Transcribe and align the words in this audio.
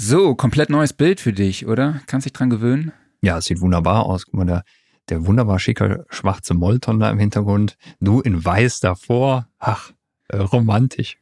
So, 0.00 0.36
komplett 0.36 0.70
neues 0.70 0.92
Bild 0.92 1.20
für 1.20 1.32
dich, 1.32 1.66
oder? 1.66 2.00
Kannst 2.06 2.24
dich 2.24 2.32
dran 2.32 2.50
gewöhnen? 2.50 2.92
Ja, 3.20 3.38
es 3.38 3.46
sieht 3.46 3.60
wunderbar 3.60 4.06
aus. 4.06 4.26
Guck 4.26 4.34
mal, 4.34 4.44
der, 4.44 4.62
der 5.08 5.26
wunderbar 5.26 5.58
schicke 5.58 6.06
schwarze 6.08 6.54
Molton 6.54 7.00
da 7.00 7.10
im 7.10 7.18
Hintergrund. 7.18 7.76
Du 7.98 8.20
in 8.20 8.44
weiß 8.44 8.78
davor. 8.78 9.48
Ach, 9.58 9.90
äh, 10.28 10.36
romantisch. 10.36 11.18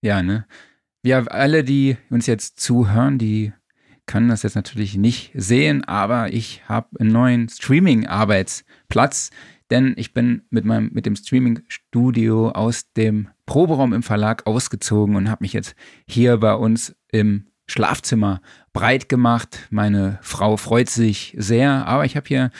Ja, 0.00 0.22
ne? 0.22 0.46
Wir 1.02 1.30
alle, 1.30 1.62
die 1.62 1.98
uns 2.08 2.26
jetzt 2.26 2.58
zuhören, 2.58 3.18
die 3.18 3.52
können 4.06 4.30
das 4.30 4.44
jetzt 4.44 4.56
natürlich 4.56 4.96
nicht 4.96 5.32
sehen, 5.34 5.84
aber 5.84 6.32
ich 6.32 6.62
habe 6.66 6.88
einen 6.98 7.12
neuen 7.12 7.50
Streaming-Arbeitsplatz, 7.50 9.30
denn 9.70 9.92
ich 9.98 10.14
bin 10.14 10.42
mit 10.48 10.64
meinem 10.64 10.90
mit 10.94 11.04
dem 11.04 11.16
Streaming-Studio 11.16 12.48
aus 12.50 12.90
dem 12.92 13.28
Proberaum 13.44 13.92
im 13.92 14.02
Verlag 14.02 14.46
ausgezogen 14.46 15.16
und 15.16 15.28
habe 15.28 15.44
mich 15.44 15.52
jetzt 15.52 15.74
hier 16.06 16.38
bei 16.38 16.54
uns 16.54 16.96
im 17.12 17.46
Schlafzimmer 17.66 18.40
breit 18.72 19.08
gemacht. 19.08 19.66
Meine 19.70 20.18
Frau 20.22 20.56
freut 20.56 20.90
sich 20.90 21.34
sehr, 21.38 21.86
aber 21.86 22.04
ich 22.04 22.16
habe 22.16 22.28
hier 22.28 22.50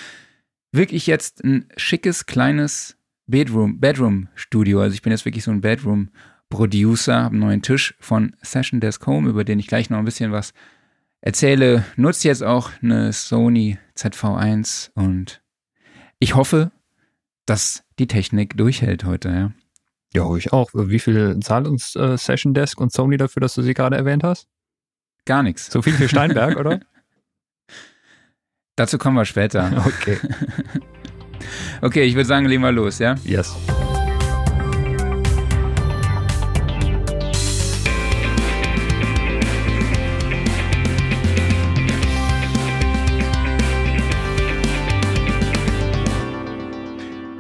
wirklich 0.72 1.06
jetzt 1.06 1.44
ein 1.44 1.66
schickes 1.76 2.26
kleines 2.26 2.96
Bedroom, 3.26 3.80
Bedroom 3.80 4.28
Studio. 4.34 4.80
Also 4.80 4.94
ich 4.94 5.02
bin 5.02 5.12
jetzt 5.12 5.24
wirklich 5.24 5.44
so 5.44 5.50
ein 5.50 5.60
Bedroom 5.60 6.10
Producer, 6.48 7.22
habe 7.22 7.32
einen 7.32 7.40
neuen 7.40 7.62
Tisch 7.62 7.94
von 8.00 8.36
Session 8.42 8.80
Desk 8.80 9.04
Home, 9.06 9.28
über 9.28 9.44
den 9.44 9.58
ich 9.58 9.66
gleich 9.66 9.90
noch 9.90 9.98
ein 9.98 10.04
bisschen 10.04 10.32
was 10.32 10.52
erzähle. 11.20 11.84
Nutze 11.96 12.28
jetzt 12.28 12.44
auch 12.44 12.70
eine 12.82 13.12
Sony 13.12 13.78
ZV1 13.96 14.90
und 14.94 15.42
ich 16.18 16.34
hoffe, 16.34 16.70
dass 17.46 17.84
die 17.98 18.06
Technik 18.06 18.56
durchhält 18.56 19.04
heute, 19.04 19.28
ja. 19.28 19.52
Ja, 20.14 20.36
ich 20.36 20.52
auch. 20.52 20.70
Wie 20.74 21.00
viel 21.00 21.40
zahlt 21.40 21.66
uns 21.66 21.96
äh, 21.96 22.16
Session 22.16 22.54
Desk 22.54 22.80
und 22.80 22.92
Sony 22.92 23.16
dafür, 23.16 23.40
dass 23.40 23.54
du 23.54 23.62
sie 23.62 23.74
gerade 23.74 23.96
erwähnt 23.96 24.22
hast? 24.22 24.48
Gar 25.26 25.42
nichts. 25.42 25.70
So 25.70 25.82
viel 25.82 25.94
für 25.94 26.08
Steinberg, 26.08 26.56
oder? 26.56 26.80
Dazu 28.76 28.98
kommen 28.98 29.16
wir 29.16 29.24
später. 29.24 29.84
Okay. 29.86 30.18
okay, 31.80 32.02
ich 32.02 32.14
würde 32.14 32.26
sagen, 32.26 32.46
legen 32.46 32.62
wir 32.62 32.72
los, 32.72 32.98
ja? 32.98 33.14
Yes. 33.24 33.54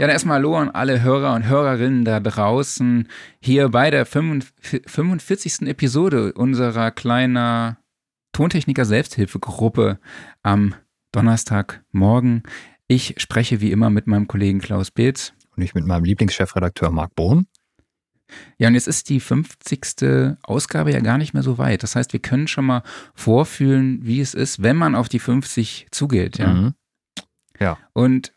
Ja, 0.04 0.08
dann 0.08 0.16
erstmal 0.16 0.34
Hallo 0.34 0.54
an 0.58 0.68
alle 0.68 1.00
Hörer 1.00 1.34
und 1.34 1.48
Hörerinnen 1.48 2.04
da 2.04 2.20
draußen. 2.20 3.08
Hier 3.40 3.70
bei 3.70 3.90
der 3.90 4.04
45. 4.04 5.62
Episode 5.62 6.34
unserer 6.34 6.90
kleinen 6.90 7.78
Tontechniker 8.32 8.84
Selbsthilfegruppe 8.84 9.98
am 10.42 10.74
Donnerstagmorgen. 11.12 12.42
Ich 12.86 13.14
spreche 13.16 13.62
wie 13.62 13.72
immer 13.72 13.88
mit 13.88 14.06
meinem 14.06 14.28
Kollegen 14.28 14.58
Klaus 14.58 14.90
Beetz. 14.90 15.32
Und 15.56 15.62
ich 15.62 15.74
mit 15.74 15.86
meinem 15.86 16.04
Lieblingschefredakteur 16.04 16.90
Marc 16.90 17.14
Bohn. 17.14 17.46
Ja, 18.58 18.68
und 18.68 18.74
jetzt 18.74 18.88
ist 18.88 19.08
die 19.08 19.20
50. 19.20 20.36
Ausgabe 20.42 20.92
ja 20.92 21.00
gar 21.00 21.16
nicht 21.16 21.32
mehr 21.32 21.42
so 21.42 21.56
weit. 21.56 21.82
Das 21.82 21.96
heißt, 21.96 22.12
wir 22.12 22.20
können 22.20 22.46
schon 22.46 22.66
mal 22.66 22.82
vorfühlen, 23.14 24.00
wie 24.02 24.20
es 24.20 24.34
ist, 24.34 24.62
wenn 24.62 24.76
man 24.76 24.96
auf 24.96 25.08
die 25.08 25.18
50 25.18 25.86
zugeht. 25.92 26.36
Ja. 26.36 26.52
Mhm. 26.52 26.74
Ja. 27.58 27.78
Und 27.94 28.33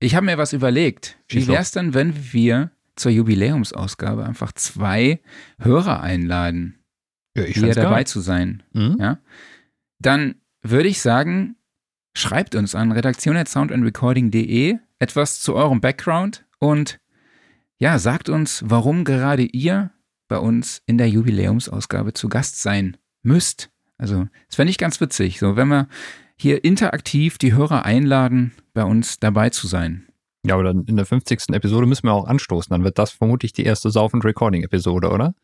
ich 0.00 0.14
habe 0.14 0.26
mir 0.26 0.38
was 0.38 0.52
überlegt. 0.52 1.18
Wie 1.28 1.46
wäre 1.46 1.62
es 1.62 1.72
denn, 1.72 1.94
wenn 1.94 2.32
wir 2.32 2.70
zur 2.96 3.12
Jubiläumsausgabe 3.12 4.24
einfach 4.24 4.52
zwei 4.52 5.20
Hörer 5.58 6.00
einladen, 6.00 6.80
ja, 7.36 7.44
hier 7.44 7.74
dabei 7.74 7.96
geil. 7.96 8.06
zu 8.06 8.20
sein? 8.20 8.62
Mhm. 8.72 8.96
Ja? 8.98 9.18
Dann 9.98 10.36
würde 10.62 10.88
ich 10.88 11.00
sagen, 11.00 11.56
schreibt 12.14 12.54
uns 12.54 12.74
an 12.74 12.92
redaktion.soundandrecording.de 12.92 14.78
etwas 14.98 15.40
zu 15.40 15.54
eurem 15.54 15.80
Background 15.80 16.44
und 16.58 16.98
ja, 17.78 17.98
sagt 17.98 18.28
uns, 18.28 18.62
warum 18.66 19.04
gerade 19.04 19.42
ihr 19.42 19.90
bei 20.28 20.38
uns 20.38 20.82
in 20.86 20.98
der 20.98 21.08
Jubiläumsausgabe 21.08 22.12
zu 22.12 22.28
Gast 22.28 22.60
sein 22.60 22.96
müsst. 23.22 23.70
Also, 23.98 24.26
das 24.46 24.56
fände 24.56 24.70
ich 24.70 24.78
ganz 24.78 25.00
witzig. 25.00 25.38
So, 25.38 25.56
wenn 25.56 25.68
wir 25.68 25.88
hier 26.40 26.64
interaktiv 26.64 27.38
die 27.38 27.52
Hörer 27.52 27.84
einladen, 27.84 28.52
bei 28.72 28.84
uns 28.84 29.18
dabei 29.18 29.50
zu 29.50 29.66
sein. 29.66 30.06
Ja, 30.44 30.54
aber 30.54 30.64
dann 30.64 30.84
in 30.84 30.96
der 30.96 31.04
50. 31.04 31.50
Episode 31.50 31.86
müssen 31.86 32.04
wir 32.04 32.12
auch 32.12 32.26
anstoßen. 32.26 32.70
Dann 32.70 32.84
wird 32.84 32.98
das 32.98 33.10
vermutlich 33.10 33.52
die 33.52 33.64
erste 33.64 33.90
Sauf- 33.90 34.14
und 34.14 34.24
Recording-Episode, 34.24 35.10
oder? 35.10 35.34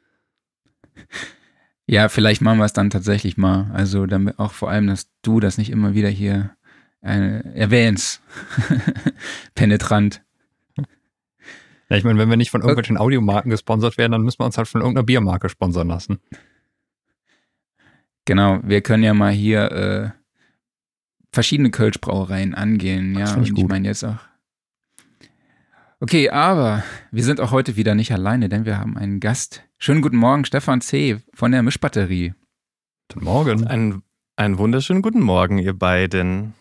Ja, 1.87 2.09
vielleicht 2.09 2.41
machen 2.41 2.59
wir 2.59 2.65
es 2.65 2.73
dann 2.73 2.91
tatsächlich 2.91 3.37
mal. 3.37 3.71
Also 3.75 4.07
damit 4.07 4.39
auch 4.39 4.53
vor 4.53 4.71
allem, 4.71 4.87
dass 4.87 5.09
du 5.23 5.39
das 5.39 5.59
nicht 5.59 5.71
immer 5.71 5.95
wieder 5.95 6.09
hier 6.09 6.57
äh, 7.03 7.41
erwähnst. 7.55 8.23
Penetrant. 9.55 10.23
Ja, 11.89 11.97
ich 11.97 12.05
meine, 12.05 12.19
wenn 12.19 12.31
wir 12.31 12.37
nicht 12.37 12.51
von 12.51 12.63
irgendwelchen 12.63 12.97
Audiomarken 12.97 13.51
gesponsert 13.51 13.99
werden, 13.99 14.13
dann 14.13 14.23
müssen 14.23 14.41
wir 14.41 14.47
uns 14.47 14.57
halt 14.57 14.67
von 14.67 14.81
irgendeiner 14.81 15.05
Biermarke 15.05 15.49
sponsern 15.49 15.89
lassen. 15.89 16.19
Genau, 18.25 18.61
wir 18.65 18.81
können 18.81 19.05
ja 19.05 19.15
mal 19.15 19.31
hier 19.31 19.71
äh, 19.71 20.11
verschiedene 21.37 21.71
Kölschbrauereien 21.71 22.55
angehen. 22.55 23.15
Ja, 23.19 23.35
und 23.35 23.43
ich, 23.43 23.53
ich 23.55 23.69
meine 23.69 23.87
jetzt 23.87 24.03
auch. 24.05 24.17
Okay, 26.01 26.31
aber 26.31 26.83
wir 27.11 27.25
sind 27.25 27.43
auch 27.43 27.51
heute 27.51 27.77
wieder 27.77 27.95
nicht 27.95 28.11
alleine, 28.11 28.49
denn 28.49 28.65
wir 28.65 28.79
haben 28.79 28.97
einen 28.97 29.21
Gast. 29.21 29.63
Schönen 29.77 30.01
guten 30.01 30.17
Morgen, 30.17 30.47
Stefan 30.47 30.81
C. 30.81 31.19
von 31.35 31.53
der 31.53 31.63
Mischbatterie. 31.63 32.33
Guten 33.13 33.25
Morgen. 33.27 33.67
Ein, 33.67 34.03
einen 34.37 34.57
wunderschönen 34.57 35.03
guten 35.03 35.21
Morgen, 35.21 35.59
ihr 35.59 35.75
beiden. 35.75 36.55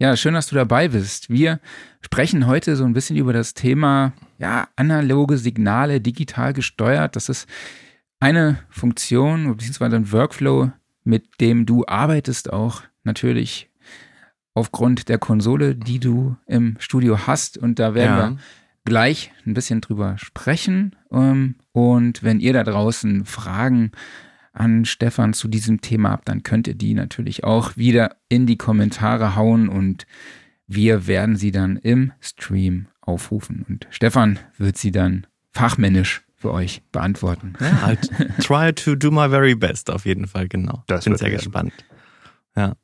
Ja, 0.00 0.16
schön, 0.16 0.34
dass 0.34 0.48
du 0.48 0.56
dabei 0.56 0.88
bist. 0.88 1.30
Wir 1.30 1.60
sprechen 2.00 2.48
heute 2.48 2.74
so 2.74 2.84
ein 2.84 2.92
bisschen 2.92 3.16
über 3.16 3.32
das 3.32 3.54
Thema 3.54 4.12
ja, 4.38 4.66
analoge 4.74 5.38
Signale 5.38 6.00
digital 6.00 6.52
gesteuert. 6.52 7.14
Das 7.14 7.28
ist 7.28 7.48
eine 8.18 8.58
Funktion 8.70 9.56
bzw. 9.56 9.94
ein 9.94 10.10
Workflow, 10.10 10.72
mit 11.04 11.40
dem 11.40 11.64
du 11.64 11.84
arbeitest, 11.86 12.52
auch 12.52 12.82
natürlich 13.04 13.69
aufgrund 14.60 15.08
der 15.08 15.18
Konsole, 15.18 15.74
die 15.74 15.98
du 15.98 16.36
im 16.46 16.76
Studio 16.78 17.26
hast. 17.26 17.58
Und 17.58 17.78
da 17.78 17.94
werden 17.94 18.18
ja. 18.18 18.30
wir 18.30 18.36
gleich 18.84 19.32
ein 19.46 19.54
bisschen 19.54 19.80
drüber 19.80 20.16
sprechen. 20.18 20.94
Ähm, 21.10 21.56
und 21.72 22.22
wenn 22.22 22.40
ihr 22.40 22.52
da 22.52 22.62
draußen 22.62 23.24
Fragen 23.24 23.92
an 24.52 24.84
Stefan 24.84 25.32
zu 25.32 25.48
diesem 25.48 25.80
Thema 25.80 26.10
habt, 26.10 26.28
dann 26.28 26.42
könnt 26.42 26.68
ihr 26.68 26.74
die 26.74 26.94
natürlich 26.94 27.44
auch 27.44 27.76
wieder 27.76 28.16
in 28.28 28.46
die 28.46 28.58
Kommentare 28.58 29.34
hauen 29.36 29.68
und 29.68 30.06
wir 30.66 31.06
werden 31.06 31.36
sie 31.36 31.50
dann 31.50 31.76
im 31.76 32.12
Stream 32.20 32.86
aufrufen. 33.00 33.64
Und 33.68 33.86
Stefan 33.90 34.38
wird 34.58 34.76
sie 34.76 34.92
dann 34.92 35.26
fachmännisch 35.52 36.22
für 36.36 36.52
euch 36.52 36.82
beantworten. 36.92 37.54
Ja, 37.60 37.94
try 38.40 38.72
to 38.72 38.94
do 38.94 39.10
my 39.10 39.28
very 39.28 39.54
best, 39.54 39.90
auf 39.90 40.06
jeden 40.06 40.26
Fall, 40.26 40.48
genau. 40.48 40.84
Das 40.86 41.04
bin 41.04 41.16
sehr 41.16 41.30
gespannt. 41.30 41.72
Ja. 42.56 42.74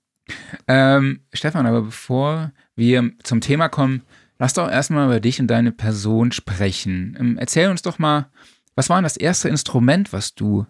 Ähm, 0.67 1.21
Stefan, 1.33 1.67
aber 1.67 1.83
bevor 1.83 2.53
wir 2.75 3.13
zum 3.23 3.41
Thema 3.41 3.69
kommen, 3.69 4.03
lass 4.39 4.55
doch 4.55 4.71
erstmal 4.71 5.07
über 5.07 5.21
dich 5.21 5.41
und 5.41 5.47
deine 5.47 5.73
Person 5.73 6.33
sprechen. 6.33 7.17
Ähm, 7.19 7.39
erzähl 7.39 7.71
uns 7.71 7.83
doch 7.83 7.99
mal, 7.99 8.31
was 8.75 8.89
war 8.89 8.99
denn 8.99 9.05
das 9.05 9.17
erste 9.17 9.49
Instrument, 9.49 10.13
was 10.13 10.35
du 10.35 10.67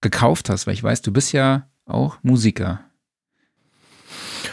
gekauft 0.00 0.48
hast? 0.48 0.66
Weil 0.66 0.74
ich 0.74 0.82
weiß, 0.82 1.02
du 1.02 1.12
bist 1.12 1.32
ja 1.32 1.68
auch 1.84 2.18
Musiker. 2.22 2.80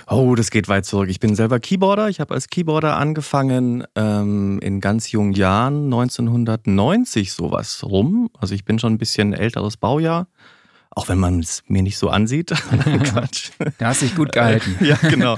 Oh, 0.10 0.36
das 0.36 0.52
geht 0.52 0.70
weit 0.70 0.86
zurück. 0.86 1.10
Ich 1.10 1.20
bin 1.20 1.36
selber 1.36 1.60
Keyboarder. 1.60 2.08
Ich 2.08 2.22
habe 2.22 2.34
als 2.34 2.48
Keyboarder 2.48 2.96
angefangen 2.96 3.84
ähm, 3.96 4.60
in 4.62 4.80
ganz 4.80 5.12
jungen 5.12 5.34
Jahren, 5.34 5.86
1990 5.86 7.34
sowas 7.34 7.84
rum. 7.84 8.30
Also 8.40 8.56
ich 8.56 8.64
bin 8.64 8.80
schon 8.80 8.94
ein 8.94 8.98
bisschen 8.98 9.34
älteres 9.34 9.76
Baujahr. 9.76 10.28
Auch 10.98 11.10
wenn 11.10 11.20
man 11.20 11.42
es 11.42 11.62
mir 11.68 11.84
nicht 11.84 12.00
so 12.00 12.10
ansieht. 12.10 12.50
Quatsch. 13.04 13.52
Da 13.78 13.90
hast 13.90 14.02
du 14.02 14.08
dich 14.08 14.16
gut 14.16 14.32
gehalten. 14.34 14.84
ja, 14.84 14.96
genau. 14.96 15.38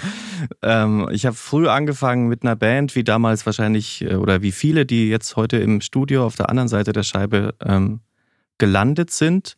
Ähm, 0.62 1.10
ich 1.12 1.26
habe 1.26 1.36
früh 1.36 1.68
angefangen 1.68 2.30
mit 2.30 2.44
einer 2.44 2.56
Band, 2.56 2.96
wie 2.96 3.04
damals 3.04 3.46
wahrscheinlich, 3.46 4.02
äh, 4.06 4.16
oder 4.16 4.42
wie 4.42 4.54
viele, 4.54 4.86
die 4.86 5.10
jetzt 5.10 5.36
heute 5.36 5.58
im 5.58 5.82
Studio 5.82 6.26
auf 6.26 6.38
der 6.38 6.48
anderen 6.48 6.70
Seite 6.70 6.94
der 6.94 7.04
Scheibe 7.04 7.56
ähm, 7.62 8.00
gelandet 8.58 9.12
sind. 9.12 9.58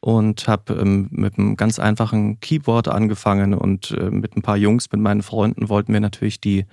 Und 0.00 0.48
habe 0.48 0.74
ähm, 0.74 1.06
mit 1.12 1.38
einem 1.38 1.56
ganz 1.56 1.78
einfachen 1.78 2.40
Keyboard 2.40 2.88
angefangen 2.88 3.54
und 3.54 3.92
äh, 3.92 4.10
mit 4.10 4.36
ein 4.36 4.42
paar 4.42 4.56
Jungs, 4.56 4.90
mit 4.90 5.00
meinen 5.00 5.22
Freunden 5.22 5.68
wollten 5.68 5.92
wir 5.92 6.00
natürlich 6.00 6.40
die, 6.40 6.66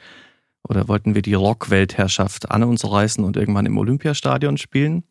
oder 0.68 0.88
wollten 0.88 1.14
wir 1.14 1.22
die 1.22 1.36
Rock-Weltherrschaft 1.36 2.50
an 2.50 2.64
uns 2.64 2.84
reißen 2.84 3.24
und 3.24 3.38
irgendwann 3.38 3.68
im 3.68 3.78
Olympiastadion 3.78 4.58
spielen. 4.58 5.04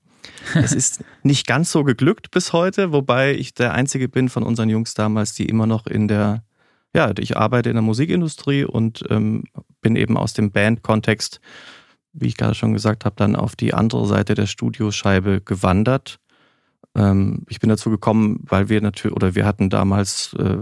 Es 0.55 0.73
ist 0.73 1.05
nicht 1.23 1.47
ganz 1.47 1.71
so 1.71 1.85
geglückt 1.85 2.31
bis 2.31 2.53
heute, 2.53 2.93
wobei 2.93 3.35
ich 3.35 3.55
der 3.55 3.75
Einzige 3.75 4.09
bin 4.09 4.29
von 4.29 4.43
unseren 4.43 4.69
Jungs 4.69 4.95
damals, 4.95 5.35
die 5.35 5.47
immer 5.47 5.67
noch 5.67 5.87
in 5.87 6.09
der, 6.09 6.45
ja, 6.95 7.13
ich 7.19 7.37
arbeite 7.37 7.71
in 7.71 7.77
der 7.77 7.83
Musikindustrie 7.83 8.65
und 8.65 9.05
ähm, 9.11 9.45
bin 9.81 9.97
eben 9.97 10.17
aus 10.17 10.33
dem 10.33 10.51
Band-Kontext, 10.51 11.41
wie 12.13 12.29
ich 12.29 12.37
gerade 12.37 12.55
schon 12.55 12.73
gesagt 12.73 13.05
habe, 13.05 13.17
dann 13.17 13.37
auf 13.37 13.57
die 13.57 13.75
andere 13.75 14.07
Seite 14.07 14.35
der 14.35 14.47
Studioscheibe 14.47 15.41
gewandert. 15.41 16.21
Ähm, 16.95 17.45
ich 17.49 17.61
bin 17.61 17.69
dazu 17.69 17.91
gekommen, 17.91 18.41
weil 18.43 18.69
wir 18.69 18.81
natürlich, 18.81 19.17
oder 19.17 19.35
wir 19.35 19.45
hatten 19.45 19.71
damals, 19.71 20.35
äh, 20.39 20.59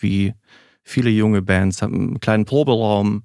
wie 0.00 0.34
viele 0.82 1.10
junge 1.10 1.42
Bands, 1.42 1.82
haben 1.82 1.94
einen 1.94 2.20
kleinen 2.20 2.44
Proberaum, 2.44 3.22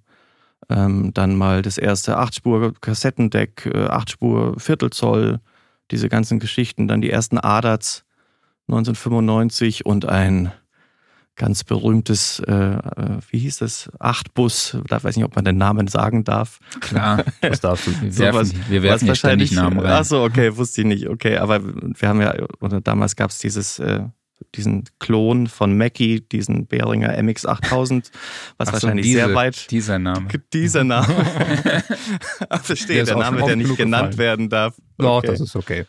ähm, 0.69 1.13
dann 1.13 1.35
mal 1.35 1.61
das 1.61 1.77
erste 1.77 2.17
8-Spur-Kassettendeck, 2.17 3.65
äh, 3.65 3.87
8-Spur 3.87 4.59
Viertelzoll, 4.59 5.39
diese 5.91 6.09
ganzen 6.09 6.39
Geschichten, 6.39 6.87
dann 6.87 7.01
die 7.01 7.09
ersten 7.11 7.37
Adats 7.37 8.03
1995 8.67 9.85
und 9.85 10.05
ein 10.05 10.51
ganz 11.35 11.63
berühmtes, 11.63 12.39
äh, 12.39 12.51
äh, 12.53 12.79
wie 13.29 13.39
hieß 13.39 13.57
das, 13.57 13.89
Achtbus, 13.99 14.77
da 14.87 15.01
weiß 15.03 15.15
nicht, 15.15 15.25
ob 15.25 15.35
man 15.35 15.45
den 15.45 15.57
Namen 15.57 15.87
sagen 15.87 16.23
darf. 16.23 16.59
Klar, 16.81 17.23
Das 17.41 17.61
darfst 17.61 17.87
du. 17.87 18.01
wir 18.01 18.11
So 18.11 18.23
werfen, 18.23 18.39
was- 18.39 18.69
wir 18.69 18.83
werfen 18.83 19.07
ja 19.07 19.15
ständig 19.15 19.51
Namen 19.53 19.79
rein. 19.79 19.91
Achso, 19.93 20.23
okay, 20.23 20.55
wusste 20.57 20.81
ich 20.81 20.87
nicht. 20.87 21.07
Okay, 21.09 21.37
aber 21.37 21.61
wir 21.63 22.07
haben 22.09 22.21
ja, 22.21 22.35
oder 22.59 22.81
damals 22.81 23.15
gab 23.15 23.29
es 23.31 23.39
dieses, 23.39 23.79
äh, 23.79 24.03
diesen 24.55 24.83
Klon 24.99 25.47
von 25.47 25.77
Mackie, 25.77 26.21
diesen 26.21 26.67
Behringer 26.67 27.17
MX8000, 27.17 28.11
was 28.57 28.67
Ach 28.67 28.67
so, 28.67 28.73
wahrscheinlich 28.73 29.05
diese- 29.05 29.19
sehr 29.19 29.33
weit. 29.35 29.71
Dieser 29.71 29.99
Name. 29.99 30.27
Dieser 30.53 30.83
Name. 30.83 31.07
Der 32.49 32.59
Verstehe, 32.59 33.03
der 33.03 33.15
auch 33.15 33.19
Name, 33.21 33.43
der 33.43 33.55
nicht 33.55 33.77
genannt 33.77 34.11
gefallen. 34.11 34.17
werden 34.17 34.49
darf. 34.49 34.75
Doch, 34.97 35.17
Okay. 35.17 35.27
das 35.27 35.39
ist 35.41 35.55
okay. 35.55 35.85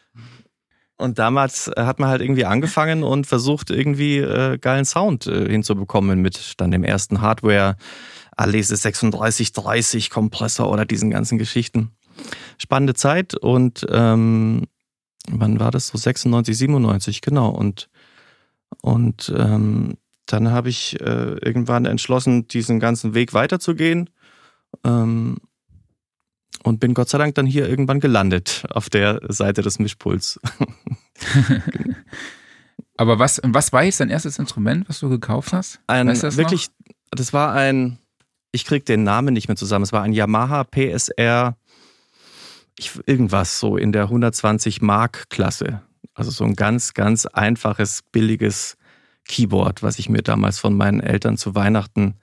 Und 0.97 1.19
damals 1.19 1.69
äh, 1.69 1.73
hat 1.82 1.99
man 1.99 2.09
halt 2.11 2.20
irgendwie 2.23 2.44
angefangen 2.44 3.03
und 3.03 3.26
versucht, 3.26 3.70
irgendwie 3.70 4.19
äh, 4.19 4.59
geilen 4.59 4.85
Sound 4.85 5.26
äh, 5.26 5.49
hinzubekommen 5.49 6.20
mit 6.20 6.55
dann 6.61 6.70
dem 6.70 6.85
ersten 6.85 7.20
Hardware, 7.20 7.76
Alese 8.37 8.76
3630 8.76 10.11
Kompressor 10.11 10.70
oder 10.70 10.85
diesen 10.87 11.11
ganzen 11.11 11.38
Geschichten. 11.38 11.91
Spannende 12.59 12.94
Zeit 12.94 13.35
und 13.35 13.85
ähm, 13.91 14.64
wann 15.29 15.59
war 15.59 15.70
das? 15.73 15.88
So 15.88 15.99
96, 15.99 16.56
97, 16.56 17.20
genau. 17.20 17.49
Und, 17.50 17.88
und 18.81 19.33
ähm, 19.37 19.97
dann 20.27 20.51
habe 20.51 20.69
ich 20.69 21.01
äh, 21.01 21.37
irgendwann 21.43 21.85
entschlossen, 21.85 22.47
diesen 22.49 22.81
ganzen 22.81 23.15
Weg 23.15 23.35
weiterzugehen. 23.35 24.11
Ähm, 24.85 25.39
und 26.63 26.79
bin 26.79 26.95
Gott 26.95 27.09
sei 27.09 27.19
Dank 27.19 27.35
dann 27.35 27.47
hier 27.47 27.69
irgendwann 27.69 28.01
gelandet 28.01 28.65
auf 28.71 28.89
der 28.89 29.21
Seite 29.29 29.63
des 29.63 29.79
Mischpuls. 29.79 30.41
Aber 32.97 33.19
was, 33.19 33.41
was 33.45 33.73
war 33.73 33.83
jetzt 33.83 34.01
dein 34.01 34.11
erstes 34.11 34.39
Instrument, 34.39 34.89
was 34.89 35.01
du 35.01 35.09
gekauft 35.09 35.53
hast? 35.53 35.81
Ein 35.87 36.09
Weißt 36.09 36.23
du 36.23 36.27
das 36.29 36.37
wirklich, 36.37 36.69
das 37.11 37.33
war 37.33 37.53
ein, 37.53 37.99
ich 38.53 38.65
krieg 38.65 38.87
den 38.87 39.03
Namen 39.03 39.35
nicht 39.35 39.49
mehr 39.49 39.57
zusammen. 39.57 39.83
Es 39.83 39.93
war 39.93 40.03
ein 40.03 40.13
Yamaha 40.13 40.65
PSR, 40.65 41.57
ich, 42.79 42.93
irgendwas 43.07 43.59
so 43.59 43.77
in 43.77 43.93
der 43.93 44.05
120 44.05 44.83
Mark 44.83 45.31
Klasse. 45.31 45.83
Also 46.14 46.31
so 46.31 46.44
ein 46.44 46.54
ganz, 46.54 46.94
ganz 46.94 47.26
einfaches, 47.26 48.02
billiges 48.12 48.76
Keyboard, 49.26 49.82
was 49.82 49.99
ich 49.99 50.08
mir 50.08 50.22
damals 50.22 50.58
von 50.58 50.75
meinen 50.75 51.00
Eltern 51.00 51.37
zu 51.37 51.54
Weihnachten 51.54 52.16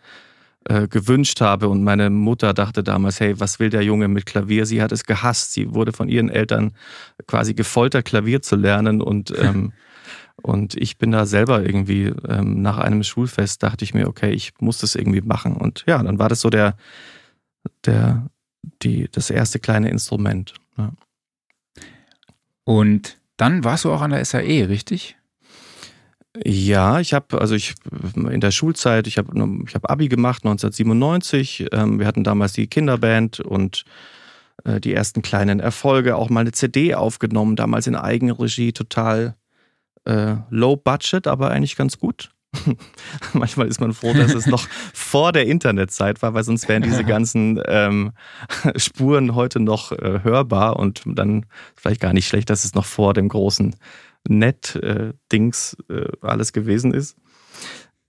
äh, 0.65 0.87
gewünscht 0.87 1.41
habe. 1.41 1.69
Und 1.69 1.83
meine 1.83 2.09
Mutter 2.09 2.53
dachte 2.53 2.83
damals, 2.83 3.19
hey, 3.19 3.39
was 3.39 3.59
will 3.59 3.69
der 3.69 3.83
Junge 3.83 4.07
mit 4.07 4.25
Klavier? 4.25 4.65
Sie 4.65 4.81
hat 4.81 4.91
es 4.91 5.05
gehasst. 5.05 5.53
Sie 5.53 5.73
wurde 5.73 5.93
von 5.93 6.09
ihren 6.09 6.29
Eltern 6.29 6.73
quasi 7.27 7.53
gefoltert, 7.53 8.05
Klavier 8.05 8.41
zu 8.41 8.55
lernen. 8.55 9.01
Und, 9.01 9.33
ähm, 9.41 9.73
und 10.41 10.75
ich 10.75 10.97
bin 10.97 11.11
da 11.11 11.25
selber 11.25 11.65
irgendwie 11.65 12.13
ähm, 12.27 12.61
nach 12.61 12.77
einem 12.77 13.03
Schulfest, 13.03 13.63
dachte 13.63 13.85
ich 13.85 13.93
mir, 13.93 14.07
okay, 14.07 14.31
ich 14.31 14.53
muss 14.59 14.79
das 14.79 14.95
irgendwie 14.95 15.21
machen. 15.21 15.55
Und 15.55 15.83
ja, 15.87 16.01
dann 16.03 16.19
war 16.19 16.29
das 16.29 16.41
so 16.41 16.49
der, 16.49 16.75
der, 17.85 18.27
die, 18.83 19.07
das 19.11 19.29
erste 19.29 19.59
kleine 19.59 19.89
Instrument. 19.89 20.53
Ja. 20.77 20.91
Und 22.65 23.19
dann 23.39 23.63
warst 23.63 23.86
du 23.86 23.91
auch 23.91 24.01
an 24.01 24.12
der 24.12 24.24
SAE, 24.25 24.68
richtig? 24.68 25.15
Ja, 26.45 27.00
ich 27.00 27.13
habe 27.13 27.39
also 27.41 27.56
ich 27.56 27.74
in 28.15 28.39
der 28.39 28.51
Schulzeit, 28.51 29.07
ich 29.07 29.18
habe 29.18 29.31
ich 29.65 29.75
habe 29.75 29.89
Abi 29.89 30.07
gemacht 30.07 30.44
1997. 30.44 31.68
Ähm, 31.71 32.00
wir 32.00 32.06
hatten 32.06 32.24
damals 32.24 32.53
die 32.53 32.68
Kinderband 32.68 33.39
und 33.39 33.83
äh, 34.63 34.80
die 34.80 34.94
ersten 34.94 35.21
kleinen 35.21 35.59
Erfolge, 35.59 36.15
auch 36.15 36.30
mal 36.30 36.41
eine 36.41 36.51
CD 36.51 36.95
aufgenommen, 36.95 37.56
damals 37.56 37.88
in 37.88 37.95
Eigenregie, 37.95 38.74
total 38.74 39.36
äh, 40.06 40.36
low 40.50 40.75
budget, 40.75 41.27
aber 41.27 41.50
eigentlich 41.50 41.75
ganz 41.75 41.97
gut. 41.97 42.31
Manchmal 43.34 43.68
ist 43.68 43.80
man 43.80 43.94
froh, 43.94 44.13
dass 44.13 44.34
es 44.34 44.48
noch 44.48 44.68
vor 44.94 45.31
der 45.31 45.46
Internetzeit 45.46 46.22
war, 46.22 46.34
weil 46.34 46.44
sonst 46.44 46.68
wären 46.68 46.81
diese 46.81 47.04
ganzen 47.06 47.62
ähm, 47.66 48.12
Spuren 48.75 49.36
heute 49.36 49.60
noch 49.60 49.92
äh, 49.92 50.22
hörbar 50.24 50.78
und 50.78 51.04
dann 51.06 51.46
vielleicht 51.75 52.01
gar 52.01 52.13
nicht 52.13 52.28
schlecht, 52.28 52.50
dass 52.50 52.66
es 52.66 52.74
noch 52.74 52.86
vor 52.86 53.13
dem 53.13 53.30
großen 53.30 53.75
Net-Dings 54.28 55.78
äh, 55.90 56.07
alles 56.22 56.54
gewesen 56.54 56.94
ist. 56.94 57.16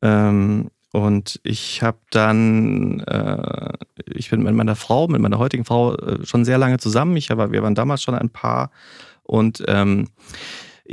Ähm, 0.02 0.70
und 0.92 1.38
ich 1.44 1.82
habe 1.82 1.98
dann, 2.10 3.00
äh, 3.00 3.72
ich 4.06 4.30
bin 4.30 4.42
mit 4.42 4.54
meiner 4.54 4.74
Frau, 4.74 5.06
mit 5.06 5.20
meiner 5.20 5.38
heutigen 5.38 5.64
Frau 5.64 5.94
äh, 5.94 6.26
schon 6.26 6.44
sehr 6.44 6.58
lange 6.58 6.78
zusammen. 6.78 7.16
Ich 7.16 7.30
war, 7.30 7.52
wir 7.52 7.62
waren 7.62 7.76
damals 7.76 8.02
schon 8.02 8.16
ein 8.16 8.30
Paar 8.30 8.72
und 9.22 9.62
ähm, 9.68 10.08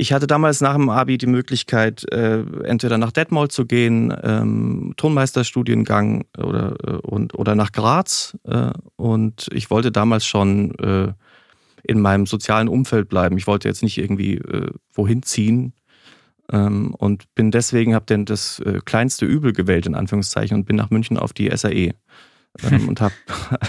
ich 0.00 0.12
hatte 0.12 0.28
damals 0.28 0.60
nach 0.60 0.74
dem 0.74 0.90
Abi 0.90 1.18
die 1.18 1.26
Möglichkeit, 1.26 2.10
äh, 2.12 2.44
entweder 2.62 2.98
nach 2.98 3.10
Detmold 3.10 3.50
zu 3.50 3.66
gehen, 3.66 4.14
ähm, 4.22 4.94
Tonmeisterstudiengang 4.96 6.24
oder, 6.38 6.76
äh, 6.86 6.90
und, 6.98 7.34
oder 7.34 7.56
nach 7.56 7.72
Graz. 7.72 8.38
Äh, 8.44 8.70
und 8.94 9.48
ich 9.52 9.70
wollte 9.70 9.90
damals 9.90 10.24
schon 10.24 10.72
äh, 10.78 11.12
in 11.82 12.00
meinem 12.00 12.26
sozialen 12.26 12.68
Umfeld 12.68 13.08
bleiben. 13.08 13.38
Ich 13.38 13.48
wollte 13.48 13.66
jetzt 13.66 13.82
nicht 13.82 13.98
irgendwie 13.98 14.34
äh, 14.36 14.70
wohin 14.92 15.24
ziehen. 15.24 15.72
Ähm, 16.52 16.94
und 16.94 17.34
bin 17.34 17.50
deswegen, 17.50 17.96
habe 17.96 18.06
dann 18.06 18.24
das 18.24 18.60
äh, 18.60 18.78
kleinste 18.84 19.26
Übel 19.26 19.52
gewählt, 19.52 19.86
in 19.86 19.96
Anführungszeichen, 19.96 20.58
und 20.58 20.64
bin 20.64 20.76
nach 20.76 20.90
München 20.90 21.18
auf 21.18 21.32
die 21.32 21.50
SAE. 21.54 21.94
Ähm, 22.62 22.88
und 22.88 23.00
habe 23.00 23.14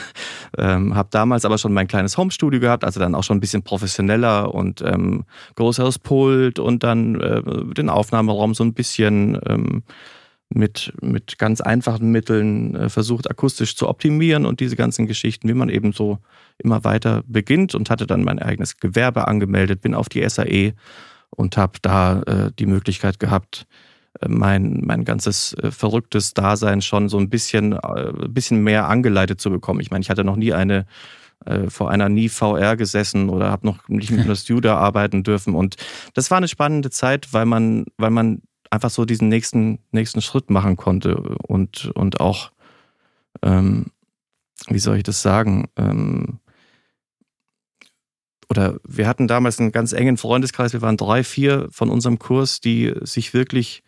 ähm, 0.58 0.96
hab 0.96 1.12
damals 1.12 1.46
aber 1.46 1.58
schon 1.58 1.74
mein 1.74 1.88
kleines 1.88 2.18
Homestudio 2.18 2.60
gehabt, 2.60 2.84
also 2.84 3.00
dann 3.00 3.16
auch 3.16 3.24
schon 3.24 3.38
ein 3.38 3.42
bisschen 3.42 3.64
professioneller 3.64 4.54
und 4.54 4.82
ähm, 4.82 5.26
größeres 5.56 6.00
Pult 6.00 6.60
und 6.60 6.84
dann 6.84 7.20
äh, 7.20 7.42
den 7.74 7.90
Aufnahmeraum 7.90 8.54
so 8.54 8.64
ein 8.64 8.74
bisschen 8.74 9.40
ähm, 9.46 9.84
mit, 10.50 10.94
mit 11.02 11.38
ganz 11.38 11.62
einfachen 11.62 12.12
Mitteln 12.12 12.76
äh, 12.76 12.90
versucht, 12.90 13.30
akustisch 13.30 13.76
zu 13.76 13.88
optimieren 13.88 14.46
und 14.46 14.60
diese 14.60 14.76
ganzen 14.76 15.06
Geschichten, 15.06 15.48
wie 15.48 15.54
man 15.54 15.70
eben 15.70 15.94
so 15.94 16.18
immer 16.58 16.84
weiter 16.84 17.24
beginnt 17.28 17.76
und 17.76 17.90
hatte 17.90 18.08
dann 18.08 18.24
mein 18.24 18.40
eigenes 18.40 18.78
Gewerbe 18.78 19.28
angemeldet, 19.28 19.82
bin 19.82 19.94
auf 19.94 20.10
die 20.10 20.28
SAE 20.28 20.74
und 21.30 21.56
habe 21.58 21.80
da 21.82 22.22
äh, 22.24 22.52
die 22.58 22.66
Möglichkeit 22.66 23.20
gehabt, 23.20 23.68
mein, 24.28 24.82
mein 24.86 25.06
ganzes 25.06 25.54
äh, 25.54 25.72
verrücktes 25.72 26.34
Dasein 26.34 26.82
schon 26.82 27.10
so 27.10 27.18
ein 27.18 27.30
bisschen, 27.30 27.74
äh, 27.74 28.12
bisschen 28.28 28.64
mehr 28.64 28.88
angeleitet 28.88 29.40
zu 29.40 29.50
bekommen. 29.50 29.80
Ich 29.80 29.92
meine, 29.92 30.02
ich 30.02 30.10
hatte 30.10 30.24
noch 30.24 30.36
nie 30.36 30.54
eine 30.54 30.86
äh, 31.46 31.70
vor 31.70 31.90
einer 31.90 32.10
nie 32.10 32.28
VR 32.28 32.76
gesessen 32.76 33.30
oder 33.30 33.50
habe 33.50 33.66
noch 33.66 33.88
nicht 33.88 34.12
mit 34.12 34.20
einer 34.26 34.36
Studio 34.36 34.74
arbeiten 34.74 35.24
dürfen. 35.24 35.56
Und 35.56 35.78
das 36.14 36.32
war 36.32 36.38
eine 36.38 36.48
spannende 36.48 36.90
Zeit, 36.90 37.34
weil 37.34 37.46
man, 37.46 37.86
weil 37.98 38.12
man 38.12 38.42
einfach 38.70 38.90
so 38.90 39.06
diesen 39.06 39.30
nächsten, 39.30 39.80
nächsten 39.92 40.22
Schritt 40.22 40.50
machen 40.50 40.76
konnte 40.76 41.16
und, 41.16 41.92
und 41.96 42.20
auch, 42.20 42.52
ähm, 43.42 43.88
wie 44.68 44.80
soll 44.80 44.98
ich 44.98 45.04
das 45.04 45.22
sagen, 45.22 45.70
ähm, 45.78 46.40
oder 48.50 48.80
wir 48.84 49.08
hatten 49.08 49.28
damals 49.28 49.60
einen 49.60 49.72
ganz 49.72 49.94
engen 49.94 50.18
Freundeskreis, 50.18 50.74
wir 50.74 50.82
waren 50.82 50.98
drei, 50.98 51.24
vier 51.24 51.68
von 51.72 51.90
unserem 51.90 52.18
Kurs, 52.18 52.60
die 52.60 52.94
sich 53.02 53.34
wirklich, 53.34 53.84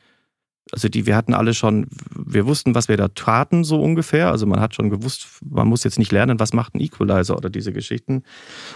also 0.71 0.87
die, 0.87 1.05
wir 1.05 1.15
hatten 1.15 1.33
alle 1.33 1.53
schon, 1.53 1.87
wir 2.15 2.45
wussten, 2.45 2.75
was 2.75 2.87
wir 2.87 2.97
da 2.97 3.09
taten, 3.09 3.63
so 3.63 3.81
ungefähr. 3.81 4.29
Also 4.31 4.45
man 4.45 4.59
hat 4.59 4.73
schon 4.73 4.89
gewusst, 4.89 5.27
man 5.43 5.67
muss 5.67 5.83
jetzt 5.83 5.99
nicht 5.99 6.11
lernen, 6.11 6.39
was 6.39 6.53
macht 6.53 6.75
ein 6.75 6.79
Equalizer 6.79 7.35
oder 7.35 7.49
diese 7.49 7.73
Geschichten. 7.73 8.23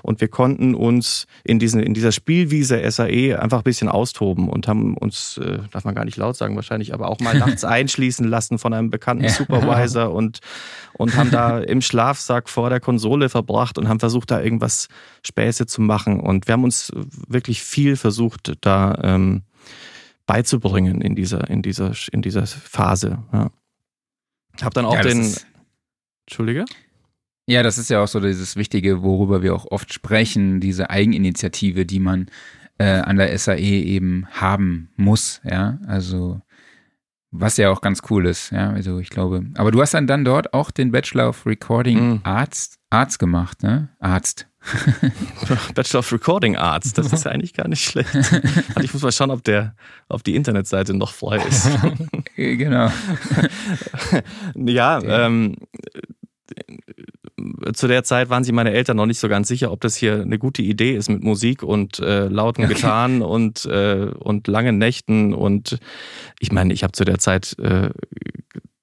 Und 0.03 0.19
wir 0.19 0.27
konnten 0.27 0.75
uns 0.75 1.25
in, 1.43 1.59
diesen, 1.59 1.81
in 1.81 1.93
dieser 1.93 2.11
Spielwiese 2.11 2.89
SAE 2.91 3.39
einfach 3.39 3.59
ein 3.59 3.63
bisschen 3.63 3.87
austoben 3.87 4.49
und 4.49 4.67
haben 4.67 4.97
uns, 4.97 5.37
äh, 5.37 5.59
darf 5.71 5.85
man 5.85 5.95
gar 5.95 6.05
nicht 6.05 6.17
laut 6.17 6.35
sagen 6.35 6.55
wahrscheinlich, 6.55 6.93
aber 6.93 7.07
auch 7.07 7.19
mal 7.19 7.37
nachts 7.37 7.63
einschließen 7.63 8.27
lassen 8.27 8.59
von 8.59 8.73
einem 8.73 8.89
bekannten. 8.89 9.29
Supervisor 9.29 10.11
und, 10.11 10.39
und 10.93 11.15
haben 11.15 11.31
da 11.31 11.59
im 11.59 11.81
Schlafsack 11.81 12.49
vor 12.49 12.69
der 12.69 12.79
Konsole 12.79 13.29
verbracht 13.29 13.77
und 13.77 13.87
haben 13.87 13.99
versucht, 13.99 14.31
da 14.31 14.41
irgendwas 14.41 14.87
Späße 15.23 15.65
zu 15.65 15.81
machen. 15.81 16.19
Und 16.19 16.47
wir 16.47 16.53
haben 16.53 16.63
uns 16.63 16.91
wirklich 17.27 17.63
viel 17.63 17.95
versucht, 17.95 18.53
da 18.61 18.99
ähm, 19.03 19.43
beizubringen 20.25 21.01
in 21.01 21.15
dieser, 21.15 21.49
in 21.49 21.61
dieser, 21.61 21.93
in 22.11 22.21
dieser 22.21 22.45
Phase. 22.47 23.23
Ja. 23.31 23.51
Hab 24.61 24.73
dann 24.73 24.85
auch 24.85 24.95
ja, 24.95 25.01
den. 25.01 25.21
ist, 25.21 25.45
Entschuldige? 26.27 26.65
ja, 27.47 27.61
das 27.61 27.77
ist 27.77 27.89
ja 27.89 28.01
auch 28.03 28.07
so 28.07 28.19
dieses 28.19 28.55
Wichtige, 28.55 29.03
worüber 29.03 29.43
wir 29.43 29.53
auch 29.53 29.65
oft 29.69 29.93
sprechen, 29.93 30.59
diese 30.59 30.89
Eigeninitiative, 30.89 31.85
die 31.85 31.99
man 31.99 32.27
äh, 32.77 32.85
an 32.85 33.17
der 33.17 33.37
SAE 33.37 33.57
eben 33.59 34.25
haben 34.31 34.89
muss, 34.95 35.41
ja, 35.43 35.79
also 35.87 36.41
was 37.31 37.57
ja 37.57 37.69
auch 37.69 37.81
ganz 37.81 38.01
cool 38.09 38.25
ist, 38.25 38.51
ja, 38.51 38.71
also 38.71 38.99
ich 38.99 39.09
glaube, 39.09 39.45
aber 39.55 39.71
du 39.71 39.81
hast 39.81 39.93
dann, 39.93 40.07
dann 40.07 40.25
dort 40.25 40.53
auch 40.53 40.71
den 40.71 40.91
Bachelor 40.91 41.29
of 41.29 41.45
Recording 41.45 42.09
Mhm. 42.09 42.19
Arzt, 42.23 42.79
Arzt 42.89 43.19
gemacht, 43.19 43.61
ne? 43.61 43.89
Arzt. 43.99 44.47
Bachelor 45.75 45.99
of 45.99 46.11
Recording 46.11 46.55
Arts, 46.55 46.93
das 46.93 47.11
ist 47.11 47.25
ja 47.25 47.31
eigentlich 47.31 47.53
gar 47.53 47.67
nicht 47.67 47.83
schlecht. 47.83 48.15
Also 48.15 48.81
ich 48.81 48.93
muss 48.93 49.03
mal 49.03 49.11
schauen, 49.11 49.31
ob, 49.31 49.43
der, 49.43 49.75
ob 50.09 50.23
die 50.23 50.35
Internetseite 50.35 50.93
noch 50.93 51.13
frei 51.13 51.37
ist. 51.37 51.69
genau. 52.35 52.91
ja, 54.55 55.01
ähm, 55.03 55.55
zu 57.73 57.87
der 57.87 58.03
Zeit 58.03 58.29
waren 58.29 58.43
sich 58.43 58.53
meine 58.53 58.71
Eltern 58.71 58.97
noch 58.97 59.05
nicht 59.05 59.19
so 59.19 59.27
ganz 59.27 59.47
sicher, 59.47 59.71
ob 59.71 59.81
das 59.81 59.95
hier 59.95 60.21
eine 60.21 60.39
gute 60.39 60.61
Idee 60.61 60.95
ist 60.95 61.09
mit 61.09 61.23
Musik 61.23 61.63
und 61.63 61.99
äh, 61.99 62.27
lauten 62.27 62.65
okay. 62.65 62.73
Gitarren 62.73 63.21
und, 63.21 63.65
äh, 63.65 64.09
und 64.17 64.47
langen 64.47 64.77
Nächten. 64.77 65.33
Und 65.33 65.77
ich 66.39 66.51
meine, 66.51 66.73
ich 66.73 66.83
habe 66.83 66.93
zu 66.93 67.03
der 67.03 67.19
Zeit 67.19 67.57
äh, 67.59 67.89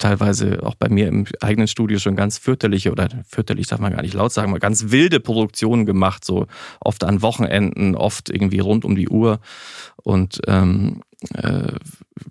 teilweise 0.02 0.62
auch 0.64 0.74
bei 0.74 0.88
mir 0.88 1.06
im 1.06 1.26
eigenen 1.40 1.68
Studio 1.68 1.98
schon 1.98 2.16
ganz 2.16 2.36
fürchterliche 2.36 2.90
oder 2.90 3.08
fürchterlich 3.28 3.68
darf 3.68 3.78
man 3.78 3.92
gar 3.92 4.02
nicht 4.02 4.14
laut 4.14 4.32
sagen, 4.32 4.50
mal 4.50 4.58
ganz 4.58 4.90
wilde 4.90 5.20
Produktionen 5.20 5.86
gemacht, 5.86 6.24
so 6.24 6.46
oft 6.80 7.04
an 7.04 7.22
Wochenenden, 7.22 7.94
oft 7.94 8.28
irgendwie 8.28 8.58
rund 8.58 8.84
um 8.84 8.96
die 8.96 9.08
Uhr. 9.08 9.38
Und 10.02 10.40
ähm, 10.48 11.02
äh, 11.34 11.72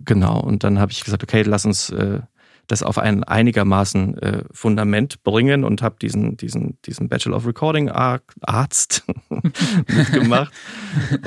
genau, 0.04 0.40
und 0.40 0.64
dann 0.64 0.78
habe 0.78 0.92
ich 0.92 1.02
gesagt, 1.02 1.22
okay, 1.22 1.42
lass 1.42 1.64
uns 1.64 1.88
äh, 1.90 2.20
das 2.66 2.82
auf 2.82 2.98
ein 2.98 3.24
einigermaßen 3.24 4.18
äh, 4.18 4.44
Fundament 4.52 5.22
bringen 5.22 5.64
und 5.64 5.82
habe 5.82 5.96
diesen, 6.00 6.36
diesen, 6.36 6.78
diesen 6.86 7.08
Bachelor 7.08 7.36
of 7.36 7.46
Recording 7.46 7.88
Arzt 7.88 9.04
mitgemacht. 9.88 10.52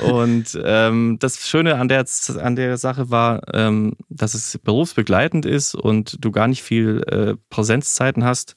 und 0.02 0.58
ähm, 0.64 1.18
das 1.20 1.46
Schöne 1.46 1.76
an 1.76 1.88
der, 1.88 2.04
an 2.40 2.56
der 2.56 2.76
Sache 2.78 3.10
war, 3.10 3.42
ähm, 3.54 3.96
dass 4.08 4.34
es 4.34 4.58
berufsbegleitend 4.58 5.46
ist 5.46 5.74
und 5.74 6.24
du 6.24 6.30
gar 6.30 6.48
nicht 6.48 6.62
viel 6.62 7.02
äh, 7.08 7.34
Präsenzzeiten 7.50 8.24
hast. 8.24 8.56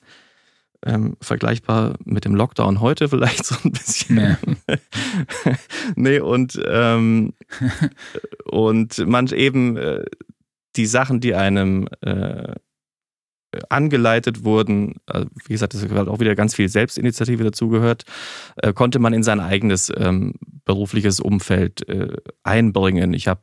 Ähm, 0.85 1.17
vergleichbar 1.19 1.95
mit 2.05 2.23
dem 2.23 2.35
Lockdown 2.35 2.79
heute 2.79 3.09
vielleicht 3.09 3.45
so 3.45 3.53
ein 3.65 3.73
bisschen. 3.73 4.15
Nee, 4.15 4.77
nee 5.95 6.19
und, 6.21 6.57
ähm, 6.65 7.33
und 8.45 9.05
man 9.05 9.27
eben 9.27 9.75
äh, 9.75 10.05
die 10.77 10.85
Sachen, 10.85 11.19
die 11.19 11.35
einem 11.35 11.89
äh, 11.99 12.53
angeleitet 13.69 14.43
wurden, 14.43 14.95
also 15.05 15.27
wie 15.45 15.53
gesagt, 15.53 15.73
das 15.73 15.81
hat 15.83 16.07
auch 16.07 16.19
wieder 16.19 16.35
ganz 16.35 16.55
viel 16.55 16.69
Selbstinitiative 16.69 17.43
dazugehört, 17.43 18.03
äh, 18.57 18.73
konnte 18.73 18.99
man 18.99 19.13
in 19.13 19.23
sein 19.23 19.39
eigenes 19.39 19.91
ähm, 19.95 20.33
berufliches 20.65 21.19
Umfeld 21.19 21.87
äh, 21.89 22.15
einbringen. 22.43 23.13
Ich 23.13 23.27
habe 23.27 23.41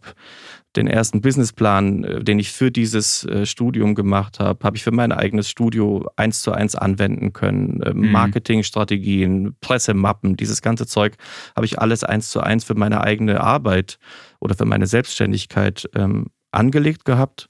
den 0.76 0.86
ersten 0.86 1.20
Businessplan, 1.20 2.04
äh, 2.04 2.24
den 2.24 2.38
ich 2.38 2.52
für 2.52 2.70
dieses 2.70 3.24
äh, 3.24 3.46
Studium 3.46 3.94
gemacht 3.94 4.38
habe, 4.38 4.64
habe 4.64 4.76
ich 4.76 4.84
für 4.84 4.92
mein 4.92 5.12
eigenes 5.12 5.48
Studio 5.48 6.06
eins 6.16 6.42
zu 6.42 6.52
eins 6.52 6.74
anwenden 6.74 7.32
können. 7.32 7.82
Äh, 7.82 7.94
mhm. 7.94 8.12
Marketingstrategien, 8.12 9.56
Pressemappen, 9.60 10.36
dieses 10.36 10.62
ganze 10.62 10.86
Zeug 10.86 11.14
habe 11.56 11.66
ich 11.66 11.78
alles 11.80 12.04
eins 12.04 12.30
zu 12.30 12.40
eins 12.40 12.64
für 12.64 12.74
meine 12.74 13.00
eigene 13.00 13.40
Arbeit 13.40 13.98
oder 14.40 14.54
für 14.54 14.66
meine 14.66 14.86
Selbstständigkeit 14.86 15.88
ähm, 15.94 16.26
angelegt 16.52 17.04
gehabt 17.04 17.48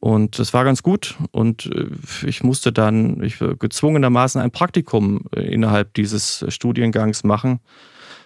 und 0.00 0.38
das 0.38 0.52
war 0.52 0.64
ganz 0.64 0.82
gut. 0.82 1.16
Und 1.30 1.66
äh, 1.66 1.86
ich 2.26 2.42
musste 2.42 2.72
dann 2.72 3.22
ich 3.22 3.38
gezwungenermaßen 3.38 4.40
ein 4.40 4.50
Praktikum 4.50 5.22
äh, 5.34 5.40
innerhalb 5.40 5.94
dieses 5.94 6.44
Studiengangs 6.48 7.24
machen. 7.24 7.60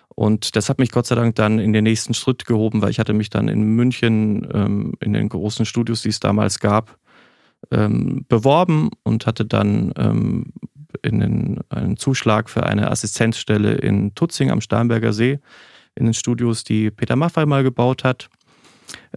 Und 0.08 0.56
das 0.56 0.68
hat 0.68 0.78
mich 0.78 0.90
Gott 0.90 1.06
sei 1.06 1.14
Dank 1.14 1.36
dann 1.36 1.58
in 1.58 1.72
den 1.72 1.84
nächsten 1.84 2.14
Schritt 2.14 2.44
gehoben, 2.44 2.82
weil 2.82 2.90
ich 2.90 2.98
hatte 2.98 3.14
mich 3.14 3.30
dann 3.30 3.48
in 3.48 3.62
München 3.62 4.46
ähm, 4.52 4.92
in 5.00 5.12
den 5.12 5.28
großen 5.28 5.64
Studios, 5.64 6.02
die 6.02 6.08
es 6.08 6.20
damals 6.20 6.58
gab, 6.58 6.98
ähm, 7.70 8.26
beworben 8.28 8.90
und 9.04 9.26
hatte 9.26 9.44
dann 9.44 9.92
ähm, 9.96 10.52
in 11.02 11.20
den, 11.20 11.60
einen 11.68 11.96
Zuschlag 11.96 12.50
für 12.50 12.64
eine 12.64 12.90
Assistenzstelle 12.90 13.74
in 13.74 14.14
Tutzing 14.14 14.50
am 14.50 14.60
Starnberger 14.60 15.12
See 15.12 15.38
in 15.94 16.04
den 16.04 16.14
Studios, 16.14 16.64
die 16.64 16.90
Peter 16.90 17.16
Maffay 17.16 17.46
mal 17.46 17.62
gebaut 17.62 18.04
hat. 18.04 18.28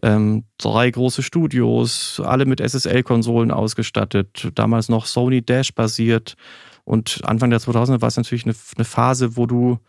Ähm, 0.01 0.43
drei 0.57 0.89
große 0.89 1.23
Studios, 1.23 2.21
alle 2.23 2.45
mit 2.45 2.59
SSL-Konsolen 2.59 3.51
ausgestattet, 3.51 4.49
damals 4.55 4.89
noch 4.89 5.05
Sony 5.05 5.41
Dash 5.41 5.73
basiert. 5.73 6.35
Und 6.83 7.21
Anfang 7.23 7.49
der 7.49 7.61
2000er 7.61 8.01
war 8.01 8.07
es 8.07 8.17
natürlich 8.17 8.45
eine, 8.45 8.55
eine 8.75 8.85
Phase, 8.85 9.37
wo 9.37 9.45
du 9.45 9.79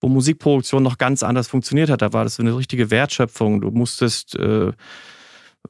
wo 0.00 0.08
Musikproduktion 0.08 0.82
noch 0.82 0.98
ganz 0.98 1.22
anders 1.22 1.48
funktioniert 1.48 1.88
hat. 1.88 2.02
Da 2.02 2.12
war 2.12 2.24
das 2.24 2.38
eine 2.38 2.54
richtige 2.56 2.90
Wertschöpfung. 2.90 3.62
Du 3.62 3.70
musstest 3.70 4.38
äh, 4.38 4.70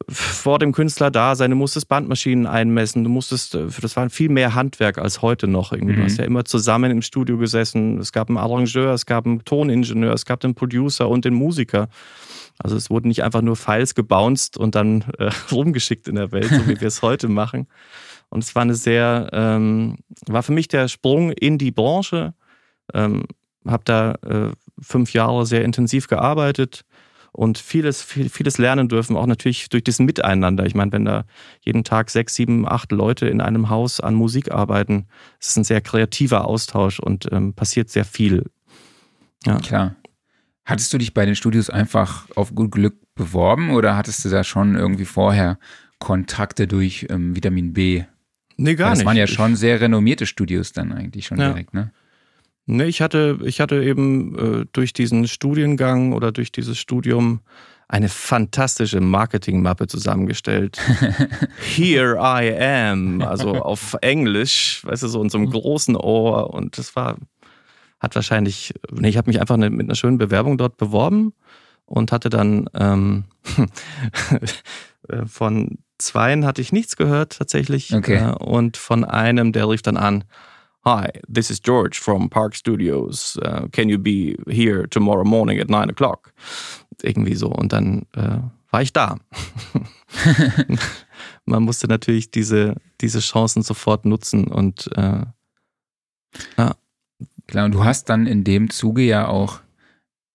vor 0.08 0.58
dem 0.58 0.72
Künstler 0.72 1.10
da 1.10 1.34
sein, 1.34 1.50
du 1.50 1.56
musstest 1.56 1.88
Bandmaschinen 1.88 2.46
einmessen, 2.46 3.04
du 3.04 3.10
musstest, 3.10 3.54
äh, 3.54 3.66
das 3.80 3.96
war 3.96 4.10
viel 4.10 4.28
mehr 4.28 4.54
Handwerk 4.54 4.98
als 4.98 5.22
heute 5.22 5.46
noch. 5.46 5.72
Irgendwie. 5.72 5.94
Mhm. 5.94 5.98
Du 5.98 6.04
hast 6.04 6.18
ja 6.18 6.24
immer 6.24 6.44
zusammen 6.44 6.90
im 6.90 7.02
Studio 7.02 7.38
gesessen. 7.38 7.98
Es 7.98 8.12
gab 8.12 8.28
einen 8.28 8.38
Arrangeur, 8.38 8.92
es 8.92 9.06
gab 9.06 9.26
einen 9.26 9.44
Toningenieur, 9.44 10.12
es 10.12 10.26
gab 10.26 10.40
den 10.40 10.54
Producer 10.54 11.08
und 11.08 11.24
den 11.24 11.34
Musiker. 11.34 11.88
Also 12.58 12.76
es 12.76 12.90
wurden 12.90 13.08
nicht 13.08 13.22
einfach 13.22 13.42
nur 13.42 13.56
Files 13.56 13.94
gebounced 13.94 14.56
und 14.56 14.74
dann 14.74 15.04
äh, 15.18 15.30
rumgeschickt 15.52 16.08
in 16.08 16.16
der 16.16 16.32
Welt, 16.32 16.48
so 16.48 16.66
wie 16.66 16.80
wir 16.80 16.88
es 16.88 17.02
heute 17.02 17.28
machen. 17.28 17.66
Und 18.30 18.42
es 18.42 18.54
war 18.54 18.62
eine 18.62 18.74
sehr, 18.74 19.30
ähm, 19.32 19.96
war 20.26 20.42
für 20.42 20.52
mich 20.52 20.68
der 20.68 20.88
Sprung 20.88 21.30
in 21.30 21.56
die 21.58 21.70
Branche. 21.70 22.34
Ähm, 22.92 23.24
habe 23.66 23.84
da 23.84 24.12
äh, 24.26 24.50
fünf 24.80 25.12
Jahre 25.12 25.46
sehr 25.46 25.64
intensiv 25.64 26.08
gearbeitet 26.08 26.84
und 27.34 27.58
vieles, 27.58 28.00
viel, 28.00 28.28
vieles 28.28 28.58
lernen 28.58 28.88
dürfen, 28.88 29.16
auch 29.16 29.26
natürlich 29.26 29.68
durch 29.68 29.82
das 29.82 29.98
Miteinander. 29.98 30.66
Ich 30.66 30.74
meine, 30.74 30.92
wenn 30.92 31.04
da 31.04 31.24
jeden 31.62 31.82
Tag 31.82 32.10
sechs, 32.10 32.34
sieben, 32.36 32.66
acht 32.68 32.92
Leute 32.92 33.26
in 33.26 33.40
einem 33.40 33.70
Haus 33.70 34.00
an 34.00 34.14
Musik 34.14 34.52
arbeiten, 34.52 35.06
ist 35.40 35.50
es 35.50 35.56
ein 35.56 35.64
sehr 35.64 35.80
kreativer 35.80 36.46
Austausch 36.46 37.00
und 37.00 37.28
ähm, 37.32 37.52
passiert 37.52 37.90
sehr 37.90 38.04
viel. 38.04 38.44
Ja. 39.44 39.58
Klar. 39.58 39.96
Hattest 40.64 40.92
du 40.92 40.98
dich 40.98 41.12
bei 41.12 41.26
den 41.26 41.34
Studios 41.34 41.70
einfach 41.70 42.26
auf 42.36 42.54
gut 42.54 42.70
Glück 42.70 42.94
beworben 43.16 43.72
oder 43.72 43.96
hattest 43.96 44.24
du 44.24 44.28
da 44.28 44.44
schon 44.44 44.76
irgendwie 44.76 45.04
vorher 45.04 45.58
Kontakte 45.98 46.66
durch 46.68 47.06
ähm, 47.10 47.34
Vitamin 47.34 47.72
B? 47.72 48.04
Nee, 48.56 48.76
gar 48.76 48.90
das 48.90 48.98
nicht. 48.98 49.04
Das 49.04 49.06
waren 49.06 49.16
ja 49.16 49.26
schon 49.26 49.56
sehr 49.56 49.80
renommierte 49.80 50.26
Studios 50.26 50.72
dann 50.72 50.92
eigentlich 50.92 51.26
schon 51.26 51.38
ja. 51.38 51.48
direkt, 51.48 51.74
ne? 51.74 51.92
Nee, 52.66 52.84
ich 52.84 53.00
hatte, 53.00 53.38
ich 53.44 53.60
hatte 53.60 53.82
eben 53.82 54.62
äh, 54.62 54.66
durch 54.72 54.92
diesen 54.92 55.28
Studiengang 55.28 56.12
oder 56.12 56.32
durch 56.32 56.50
dieses 56.50 56.78
Studium 56.78 57.40
eine 57.88 58.08
fantastische 58.08 59.00
Marketingmappe 59.00 59.86
zusammengestellt. 59.86 60.80
Here 61.60 62.16
I 62.16 62.54
am, 62.58 63.20
also 63.20 63.62
auf 63.62 63.96
Englisch, 64.00 64.82
weißt 64.84 65.02
du, 65.02 65.08
so 65.08 65.22
in 65.22 65.28
so 65.28 65.36
einem 65.36 65.50
großen 65.50 65.94
Ohr. 65.94 66.54
Und 66.54 66.78
das 66.78 66.96
war 66.96 67.18
hat 68.00 68.14
wahrscheinlich, 68.14 68.74
nee, 68.92 69.08
ich 69.08 69.16
habe 69.16 69.30
mich 69.30 69.40
einfach 69.40 69.54
eine, 69.54 69.70
mit 69.70 69.86
einer 69.86 69.94
schönen 69.94 70.18
Bewerbung 70.18 70.58
dort 70.58 70.76
beworben 70.76 71.32
und 71.86 72.12
hatte 72.12 72.28
dann 72.28 72.68
ähm, 72.74 73.24
von 75.26 75.78
zweien 75.98 76.44
hatte 76.44 76.60
ich 76.60 76.72
nichts 76.72 76.96
gehört 76.96 77.38
tatsächlich. 77.38 77.94
Okay. 77.94 78.16
Äh, 78.16 78.34
und 78.34 78.76
von 78.76 79.04
einem, 79.04 79.52
der 79.52 79.68
rief 79.68 79.82
dann 79.82 79.96
an, 79.96 80.24
Hi, 80.86 81.08
this 81.26 81.50
is 81.50 81.60
George 81.60 81.98
from 81.98 82.28
Park 82.28 82.54
Studios. 82.54 83.38
Uh, 83.42 83.68
can 83.72 83.88
you 83.88 83.96
be 83.96 84.36
here 84.50 84.86
tomorrow 84.86 85.24
morning 85.24 85.58
at 85.58 85.70
9 85.70 85.88
o'clock? 85.88 86.34
Irgendwie 87.02 87.34
so. 87.34 87.48
Und 87.48 87.72
dann 87.72 88.04
äh, 88.14 88.40
war 88.70 88.82
ich 88.82 88.92
da. 88.92 89.16
Man 91.46 91.62
musste 91.62 91.88
natürlich 91.88 92.30
diese, 92.30 92.74
diese 93.00 93.20
Chancen 93.20 93.62
sofort 93.62 94.04
nutzen 94.04 94.46
und 94.46 94.90
äh, 94.94 95.24
ja. 96.58 96.76
Klar, 97.46 97.64
und 97.64 97.72
du 97.72 97.84
hast 97.84 98.10
dann 98.10 98.26
in 98.26 98.44
dem 98.44 98.68
Zuge 98.68 99.02
ja 99.02 99.26
auch 99.28 99.60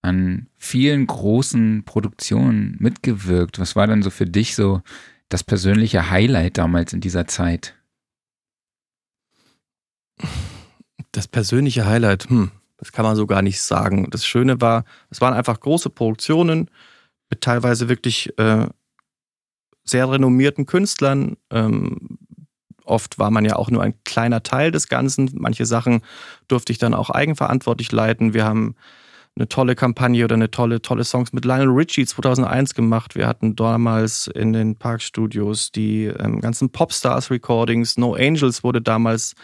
an 0.02 0.48
vielen 0.58 1.06
großen 1.06 1.84
Produktionen 1.86 2.76
mitgewirkt. 2.80 3.60
Was 3.60 3.76
war 3.76 3.86
dann 3.86 4.02
so 4.02 4.10
für 4.10 4.26
dich 4.26 4.56
so 4.56 4.82
das 5.28 5.44
persönliche 5.44 6.10
Highlight 6.10 6.58
damals 6.58 6.94
in 6.94 7.02
dieser 7.02 7.28
Zeit? 7.28 7.76
Das 11.12 11.28
persönliche 11.28 11.86
Highlight, 11.86 12.30
hm, 12.30 12.52
das 12.78 12.92
kann 12.92 13.04
man 13.06 13.16
so 13.16 13.26
gar 13.26 13.42
nicht 13.42 13.62
sagen. 13.62 14.10
Das 14.12 14.26
Schöne 14.26 14.62
war, 14.62 14.86
es 15.10 15.22
waren 15.22 15.34
einfach 15.34 15.60
große 15.60 15.90
Produktionen 15.90 16.70
mit 17.30 17.42
teilweise 17.42 17.90
wirklich 17.90 18.38
äh, 18.38 18.68
sehr 19.84 20.12
renommierten 20.12 20.66
Künstlern, 20.66 21.38
ähm, 21.52 22.18
Oft 22.90 23.20
war 23.20 23.32
man 23.32 23.46
ja 23.46 23.56
auch 23.56 23.70
nur 23.70 23.84
ein 23.84 23.94
kleiner 24.04 24.44
Teil 24.44 24.72
des 24.72 24.88
Ganzen. 24.88 25.30
Manche 25.36 25.66
Sachen 25.66 26.02
durfte 26.48 26.72
ich 26.72 26.80
dann 26.80 26.94
auch 26.94 27.10
eigenverantwortlich 27.10 27.92
leiten. 27.92 28.34
Wir 28.34 28.46
haben 28.46 28.76
eine 29.36 29.48
tolle 29.48 29.76
Kampagne 29.76 30.26
oder 30.26 30.36
eine 30.36 30.52
tolle, 30.52 30.82
tolle 30.82 31.04
Songs 31.04 31.32
mit 31.32 31.46
Lionel 31.46 31.70
Richie 31.70 32.06
2001 32.06 32.74
gemacht. 32.74 33.16
Wir 33.16 33.28
hatten 33.28 33.56
damals 33.56 34.28
in 34.28 34.54
den 34.54 34.76
Parkstudios 34.76 35.72
die 35.72 36.06
ähm, 36.06 36.42
ganzen 36.42 36.72
Popstars-Recordings. 36.72 37.98
No 37.98 38.16
Angels 38.16 38.64
wurde 38.64 38.82
damals 38.82 39.36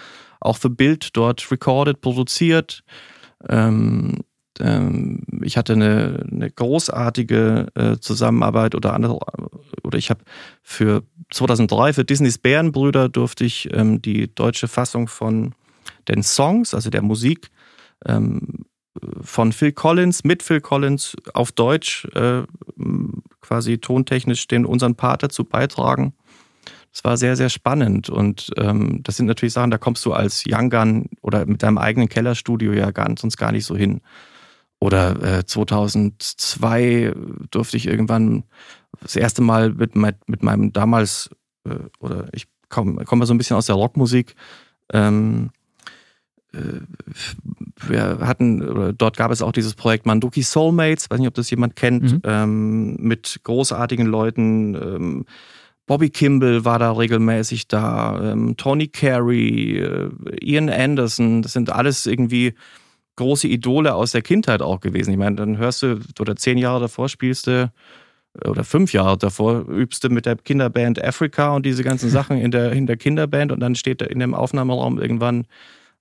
auch 0.46 0.58
für 0.58 0.70
Bild 0.70 1.16
dort 1.18 1.52
recorded, 1.52 2.02
produziert. 2.02 2.84
Ähm, 3.50 4.22
ähm, 4.60 5.24
ich 5.42 5.58
hatte 5.58 5.74
eine, 5.74 6.26
eine 6.32 6.50
großartige 6.50 7.68
äh, 7.76 7.98
Zusammenarbeit 8.00 8.76
oder 8.76 8.94
andere, 8.94 9.20
oder 9.84 9.98
ich 9.98 10.10
habe 10.10 10.24
für 10.62 11.04
2003 11.32 11.94
für 11.94 12.06
Disneys 12.06 12.38
Bärenbrüder 12.38 13.10
durfte 13.10 13.46
ich 13.46 13.70
ähm, 13.74 14.02
die 14.02 14.34
deutsche 14.34 14.68
Fassung 14.68 15.08
von 15.08 15.54
den 16.08 16.24
Songs, 16.24 16.74
also 16.74 16.90
der 16.90 17.02
Musik, 17.02 17.50
ähm, 18.06 18.66
von 19.22 19.52
Phil 19.52 19.74
Collins 19.74 20.24
mit 20.24 20.42
Phil 20.42 20.62
Collins 20.62 21.16
auf 21.34 21.52
Deutsch 21.52 22.06
äh, 22.14 22.44
quasi 23.42 23.78
tontechnisch 23.78 24.48
den 24.48 24.66
unseren 24.66 24.96
Part 24.96 25.24
dazu 25.24 25.44
beitragen. 25.44 26.14
Das 26.96 27.04
war 27.04 27.18
sehr, 27.18 27.36
sehr 27.36 27.50
spannend 27.50 28.10
und 28.10 28.52
ähm, 28.56 29.02
das 29.04 29.18
sind 29.18 29.26
natürlich 29.26 29.52
Sachen, 29.52 29.70
da 29.70 29.78
kommst 29.78 30.06
du 30.06 30.14
als 30.14 30.46
Young 30.48 30.70
Gun 30.70 31.10
oder 31.22 31.46
mit 31.46 31.62
deinem 31.62 31.78
eigenen 31.78 32.08
Kellerstudio 32.08 32.72
ja 32.72 32.92
gar, 32.92 33.14
sonst 33.20 33.36
gar 33.36 33.52
nicht 33.52 33.66
so 33.66 33.76
hin. 33.76 34.00
Oder 34.80 35.40
äh, 35.40 35.46
2002 35.46 37.14
durfte 37.52 37.76
ich 37.76 37.88
irgendwann 37.88 38.46
das 39.02 39.18
erste 39.18 39.42
Mal 39.42 39.74
mit, 39.74 39.98
mit 39.98 40.42
meinem 40.42 40.72
damals, 40.72 41.32
äh, 41.66 41.76
oder 42.00 42.30
ich 42.32 42.48
komme 42.70 43.04
komm 43.04 43.26
so 43.26 43.34
ein 43.34 43.38
bisschen 43.40 43.58
aus 43.58 43.66
der 43.66 43.76
Rockmusik, 43.76 44.34
ähm, 44.94 45.50
äh, 46.54 46.80
wir 47.88 48.20
hatten, 48.22 48.64
oder 48.70 48.94
dort 48.94 49.18
gab 49.18 49.32
es 49.32 49.42
auch 49.42 49.52
dieses 49.52 49.74
Projekt 49.74 50.06
Manduki 50.06 50.44
Soulmates, 50.44 51.10
weiß 51.10 51.20
nicht, 51.20 51.28
ob 51.28 51.34
das 51.34 51.50
jemand 51.50 51.76
kennt, 51.76 52.14
mhm. 52.14 52.22
ähm, 52.24 52.96
mit 53.02 53.42
großartigen 53.44 54.06
Leuten. 54.06 54.76
Ähm, 54.76 55.26
Bobby 55.88 56.10
Kimball 56.10 56.66
war 56.66 56.80
da 56.80 56.92
regelmäßig 56.92 57.68
da, 57.68 58.32
ähm, 58.32 58.58
Tony 58.58 58.88
Carey, 58.88 59.78
äh, 59.78 60.10
Ian 60.42 60.70
Anderson, 60.70 61.42
das 61.42 61.54
sind 61.54 61.70
alles 61.70 62.06
irgendwie 62.06 62.56
große 63.16 63.48
Idole 63.48 63.94
aus 63.94 64.12
der 64.12 64.22
Kindheit 64.22 64.62
auch 64.62 64.80
gewesen. 64.80 65.12
Ich 65.12 65.18
meine, 65.18 65.36
dann 65.36 65.58
hörst 65.58 65.84
du, 65.84 66.00
oder 66.20 66.36
zehn 66.36 66.58
Jahre 66.58 66.82
davor 66.82 67.08
spielst 67.08 67.48
du, 67.48 67.72
äh, 68.42 68.48
oder 68.48 68.64
fünf 68.64 68.94
Jahre 68.94 69.18
davor 69.18 69.68
übst 69.70 70.04
du 70.04 70.10
mit 70.10 70.26
der 70.26 70.36
Kinderband 70.38 71.04
Africa 71.04 71.56
und 71.56 71.66
diese 71.66 71.84
ganzen 71.84 72.10
Sachen 72.12 72.38
in 72.38 72.52
der, 72.52 72.72
in 72.72 72.88
der 72.88 72.98
Kinderband 72.98 73.52
und 73.52 73.60
dann 73.60 73.76
steht 73.76 74.02
da 74.02 74.06
in 74.06 74.20
dem 74.20 74.34
Aufnahmeraum 74.34 75.00
irgendwann 75.00 75.46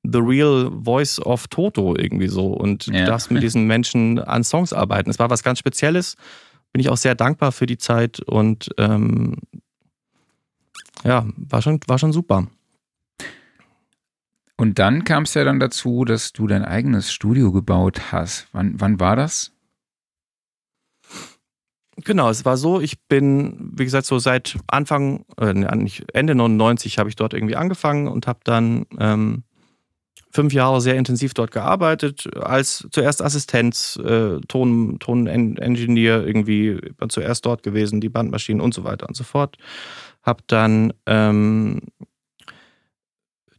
The 0.03 0.19
Real 0.19 0.71
Voice 0.83 1.19
of 1.21 1.47
Toto 1.49 1.97
irgendwie 1.97 2.29
so 2.29 2.49
und 2.49 2.87
ja. 2.87 3.01
du 3.01 3.05
darfst 3.07 3.31
mit 3.31 3.43
diesen 3.43 3.67
Menschen 3.67 4.19
an 4.19 4.45
Songs 4.45 4.73
arbeiten. 4.73 5.09
Es 5.09 5.19
war 5.19 5.31
was 5.31 5.43
ganz 5.43 5.59
Spezielles. 5.59 6.17
Bin 6.73 6.81
ich 6.81 6.91
auch 6.91 6.97
sehr 6.97 7.15
dankbar 7.15 7.53
für 7.53 7.67
die 7.67 7.79
Zeit 7.79 8.21
und 8.21 8.69
ähm, 8.77 9.37
ja, 11.05 11.27
war 11.37 11.63
schon, 11.63 11.81
war 11.87 11.99
schon 11.99 12.13
super. 12.13 12.47
Und 14.57 14.79
dann 14.79 15.05
kam 15.05 15.25
es 15.25 15.35
ja 15.35 15.45
dann 15.45 15.59
dazu, 15.59 16.05
dass 16.05 16.33
du 16.33 16.47
dein 16.47 16.65
eigenes 16.65 17.13
Studio 17.13 17.53
gebaut 17.53 18.13
hast. 18.13 18.47
Wann, 18.53 18.81
wann 18.81 19.01
war 19.01 19.17
das? 19.17 19.53
Genau, 21.97 22.29
es 22.29 22.45
war 22.45 22.57
so, 22.57 22.81
ich 22.81 23.01
bin, 23.03 23.73
wie 23.77 23.85
gesagt, 23.85 24.07
so 24.07 24.19
seit 24.19 24.59
Anfang, 24.67 25.25
äh, 25.39 25.55
Ende 26.13 26.35
99 26.35 26.99
habe 26.99 27.09
ich 27.09 27.17
dort 27.17 27.35
irgendwie 27.35 27.57
angefangen 27.57 28.09
und 28.09 28.27
habe 28.27 28.41
dann 28.43 28.87
ähm, 28.99 29.45
fünf 30.35 30.53
Jahre 30.53 30.81
sehr 30.81 30.97
intensiv 30.97 31.35
dort 31.35 31.53
gearbeitet, 31.53 32.29
als 32.37 32.89
zuerst 32.91 33.23
Assistenz, 33.23 33.97
äh, 34.05 34.41
Ton, 34.49 34.99
Tonengineer 34.99 36.27
irgendwie, 36.27 36.81
zuerst 37.09 37.47
dort 37.47 37.63
gewesen, 37.63 38.01
die 38.01 38.09
Bandmaschinen 38.09 38.61
und 38.61 38.75
so 38.75 38.83
weiter 38.83 39.07
und 39.07 39.15
so 39.15 39.23
fort. 39.23 39.57
Hab 40.25 40.47
dann 40.49 40.93
ähm, 41.07 41.81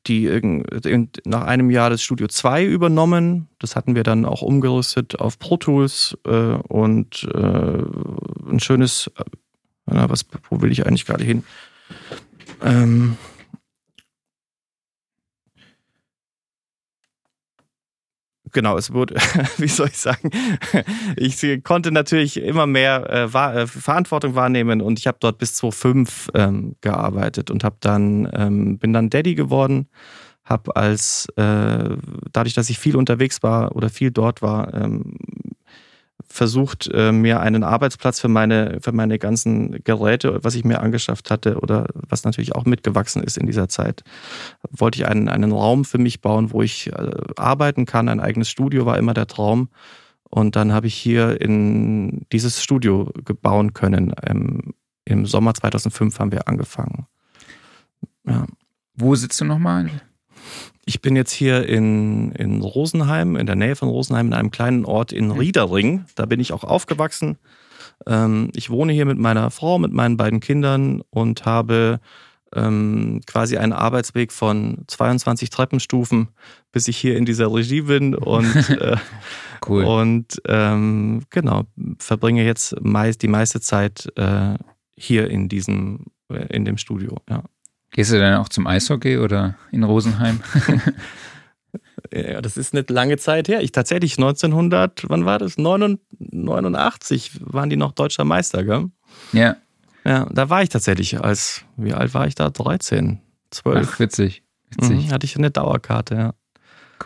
die 0.08 0.30
nach 1.26 1.44
einem 1.44 1.70
Jahr 1.70 1.90
das 1.90 2.02
Studio 2.02 2.28
2 2.28 2.66
übernommen. 2.66 3.48
Das 3.60 3.76
hatten 3.76 3.96
wir 3.96 4.04
dann 4.04 4.26
auch 4.26 4.42
umgerüstet 4.42 5.20
auf 5.20 5.40
Pro 5.40 5.58
Tools 5.58 6.18
äh, 6.26 6.30
und 6.32 7.28
äh, 7.34 7.38
ein 7.38 8.60
schönes, 8.60 9.12
äh, 9.18 9.24
was, 9.86 10.26
wo 10.50 10.62
will 10.62 10.72
ich 10.72 10.86
eigentlich 10.86 11.06
gerade 11.06 11.24
hin? 11.24 11.44
Ähm, 12.64 13.18
genau, 18.56 18.78
es 18.78 18.92
wurde, 18.92 19.16
wie 19.58 19.68
soll 19.68 19.90
ich 19.90 19.98
sagen, 20.00 20.32
ich 21.16 21.46
konnte 21.64 21.92
natürlich 21.92 22.38
immer 22.38 22.66
mehr 22.66 23.08
äh, 23.12 23.34
war, 23.34 23.56
äh, 23.56 23.68
Verantwortung 23.68 24.34
wahrnehmen 24.34 24.82
und 24.82 24.98
ich 24.98 25.06
habe 25.06 25.18
dort 25.20 25.38
bis 25.38 25.54
2005 25.56 26.32
ähm, 26.34 26.76
gearbeitet 26.82 27.52
und 27.52 27.64
habe 27.64 27.76
dann 27.82 28.28
ähm, 28.34 28.80
bin 28.80 28.94
dann 28.94 29.12
Daddy 29.12 29.36
geworden, 29.36 29.88
habe 30.44 30.76
als 30.76 31.28
äh, 31.36 31.98
dadurch, 32.32 32.56
dass 32.56 32.70
ich 32.72 32.80
viel 32.80 32.96
unterwegs 32.96 33.44
war 33.44 33.76
oder 33.76 33.90
viel 33.90 34.10
dort 34.10 34.42
war, 34.42 34.74
ähm, 34.74 35.18
versucht, 36.36 36.90
äh, 36.94 37.12
mir 37.12 37.40
einen 37.40 37.64
Arbeitsplatz 37.64 38.20
für 38.20 38.28
meine, 38.28 38.80
für 38.82 38.92
meine 38.92 39.18
ganzen 39.18 39.84
Geräte, 39.84 40.44
was 40.44 40.56
ich 40.56 40.66
mir 40.66 40.82
angeschafft 40.82 41.32
hatte 41.32 41.60
oder 41.60 41.88
was 41.94 42.26
natürlich 42.26 42.54
auch 42.56 42.66
mitgewachsen 42.66 43.24
ist 43.24 43.38
in 43.38 43.48
dieser 43.48 43.70
Zeit, 43.70 44.04
wollte 44.70 45.00
ich 45.00 45.08
einen, 45.08 45.30
einen 45.30 45.54
Raum 45.54 45.86
für 45.86 45.98
mich 45.98 46.22
bauen, 46.22 46.52
wo 46.52 46.62
ich 46.62 46.92
äh, 46.92 47.12
arbeiten 47.38 47.86
kann. 47.86 48.10
Ein 48.10 48.20
eigenes 48.20 48.50
Studio 48.50 48.86
war 48.86 48.98
immer 48.98 49.14
der 49.14 49.28
Traum. 49.28 49.70
Und 50.30 50.58
dann 50.58 50.74
habe 50.74 50.88
ich 50.88 50.96
hier 50.96 51.40
in 51.40 52.26
dieses 52.32 52.62
Studio 52.62 53.12
bauen 53.42 53.74
können. 53.74 54.14
Im, 54.28 54.74
Im 55.06 55.26
Sommer 55.26 55.54
2005 55.54 56.20
haben 56.20 56.32
wir 56.34 56.50
angefangen. 56.50 57.08
Ja. 58.28 58.46
Wo 58.96 59.16
sitzt 59.16 59.40
du 59.40 59.46
nochmal? 59.46 59.90
Ich 60.88 61.02
bin 61.02 61.16
jetzt 61.16 61.32
hier 61.32 61.68
in, 61.68 62.32
in 62.34 62.62
Rosenheim, 62.62 63.36
in 63.36 63.48
der 63.48 63.56
Nähe 63.56 63.76
von 63.76 63.90
Rosenheim, 63.90 64.28
in 64.28 64.34
einem 64.34 64.52
kleinen 64.52 64.86
Ort 64.86 65.12
in 65.12 65.32
Riedering. 65.32 66.06
Da 66.14 66.28
bin 66.28 66.40
ich 66.40 66.54
auch 66.54 66.64
aufgewachsen. 66.64 67.40
Ähm, 68.06 68.52
ich 68.54 68.70
wohne 68.70 68.94
hier 68.94 69.06
mit 69.06 69.18
meiner 69.18 69.50
Frau, 69.50 69.80
mit 69.80 69.92
meinen 69.94 70.16
beiden 70.16 70.42
Kindern 70.42 71.02
und 71.10 71.46
habe 71.46 72.00
ähm, 72.54 73.22
quasi 73.26 73.58
einen 73.58 73.74
Arbeitsweg 73.74 74.32
von 74.32 74.84
22 74.88 75.50
Treppenstufen, 75.50 76.30
bis 76.72 76.88
ich 76.88 76.98
hier 76.98 77.18
in 77.18 77.26
dieser 77.26 77.52
Regie 77.52 77.82
bin 77.82 78.14
und, 78.14 78.56
äh, 78.70 78.98
cool. 79.68 79.84
und 79.86 80.40
ähm, 80.48 81.24
genau, 81.32 81.64
verbringe 81.98 82.46
jetzt 82.46 82.76
meist 82.82 83.24
die 83.24 83.28
meiste 83.28 83.60
Zeit 83.60 84.08
äh, 84.18 84.56
hier 84.96 85.32
in 85.32 85.50
diesem, 85.50 86.06
äh, 86.32 86.46
in 86.56 86.64
dem 86.64 86.78
Studio, 86.78 87.18
ja. 87.28 87.44
Gehst 87.96 88.12
du 88.12 88.20
dann 88.20 88.42
auch 88.42 88.50
zum 88.50 88.68
Eishockey 88.68 89.20
oder 89.20 89.56
in 89.72 89.86
Rosenheim? 89.86 90.42
ja, 92.14 92.42
das 92.42 92.58
ist 92.58 92.74
eine 92.74 92.84
lange 92.90 93.16
Zeit 93.16 93.48
her. 93.48 93.62
Ich 93.62 93.72
tatsächlich 93.72 94.18
1900, 94.18 95.06
wann 95.08 95.24
war 95.24 95.40
das? 95.40 95.58
89 95.58 97.40
waren 97.40 97.70
die 97.70 97.78
noch 97.78 97.94
deutscher 97.94 98.26
Meister, 98.26 98.66
gell? 98.66 98.90
Ja. 99.32 99.56
Ja, 100.04 100.28
da 100.30 100.50
war 100.50 100.62
ich 100.62 100.68
tatsächlich 100.68 101.24
als, 101.24 101.64
wie 101.78 101.94
alt 101.94 102.14
war 102.14 102.28
ich 102.28 102.36
da? 102.36 102.50
13, 102.50 103.22
12. 103.52 103.90
Ach, 103.90 104.00
witzig. 104.02 104.44
witzig. 104.72 105.06
Mhm, 105.06 105.12
hatte 105.12 105.26
ich 105.26 105.38
eine 105.38 105.50
Dauerkarte, 105.50 106.16
ja. 106.16 106.34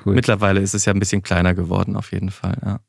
Cool. 0.04 0.16
Mittlerweile 0.16 0.60
ist 0.60 0.74
es 0.74 0.86
ja 0.86 0.94
ein 0.94 1.00
bisschen 1.00 1.22
kleiner 1.22 1.54
geworden, 1.54 1.96
auf 1.98 2.12
jeden 2.12 2.32
Fall, 2.32 2.58
ja. 2.66 2.80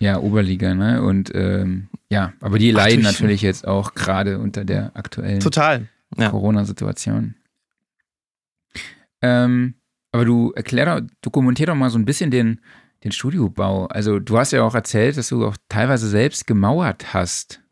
Ja, 0.00 0.18
Oberliga, 0.18 0.74
ne? 0.74 1.02
Und 1.02 1.34
ähm, 1.34 1.88
ja, 2.10 2.34
aber 2.42 2.58
die 2.58 2.72
leiden 2.72 3.02
natürlich 3.02 3.40
jetzt 3.40 3.66
auch 3.66 3.94
gerade 3.94 4.38
unter 4.38 4.66
der 4.66 4.94
aktuellen. 4.94 5.40
Total 5.40 5.88
ja. 6.16 6.30
Corona-Situation. 6.30 7.34
Ähm, 9.22 9.74
aber 10.12 10.24
du 10.24 10.52
erklär 10.52 10.86
doch, 10.86 11.06
dokumentier 11.22 11.66
doch 11.66 11.74
mal 11.74 11.90
so 11.90 11.98
ein 11.98 12.04
bisschen 12.04 12.30
den, 12.30 12.60
den 13.04 13.12
Studiobau. 13.12 13.86
Also 13.86 14.18
du 14.18 14.38
hast 14.38 14.52
ja 14.52 14.62
auch 14.62 14.74
erzählt, 14.74 15.16
dass 15.16 15.28
du 15.28 15.46
auch 15.46 15.56
teilweise 15.68 16.08
selbst 16.08 16.46
gemauert 16.46 17.14
hast. 17.14 17.62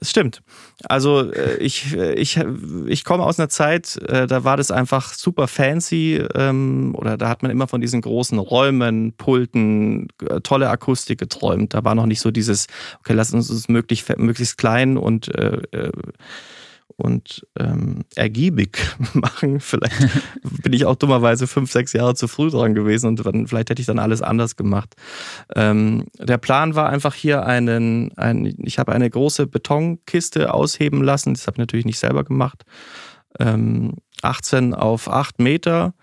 Es 0.00 0.10
stimmt. 0.10 0.42
Also 0.84 1.32
äh, 1.32 1.56
ich, 1.56 1.96
äh, 1.96 2.14
ich, 2.14 2.38
ich 2.86 3.04
komme 3.04 3.24
aus 3.24 3.38
einer 3.38 3.48
Zeit, 3.48 3.96
äh, 4.08 4.26
da 4.26 4.44
war 4.44 4.56
das 4.56 4.70
einfach 4.70 5.14
super 5.14 5.48
fancy 5.48 6.22
ähm, 6.34 6.94
oder 6.96 7.16
da 7.16 7.28
hat 7.28 7.42
man 7.42 7.50
immer 7.50 7.66
von 7.66 7.80
diesen 7.80 8.02
großen 8.02 8.38
Räumen, 8.38 9.14
Pulten, 9.16 10.08
tolle 10.42 10.68
Akustik 10.68 11.18
geträumt. 11.18 11.74
Da 11.74 11.84
war 11.84 11.94
noch 11.94 12.06
nicht 12.06 12.20
so 12.20 12.30
dieses, 12.30 12.66
okay, 13.00 13.14
lass 13.14 13.32
uns 13.32 13.48
es 13.48 13.68
möglichst, 13.68 14.18
möglichst 14.18 14.58
klein 14.58 14.96
und 14.96 15.30
und 16.96 17.46
ähm, 17.58 18.04
ergiebig 18.14 18.78
machen. 19.12 19.60
Vielleicht 19.60 19.96
bin 20.62 20.72
ich 20.72 20.86
auch 20.86 20.96
dummerweise 20.96 21.46
fünf, 21.46 21.70
sechs 21.70 21.92
Jahre 21.92 22.14
zu 22.14 22.26
früh 22.26 22.50
dran 22.50 22.74
gewesen 22.74 23.08
und 23.08 23.24
dann, 23.24 23.46
vielleicht 23.46 23.70
hätte 23.70 23.80
ich 23.80 23.86
dann 23.86 23.98
alles 23.98 24.22
anders 24.22 24.56
gemacht. 24.56 24.94
Ähm, 25.54 26.06
der 26.18 26.38
Plan 26.38 26.74
war 26.74 26.88
einfach 26.88 27.14
hier 27.14 27.44
einen, 27.44 28.16
ein, 28.16 28.54
ich 28.58 28.78
habe 28.78 28.92
eine 28.92 29.08
große 29.08 29.46
Betonkiste 29.46 30.52
ausheben 30.52 31.02
lassen, 31.02 31.34
das 31.34 31.46
habe 31.46 31.56
ich 31.56 31.60
natürlich 31.60 31.86
nicht 31.86 31.98
selber 31.98 32.24
gemacht. 32.24 32.64
Ähm, 33.38 33.94
18 34.22 34.72
auf 34.74 35.08
8 35.08 35.40
Meter, 35.40 35.94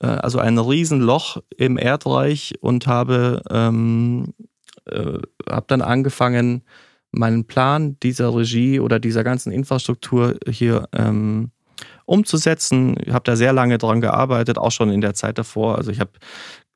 äh, 0.00 0.06
also 0.06 0.40
ein 0.40 0.58
Riesenloch 0.58 1.38
im 1.56 1.78
Erdreich 1.78 2.54
und 2.60 2.88
habe, 2.88 3.42
ähm, 3.48 4.34
äh, 4.86 5.18
habe 5.48 5.66
dann 5.68 5.82
angefangen, 5.82 6.64
meinen 7.12 7.44
Plan 7.44 7.96
dieser 8.02 8.34
Regie 8.34 8.80
oder 8.80 8.98
dieser 8.98 9.22
ganzen 9.22 9.52
Infrastruktur 9.52 10.36
hier 10.48 10.88
ähm, 10.92 11.50
umzusetzen. 12.06 12.96
Ich 13.04 13.12
habe 13.12 13.24
da 13.24 13.36
sehr 13.36 13.52
lange 13.52 13.78
dran 13.78 14.00
gearbeitet, 14.00 14.58
auch 14.58 14.72
schon 14.72 14.90
in 14.90 15.00
der 15.00 15.14
Zeit 15.14 15.38
davor. 15.38 15.78
Also 15.78 15.90
ich 15.90 16.00
habe, 16.00 16.10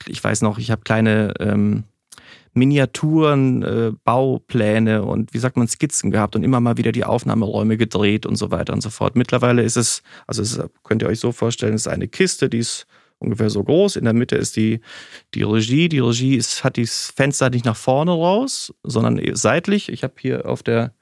ich 0.06 0.22
weiß 0.22 0.42
noch, 0.42 0.58
ich 0.58 0.70
habe 0.70 0.82
kleine 0.82 1.34
ähm, 1.40 1.84
Miniaturen, 2.52 3.62
äh, 3.62 3.92
Baupläne 4.04 5.04
und 5.04 5.34
wie 5.34 5.38
sagt 5.38 5.56
man, 5.56 5.68
Skizzen 5.68 6.10
gehabt 6.10 6.36
und 6.36 6.42
immer 6.42 6.60
mal 6.60 6.78
wieder 6.78 6.92
die 6.92 7.04
Aufnahmeräume 7.04 7.76
gedreht 7.76 8.24
und 8.24 8.36
so 8.36 8.50
weiter 8.50 8.72
und 8.72 8.80
so 8.80 8.90
fort. 8.90 9.14
Mittlerweile 9.14 9.62
ist 9.62 9.76
es, 9.76 10.02
also 10.26 10.42
es, 10.42 10.58
könnt 10.82 11.02
ihr 11.02 11.08
euch 11.08 11.20
so 11.20 11.32
vorstellen, 11.32 11.74
es 11.74 11.82
ist 11.82 11.88
eine 11.88 12.08
Kiste, 12.08 12.48
die 12.48 12.58
ist 12.58 12.86
ungefähr 13.18 13.50
so 13.50 13.62
groß. 13.64 13.96
In 13.96 14.04
der 14.04 14.12
Mitte 14.12 14.36
ist 14.36 14.56
die, 14.56 14.80
die 15.34 15.42
Regie. 15.42 15.88
Die 15.88 15.98
Regie 15.98 16.36
ist, 16.36 16.64
hat 16.64 16.78
das 16.78 17.12
Fenster 17.14 17.50
nicht 17.50 17.64
nach 17.64 17.76
vorne 17.76 18.12
raus, 18.12 18.74
sondern 18.82 19.20
seitlich. 19.34 19.88
Ich 19.88 20.02
habe 20.02 20.14
hier 20.18 20.46
auf 20.48 20.62
der, 20.62 20.94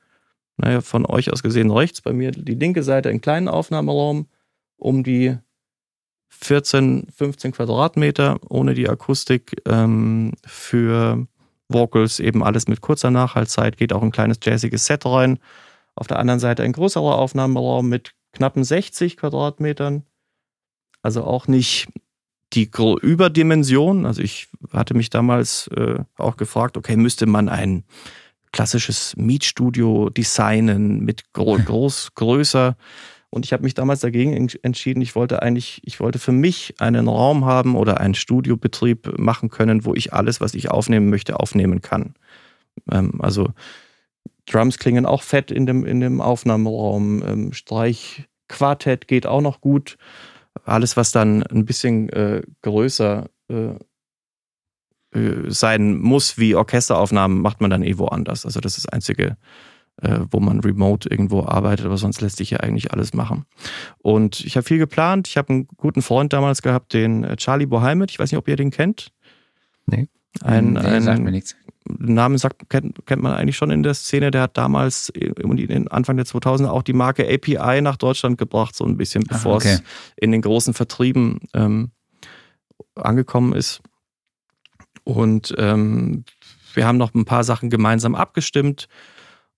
naja, 0.57 0.81
von 0.81 1.07
euch 1.07 1.33
aus 1.33 1.43
gesehen 1.43 1.71
rechts 1.71 2.01
bei 2.01 2.13
mir 2.13 2.31
die 2.31 2.55
linke 2.55 2.83
Seite 2.83 3.09
einen 3.09 3.21
kleinen 3.21 3.49
Aufnahmeraum 3.49 4.27
um 4.77 5.03
die 5.03 5.37
14, 6.31 7.09
15 7.15 7.53
Quadratmeter 7.53 8.39
ohne 8.49 8.75
die 8.75 8.89
Akustik 8.89 9.63
ähm, 9.67 10.33
für 10.45 11.27
Vocals, 11.69 12.21
eben 12.21 12.43
alles 12.43 12.69
mit 12.69 12.81
kurzer 12.81 13.11
Nachhaltzeit, 13.11 13.77
geht 13.77 13.93
auch 13.93 14.03
ein 14.03 14.11
kleines 14.11 14.39
jazziges 14.43 14.87
Set 14.87 15.07
rein. 15.07 15.39
Auf 15.95 16.07
der 16.07 16.19
anderen 16.19 16.41
Seite 16.41 16.63
ein 16.63 16.73
größerer 16.73 17.17
Aufnahmeraum 17.17 17.89
mit 17.89 18.15
knappen 18.33 18.65
60 18.65 19.17
Quadratmetern. 19.17 20.05
Also 21.03 21.25
auch 21.25 21.47
nicht 21.47 21.89
die 22.55 22.71
Überdimension. 23.03 24.07
Also 24.07 24.23
ich 24.23 24.49
hatte 24.73 24.95
mich 24.95 25.11
damals 25.11 25.69
äh, 25.69 25.99
auch 26.17 26.37
gefragt, 26.37 26.77
okay, 26.77 26.97
müsste 26.97 27.27
man 27.27 27.49
ein 27.49 27.85
klassisches 28.53 29.17
Mietstudio 29.17 30.11
designen 30.11 31.01
mit 31.05 31.33
gro 31.33 31.59
groß, 31.65 32.15
größer. 32.15 32.77
Und 33.31 33.45
ich 33.45 33.53
habe 33.53 33.65
mich 33.65 33.75
damals 33.75 33.99
dagegen 33.99 34.49
entschieden, 34.63 35.01
ich 35.01 35.17
wollte 35.17 35.43
eigentlich, 35.43 35.81
ich 35.85 35.99
wollte 35.99 36.21
für 36.21 36.31
mich 36.31 36.75
einen 36.79 37.09
Raum 37.09 37.45
haben 37.45 37.75
oder 37.75 37.99
einen 37.99 38.15
Studiobetrieb 38.15 39.19
machen 39.19 39.51
können, 39.51 39.85
wo 39.85 39.93
ich 39.93 40.13
alles, 40.13 40.41
was 40.41 40.55
ich 40.55 40.71
aufnehmen 40.71 41.11
möchte, 41.11 41.41
aufnehmen 41.41 41.83
kann. 41.83 42.15
Ähm, 42.93 43.21
also 43.21 43.49
Drums 44.47 44.79
klingen 44.79 45.05
auch 45.05 45.23
fett 45.23 45.51
in 45.51 45.67
dem, 45.67 45.85
in 45.85 45.99
dem 45.99 46.21
Aufnahmeraum. 46.21 47.25
Ähm, 47.27 47.53
Streichquartett 47.53 49.09
geht 49.09 49.27
auch 49.27 49.41
noch 49.41 49.61
gut. 49.61 49.97
Alles, 50.65 50.97
was 50.97 51.13
dann 51.13 51.43
ein 51.43 51.65
bisschen 51.65 52.09
äh, 52.11 52.43
größer 52.63 53.29
äh, 53.49 53.75
äh, 55.15 55.51
sein 55.51 55.99
muss 55.99 56.39
wie 56.39 56.55
Orchesteraufnahmen, 56.55 57.41
macht 57.41 57.61
man 57.61 57.71
dann 57.71 57.83
eh 57.83 57.99
woanders. 57.99 58.45
Also 58.45 58.61
das 58.61 58.77
ist 58.77 58.87
das 58.87 58.93
Einzige, 58.93 59.37
äh, 60.03 60.21
wo 60.31 60.41
man 60.41 60.61
remote 60.61 61.09
irgendwo 61.09 61.45
arbeitet, 61.45 61.87
aber 61.87 61.97
sonst 61.97 62.21
lässt 62.21 62.37
sich 62.37 62.51
ja 62.51 62.61
eigentlich 62.61 62.93
alles 62.93 63.15
machen. 63.15 63.45
Und 63.99 64.41
ich 64.45 64.57
habe 64.57 64.65
viel 64.65 64.79
geplant. 64.79 65.29
Ich 65.29 65.37
habe 65.37 65.53
einen 65.53 65.69
guten 65.77 66.03
Freund 66.03 66.33
damals 66.33 66.63
gehabt, 66.63 66.93
den 66.95 67.25
äh, 67.25 67.37
Charlie 67.37 67.67
Boheimet. 67.67 68.11
Ich 68.11 68.19
weiß 68.19 68.31
nicht, 68.31 68.39
ob 68.39 68.49
ihr 68.49 68.57
den 68.57 68.71
kennt. 68.71 69.13
Nee. 69.87 70.09
Ein, 70.43 70.73
nee, 70.73 70.81
ein, 70.81 71.03
sagt 71.03 71.23
mir 71.23 71.31
nichts. 71.31 71.55
Namen 71.87 72.39
sagt, 72.39 72.71
kennt, 72.71 73.05
kennt 73.07 73.23
man 73.23 73.33
eigentlich 73.33 73.57
schon 73.57 73.71
in 73.71 73.83
der 73.83 73.95
Szene. 73.95 74.31
Der 74.31 74.43
hat 74.43 74.57
damals 74.57 75.13
Anfang 75.91 76.17
der 76.17 76.27
2000er 76.27 76.69
auch 76.69 76.83
die 76.83 76.95
Marke 76.95 77.29
API 77.29 77.83
nach 77.83 77.97
Deutschland 77.97 78.39
gebracht, 78.39 78.75
so 78.75 78.85
ein 78.85 78.97
bisschen, 78.97 79.25
bevor 79.25 79.57
okay. 79.57 79.75
es 79.75 79.83
in 80.17 80.33
den 80.33 80.41
großen 80.41 80.73
Vertrieben 80.73 81.41
ähm, 81.53 81.91
angekommen 82.95 83.53
ist. 83.53 83.83
Und 85.05 85.55
ähm, 85.59 86.25
wir 86.73 86.87
haben 86.87 86.97
noch 86.97 87.15
ein 87.15 87.27
paar 87.27 87.45
Sachen 87.45 87.69
gemeinsam 87.69 88.15
abgestimmt. 88.15 88.89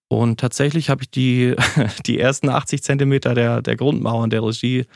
Und 0.09 0.41
tatsächlich 0.41 0.91
habe 0.91 1.03
ich 1.03 1.11
die, 1.11 1.55
die 2.07 2.19
ersten 2.19 2.49
80 2.49 2.83
Zentimeter 2.83 3.35
der, 3.35 3.63
der 3.63 3.77
Grundmauern 3.77 4.31
der 4.31 4.43
Regie 4.43 4.87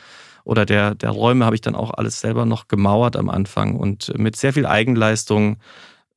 oder 0.45 0.67
der, 0.67 0.95
der 0.95 1.11
Räume 1.11 1.45
habe 1.45 1.55
ich 1.55 1.61
dann 1.61 1.75
auch 1.75 1.93
alles 1.93 2.21
selber 2.21 2.47
noch 2.47 2.67
gemauert 2.67 3.17
am 3.17 3.29
Anfang 3.29 3.77
und 3.77 4.17
mit 4.19 4.37
sehr 4.37 4.53
viel 4.53 4.67
Eigenleistung 4.67 5.59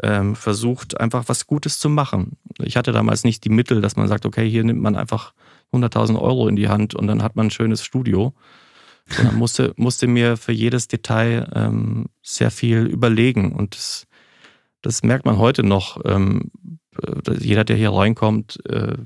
ähm, 0.01 0.36
versucht, 0.36 0.99
einfach 0.99 1.25
was 1.27 1.45
Gutes 1.45 1.79
zu 1.79 1.89
machen. 1.89 2.38
Ich 2.60 2.77
hatte 2.77 2.91
damals 2.91 3.23
nicht 3.23 3.43
die 3.43 3.49
Mittel, 3.49 3.82
dass 3.82 3.95
man 3.95 4.08
sagt, 4.08 4.25
okay, 4.25 4.49
hier 4.49 4.63
nimmt 4.63 4.82
man 4.82 4.95
einfach 4.95 5.34
100.000 5.71 6.19
Euro 6.19 6.47
in 6.47 6.56
die 6.56 6.69
Hand 6.69 6.95
und 6.95 7.08
dann 7.08 7.21
hat 7.21 7.36
man 7.36 7.47
ein 7.47 7.51
schönes 7.51 7.84
Studio. 7.84 8.34
Sondern 9.08 9.36
musste, 9.38 9.73
musste 9.75 10.08
mir 10.08 10.38
für 10.38 10.51
jedes 10.51 10.88
Detail 10.88 11.51
ähm, 11.53 12.08
sehr 12.21 12.51
viel 12.51 12.86
überlegen. 12.86 13.53
Und 13.53 13.75
das, 13.75 14.08
das 14.82 15.03
merkt 15.03 15.25
man 15.25 15.38
heute 15.38 15.63
noch. 15.63 15.99
Ähm, 16.06 16.51
jeder, 17.39 17.63
der 17.63 17.75
hier 17.75 17.91
reinkommt, 17.91 18.60
äh, 18.67 18.97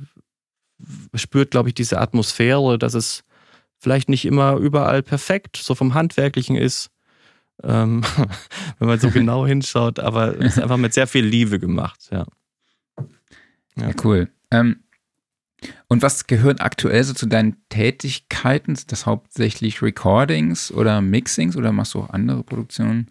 spürt, 1.16 1.52
glaube 1.52 1.70
ich, 1.70 1.76
diese 1.76 2.00
Atmosphäre, 2.00 2.78
dass 2.78 2.94
es 2.94 3.24
vielleicht 3.80 4.10
nicht 4.10 4.26
immer 4.26 4.56
überall 4.56 5.04
perfekt, 5.04 5.58
so 5.58 5.76
vom 5.76 5.94
Handwerklichen 5.94 6.56
ist, 6.56 6.90
ähm, 7.64 8.04
wenn 8.80 8.88
man 8.88 9.00
so 9.00 9.10
genau 9.10 9.46
hinschaut, 9.46 10.00
aber 10.00 10.40
es 10.40 10.58
ist 10.58 10.64
einfach 10.64 10.78
mit 10.78 10.94
sehr 10.94 11.08
viel 11.08 11.26
Liebe 11.26 11.60
gemacht, 11.60 12.10
ja. 12.12 12.26
Ja, 13.76 13.92
cool. 14.04 14.30
Ähm, 14.52 14.78
und 15.88 16.02
was 16.02 16.28
gehört 16.28 16.62
aktuell 16.62 17.04
so 17.04 17.14
zu 17.14 17.26
deinen 17.26 17.58
Tätigkeiten? 17.70 18.74
Ist 18.74 18.92
das 18.92 19.06
hauptsächlich 19.06 19.82
Recordings 19.82 20.72
oder 20.72 21.02
Mixings 21.02 21.56
oder 21.56 21.72
machst 21.72 21.94
du 21.94 22.00
auch 22.00 22.10
andere 22.10 22.44
Produktionen? 22.44 23.08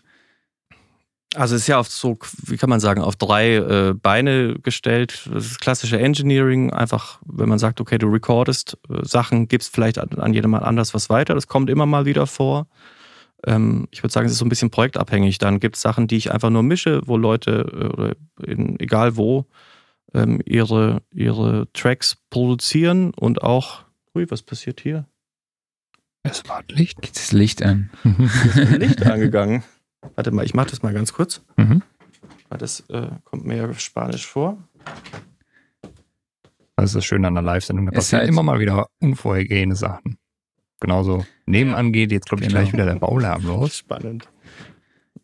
Also 1.34 1.54
es 1.54 1.62
ist 1.62 1.68
ja 1.68 1.78
auf 1.78 1.88
so, 1.88 2.18
wie 2.44 2.56
kann 2.56 2.70
man 2.70 2.80
sagen, 2.80 3.02
auf 3.02 3.16
drei 3.16 3.56
äh, 3.56 3.94
Beine 3.94 4.54
gestellt. 4.62 5.28
Das 5.32 5.46
ist 5.46 5.60
klassische 5.60 5.98
Engineering, 5.98 6.72
einfach, 6.72 7.20
wenn 7.26 7.48
man 7.48 7.58
sagt, 7.58 7.80
okay, 7.80 7.98
du 7.98 8.08
recordest 8.08 8.78
äh, 8.88 9.04
Sachen, 9.04 9.48
gibst 9.48 9.74
vielleicht 9.74 9.98
an, 9.98 10.08
an 10.18 10.32
jemand 10.32 10.64
anders 10.64 10.94
was 10.94 11.10
weiter. 11.10 11.34
Das 11.34 11.46
kommt 11.46 11.68
immer 11.68 11.84
mal 11.84 12.06
wieder 12.06 12.26
vor. 12.26 12.68
Ähm, 13.46 13.88
ich 13.90 14.02
würde 14.02 14.12
sagen, 14.12 14.26
es 14.26 14.32
ist 14.32 14.38
so 14.38 14.44
ein 14.44 14.50
bisschen 14.50 14.70
projektabhängig. 14.70 15.38
Dann 15.38 15.60
gibt 15.60 15.76
es 15.76 15.82
Sachen, 15.82 16.08
die 16.08 16.16
ich 16.16 16.32
einfach 16.32 16.50
nur 16.50 16.62
mische, 16.62 17.00
wo 17.06 17.16
Leute, 17.16 18.16
äh, 18.38 18.50
in, 18.50 18.78
egal 18.80 19.16
wo, 19.16 19.46
ähm, 20.14 20.40
ihre, 20.44 21.02
ihre 21.12 21.68
Tracks 21.72 22.16
produzieren 22.30 23.12
und 23.14 23.42
auch, 23.42 23.84
ui, 24.14 24.30
was 24.30 24.42
passiert 24.42 24.80
hier? 24.80 25.06
Es 26.22 26.48
war 26.48 26.64
Licht. 26.68 27.00
Geht 27.02 27.16
das 27.16 27.32
Licht 27.32 27.62
an? 27.62 27.90
ist 28.04 28.70
Licht 28.70 29.02
angegangen. 29.06 29.62
Warte 30.16 30.32
mal, 30.32 30.44
ich 30.44 30.54
mache 30.54 30.70
das 30.70 30.82
mal 30.82 30.92
ganz 30.92 31.12
kurz. 31.12 31.44
Mhm. 31.56 31.82
Das 32.48 32.80
äh, 32.88 33.08
kommt 33.24 33.44
mir 33.44 33.56
ja 33.56 33.74
Spanisch 33.74 34.26
vor. 34.26 34.58
Das 36.76 36.86
ist 36.86 36.96
das 36.96 37.04
Schöne 37.04 37.28
an 37.28 37.34
der 37.34 37.42
Live-Sendung. 37.42 37.86
Da 37.86 37.92
passieren 37.92 38.20
halt 38.20 38.28
immer 38.28 38.42
mal 38.42 38.60
wieder 38.60 38.86
unvorhergehende 39.00 39.76
Sachen. 39.76 40.18
Genauso 40.80 41.24
nebenan 41.46 41.92
geht 41.92 42.12
jetzt, 42.12 42.28
glaube 42.28 42.42
ich, 42.42 42.48
genau. 42.48 42.60
gleich 42.60 42.72
wieder 42.72 42.86
der 42.86 42.96
Baulärm 42.96 43.42
los. 43.46 43.78
Spannend. 43.78 44.28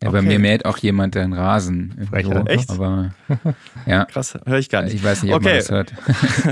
Ja, 0.01 0.09
okay. 0.09 0.17
bei 0.17 0.21
mir 0.21 0.39
mäht 0.39 0.65
auch 0.65 0.77
jemand 0.79 1.15
den 1.15 1.33
Rasen. 1.33 2.07
Frechheit, 2.09 2.49
echt? 2.49 2.69
Aber, 2.69 3.13
ja. 3.85 4.05
Krass, 4.05 4.37
höre 4.45 4.57
ich 4.57 4.69
gar 4.69 4.81
nicht. 4.81 4.95
Ich 4.95 5.03
weiß 5.03 5.23
nicht, 5.23 5.33
ob 5.33 5.41
okay. 5.41 5.49
man 5.49 5.57
das 5.57 5.71
hört. 5.71 5.93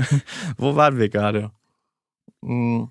Wo 0.56 0.74
waren 0.76 0.98
wir 0.98 1.08
gerade? 1.08 1.50
Mhm. 2.40 2.90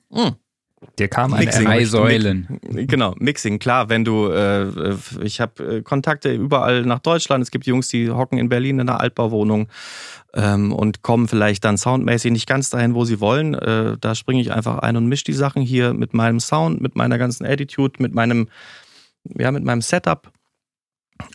Dir 0.98 1.08
kam 1.08 1.34
eine 1.34 1.52
drei 1.52 1.86
Säulen. 1.86 2.60
Genau, 2.62 3.14
Mixing, 3.20 3.60
klar, 3.60 3.90
wenn 3.90 4.04
du, 4.04 4.30
äh, 4.30 4.96
ich 5.22 5.40
habe 5.40 5.78
äh, 5.78 5.82
Kontakte 5.84 6.34
überall 6.34 6.84
nach 6.84 7.00
Deutschland. 7.00 7.44
Es 7.44 7.52
gibt 7.52 7.68
Jungs, 7.68 7.88
die 7.90 8.10
hocken 8.10 8.40
in 8.40 8.50
Berlin 8.50 8.80
in 8.80 8.90
einer 8.90 9.00
Altbauwohnung 9.00 9.68
ähm, 10.34 10.74
und 10.74 11.04
kommen 11.04 11.28
vielleicht 11.28 11.66
dann 11.66 11.78
soundmäßig 11.78 12.32
nicht 12.32 12.48
ganz 12.48 12.72
dahin, 12.72 12.96
wo 12.96 13.06
sie 13.06 13.20
wollen. 13.20 13.54
Äh, 13.54 13.98
da 14.02 14.16
springe 14.16 14.42
ich 14.42 14.52
einfach 14.52 14.80
ein 14.80 14.98
und 14.98 15.06
mische 15.06 15.26
die 15.26 15.34
Sachen 15.34 15.62
hier 15.62 15.94
mit 15.94 16.16
meinem 16.16 16.40
Sound, 16.40 16.82
mit 16.82 16.96
meiner 16.96 17.20
ganzen 17.20 17.46
Attitude, 17.46 18.02
mit 18.02 18.16
meinem, 18.16 18.50
ja, 19.24 19.52
mit 19.52 19.64
meinem 19.64 19.82
Setup. 19.82 20.32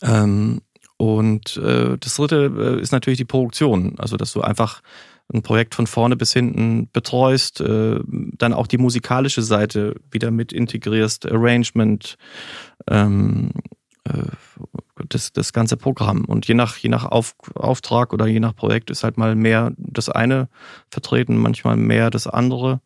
Ähm, 0.02 0.60
und 0.96 1.56
äh, 1.58 1.96
das 1.98 2.16
dritte 2.16 2.52
äh, 2.58 2.80
ist 2.80 2.90
natürlich 2.92 3.18
die 3.18 3.24
Produktion. 3.24 3.94
Also, 3.98 4.16
dass 4.16 4.32
du 4.32 4.40
einfach 4.40 4.82
ein 5.32 5.42
Projekt 5.42 5.74
von 5.74 5.86
vorne 5.86 6.16
bis 6.16 6.32
hinten 6.32 6.88
betreust, 6.92 7.60
äh, 7.60 7.98
dann 8.06 8.52
auch 8.52 8.66
die 8.66 8.78
musikalische 8.78 9.42
Seite 9.42 9.96
wieder 10.10 10.30
mit 10.30 10.52
integrierst, 10.52 11.30
Arrangement, 11.30 12.16
ähm, 12.88 13.50
äh, 14.04 14.22
das, 15.08 15.32
das 15.32 15.52
ganze 15.52 15.76
Programm. 15.76 16.24
Und 16.24 16.46
je 16.46 16.54
nach, 16.54 16.76
je 16.76 16.88
nach 16.88 17.04
Auf, 17.04 17.34
Auftrag 17.54 18.12
oder 18.12 18.26
je 18.26 18.40
nach 18.40 18.54
Projekt 18.54 18.90
ist 18.90 19.04
halt 19.04 19.18
mal 19.18 19.34
mehr 19.34 19.72
das 19.76 20.08
eine 20.08 20.48
vertreten, 20.90 21.36
manchmal 21.36 21.76
mehr 21.76 22.10
das 22.10 22.26
andere. 22.26 22.80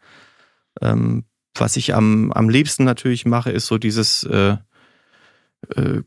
Ähm, 0.81 1.25
was 1.55 1.77
ich 1.77 1.95
am, 1.95 2.33
am 2.33 2.49
liebsten 2.49 2.85
natürlich 2.85 3.27
mache, 3.27 3.51
ist 3.51 3.67
so 3.67 3.77
dieses 3.77 4.25
äh, 4.25 4.57
äh, 5.77 6.03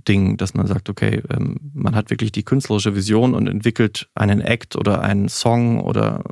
Gesamtding, 0.00 0.36
dass 0.36 0.54
man 0.54 0.66
sagt, 0.66 0.88
okay, 0.88 1.22
ähm, 1.30 1.56
man 1.74 1.94
hat 1.94 2.10
wirklich 2.10 2.32
die 2.32 2.42
künstlerische 2.42 2.94
Vision 2.94 3.34
und 3.34 3.46
entwickelt 3.46 4.08
einen 4.14 4.40
Act 4.40 4.76
oder 4.76 5.02
einen 5.02 5.28
Song 5.28 5.80
oder 5.80 6.22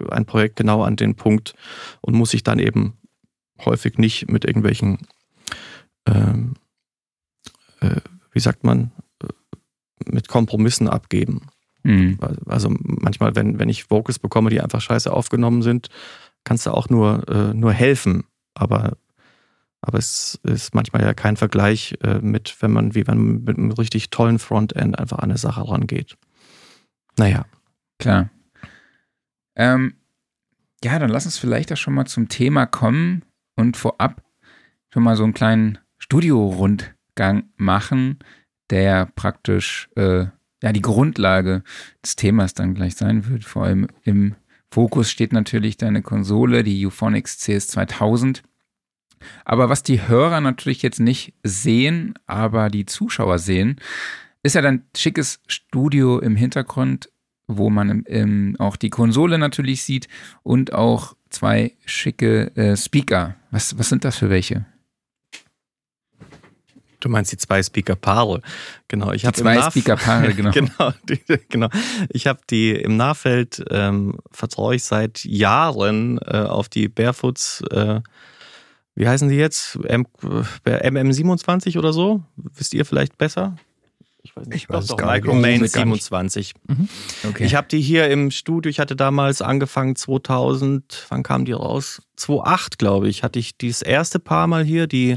äh, 0.00 0.10
ein 0.10 0.24
Projekt 0.24 0.56
genau 0.56 0.82
an 0.82 0.96
den 0.96 1.14
Punkt 1.14 1.54
und 2.00 2.14
muss 2.14 2.30
sich 2.30 2.42
dann 2.42 2.58
eben 2.58 2.94
häufig 3.64 3.98
nicht 3.98 4.30
mit 4.30 4.44
irgendwelchen, 4.44 4.98
ähm, 6.06 6.54
äh, 7.80 8.00
wie 8.32 8.40
sagt 8.40 8.64
man, 8.64 8.92
äh, 9.22 9.28
mit 10.10 10.28
Kompromissen 10.28 10.88
abgeben. 10.88 11.42
Mhm. 11.82 12.18
Also 12.46 12.74
manchmal, 12.80 13.36
wenn, 13.36 13.58
wenn 13.58 13.68
ich 13.68 13.90
Vocals 13.90 14.18
bekomme, 14.18 14.50
die 14.50 14.60
einfach 14.60 14.80
scheiße 14.80 15.12
aufgenommen 15.12 15.62
sind, 15.62 15.88
kannst 16.44 16.66
du 16.66 16.70
auch 16.70 16.88
nur, 16.88 17.28
äh, 17.28 17.54
nur 17.54 17.72
helfen. 17.72 18.24
Aber 18.54 18.96
aber 19.80 19.98
es 19.98 20.40
ist 20.42 20.74
manchmal 20.74 21.02
ja 21.02 21.14
kein 21.14 21.36
Vergleich 21.36 21.96
äh, 22.02 22.18
mit, 22.18 22.56
wenn 22.60 22.72
man, 22.72 22.94
wie 22.94 23.06
wenn 23.06 23.18
man 23.18 23.44
mit 23.44 23.56
einem 23.56 23.70
richtig 23.70 24.10
tollen 24.10 24.38
Frontend 24.38 24.98
einfach 24.98 25.18
an 25.18 25.30
eine 25.30 25.38
Sache 25.38 25.68
rangeht. 25.68 26.16
Naja. 27.16 27.46
Klar. 27.98 28.30
Ähm, 29.56 29.94
ja, 30.84 30.98
dann 30.98 31.10
lass 31.10 31.26
uns 31.26 31.38
vielleicht 31.38 31.72
auch 31.72 31.76
schon 31.76 31.94
mal 31.94 32.06
zum 32.06 32.28
Thema 32.28 32.66
kommen 32.66 33.24
und 33.56 33.76
vorab 33.76 34.22
schon 34.92 35.02
mal 35.02 35.16
so 35.16 35.24
einen 35.24 35.34
kleinen 35.34 35.78
Studio-Rundgang 35.98 37.50
machen, 37.56 38.20
der 38.70 39.06
praktisch 39.06 39.88
äh, 39.96 40.26
ja 40.62 40.72
die 40.72 40.82
Grundlage 40.82 41.62
des 42.04 42.16
Themas 42.16 42.54
dann 42.54 42.74
gleich 42.74 42.94
sein 42.94 43.28
wird. 43.28 43.44
Vor 43.44 43.64
allem 43.64 43.88
im 44.04 44.36
Fokus 44.70 45.10
steht 45.10 45.32
natürlich 45.32 45.76
deine 45.76 46.02
Konsole, 46.02 46.62
die 46.62 46.86
Euphonics 46.86 47.38
CS2000. 47.40 48.42
Aber 49.44 49.68
was 49.68 49.82
die 49.82 50.06
Hörer 50.06 50.40
natürlich 50.40 50.82
jetzt 50.82 51.00
nicht 51.00 51.34
sehen, 51.42 52.14
aber 52.26 52.70
die 52.70 52.86
Zuschauer 52.86 53.38
sehen, 53.38 53.76
ist 54.42 54.54
ja 54.54 54.62
dein 54.62 54.84
schickes 54.96 55.40
Studio 55.46 56.18
im 56.18 56.36
Hintergrund, 56.36 57.10
wo 57.46 57.70
man 57.70 57.88
im, 57.90 58.04
im, 58.04 58.56
auch 58.58 58.76
die 58.76 58.90
Konsole 58.90 59.38
natürlich 59.38 59.82
sieht 59.82 60.08
und 60.42 60.72
auch 60.72 61.14
zwei 61.30 61.72
schicke 61.84 62.54
äh, 62.56 62.76
Speaker. 62.76 63.36
Was, 63.50 63.78
was 63.78 63.88
sind 63.88 64.04
das 64.04 64.16
für 64.16 64.30
welche? 64.30 64.66
Du 67.00 67.08
meinst 67.08 67.30
die 67.30 67.36
zwei 67.36 67.62
Speaker-Paare. 67.62 68.42
Genau, 68.88 69.12
ich 69.12 69.24
habe 69.24 69.36
zwei 69.36 69.62
Speaker-Paare, 69.62 70.34
genau. 70.34 70.50
genau, 70.50 70.92
die, 71.04 71.20
genau. 71.48 71.68
Ich 72.10 72.26
habe 72.26 72.40
die 72.50 72.72
im 72.72 72.96
Nahfeld, 72.96 73.64
ähm, 73.70 74.18
vertraue 74.32 74.74
ich 74.74 74.84
seit 74.84 75.24
Jahren 75.24 76.18
äh, 76.18 76.38
auf 76.38 76.68
die 76.68 76.88
Barefoots, 76.88 77.62
äh, 77.70 78.00
wie 78.98 79.06
heißen 79.06 79.28
die 79.28 79.36
jetzt? 79.36 79.78
M, 79.84 80.06
äh, 80.64 80.90
MM27 80.90 81.78
oder 81.78 81.92
so? 81.92 82.24
Wisst 82.36 82.74
ihr 82.74 82.84
vielleicht 82.84 83.16
besser? 83.16 83.54
Ich 84.24 84.34
weiß 84.34 84.48
nicht. 84.48 84.56
Ich 84.56 84.68
weiß 84.68 84.86
doch, 84.88 84.96
doch 84.96 85.06
Micromain 85.06 85.64
27. 85.64 86.54
Mhm. 86.66 86.88
Okay. 87.28 87.44
Ich 87.44 87.54
habe 87.54 87.68
die 87.68 87.80
hier 87.80 88.10
im 88.10 88.32
Studio, 88.32 88.68
ich 88.68 88.80
hatte 88.80 88.96
damals 88.96 89.40
angefangen 89.40 89.94
2000, 89.94 91.06
wann 91.10 91.22
kam 91.22 91.44
die 91.44 91.52
raus? 91.52 92.02
2008, 92.16 92.80
glaube 92.80 93.08
ich, 93.08 93.22
hatte 93.22 93.38
ich 93.38 93.56
dieses 93.56 93.82
erste 93.82 94.18
Paar 94.18 94.48
mal 94.48 94.64
hier, 94.64 94.88
die 94.88 95.16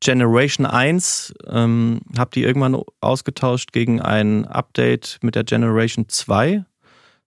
Generation 0.00 0.64
1, 0.64 1.34
ähm, 1.46 2.00
habe 2.16 2.30
die 2.32 2.42
irgendwann 2.42 2.82
ausgetauscht 3.02 3.72
gegen 3.72 4.00
ein 4.00 4.46
Update 4.46 5.18
mit 5.20 5.34
der 5.34 5.44
Generation 5.44 6.08
2. 6.08 6.64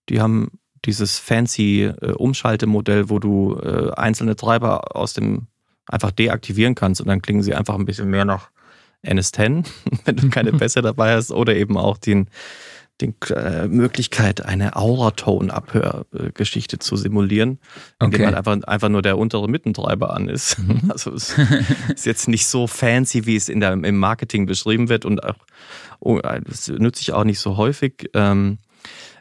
Die 0.09 0.19
haben 0.19 0.49
dieses 0.85 1.19
fancy 1.19 1.83
äh, 1.83 2.13
Umschaltemodell, 2.13 3.11
wo 3.11 3.19
du 3.19 3.59
äh, 3.59 3.91
einzelne 3.91 4.35
Treiber 4.35 4.95
aus 4.97 5.13
dem 5.13 5.47
einfach 5.87 6.11
deaktivieren 6.11 6.75
kannst 6.75 7.01
und 7.01 7.07
dann 7.07 7.21
klingen 7.21 7.43
sie 7.43 7.53
einfach 7.53 7.75
ein 7.75 7.85
bisschen 7.85 8.09
mehr 8.09 8.25
nach 8.25 8.49
NS10, 9.05 9.65
wenn 10.05 10.15
du 10.15 10.29
keine 10.29 10.53
Bässe 10.53 10.81
dabei 10.81 11.15
hast, 11.15 11.31
oder 11.31 11.55
eben 11.55 11.77
auch 11.77 11.97
den, 11.97 12.27
die 13.01 13.13
äh, 13.33 13.67
Möglichkeit, 13.67 14.45
eine 14.45 14.75
Auratone-Abhörgeschichte 14.75 16.79
zu 16.79 16.95
simulieren, 16.95 17.59
indem 17.99 18.21
okay. 18.21 18.25
halt 18.25 18.35
einfach, 18.35 18.63
einfach 18.63 18.89
nur 18.89 19.01
der 19.01 19.17
untere 19.17 19.49
Mittentreiber 19.49 20.13
an 20.13 20.29
ist. 20.29 20.59
Mhm. 20.59 20.81
Also 20.91 21.11
es 21.11 21.35
ist 21.93 22.05
jetzt 22.05 22.27
nicht 22.27 22.47
so 22.47 22.67
fancy, 22.67 23.25
wie 23.25 23.35
es 23.35 23.49
in 23.49 23.59
der, 23.59 23.73
im 23.73 23.97
Marketing 23.97 24.45
beschrieben 24.45 24.89
wird 24.89 25.05
und 25.05 25.23
auch, 25.23 25.37
oh, 25.99 26.19
das 26.19 26.67
nütze 26.67 27.01
ich 27.01 27.13
auch 27.13 27.23
nicht 27.23 27.39
so 27.39 27.57
häufig. 27.57 28.09
Ähm, 28.13 28.59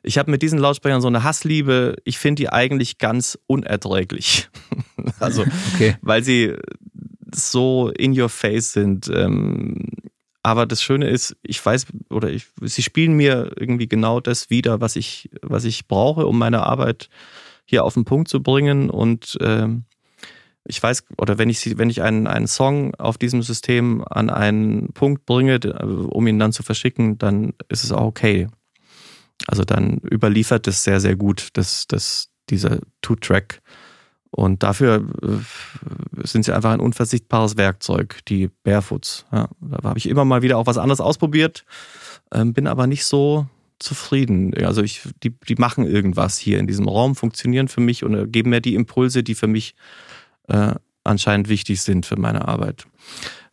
ich 0.02 0.18
habe 0.18 0.30
mit 0.30 0.42
diesen 0.42 0.58
Lautsprechern 0.58 1.00
so 1.00 1.08
eine 1.08 1.22
Hassliebe. 1.22 1.96
Ich 2.04 2.18
finde 2.18 2.42
die 2.42 2.48
eigentlich 2.48 2.98
ganz 2.98 3.38
unerträglich. 3.46 4.48
also, 5.20 5.44
okay. 5.74 5.96
weil 6.02 6.22
sie 6.24 6.54
so 7.34 7.90
in 7.90 8.18
your 8.18 8.28
face 8.28 8.72
sind. 8.72 9.10
Ähm, 9.14 9.88
aber 10.42 10.66
das 10.66 10.82
Schöne 10.82 11.08
ist, 11.08 11.36
ich 11.42 11.64
weiß, 11.64 11.86
oder 12.10 12.30
ich, 12.30 12.46
sie 12.62 12.82
spielen 12.82 13.12
mir 13.12 13.52
irgendwie 13.56 13.88
genau 13.88 14.20
das 14.20 14.50
wieder, 14.50 14.80
was 14.80 14.96
ich, 14.96 15.30
was 15.40 15.64
ich 15.64 15.86
brauche, 15.86 16.26
um 16.26 16.36
meine 16.36 16.64
Arbeit 16.64 17.08
hier 17.64 17.84
auf 17.84 17.94
den 17.94 18.04
Punkt 18.04 18.28
zu 18.28 18.42
bringen. 18.42 18.90
Und 18.90 19.38
ähm, 19.40 19.84
ich 20.64 20.82
weiß, 20.82 21.04
oder 21.16 21.38
wenn 21.38 21.48
ich, 21.48 21.78
wenn 21.78 21.90
ich 21.90 22.02
einen, 22.02 22.26
einen 22.26 22.48
Song 22.48 22.94
auf 22.96 23.18
diesem 23.18 23.42
System 23.42 24.04
an 24.04 24.30
einen 24.30 24.92
Punkt 24.92 25.26
bringe, 25.26 25.60
um 25.60 26.26
ihn 26.26 26.40
dann 26.40 26.52
zu 26.52 26.64
verschicken, 26.64 27.18
dann 27.18 27.52
ist 27.68 27.84
es 27.84 27.92
auch 27.92 28.06
okay. 28.06 28.48
Also 29.46 29.64
dann 29.64 29.98
überliefert 29.98 30.66
es 30.68 30.84
sehr, 30.84 31.00
sehr 31.00 31.16
gut, 31.16 31.48
dass, 31.54 31.86
dass 31.86 32.28
dieser 32.48 32.78
Two-Track 33.00 33.60
und 34.34 34.62
dafür 34.62 35.06
äh, 35.22 36.26
sind 36.26 36.44
sie 36.44 36.54
einfach 36.54 36.72
ein 36.72 36.80
unversichtbares 36.80 37.58
Werkzeug, 37.58 38.20
die 38.28 38.48
Barefoots. 38.64 39.26
Ja, 39.30 39.48
da 39.60 39.88
habe 39.90 39.98
ich 39.98 40.08
immer 40.08 40.24
mal 40.24 40.40
wieder 40.40 40.56
auch 40.56 40.66
was 40.66 40.78
anderes 40.78 41.02
ausprobiert, 41.02 41.66
ähm, 42.32 42.54
bin 42.54 42.66
aber 42.66 42.86
nicht 42.86 43.04
so 43.04 43.46
zufrieden. 43.78 44.54
Also 44.64 44.82
ich, 44.82 45.02
die, 45.22 45.34
die 45.48 45.56
machen 45.56 45.84
irgendwas 45.84 46.38
hier 46.38 46.58
in 46.58 46.66
diesem 46.66 46.88
Raum, 46.88 47.14
funktionieren 47.14 47.68
für 47.68 47.82
mich 47.82 48.04
und 48.04 48.14
äh, 48.14 48.26
geben 48.26 48.50
mir 48.50 48.62
die 48.62 48.74
Impulse, 48.74 49.22
die 49.22 49.34
für 49.34 49.48
mich 49.48 49.74
äh, 50.48 50.76
anscheinend 51.04 51.50
wichtig 51.50 51.82
sind 51.82 52.06
für 52.06 52.18
meine 52.18 52.48
Arbeit. 52.48 52.86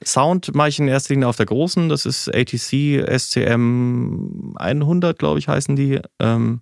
Sound 0.03 0.55
mache 0.55 0.69
ich 0.69 0.79
in 0.79 0.87
erster 0.87 1.13
Linie 1.13 1.27
auf 1.27 1.35
der 1.35 1.45
großen, 1.45 1.89
das 1.89 2.05
ist 2.05 2.33
ATC 2.33 3.05
SCM 3.19 4.55
100, 4.55 5.19
glaube 5.19 5.39
ich, 5.39 5.47
heißen 5.47 5.75
die. 5.75 5.99
Ähm, 6.19 6.61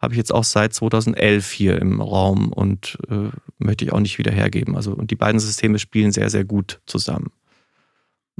habe 0.00 0.14
ich 0.14 0.18
jetzt 0.18 0.32
auch 0.32 0.44
seit 0.44 0.74
2011 0.74 1.50
hier 1.50 1.80
im 1.80 2.00
Raum 2.00 2.52
und 2.52 2.98
äh, 3.10 3.30
möchte 3.58 3.84
ich 3.84 3.92
auch 3.92 4.00
nicht 4.00 4.18
wieder 4.18 4.30
hergeben. 4.30 4.76
Also 4.76 4.92
und 4.92 5.10
die 5.10 5.16
beiden 5.16 5.40
Systeme 5.40 5.78
spielen 5.78 6.12
sehr, 6.12 6.30
sehr 6.30 6.44
gut 6.44 6.80
zusammen. 6.86 7.32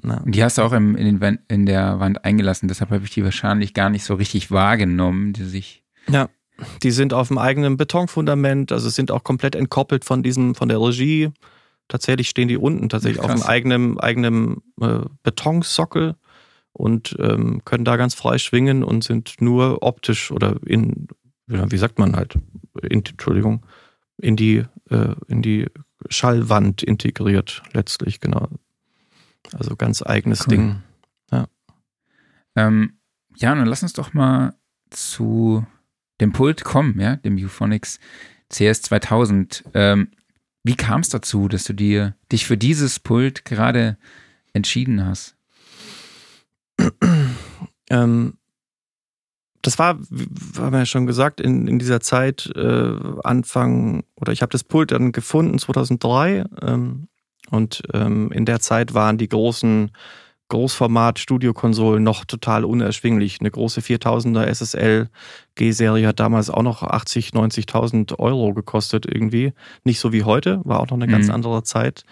Na. 0.02 0.22
Die 0.26 0.44
hast 0.44 0.58
du 0.58 0.62
auch 0.62 0.72
im, 0.72 0.96
in, 0.96 1.18
den, 1.18 1.38
in 1.48 1.66
der 1.66 2.00
Wand 2.00 2.24
eingelassen, 2.24 2.68
deshalb 2.68 2.90
habe 2.90 3.04
ich 3.04 3.10
die 3.10 3.24
wahrscheinlich 3.24 3.74
gar 3.74 3.90
nicht 3.90 4.04
so 4.04 4.14
richtig 4.14 4.50
wahrgenommen, 4.50 5.32
die 5.32 5.44
sich. 5.44 5.82
Ja, 6.08 6.28
die 6.82 6.90
sind 6.90 7.14
auf 7.14 7.28
dem 7.28 7.38
eigenen 7.38 7.76
Betonfundament, 7.76 8.70
also 8.70 8.88
sind 8.88 9.10
auch 9.10 9.24
komplett 9.24 9.54
entkoppelt 9.54 10.04
von 10.04 10.22
diesem, 10.22 10.54
von 10.54 10.68
der 10.68 10.80
Regie. 10.80 11.30
Tatsächlich 11.88 12.28
stehen 12.28 12.48
die 12.48 12.56
unten 12.56 12.88
tatsächlich 12.88 13.20
Krass. 13.20 13.30
auf 13.30 13.40
dem 13.40 13.48
eigenen, 13.48 14.00
eigenen 14.00 14.62
äh, 14.80 15.00
Betonsockel 15.22 16.16
und 16.72 17.16
ähm, 17.18 17.62
können 17.64 17.84
da 17.84 17.96
ganz 17.96 18.14
frei 18.14 18.38
schwingen 18.38 18.82
und 18.82 19.04
sind 19.04 19.40
nur 19.40 19.82
optisch 19.82 20.30
oder 20.30 20.56
in 20.66 21.08
wie 21.46 21.76
sagt 21.76 21.98
man 21.98 22.16
halt, 22.16 22.38
in, 22.82 23.04
Entschuldigung, 23.04 23.66
in 24.18 24.36
die, 24.36 24.64
äh, 24.90 25.14
in 25.28 25.42
die 25.42 25.66
Schallwand 26.08 26.82
integriert, 26.82 27.62
letztlich, 27.72 28.20
genau. 28.20 28.48
Also 29.52 29.76
ganz 29.76 30.02
eigenes 30.02 30.42
cool. 30.42 30.48
Ding. 30.48 30.82
Ja. 31.30 31.46
Ähm, 32.56 32.98
ja, 33.36 33.54
dann 33.54 33.66
lass 33.66 33.82
uns 33.82 33.92
doch 33.92 34.14
mal 34.14 34.54
zu 34.90 35.66
dem 36.20 36.32
Pult 36.32 36.64
kommen, 36.64 36.98
ja, 37.00 37.16
dem 37.16 37.36
Euphonics 37.36 37.98
CS2000. 38.50 39.64
Ähm, 39.74 40.12
wie 40.64 40.76
kam 40.76 41.02
es 41.02 41.10
dazu, 41.10 41.46
dass 41.46 41.64
du 41.64 41.74
dir 41.74 42.16
dich 42.32 42.46
für 42.46 42.56
dieses 42.56 42.98
Pult 42.98 43.44
gerade 43.44 43.98
entschieden 44.54 45.04
hast? 45.04 45.36
ähm, 47.90 48.38
das 49.62 49.78
war, 49.78 49.98
haben 50.58 50.72
wir 50.72 50.80
ja 50.80 50.86
schon 50.86 51.06
gesagt, 51.06 51.40
in, 51.40 51.68
in 51.68 51.78
dieser 51.78 52.00
Zeit 52.00 52.50
äh, 52.54 52.94
Anfang, 53.22 54.04
oder 54.16 54.32
ich 54.32 54.42
habe 54.42 54.50
das 54.50 54.64
Pult 54.64 54.90
dann 54.90 55.12
gefunden 55.12 55.58
2003 55.58 56.44
ähm, 56.62 57.08
und 57.50 57.82
ähm, 57.92 58.32
in 58.32 58.46
der 58.46 58.60
Zeit 58.60 58.94
waren 58.94 59.18
die 59.18 59.28
großen 59.28 59.90
Großformat-Studiokonsolen 60.48 62.02
noch 62.02 62.24
total 62.24 62.64
unerschwinglich. 62.64 63.40
Eine 63.40 63.50
große 63.50 63.80
4000er 63.80 64.46
SSL 64.46 65.08
G-Serie 65.54 66.06
hat 66.06 66.20
damals 66.20 66.50
auch 66.50 66.62
noch 66.62 66.82
80, 66.82 67.30
90.000 67.30 68.18
Euro 68.18 68.52
gekostet 68.52 69.06
irgendwie. 69.06 69.52
Nicht 69.84 70.00
so 70.00 70.12
wie 70.12 70.24
heute, 70.24 70.60
war 70.64 70.80
auch 70.80 70.88
noch 70.88 70.98
eine 70.98 71.06
ganz 71.06 71.28
mhm. 71.28 71.34
andere 71.34 71.62
Zeit. 71.62 72.04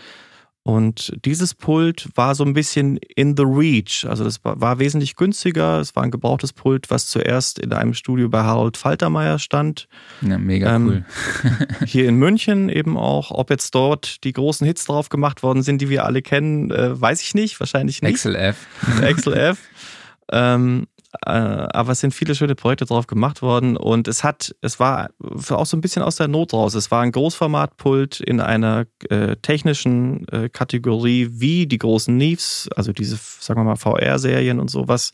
Und 0.65 1.13
dieses 1.25 1.55
Pult 1.55 2.09
war 2.15 2.37
so 2.37 2.45
ein 2.45 2.53
bisschen 2.53 2.97
in 2.97 3.37
the 3.37 3.43
reach. 3.43 4.07
Also 4.09 4.23
das 4.23 4.45
war, 4.45 4.79
wesentlich 4.79 5.17
günstiger. 5.17 5.81
Es 5.81 5.97
war 5.97 6.05
ein 6.05 6.13
gebrauchtes 6.13 6.53
Pult, 6.53 6.89
was 6.89 7.07
zuerst 7.07 7.59
in 7.59 7.73
einem 7.73 7.95
Studio 7.95 8.29
bei 8.29 8.43
Harold 8.43 8.77
Faltermeier 8.77 9.41
stand. 9.41 9.89
Ja, 10.21 10.39
mega 10.39 10.77
ähm, 10.77 10.87
cool. 10.87 11.05
hier 11.87 12.09
in 12.09 12.15
München 12.15 12.69
eben 12.69 12.97
auch. 12.97 13.33
Ob 13.33 13.51
jetzt 13.51 13.75
dort 13.75 14.23
die 14.23 14.33
großen 14.33 14.65
Hits 14.65 14.85
drauf 14.85 15.09
gemacht 15.09 15.43
worden 15.43 15.65
sind, 15.65 15.81
die 15.81 15.89
wir 15.89 16.05
alle 16.05 16.23
kennen, 16.23 16.71
äh, 16.71 17.01
weiß 17.01 17.23
ich 17.23 17.35
nicht. 17.35 17.59
Wahrscheinlich 17.59 18.01
nicht. 18.01 18.15
XLF. 18.15 18.57
XLF. 19.03 19.59
ähm, 20.33 20.87
äh, 20.87 20.92
aber 21.21 21.93
es 21.93 22.01
sind 22.01 22.15
viele 22.15 22.35
schöne 22.35 22.55
Projekte 22.55 22.87
drauf 22.87 23.07
gemacht 23.07 23.43
worden 23.43 23.77
und 23.77 24.09
es 24.09 24.25
hat, 24.25 24.55
es 24.63 24.81
war 24.81 25.11
auch 25.21 25.67
so 25.67 25.77
ein 25.77 25.83
bisschen 25.83 26.03
aus 26.03 26.17
der 26.17 26.29
Not 26.29 26.55
raus. 26.55 26.75
Es 26.75 26.91
war 26.91 27.03
ein 27.03 27.13
Großformatpult 27.13 28.21
in 28.21 28.41
einer 28.41 28.87
äh, 29.11 29.37
technischen 29.37 30.27
äh, 30.29 30.49
Kategorie 30.49 31.29
wie 31.33 31.67
die 31.67 31.79
großen 31.79 32.17
Neves, 32.17 32.69
also 32.75 32.93
diese, 32.93 33.17
sagen 33.17 33.61
wir 33.61 33.65
mal, 33.65 33.77
VR-Serien 33.77 34.59
und 34.59 34.71
sowas, 34.71 35.13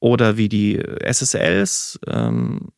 oder 0.00 0.36
wie 0.38 0.48
die 0.48 0.76
SSLs. 1.04 2.00
Ähm, 2.06 2.68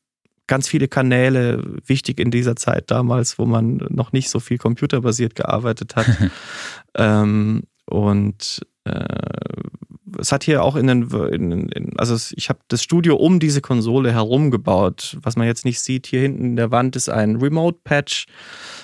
ganz 0.49 0.67
viele 0.67 0.89
Kanäle, 0.89 1.63
wichtig 1.87 2.19
in 2.19 2.33
dieser 2.33 2.57
Zeit 2.57 2.91
damals, 2.91 3.39
wo 3.39 3.47
man 3.47 3.77
noch 3.89 4.13
nicht 4.13 4.29
so 4.29 4.41
viel 4.41 4.59
computerbasiert 4.59 5.37
gearbeitet 5.37 5.95
hat. 5.95 6.07
ähm, 6.97 7.63
und 7.87 8.61
äh, 8.85 9.05
es 10.21 10.33
hat 10.33 10.45
hier 10.45 10.63
auch 10.63 10.77
in 10.77 10.87
den, 10.87 11.11
in, 11.11 11.69
in, 11.69 11.99
also 11.99 12.17
ich 12.37 12.49
habe 12.49 12.61
das 12.69 12.83
Studio 12.83 13.17
um 13.17 13.41
diese 13.41 13.61
Konsole 13.61 14.13
herum 14.13 14.51
gebaut. 14.51 15.17
Was 15.23 15.37
man 15.37 15.47
jetzt 15.47 15.65
nicht 15.65 15.81
sieht, 15.81 16.07
hier 16.07 16.21
hinten 16.21 16.45
in 16.45 16.57
der 16.57 16.71
Wand 16.71 16.97
ist 16.97 17.09
ein 17.09 17.37
Remote-Patch, 17.37 18.27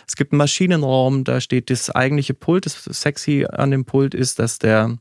Es 0.07 0.17
gibt 0.17 0.33
einen 0.33 0.39
Maschinenraum, 0.39 1.25
da 1.25 1.41
steht 1.41 1.71
das 1.71 1.91
eigentliche 1.91 2.35
Pult. 2.35 2.67
Das 2.67 2.85
sexy 2.85 3.47
an 3.51 3.71
dem 3.71 3.85
Pult 3.85 4.15
ist, 4.15 4.39
dass 4.39 4.59
der, 4.59 4.97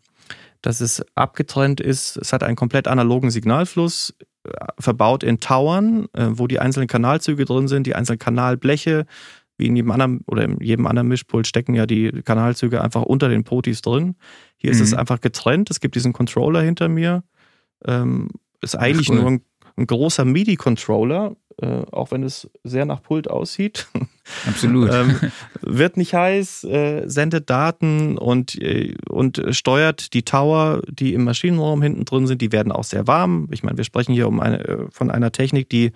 dass 0.61 0.81
es 0.81 1.03
abgetrennt 1.15 1.79
ist. 1.81 2.17
Es 2.17 2.33
hat 2.33 2.43
einen 2.43 2.55
komplett 2.55 2.87
analogen 2.87 3.31
Signalfluss 3.31 4.13
äh, 4.43 4.51
verbaut 4.79 5.23
in 5.23 5.39
Towern, 5.39 6.07
äh, 6.13 6.27
wo 6.31 6.47
die 6.47 6.59
einzelnen 6.59 6.87
Kanalzüge 6.87 7.45
drin 7.45 7.67
sind, 7.67 7.87
die 7.87 7.95
einzelnen 7.95 8.19
Kanalbleche, 8.19 9.05
wie 9.57 9.67
in 9.67 9.75
jedem 9.75 9.91
anderen 9.91 10.21
oder 10.27 10.43
in 10.43 10.59
jedem 10.59 10.87
anderen 10.87 11.07
Mischpult 11.07 11.47
stecken 11.47 11.75
ja 11.75 11.85
die 11.85 12.11
Kanalzüge 12.23 12.81
einfach 12.81 13.03
unter 13.03 13.29
den 13.29 13.43
Potis 13.43 13.81
drin. 13.81 14.15
Hier 14.57 14.71
mhm. 14.71 14.75
ist 14.75 14.81
es 14.81 14.91
mhm. 14.91 14.99
einfach 14.99 15.21
getrennt. 15.21 15.69
Es 15.69 15.79
gibt 15.79 15.95
diesen 15.95 16.13
Controller 16.13 16.61
hinter 16.61 16.89
mir. 16.89 17.23
Ähm, 17.85 18.29
ist 18.61 18.75
eigentlich 18.75 19.09
cool. 19.09 19.17
nur 19.17 19.27
ein, 19.27 19.41
ein 19.77 19.87
großer 19.87 20.25
MIDI-Controller, 20.25 21.35
äh, 21.61 21.81
auch 21.91 22.11
wenn 22.11 22.23
es 22.23 22.49
sehr 22.63 22.85
nach 22.85 23.01
Pult 23.01 23.29
aussieht. 23.29 23.87
Absolut. 24.47 24.91
ähm, 24.91 25.19
wird 25.61 25.97
nicht 25.97 26.13
heiß, 26.13 26.63
äh, 26.65 27.03
sendet 27.07 27.49
Daten 27.49 28.17
und, 28.17 28.59
äh, 28.61 28.95
und 29.07 29.41
steuert 29.51 30.13
die 30.13 30.23
Tower, 30.23 30.81
die 30.89 31.13
im 31.13 31.23
Maschinenraum 31.23 31.81
hinten 31.81 32.05
drin 32.05 32.27
sind, 32.27 32.41
die 32.41 32.51
werden 32.51 32.71
auch 32.71 32.83
sehr 32.83 33.07
warm. 33.07 33.47
Ich 33.51 33.63
meine, 33.63 33.77
wir 33.77 33.83
sprechen 33.83 34.13
hier 34.13 34.27
um 34.27 34.39
eine, 34.39 34.65
äh, 34.65 34.77
von 34.89 35.11
einer 35.11 35.31
Technik, 35.31 35.69
die 35.69 35.91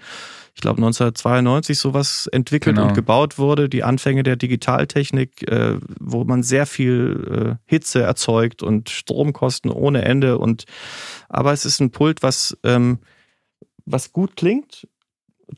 ich 0.59 0.61
glaube 0.61 0.79
1992 0.79 1.79
sowas 1.79 2.27
entwickelt 2.33 2.75
genau. 2.75 2.89
und 2.89 2.93
gebaut 2.93 3.37
wurde, 3.37 3.69
die 3.69 3.85
Anfänge 3.85 4.23
der 4.23 4.35
Digitaltechnik, 4.35 5.49
äh, 5.49 5.77
wo 6.01 6.25
man 6.25 6.43
sehr 6.43 6.65
viel 6.65 7.55
äh, 7.55 7.63
Hitze 7.65 8.01
erzeugt 8.01 8.61
und 8.61 8.89
Stromkosten 8.89 9.71
ohne 9.71 10.03
Ende 10.03 10.37
und 10.37 10.65
aber 11.29 11.53
es 11.53 11.63
ist 11.63 11.79
ein 11.79 11.91
Pult, 11.91 12.23
was 12.23 12.57
ähm, 12.65 12.99
was 13.85 14.11
gut 14.11 14.35
klingt. 14.35 14.85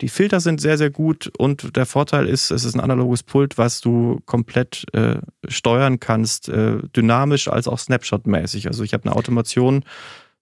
Die 0.00 0.08
Filter 0.08 0.38
sind 0.38 0.60
sehr, 0.60 0.78
sehr 0.78 0.90
gut 0.90 1.32
und 1.36 1.76
der 1.76 1.84
Vorteil 1.84 2.28
ist, 2.28 2.52
es 2.52 2.64
ist 2.64 2.74
ein 2.74 2.80
analoges 2.80 3.24
Pult, 3.24 3.58
was 3.58 3.80
du 3.80 4.20
komplett 4.24 4.86
äh, 4.92 5.16
steuern 5.48 5.98
kannst, 5.98 6.48
äh, 6.48 6.78
dynamisch 6.96 7.48
als 7.48 7.66
auch 7.66 7.78
Snapshot-mäßig. 7.80 8.68
Also 8.68 8.84
ich 8.84 8.94
habe 8.94 9.04
eine 9.04 9.16
Automation, 9.16 9.84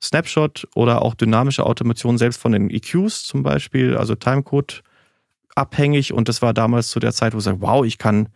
Snapshot 0.02 0.66
oder 0.74 1.02
auch 1.02 1.14
dynamische 1.14 1.64
Automation 1.66 2.18
selbst 2.18 2.40
von 2.40 2.52
den 2.52 2.70
EQs 2.70 3.24
zum 3.24 3.42
Beispiel, 3.42 3.96
also 3.96 4.14
Timecode 4.14 4.82
abhängig 5.54 6.12
und 6.12 6.28
das 6.28 6.42
war 6.42 6.54
damals 6.54 6.88
zu 6.90 7.00
der 7.00 7.12
Zeit, 7.12 7.34
wo 7.34 7.38
ich 7.38 7.44
sage, 7.44 7.60
wow, 7.60 7.84
ich 7.84 7.98
kann 7.98 8.28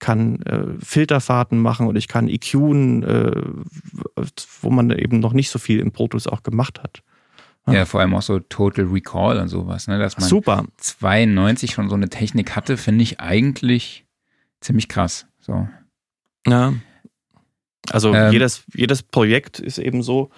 kann 0.00 0.40
äh, 0.42 0.64
Filterfahrten 0.82 1.60
machen 1.60 1.86
und 1.86 1.94
ich 1.94 2.08
kann 2.08 2.28
EQen, 2.28 3.02
äh, 3.02 3.42
wo 4.62 4.70
man 4.70 4.90
eben 4.90 5.20
noch 5.20 5.34
nicht 5.34 5.50
so 5.50 5.58
viel 5.58 5.78
im 5.78 5.92
Protos 5.92 6.26
auch 6.26 6.42
gemacht 6.42 6.82
hat. 6.82 7.02
Ja. 7.66 7.74
ja, 7.74 7.84
vor 7.84 8.00
allem 8.00 8.14
auch 8.14 8.22
so 8.22 8.40
Total 8.40 8.86
Recall 8.86 9.38
und 9.38 9.48
sowas, 9.48 9.86
ne? 9.86 9.98
dass 9.98 10.18
man 10.18 10.28
Super. 10.28 10.64
92 10.78 11.72
schon 11.72 11.90
so 11.90 11.94
eine 11.94 12.08
Technik 12.08 12.56
hatte, 12.56 12.78
finde 12.78 13.02
ich 13.02 13.20
eigentlich 13.20 14.06
ziemlich 14.60 14.88
krass. 14.88 15.26
So. 15.40 15.68
Ja. 16.46 16.72
Also 17.90 18.14
ähm, 18.14 18.32
jedes, 18.32 18.64
jedes 18.72 19.02
Projekt 19.02 19.60
ist 19.60 19.78
eben 19.78 20.02
so, 20.02 20.30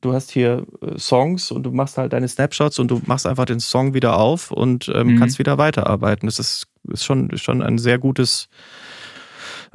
du 0.00 0.12
hast 0.12 0.30
hier 0.30 0.66
äh, 0.82 0.98
Songs 0.98 1.50
und 1.50 1.64
du 1.64 1.72
machst 1.72 1.98
halt 1.98 2.12
deine 2.12 2.28
Snapshots 2.28 2.78
und 2.78 2.90
du 2.90 3.00
machst 3.06 3.26
einfach 3.26 3.44
den 3.44 3.60
Song 3.60 3.94
wieder 3.94 4.18
auf 4.18 4.50
und 4.50 4.90
ähm, 4.94 5.14
mhm. 5.14 5.18
kannst 5.18 5.38
wieder 5.38 5.58
weiterarbeiten. 5.58 6.26
Das 6.26 6.38
ist, 6.38 6.66
ist 6.88 7.04
schon, 7.04 7.36
schon 7.36 7.62
ein 7.62 7.78
sehr 7.78 7.98
gutes, 7.98 8.48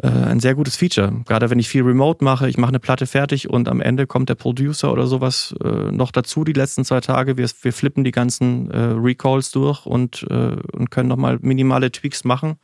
äh, 0.01 0.07
ein 0.07 0.39
sehr 0.39 0.55
gutes 0.55 0.75
Feature. 0.75 1.23
Gerade 1.25 1.49
wenn 1.49 1.59
ich 1.59 1.69
viel 1.69 1.83
Remote 1.83 2.23
mache, 2.23 2.49
ich 2.49 2.57
mache 2.57 2.69
eine 2.69 2.79
Platte 2.79 3.07
fertig 3.07 3.49
und 3.49 3.67
am 3.67 3.81
Ende 3.81 4.07
kommt 4.07 4.29
der 4.29 4.35
Producer 4.35 4.91
oder 4.91 5.07
sowas 5.07 5.53
äh, 5.63 5.91
noch 5.91 6.11
dazu 6.11 6.43
die 6.43 6.53
letzten 6.53 6.85
zwei 6.85 7.01
Tage. 7.01 7.37
Wir, 7.37 7.49
wir 7.61 7.73
flippen 7.73 8.03
die 8.03 8.11
ganzen 8.11 8.71
äh, 8.71 8.77
Recalls 8.77 9.51
durch 9.51 9.85
und, 9.85 10.25
äh, 10.29 10.55
und 10.71 10.91
können 10.91 11.09
nochmal 11.09 11.37
minimale 11.41 11.91
Tweaks 11.91 12.23
machen. 12.23 12.57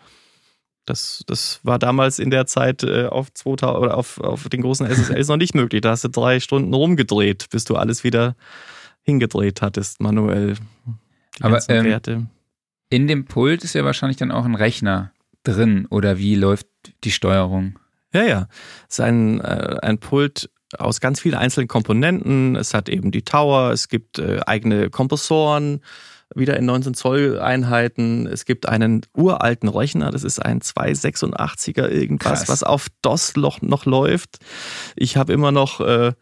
Das, 0.86 1.24
das 1.28 1.60
war 1.64 1.78
damals 1.78 2.20
in 2.20 2.32
der 2.32 2.48
Zeit 2.48 2.84
äh, 2.84 3.06
auf, 3.06 3.32
2000, 3.34 3.80
oder 3.80 3.98
auf, 3.98 4.20
auf 4.20 4.50
den 4.50 4.62
großen 4.62 4.88
SSLs 4.88 5.28
noch 5.28 5.38
nicht 5.38 5.54
möglich. 5.54 5.82
Da 5.82 5.92
hast 5.92 6.04
du 6.04 6.10
drei 6.10 6.40
Stunden 6.40 6.74
rumgedreht, 6.74 7.48
bis 7.52 7.66
du 7.66 7.76
alles 7.76 8.04
wieder 8.04 8.36
hingedreht 9.04 9.62
hattest, 9.62 10.02
manuell. 10.02 10.56
Aber 11.40 11.60
ähm, 11.70 12.28
in 12.90 13.08
dem 13.08 13.26
Pult 13.26 13.64
ist 13.64 13.74
ja 13.74 13.86
wahrscheinlich 13.86 14.18
dann 14.18 14.32
auch 14.32 14.46
ein 14.46 14.56
Rechner 14.56 15.12
drin 15.44 15.88
oder 15.90 16.18
wie 16.18 16.36
läuft 16.36 16.68
die 17.04 17.12
Steuerung? 17.12 17.80
Ja, 18.14 18.24
ja. 18.24 18.48
Es 18.88 18.96
ist 18.96 19.02
ein, 19.02 19.40
äh, 19.40 19.78
ein 19.82 19.98
Pult 19.98 20.50
aus 20.78 21.00
ganz 21.00 21.20
vielen 21.20 21.36
einzelnen 21.36 21.68
Komponenten. 21.68 22.56
Es 22.56 22.74
hat 22.74 22.90
eben 22.90 23.12
die 23.12 23.24
Tower, 23.24 23.72
es 23.72 23.88
gibt 23.88 24.20
äh, 24.20 24.40
eigene 24.46 24.90
Kompressoren, 24.90 25.82
wieder 26.36 26.58
in 26.58 26.66
19 26.66 26.94
Zoll 26.94 27.40
Einheiten. 27.40 28.28
Es 28.28 28.46
gibt 28.46 28.68
einen 28.68 29.02
uralten 29.16 29.70
Rechner, 29.70 30.12
das 30.12 30.24
ist 30.24 30.40
ein 30.40 30.62
286er 30.62 31.88
irgendwas, 31.88 32.40
Krass. 32.40 32.50
was 32.50 32.64
auf 32.64 32.88
DOS 33.02 33.36
noch, 33.36 33.62
noch 33.62 33.86
läuft. 33.86 34.38
Ich 34.96 35.18
habe 35.18 35.34
immer 35.34 35.52
noch 35.52 35.80
äh, 35.82 36.14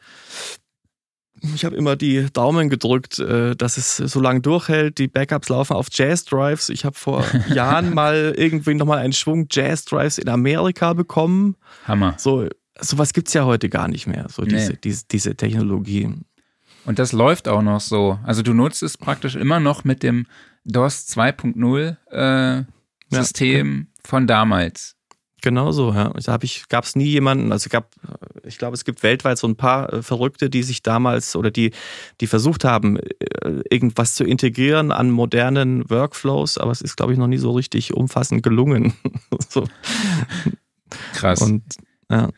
ich 1.56 1.66
habe 1.66 1.76
immer 1.76 1.96
die 1.96 2.28
Daumen 2.34 2.70
gedrückt, 2.70 3.20
äh, 3.20 3.56
dass 3.56 3.78
es 3.78 3.98
so 3.98 4.20
lange 4.20 4.42
durchhält. 4.42 4.98
Die 4.98 5.08
Backups 5.08 5.50
laufen 5.50 5.74
auf 5.74 5.88
Jazz 5.92 6.26
Drives. 6.26 6.70
Ich 6.70 6.86
habe 6.86 6.98
vor 6.98 7.24
Jahren 7.54 7.94
mal 7.94 8.34
irgendwie 8.36 8.74
nochmal 8.74 9.00
einen 9.00 9.14
Schwung 9.14 9.48
Jazz 9.50 9.86
Drives 9.86 10.18
in 10.18 10.30
Amerika 10.30 10.94
bekommen. 10.94 11.56
Hammer. 11.88 12.16
So, 12.18 12.48
sowas 12.80 13.14
gibt 13.14 13.28
es 13.28 13.34
ja 13.34 13.46
heute 13.46 13.70
gar 13.70 13.88
nicht 13.88 14.08
mehr, 14.08 14.28
so 14.30 14.44
diese, 14.44 14.74
nee. 14.74 14.80
diese, 14.84 15.06
diese 15.06 15.36
Technologie. 15.36 16.10
Und 16.86 17.00
das 17.00 17.12
läuft 17.12 17.48
auch 17.48 17.62
noch 17.62 17.82
so. 17.82 18.20
Also 18.24 18.42
du 18.42 18.54
nutzt 18.54 18.84
es 18.84 18.98
praktisch 18.98 19.36
immer 19.36 19.60
noch 19.60 19.84
mit 19.84 20.04
dem 20.04 20.26
DOS 20.66 21.08
2.0 21.08 21.96
äh, 22.12 22.64
System 23.10 23.88
ja. 23.88 24.02
von 24.06 24.28
damals. 24.28 24.96
Genau 25.42 25.72
so, 25.72 25.94
ja. 25.94 26.10
Da 26.10 26.38
gab 26.68 26.84
es 26.84 26.96
nie 26.96 27.06
jemanden, 27.06 27.52
also 27.52 27.70
gab, 27.70 27.96
ich 28.44 28.58
glaube, 28.58 28.74
es 28.74 28.84
gibt 28.84 29.04
weltweit 29.04 29.38
so 29.38 29.48
ein 29.48 29.56
paar 29.56 29.92
äh, 29.94 30.04
Verrückte, 30.04 30.50
die 30.50 30.64
sich 30.64 30.84
damals 30.84 31.36
oder 31.36 31.50
die, 31.50 31.72
die 32.20 32.28
versucht 32.28 32.66
haben, 32.66 32.98
äh, 32.98 33.62
irgendwas 33.70 34.16
zu 34.16 34.26
integrieren 34.26 34.92
an 34.92 35.12
modernen 35.12 35.90
Workflows, 35.90 36.58
aber 36.58 36.72
es 36.72 36.82
ist, 36.82 36.98
glaube 36.98 37.14
ich, 37.14 37.20
noch 37.20 37.28
nie 37.28 37.38
so 37.38 37.52
richtig 37.52 37.94
umfassend 37.94 38.44
gelungen. 38.44 38.94
so. 39.50 39.66
Krass. 41.14 41.42
Und 41.42 41.64
ja. 42.12 42.30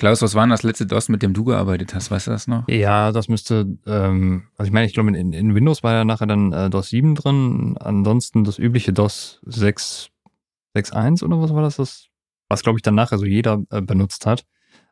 Klaus, 0.00 0.22
was 0.22 0.34
war 0.34 0.44
denn 0.44 0.50
das 0.50 0.62
letzte 0.62 0.86
DOS, 0.86 1.10
mit 1.10 1.20
dem 1.20 1.34
du 1.34 1.44
gearbeitet 1.44 1.94
hast? 1.94 2.10
Weißt 2.10 2.26
du 2.26 2.30
das 2.30 2.46
noch? 2.46 2.66
Ja, 2.68 3.12
das 3.12 3.28
müsste, 3.28 3.66
ähm, 3.86 4.44
also 4.56 4.66
ich 4.66 4.72
meine, 4.72 4.86
ich 4.86 4.94
glaube, 4.94 5.14
in, 5.14 5.34
in, 5.34 5.54
Windows 5.54 5.82
war 5.82 5.92
ja 5.92 6.04
nachher 6.06 6.26
dann 6.26 6.54
äh, 6.54 6.70
DOS 6.70 6.88
7 6.88 7.14
drin. 7.14 7.76
Ansonsten 7.78 8.42
das 8.44 8.58
übliche 8.58 8.94
DOS 8.94 9.42
6.1 9.46 11.22
oder 11.22 11.42
was 11.42 11.52
war 11.52 11.60
das? 11.60 11.76
das 11.76 12.08
was, 12.48 12.62
glaube 12.62 12.78
ich, 12.78 12.82
dann 12.82 12.94
nachher 12.94 13.18
so 13.18 13.26
jeder 13.26 13.62
äh, 13.68 13.82
benutzt 13.82 14.24
hat. 14.24 14.46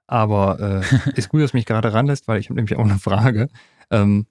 Aber 0.07 0.61
äh, 0.61 1.11
ist 1.19 1.31
gut, 1.31 1.41
dass 1.41 1.55
mich 1.55 1.65
gerade 1.65 1.95
ranlässt, 1.95 2.29
weil 2.29 2.39
ich 2.39 2.51
habe 2.51 2.57
nämlich 2.57 2.77
auch 2.77 2.85
eine 2.85 2.99
Frage. 2.99 3.49
Ähm, 3.91 4.27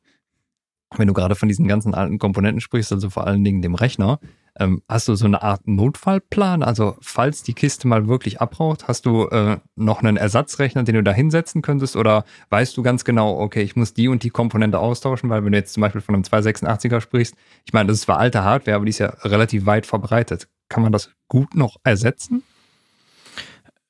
wenn 0.96 1.08
du 1.08 1.13
gerade 1.16 1.34
von 1.34 1.50
diesen 1.50 1.68
ganzen 1.68 1.96
alten 1.96 2.20
Komponenten 2.20 2.62
sprichst, 2.62 2.92
also 2.92 3.10
vor 3.10 3.26
allen 3.26 3.44
Dingen 3.44 3.63
dem 3.63 3.74
Rechner, 3.74 4.20
ähm, 4.60 4.82
hast 4.88 5.08
du 5.08 5.15
so 5.15 5.26
eine 5.26 5.41
Art 5.41 5.67
Notfallplan? 5.67 6.63
Also 6.63 6.98
falls 7.02 7.43
die 7.43 7.54
Kiste 7.54 7.88
mal 7.88 8.08
wirklich 8.08 8.41
abbraucht, 8.41 8.88
hast 8.88 9.06
du 9.06 9.28
äh, 9.28 9.58
noch 9.76 10.02
einen 10.02 10.17
Ersatzrechner, 10.17 10.84
den 10.84 10.96
du 10.96 11.04
da 11.04 11.12
hinsetzen 11.12 11.62
könntest? 11.62 11.96
Oder 11.96 12.26
weißt 12.50 12.76
du 12.76 12.84
ganz 12.84 13.06
genau, 13.06 13.39
okay, 13.39 13.62
ich 13.62 13.76
muss 13.76 13.93
die 13.93 14.08
und 14.08 14.24
die 14.24 14.30
Komponente 14.30 14.80
austauschen? 14.80 15.30
Weil 15.30 15.43
wenn 15.46 15.52
du 15.52 15.58
jetzt 15.58 15.74
zum 15.74 15.82
Beispiel 15.82 16.02
von 16.02 16.15
einem 16.15 16.24
286er 16.24 17.02
sprichst, 17.02 17.36
ich 17.65 17.74
meine, 17.74 17.88
das 17.88 17.98
ist 17.98 18.04
zwar 18.04 18.20
alte 18.20 18.43
Hardware, 18.43 18.76
aber 18.76 18.86
die 18.86 18.91
ist 18.91 19.00
ja 19.00 19.10
relativ 19.24 19.65
weit 19.65 19.86
verbreitet. 19.86 20.48
Kann 20.70 20.84
man 20.84 20.91
das 20.91 21.12
gut 21.28 21.56
noch 21.56 21.78
ersetzen? 21.84 22.43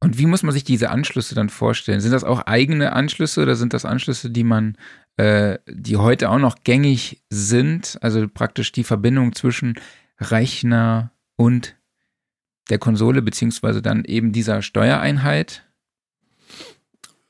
und 0.00 0.18
wie 0.18 0.26
muss 0.26 0.42
man 0.42 0.52
sich 0.52 0.64
diese 0.64 0.90
Anschlüsse 0.90 1.34
dann 1.34 1.48
vorstellen? 1.48 2.00
Sind 2.00 2.12
das 2.12 2.24
auch 2.24 2.42
eigene 2.42 2.92
Anschlüsse 2.92 3.42
oder 3.42 3.56
sind 3.56 3.72
das 3.72 3.84
Anschlüsse, 3.84 4.30
die 4.30 4.44
man, 4.44 4.76
äh, 5.16 5.58
die 5.66 5.96
heute 5.96 6.30
auch 6.30 6.38
noch 6.38 6.56
gängig 6.62 7.22
sind? 7.30 7.98
Also 8.02 8.28
praktisch 8.28 8.72
die 8.72 8.84
Verbindung 8.84 9.34
zwischen 9.34 9.74
Rechner 10.20 11.10
und 11.36 11.76
der 12.70 12.78
Konsole, 12.78 13.22
beziehungsweise 13.22 13.82
dann 13.82 14.04
eben 14.04 14.32
dieser 14.32 14.62
Steuereinheit? 14.62 15.64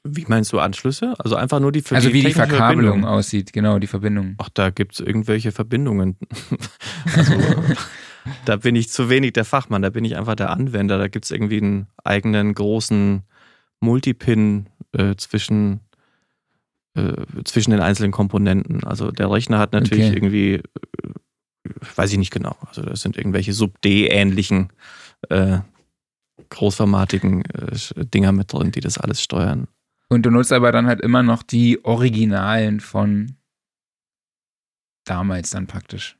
Wie 0.06 0.26
meinst 0.28 0.52
du 0.52 0.58
Anschlüsse? 0.58 1.14
Also 1.18 1.34
einfach 1.34 1.60
nur 1.60 1.72
die 1.72 1.80
für 1.80 1.94
Also 1.94 2.12
wie 2.12 2.22
die 2.22 2.32
Verkabelung 2.32 2.84
Verbindung. 2.84 3.04
aussieht, 3.10 3.52
genau, 3.52 3.78
die 3.78 3.86
Verbindung. 3.86 4.34
Ach, 4.38 4.50
da 4.52 4.70
gibt 4.70 4.94
es 4.94 5.00
irgendwelche 5.00 5.50
Verbindungen. 5.50 6.18
also 7.16 7.34
da 8.45 8.57
bin 8.57 8.77
ich 8.77 8.91
zu 8.91 9.09
wenig 9.09 9.33
der 9.33 9.45
Fachmann, 9.45 9.83
da 9.83 9.91
bin 9.91 10.05
ich 10.05 10.16
einfach 10.16 10.35
der 10.35 10.51
Anwender. 10.51 10.99
Da 10.99 11.09
gibt 11.09 11.25
es 11.25 11.31
irgendwie 11.31 11.59
einen 11.59 11.87
eigenen 12.03 12.55
großen 12.55 13.22
Multipin 13.81 14.68
äh, 14.93 15.14
zwischen, 15.16 15.81
äh, 16.95 17.12
zwischen 17.45 17.70
den 17.70 17.81
einzelnen 17.81 18.12
Komponenten. 18.12 18.85
Also 18.85 19.11
der 19.11 19.31
Rechner 19.31 19.59
hat 19.59 19.72
natürlich 19.72 20.07
okay. 20.07 20.16
irgendwie, 20.16 20.55
äh, 20.55 20.62
weiß 21.97 22.12
ich 22.12 22.18
nicht 22.18 22.33
genau, 22.33 22.57
also 22.66 22.83
das 22.83 23.01
sind 23.01 23.16
irgendwelche 23.16 23.53
Sub-D-ähnlichen 23.53 24.70
äh, 25.29 25.59
großformatigen 26.51 27.45
Dinger 27.97 28.33
mit 28.33 28.53
drin, 28.53 28.72
die 28.72 28.81
das 28.81 28.99
alles 28.99 29.22
steuern. 29.22 29.68
Und 30.09 30.27
du 30.27 30.31
nutzt 30.31 30.53
aber 30.53 30.72
dann 30.72 30.87
halt 30.87 31.01
immer 31.01 31.22
noch 31.22 31.43
die 31.43 31.85
Originalen 31.85 32.81
von 32.81 33.37
damals 35.05 35.51
dann 35.51 35.66
praktisch. 35.66 36.16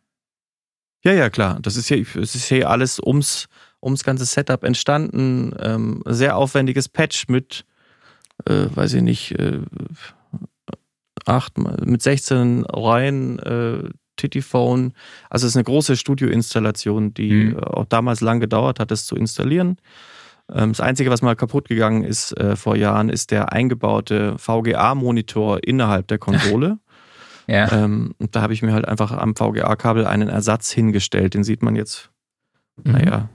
Ja, 1.05 1.13
ja, 1.13 1.31
klar. 1.31 1.59
Das 1.61 1.77
ist 1.77 1.89
hier, 1.89 2.01
es 2.01 2.35
ist 2.35 2.47
hier 2.47 2.71
alles 2.71 2.99
ums, 2.99 3.47
ums 3.83 4.05
ganze 4.05 4.25
Setup 4.25 4.65
entstanden. 4.65 5.55
Ähm, 5.61 6.03
sehr 6.07 6.37
aufwendiges 6.37 6.89
Patch 6.89 7.29
mit, 7.29 7.65
äh, 8.47 8.67
weiß 8.75 8.95
ich 8.95 9.03
nicht, 9.03 9.39
äh, 9.39 9.61
acht, 11.27 11.59
mit 11.59 12.03
16 12.03 12.65
Reihen 12.65 13.39
äh, 13.39 13.91
Titiphone. 14.17 14.95
Also 15.29 15.47
es 15.47 15.53
ist 15.53 15.57
eine 15.57 15.65
große 15.65 15.97
Studioinstallation, 15.97 17.13
die 17.13 17.47
mhm. 17.47 17.59
auch 17.59 17.87
damals 17.87 18.21
lang 18.21 18.41
gedauert 18.41 18.81
hat, 18.81 18.91
das 18.91 19.07
zu 19.07 19.17
installieren. 19.17 19.77
Ähm, 20.53 20.71
das 20.71 20.81
Einzige, 20.81 21.11
was 21.11 21.23
mal 21.23 21.37
kaputt 21.37 21.69
gegangen 21.69 22.05
ist 22.05 22.37
äh, 22.39 22.57
vor 22.57 22.77
Jahren, 22.77 23.09
ist 23.09 23.31
der 23.31 23.53
eingebaute 23.53 24.37
VGA-Monitor 24.39 25.61
innerhalb 25.65 26.09
der 26.09 26.19
Konsole. 26.19 26.79
Ja. 27.47 27.70
Ähm, 27.72 28.14
und 28.18 28.34
da 28.34 28.42
habe 28.42 28.53
ich 28.53 28.62
mir 28.62 28.72
halt 28.72 28.86
einfach 28.86 29.12
am 29.12 29.34
VGA-Kabel 29.34 30.07
einen 30.07 30.28
Ersatz 30.28 30.70
hingestellt. 30.70 31.34
Den 31.34 31.45
sieht 31.45 31.62
man 31.62 31.76
jetzt, 31.76 32.11
mhm. 32.82 32.92
naja, 32.92 33.28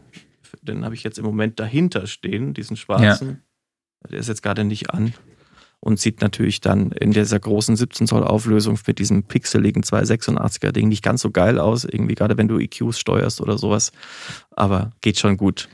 den 0.61 0.83
habe 0.83 0.95
ich 0.95 1.03
jetzt 1.03 1.19
im 1.19 1.25
Moment 1.25 1.59
dahinter 1.59 2.07
stehen, 2.07 2.53
diesen 2.53 2.77
schwarzen. 2.77 3.41
Ja. 4.03 4.09
Der 4.11 4.19
ist 4.19 4.27
jetzt 4.27 4.43
gerade 4.43 4.63
nicht 4.63 4.91
an. 4.91 5.13
Und 5.81 5.97
sieht 5.97 6.19
natürlich 6.19 6.59
dann 6.59 6.91
in 6.91 7.11
dieser 7.11 7.39
großen 7.39 7.77
17 7.77 8.05
Zoll 8.05 8.25
Auflösung 8.25 8.77
mit 8.85 8.99
diesem 8.99 9.23
pixeligen 9.23 9.81
286er 9.81 10.73
Ding 10.73 10.89
nicht 10.89 11.03
ganz 11.03 11.21
so 11.21 11.31
geil 11.31 11.57
aus, 11.57 11.85
irgendwie 11.85 12.15
gerade 12.15 12.37
wenn 12.37 12.49
du 12.49 12.59
EQs 12.59 12.99
steuerst 12.99 13.39
oder 13.39 13.57
sowas. 13.57 13.93
Aber 14.51 14.91
geht 14.99 15.19
schon 15.19 15.37
gut. 15.37 15.69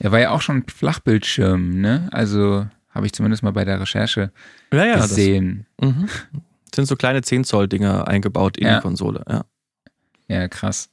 Er 0.00 0.12
war 0.12 0.20
ja 0.20 0.32
auch 0.32 0.42
schon 0.42 0.64
Flachbildschirm, 0.68 1.80
ne? 1.80 2.08
Also 2.12 2.66
habe 2.90 3.06
ich 3.06 3.14
zumindest 3.14 3.42
mal 3.42 3.52
bei 3.52 3.64
der 3.64 3.80
Recherche 3.80 4.32
ja, 4.70 4.84
ja, 4.84 5.00
gesehen. 5.00 5.66
Das, 5.78 5.88
mhm 5.88 6.08
sind 6.74 6.86
so 6.86 6.96
kleine 6.96 7.22
10 7.22 7.44
Zoll 7.44 7.68
Dinger 7.68 8.08
eingebaut 8.08 8.56
in 8.56 8.66
ja. 8.66 8.76
die 8.76 8.82
Konsole, 8.82 9.22
ja. 9.28 9.44
Ja, 10.28 10.48
krass. 10.48 10.90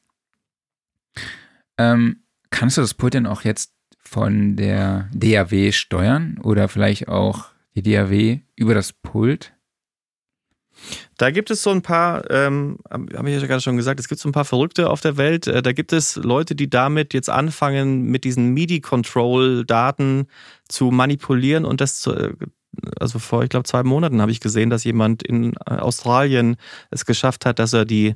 Ähm, 1.77 2.21
kannst 2.49 2.77
du 2.77 2.81
das 2.81 2.93
Pult 2.93 3.13
denn 3.13 3.27
auch 3.27 3.41
jetzt 3.41 3.73
von 3.99 4.55
der 4.55 5.09
DAW 5.13 5.71
steuern 5.71 6.39
oder 6.41 6.69
vielleicht 6.69 7.09
auch 7.09 7.47
die 7.75 7.83
DAW 7.83 8.39
über 8.55 8.73
das 8.73 8.93
Pult? 8.93 9.51
Da 11.17 11.31
gibt 11.31 11.49
es 11.51 11.63
so 11.63 11.69
ein 11.69 11.81
paar, 11.81 12.29
ähm, 12.29 12.77
habe 12.89 13.29
ich 13.29 13.41
ja 13.41 13.47
gerade 13.47 13.61
schon 13.61 13.77
gesagt, 13.77 13.99
es 13.99 14.07
gibt 14.07 14.19
so 14.19 14.27
ein 14.27 14.33
paar 14.33 14.45
Verrückte 14.45 14.89
auf 14.89 15.01
der 15.01 15.17
Welt. 15.17 15.47
Äh, 15.47 15.61
da 15.61 15.71
gibt 15.71 15.93
es 15.93 16.17
Leute, 16.17 16.55
die 16.55 16.69
damit 16.69 17.13
jetzt 17.13 17.29
anfangen, 17.29 18.03
mit 18.03 18.25
diesen 18.25 18.53
MIDI-Control-Daten 18.53 20.27
zu 20.67 20.91
manipulieren 20.91 21.65
und 21.65 21.79
das 21.81 21.99
zu, 21.99 22.13
äh, 22.13 22.33
also 22.99 23.19
vor, 23.19 23.43
ich 23.43 23.49
glaube, 23.49 23.65
zwei 23.65 23.83
Monaten 23.83 24.21
habe 24.21 24.31
ich 24.31 24.39
gesehen, 24.39 24.69
dass 24.69 24.83
jemand 24.83 25.23
in 25.23 25.53
äh, 25.65 25.75
Australien 25.75 26.57
es 26.91 27.05
geschafft 27.05 27.45
hat, 27.45 27.59
dass 27.59 27.73
er 27.73 27.85
die 27.85 28.15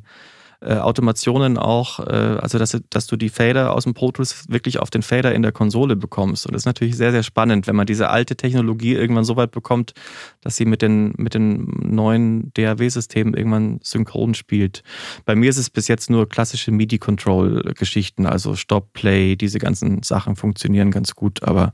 äh, 0.62 0.76
Automationen 0.76 1.58
auch, 1.58 2.00
äh, 2.00 2.12
also 2.12 2.58
dass, 2.58 2.78
dass 2.90 3.08
du 3.08 3.16
die 3.16 3.30
Fader 3.30 3.74
aus 3.74 3.86
dem 3.86 3.94
Pro 3.94 4.12
Tools 4.12 4.46
wirklich 4.50 4.80
auf 4.80 4.90
den 4.90 5.02
Fader 5.02 5.34
in 5.34 5.42
der 5.42 5.54
Konsole 5.54 5.96
bekommst. 5.96 6.46
Und 6.46 6.54
das 6.54 6.64
ist 6.64 6.66
natürlich 6.66 6.98
sehr, 6.98 7.12
sehr 7.12 7.24
spannend, 7.24 7.66
wenn 7.68 7.78
man 7.78 7.88
diese 7.88 8.10
alte 8.10 8.36
Technologie 8.36 8.94
irgendwann 8.94 9.24
so 9.24 9.38
weit 9.38 9.52
bekommt, 9.52 9.94
dass 10.42 10.58
sie 10.58 10.66
mit 10.66 10.82
den, 10.82 11.14
mit 11.16 11.34
den 11.34 11.66
neuen 11.80 12.52
DAW-Systemen 12.56 13.36
irgendwann 13.36 13.80
synchron 13.84 14.34
spielt. 14.34 14.84
Bei 15.24 15.34
mir 15.34 15.50
ist 15.50 15.58
es 15.58 15.70
bis 15.70 15.88
jetzt 15.88 16.10
nur 16.10 16.28
klassische 16.28 16.72
MIDI-Control-Geschichten, 16.72 18.26
also 18.26 18.56
Stop, 18.56 18.92
Play, 18.92 19.38
diese 19.38 19.60
ganzen 19.60 20.04
Sachen 20.04 20.36
funktionieren 20.36 20.92
ganz 20.92 21.16
gut, 21.16 21.44
aber 21.44 21.74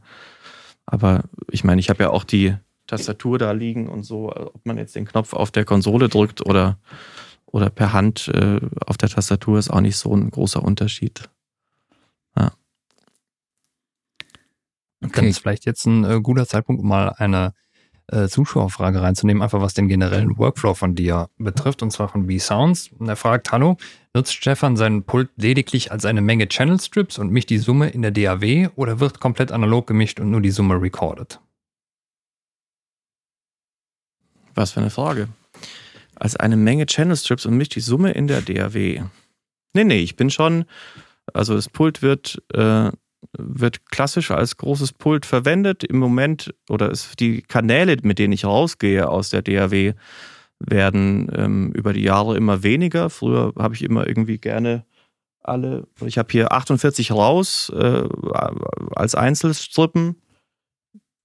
aber 0.86 1.24
ich 1.50 1.64
meine, 1.64 1.80
ich 1.80 1.90
habe 1.90 2.04
ja 2.04 2.10
auch 2.12 2.24
die, 2.24 2.56
Tastatur 2.88 3.38
da 3.38 3.52
liegen 3.52 3.88
und 3.88 4.04
so, 4.04 4.32
ob 4.36 4.66
man 4.66 4.78
jetzt 4.78 4.96
den 4.96 5.06
Knopf 5.06 5.34
auf 5.34 5.52
der 5.52 5.66
Konsole 5.66 6.10
drückt 6.10 6.46
oder, 6.46 6.78
oder 7.46 7.70
per 7.70 7.94
Hand 7.94 8.28
äh, 8.30 8.60
auf 8.86 8.98
der 8.98 9.10
Tastatur, 9.10 9.58
ist 9.58 9.70
auch 9.70 9.82
nicht 9.82 9.98
so 9.98 10.16
ein 10.16 10.30
großer 10.30 10.64
Unterschied. 10.64 11.30
Ja. 12.38 12.52
Okay. 15.04 15.12
Dann 15.14 15.26
ist 15.26 15.40
vielleicht 15.40 15.66
jetzt 15.66 15.86
ein 15.86 16.04
äh, 16.04 16.20
guter 16.22 16.48
Zeitpunkt, 16.48 16.84
mal 16.84 17.10
eine 17.10 17.54
äh, 18.08 18.28
Zuschauerfrage 18.28 19.02
reinzunehmen, 19.02 19.42
einfach 19.42 19.62
was 19.62 19.74
den 19.74 19.88
generellen 19.88 20.38
Workflow 20.38 20.74
von 20.74 20.96
dir 20.96 21.30
betrifft, 21.38 21.82
und 21.82 21.92
zwar 21.92 22.08
von 22.08 22.28
B-Sounds. 22.28 22.92
Und 22.98 23.10
er 23.10 23.16
fragt, 23.16 23.52
hallo, 23.52 23.78
nutzt 24.14 24.34
Stefan 24.34 24.78
seinen 24.78 25.04
Pult 25.04 25.30
lediglich 25.38 25.92
als 25.92 26.06
eine 26.06 26.22
Menge 26.22 26.48
Channel 26.48 26.80
Strips 26.80 27.18
und 27.18 27.32
mischt 27.32 27.50
die 27.50 27.58
Summe 27.58 27.90
in 27.90 28.02
der 28.02 28.12
DAW 28.12 28.70
oder 28.76 29.00
wird 29.00 29.20
komplett 29.20 29.52
analog 29.52 29.88
gemischt 29.88 30.20
und 30.20 30.30
nur 30.30 30.42
die 30.42 30.52
Summe 30.52 30.80
recorded? 30.80 31.40
Was 34.56 34.72
für 34.72 34.80
eine 34.80 34.90
Frage. 34.90 35.28
Als 36.16 36.36
eine 36.36 36.58
Menge 36.58 36.86
Channel 36.86 37.16
Strips 37.16 37.46
und 37.46 37.58
mischt 37.58 37.76
die 37.76 37.82
Summe 37.82 38.12
in 38.12 38.28
der 38.28 38.42
DAW. 38.42 39.04
Nee, 39.74 39.84
nee, 39.84 40.00
ich 40.00 40.16
bin 40.16 40.30
schon, 40.30 40.66
also 41.34 41.56
das 41.56 41.68
Pult 41.70 42.02
wird, 42.02 42.42
äh, 42.54 42.90
wird 43.38 43.86
klassisch 43.92 44.32
als 44.32 44.56
großes 44.56 44.94
Pult 44.94 45.26
verwendet. 45.26 45.84
Im 45.84 45.98
Moment, 45.98 46.54
oder 46.70 46.90
es, 46.90 47.16
die 47.20 47.42
Kanäle, 47.42 47.98
mit 48.04 48.18
denen 48.18 48.34
ich 48.34 48.46
rausgehe 48.46 49.10
aus 49.10 49.30
der 49.30 49.42
DAW, 49.42 49.94
werden 50.60 51.30
ähm, 51.36 51.72
über 51.74 51.92
die 51.92 52.04
Jahre 52.04 52.38
immer 52.38 52.64
weniger. 52.64 53.10
Früher 53.10 53.54
habe 53.58 53.76
ich 53.76 53.84
immer 53.84 54.08
irgendwie 54.08 54.38
gerne 54.38 54.86
alle, 55.42 55.88
ich 56.04 56.18
habe 56.18 56.32
hier 56.32 56.52
48 56.52 57.12
raus 57.12 57.72
äh, 57.76 58.04
als 58.96 59.16
Einzelstrippen, 59.16 60.22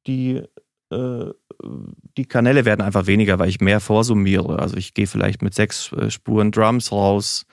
die 0.06 0.42
äh, 0.90 1.30
die 2.16 2.26
Kanäle 2.26 2.64
werden 2.64 2.82
einfach 2.82 3.06
weniger, 3.06 3.38
weil 3.38 3.48
ich 3.48 3.60
mehr 3.60 3.80
vorsummiere. 3.80 4.58
Also 4.58 4.76
ich 4.76 4.94
gehe 4.94 5.06
vielleicht 5.06 5.42
mit 5.42 5.54
sechs 5.54 5.92
äh, 5.92 6.10
Spuren 6.10 6.52
Drums 6.52 6.92
raus, 6.92 7.46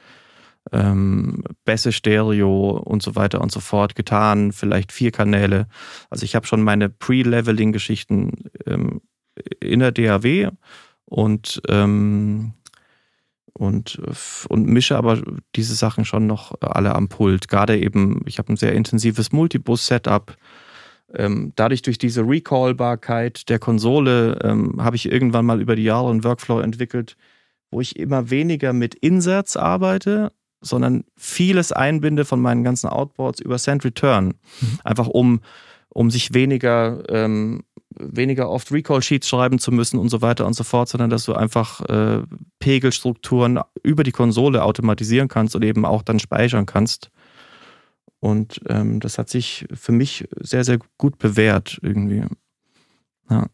ähm, 0.72 1.43
Bässe 1.66 1.91
Stereo 1.91 2.72
und 2.72 3.01
so 3.01 3.16
weiter 3.16 3.41
und 3.41 3.51
so 3.51 3.60
fort 3.60 3.95
getan, 3.95 4.51
vielleicht 4.51 4.91
vier 4.91 5.12
Kanäle. 5.12 5.68
Also 6.10 6.24
ich 6.24 6.36
habe 6.36 6.47
schon 6.47 6.62
meine 6.62 6.89
Pre-Leveling-Geschichten 6.89 8.49
ähm, 8.66 9.01
in 9.60 9.80
der 9.80 9.91
DAW 9.91 10.51
und, 11.05 11.62
ähm, 11.70 12.53
und, 13.53 14.01
und 14.49 14.68
mische 14.68 14.97
aber 14.97 15.22
diese 15.55 15.76
Sachen 15.76 16.05
schon 16.05 16.28
noch 16.28 16.53
alle 16.62 16.95
am 16.95 17.08
Pult. 17.08 17.47
Gerade 17.47 17.78
eben, 17.78 18.22
ich 18.26 18.39
habe 18.39 18.53
ein 18.53 18.58
sehr 18.58 18.74
intensives 18.74 19.32
Multibus-Setup 19.32 20.36
ähm, 21.14 21.53
dadurch 21.55 21.82
durch 21.82 21.97
diese 21.97 22.22
Recallbarkeit 22.22 23.49
der 23.49 23.60
Konsole 23.60 24.39
ähm, 24.43 24.84
habe 24.84 24.95
ich 24.95 25.12
irgendwann 25.12 25.45
mal 25.45 25.62
über 25.62 25.76
die 25.76 25.84
Jahre 25.84 26.10
einen 26.10 26.24
Workflow 26.24 26.60
entwickelt, 26.60 27.16
wo 27.72 27.82
ich 27.82 27.97
immer 27.97 28.30
weniger 28.30 28.74
mit 28.74 28.95
Inserts 28.95 29.58
arbeite, 29.58 30.32
sondern 30.62 31.03
vieles 31.16 31.72
einbinde 31.72 32.26
von 32.26 32.41
meinen 32.41 32.64
ganzen 32.64 32.88
Outboards 32.88 33.39
über 33.39 33.58
Send 33.58 33.86
Return. 33.86 34.34
Mhm. 34.60 34.80
Einfach 34.84 35.08
um, 35.08 35.41
um 35.89 36.12
sich 36.12 36.34
weniger, 36.34 37.03
ähm, 37.10 37.64
weniger 37.97 38.49
oft 38.49 38.72
Recall-Sheets 38.72 39.30
schreiben 39.30 39.60
zu 39.60 39.72
müssen 39.72 39.99
und 39.99 40.10
so 40.10 40.22
weiter 40.22 40.45
und 40.45 40.53
so 40.53 40.64
fort, 40.64 40.89
sondern 40.89 41.10
dass 41.10 41.26
du 41.26 41.34
einfach 41.34 41.82
äh, 41.89 42.24
Pegelstrukturen 42.60 43.60
über 43.84 44.03
die 44.03 44.12
Konsole 44.12 44.64
automatisieren 44.64 45.28
kannst 45.28 45.55
und 45.55 45.64
eben 45.64 45.86
auch 45.86 46.01
dann 46.01 46.20
speichern 46.20 46.66
kannst. 46.66 47.12
Und 48.20 48.61
ähm, 48.68 48.99
das 48.99 49.18
hat 49.18 49.30
sich 49.30 49.65
für 49.74 49.91
mich 49.91 50.28
sehr, 50.39 50.63
sehr 50.63 50.80
gut 50.97 51.20
bewährt 51.20 51.80
irgendwie. 51.82 52.24
Ja. 53.30 53.47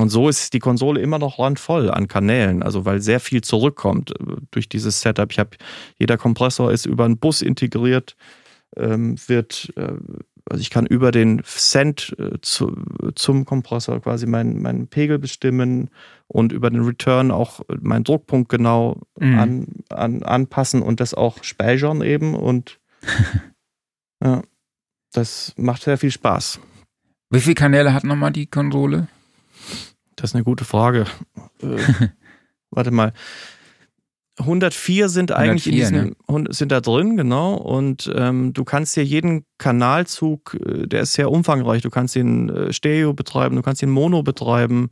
Und 0.00 0.08
so 0.08 0.30
ist 0.30 0.54
die 0.54 0.60
Konsole 0.60 1.00
immer 1.00 1.18
noch 1.18 1.38
randvoll 1.38 1.90
an 1.90 2.08
Kanälen, 2.08 2.62
also 2.62 2.86
weil 2.86 3.02
sehr 3.02 3.20
viel 3.20 3.42
zurückkommt 3.42 4.12
äh, 4.12 4.36
durch 4.50 4.68
dieses 4.68 5.02
Setup. 5.02 5.30
Ich 5.30 5.38
habe, 5.38 5.50
jeder 5.98 6.16
Kompressor 6.16 6.72
ist 6.72 6.86
über 6.86 7.04
einen 7.04 7.18
Bus 7.18 7.42
integriert, 7.42 8.16
ähm, 8.76 9.16
wird, 9.26 9.70
äh, 9.76 9.92
also 10.48 10.62
ich 10.62 10.70
kann 10.70 10.86
über 10.86 11.10
den 11.12 11.42
Send 11.44 12.16
äh, 12.18 12.40
zu, 12.40 12.74
zum 13.14 13.44
Kompressor 13.44 14.00
quasi 14.00 14.26
meinen, 14.26 14.62
meinen 14.62 14.88
Pegel 14.88 15.18
bestimmen 15.18 15.90
und 16.28 16.52
über 16.52 16.70
den 16.70 16.82
Return 16.82 17.30
auch 17.30 17.60
meinen 17.80 18.04
Druckpunkt 18.04 18.48
genau 18.48 19.02
mhm. 19.18 19.38
an, 19.38 19.66
an, 19.90 20.22
anpassen 20.22 20.80
und 20.80 21.00
das 21.00 21.12
auch 21.12 21.44
speichern 21.44 22.00
eben 22.00 22.34
und 22.34 22.80
ja, 24.22 24.42
das 25.12 25.52
macht 25.56 25.82
sehr 25.82 25.98
viel 25.98 26.10
Spaß. 26.10 26.60
Wie 27.30 27.40
viele 27.40 27.54
Kanäle 27.54 27.94
hat 27.94 28.04
nochmal 28.04 28.32
die 28.32 28.46
Konsole? 28.46 29.08
Das 30.16 30.30
ist 30.30 30.34
eine 30.34 30.44
gute 30.44 30.64
Frage. 30.64 31.06
Äh, 31.62 32.08
warte 32.70 32.90
mal. 32.90 33.12
104 34.38 35.08
sind 35.08 35.32
eigentlich 35.32 35.66
104, 35.66 35.72
in 35.72 35.76
diesem, 35.76 36.44
ne? 36.44 36.52
sind 36.52 36.72
da 36.72 36.80
drin, 36.80 37.16
genau. 37.16 37.54
Und 37.54 38.10
ähm, 38.14 38.52
du 38.52 38.64
kannst 38.64 38.94
hier 38.94 39.04
jeden 39.04 39.44
Kanalzug, 39.58 40.56
äh, 40.66 40.86
der 40.86 41.02
ist 41.02 41.12
sehr 41.14 41.30
umfangreich. 41.30 41.82
Du 41.82 41.90
kannst 41.90 42.16
ihn 42.16 42.48
äh, 42.48 42.72
Stereo 42.72 43.12
betreiben, 43.12 43.56
du 43.56 43.62
kannst 43.62 43.82
ihn 43.82 43.90
Mono 43.90 44.22
betreiben. 44.22 44.90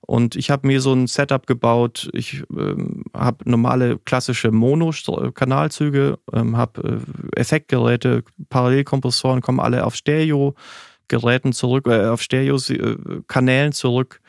Und 0.00 0.36
ich 0.36 0.50
habe 0.50 0.66
mir 0.66 0.80
so 0.80 0.92
ein 0.92 1.06
Setup 1.08 1.46
gebaut. 1.46 2.08
Ich 2.12 2.42
ähm, 2.56 3.04
habe 3.12 3.48
normale 3.48 3.98
klassische 3.98 4.50
Mono-Kanalzüge, 4.50 6.18
ähm, 6.32 6.56
habe 6.56 7.02
äh, 7.34 7.40
Effektgeräte, 7.40 8.22
Parallelkompressoren 8.48 9.42
kommen 9.42 9.60
alle 9.60 9.84
auf 9.84 9.94
Stereo-Geräten 9.96 11.52
zurück, 11.52 11.86
äh, 11.88 12.06
auf 12.06 12.22
Stereo-Kanälen 12.22 13.72
zurück 13.72 14.20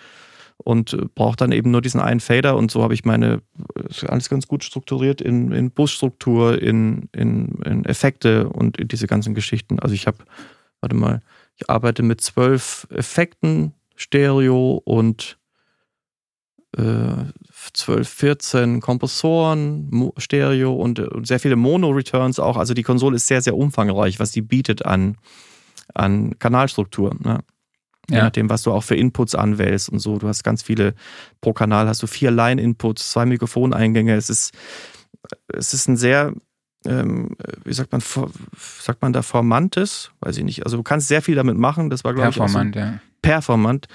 und 0.58 0.94
äh, 0.94 1.06
brauche 1.14 1.38
dann 1.38 1.52
eben 1.52 1.72
nur 1.72 1.82
diesen 1.82 2.02
einen 2.02 2.20
Fader 2.20 2.56
und 2.56 2.72
so 2.72 2.84
habe 2.84 2.94
ich 2.94 3.06
meine 3.06 3.42
alles 4.08 4.30
ganz 4.30 4.48
gut 4.48 4.64
strukturiert 4.64 5.22
in, 5.22 5.52
in 5.52 5.72
Busstruktur, 5.72 6.62
in, 6.62 7.10
in, 7.14 7.60
in 7.66 7.86
Effekte 7.86 8.50
und 8.50 8.78
in 8.78 8.88
diese 8.88 9.08
ganzen 9.08 9.34
Geschichten. 9.34 9.80
Also 9.80 9.96
ich 9.96 10.08
habe, 10.08 10.18
warte 10.82 10.96
mal, 10.96 11.22
ich 11.56 11.70
arbeite 11.70 12.04
mit 12.04 12.22
zwölf 12.22 12.88
Effekten, 12.92 13.74
Stereo 13.96 14.82
und 14.84 15.38
äh, 16.78 17.26
12, 17.74 18.08
14 18.08 18.82
Kompressoren, 18.82 20.12
Stereo 20.18 20.74
und, 20.74 21.00
und 21.00 21.28
sehr 21.28 21.40
viele 21.40 21.56
Mono-Returns 21.56 22.40
auch. 22.40 22.58
Also 22.58 22.74
die 22.74 22.84
Konsole 22.84 23.16
ist 23.16 23.28
sehr, 23.28 23.42
sehr 23.42 23.58
umfangreich, 23.58 24.20
was 24.20 24.32
sie 24.32 24.42
bietet 24.42 24.86
an, 24.86 25.18
an 25.94 26.38
Kanalstruktur. 26.40 27.16
Ne? 27.20 27.40
Je 28.10 28.18
nachdem, 28.18 28.50
was 28.50 28.64
du 28.64 28.72
auch 28.72 28.84
für 28.84 28.96
Inputs 28.96 29.36
anwählst 29.36 29.90
und 29.90 30.00
so. 30.00 30.18
Du 30.18 30.28
hast 30.30 30.44
ganz 30.44 30.64
viele, 30.64 30.94
pro 31.42 31.52
Kanal 31.52 31.88
hast 31.88 32.02
du 32.04 32.08
vier 32.08 32.32
Line-Inputs, 32.32 33.12
zwei 33.12 33.26
Mikrofoneingänge. 33.26 34.16
Es 34.16 34.30
ist, 34.30 34.54
es 35.50 35.74
ist 35.74 35.90
ein 35.90 35.98
sehr, 35.98 36.34
ähm, 36.86 37.36
wie 37.66 37.74
sagt 37.74 37.92
man, 37.92 38.02
sagt 38.80 39.02
man 39.02 39.12
da 39.12 39.22
formantes? 39.22 40.12
Weiß 40.22 40.38
ich 40.38 40.46
nicht. 40.46 40.64
Also 40.66 40.78
du 40.78 40.84
kannst 40.84 41.10
sehr 41.10 41.22
viel 41.22 41.36
damit 41.36 41.58
machen. 41.58 41.90
Das 41.90 42.06
war, 42.06 42.14
glaube 42.14 42.30
ich, 42.30 42.40
auch 42.40 42.48
so 42.48 42.60
ja. 42.60 43.00
performant. 43.22 43.88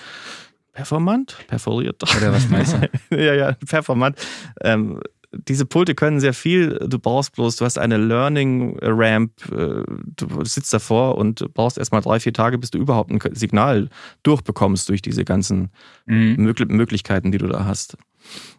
Performant? 0.73 1.39
Perforiert. 1.49 2.03
Oder 2.17 2.33
was 2.33 2.49
meinst 2.49 2.75
du? 2.75 2.89
ja, 3.17 3.35
ja, 3.35 3.53
performant. 3.67 4.19
Ähm, 4.61 5.01
diese 5.49 5.65
Pulte 5.67 5.95
können 5.95 6.21
sehr 6.21 6.35
viel. 6.35 6.79
Du 6.87 6.99
brauchst 6.99 7.33
bloß, 7.33 7.57
du 7.57 7.65
hast 7.65 7.79
eine 7.79 7.97
Learning 7.97 8.79
Ramp, 8.83 9.33
äh, 9.51 9.83
du 10.17 10.45
sitzt 10.45 10.73
davor 10.73 11.17
und 11.17 11.53
brauchst 11.55 11.79
erstmal 11.79 12.03
drei, 12.03 12.21
vier 12.21 12.33
Tage, 12.33 12.59
bis 12.59 12.71
du 12.71 12.79
überhaupt 12.79 13.11
ein 13.11 13.21
Signal 13.35 13.89
durchbekommst 14.23 14.89
durch 14.89 15.03
diese 15.03 15.25
ganzen 15.25 15.71
mhm. 16.07 16.55
Möglichkeiten, 16.69 17.33
die 17.33 17.39
du 17.39 17.47
da 17.49 17.65
hast. 17.65 17.97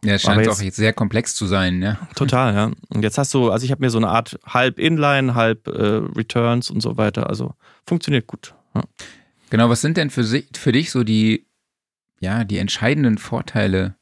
Ja, 0.04 0.16
es 0.16 0.24
scheint 0.24 0.46
jetzt, 0.46 0.50
auch 0.50 0.62
jetzt 0.62 0.76
sehr 0.76 0.94
komplex 0.94 1.36
zu 1.36 1.46
sein, 1.46 1.82
ja. 1.82 1.98
Total, 2.16 2.54
ja. 2.54 2.72
Und 2.90 3.04
jetzt 3.04 3.18
hast 3.18 3.34
du, 3.34 3.50
also 3.50 3.64
ich 3.66 3.72
habe 3.72 3.82
mir 3.82 3.90
so 3.90 3.98
eine 3.98 4.10
Art 4.10 4.38
halb 4.46 4.80
Inline, 4.80 5.36
halb 5.36 5.68
äh, 5.68 5.72
Returns 5.72 6.70
und 6.70 6.82
so 6.82 6.98
weiter. 6.98 7.30
Also 7.30 7.54
funktioniert 7.86 8.28
gut. 8.28 8.56
Ja. 8.76 8.84
Genau, 9.50 9.70
was 9.70 9.82
sind 9.82 9.98
denn 9.98 10.10
für, 10.10 10.24
für 10.24 10.72
dich 10.72 10.92
so 10.92 11.04
die, 11.04 11.46
ja, 12.20 12.44
die 12.44 12.58
entscheidenden 12.58 13.18
Vorteile 13.18 13.96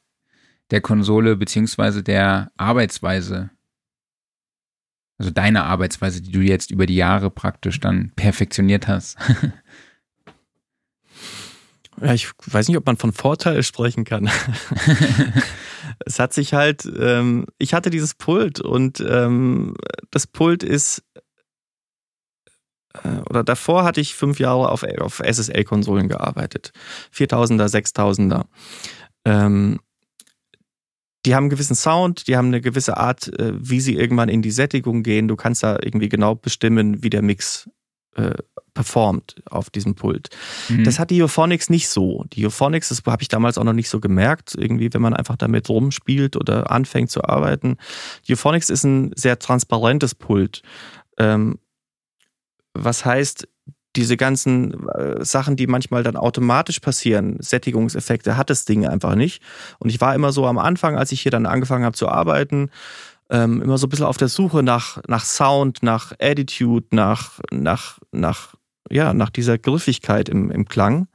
der 0.72 0.80
Konsole 0.80 1.36
beziehungsweise 1.36 2.02
der 2.02 2.50
Arbeitsweise. 2.56 3.50
Also 5.18 5.30
deine 5.30 5.64
Arbeitsweise, 5.64 6.20
die 6.22 6.32
du 6.32 6.40
jetzt 6.40 6.72
über 6.72 6.86
die 6.86 6.96
Jahre 6.96 7.30
praktisch 7.30 7.78
dann 7.78 8.10
perfektioniert 8.16 8.88
hast. 8.88 9.16
Ja, 12.00 12.14
ich 12.14 12.30
weiß 12.46 12.68
nicht, 12.68 12.78
ob 12.78 12.86
man 12.86 12.96
von 12.96 13.12
Vorteil 13.12 13.62
sprechen 13.62 14.04
kann. 14.04 14.28
es 16.06 16.18
hat 16.18 16.32
sich 16.32 16.54
halt, 16.54 16.90
ähm, 16.98 17.46
ich 17.58 17.74
hatte 17.74 17.90
dieses 17.90 18.14
Pult 18.14 18.60
und 18.60 18.98
ähm, 19.06 19.76
das 20.10 20.26
Pult 20.26 20.64
ist, 20.64 21.04
äh, 22.94 23.20
oder 23.28 23.44
davor 23.44 23.84
hatte 23.84 24.00
ich 24.00 24.14
fünf 24.14 24.40
Jahre 24.40 24.70
auf, 24.70 24.82
auf 24.82 25.20
SSL-Konsolen 25.20 26.08
gearbeitet. 26.08 26.72
4000er, 27.14 27.68
6000er. 27.68 28.46
Ähm, 29.24 29.78
die 31.24 31.34
haben 31.34 31.44
einen 31.44 31.50
gewissen 31.50 31.76
Sound, 31.76 32.26
die 32.26 32.36
haben 32.36 32.48
eine 32.48 32.60
gewisse 32.60 32.96
Art, 32.96 33.28
äh, 33.38 33.52
wie 33.56 33.80
sie 33.80 33.94
irgendwann 33.94 34.28
in 34.28 34.42
die 34.42 34.50
Sättigung 34.50 35.02
gehen. 35.02 35.28
Du 35.28 35.36
kannst 35.36 35.62
da 35.62 35.78
irgendwie 35.82 36.08
genau 36.08 36.34
bestimmen, 36.34 37.02
wie 37.02 37.10
der 37.10 37.22
Mix 37.22 37.68
äh, 38.14 38.34
performt 38.74 39.36
auf 39.46 39.70
diesem 39.70 39.94
Pult. 39.94 40.30
Mhm. 40.68 40.84
Das 40.84 40.98
hat 40.98 41.10
die 41.10 41.22
Euphonics 41.22 41.70
nicht 41.70 41.88
so. 41.88 42.24
Die 42.32 42.46
Euphonics, 42.46 42.88
das 42.88 43.02
habe 43.06 43.22
ich 43.22 43.28
damals 43.28 43.58
auch 43.58 43.64
noch 43.64 43.72
nicht 43.72 43.88
so 43.88 44.00
gemerkt, 44.00 44.54
irgendwie, 44.56 44.92
wenn 44.92 45.02
man 45.02 45.14
einfach 45.14 45.36
damit 45.36 45.68
rumspielt 45.68 46.36
oder 46.36 46.70
anfängt 46.70 47.10
zu 47.10 47.24
arbeiten. 47.24 47.76
Die 48.26 48.32
Euphonics 48.32 48.70
ist 48.70 48.84
ein 48.84 49.12
sehr 49.14 49.38
transparentes 49.38 50.14
Pult. 50.14 50.62
Ähm, 51.18 51.58
was 52.74 53.04
heißt, 53.04 53.48
diese 53.96 54.16
ganzen 54.16 54.88
äh, 54.88 55.24
Sachen, 55.24 55.56
die 55.56 55.66
manchmal 55.66 56.02
dann 56.02 56.16
automatisch 56.16 56.80
passieren, 56.80 57.36
Sättigungseffekte, 57.40 58.36
hat 58.36 58.50
das 58.50 58.64
Ding 58.64 58.86
einfach 58.86 59.14
nicht. 59.14 59.42
Und 59.78 59.90
ich 59.90 60.00
war 60.00 60.14
immer 60.14 60.32
so 60.32 60.46
am 60.46 60.58
Anfang, 60.58 60.96
als 60.96 61.12
ich 61.12 61.20
hier 61.20 61.30
dann 61.30 61.46
angefangen 61.46 61.84
habe 61.84 61.96
zu 61.96 62.08
arbeiten, 62.08 62.70
ähm, 63.30 63.62
immer 63.62 63.78
so 63.78 63.86
ein 63.86 63.90
bisschen 63.90 64.06
auf 64.06 64.16
der 64.16 64.28
Suche 64.28 64.62
nach, 64.62 65.02
nach 65.08 65.24
Sound, 65.24 65.82
nach 65.82 66.12
Attitude, 66.20 66.86
nach, 66.90 67.40
nach, 67.50 67.98
nach, 68.12 68.54
ja, 68.90 69.14
nach 69.14 69.30
dieser 69.30 69.58
Griffigkeit 69.58 70.28
im, 70.28 70.50
im 70.50 70.66
Klang. 70.66 71.08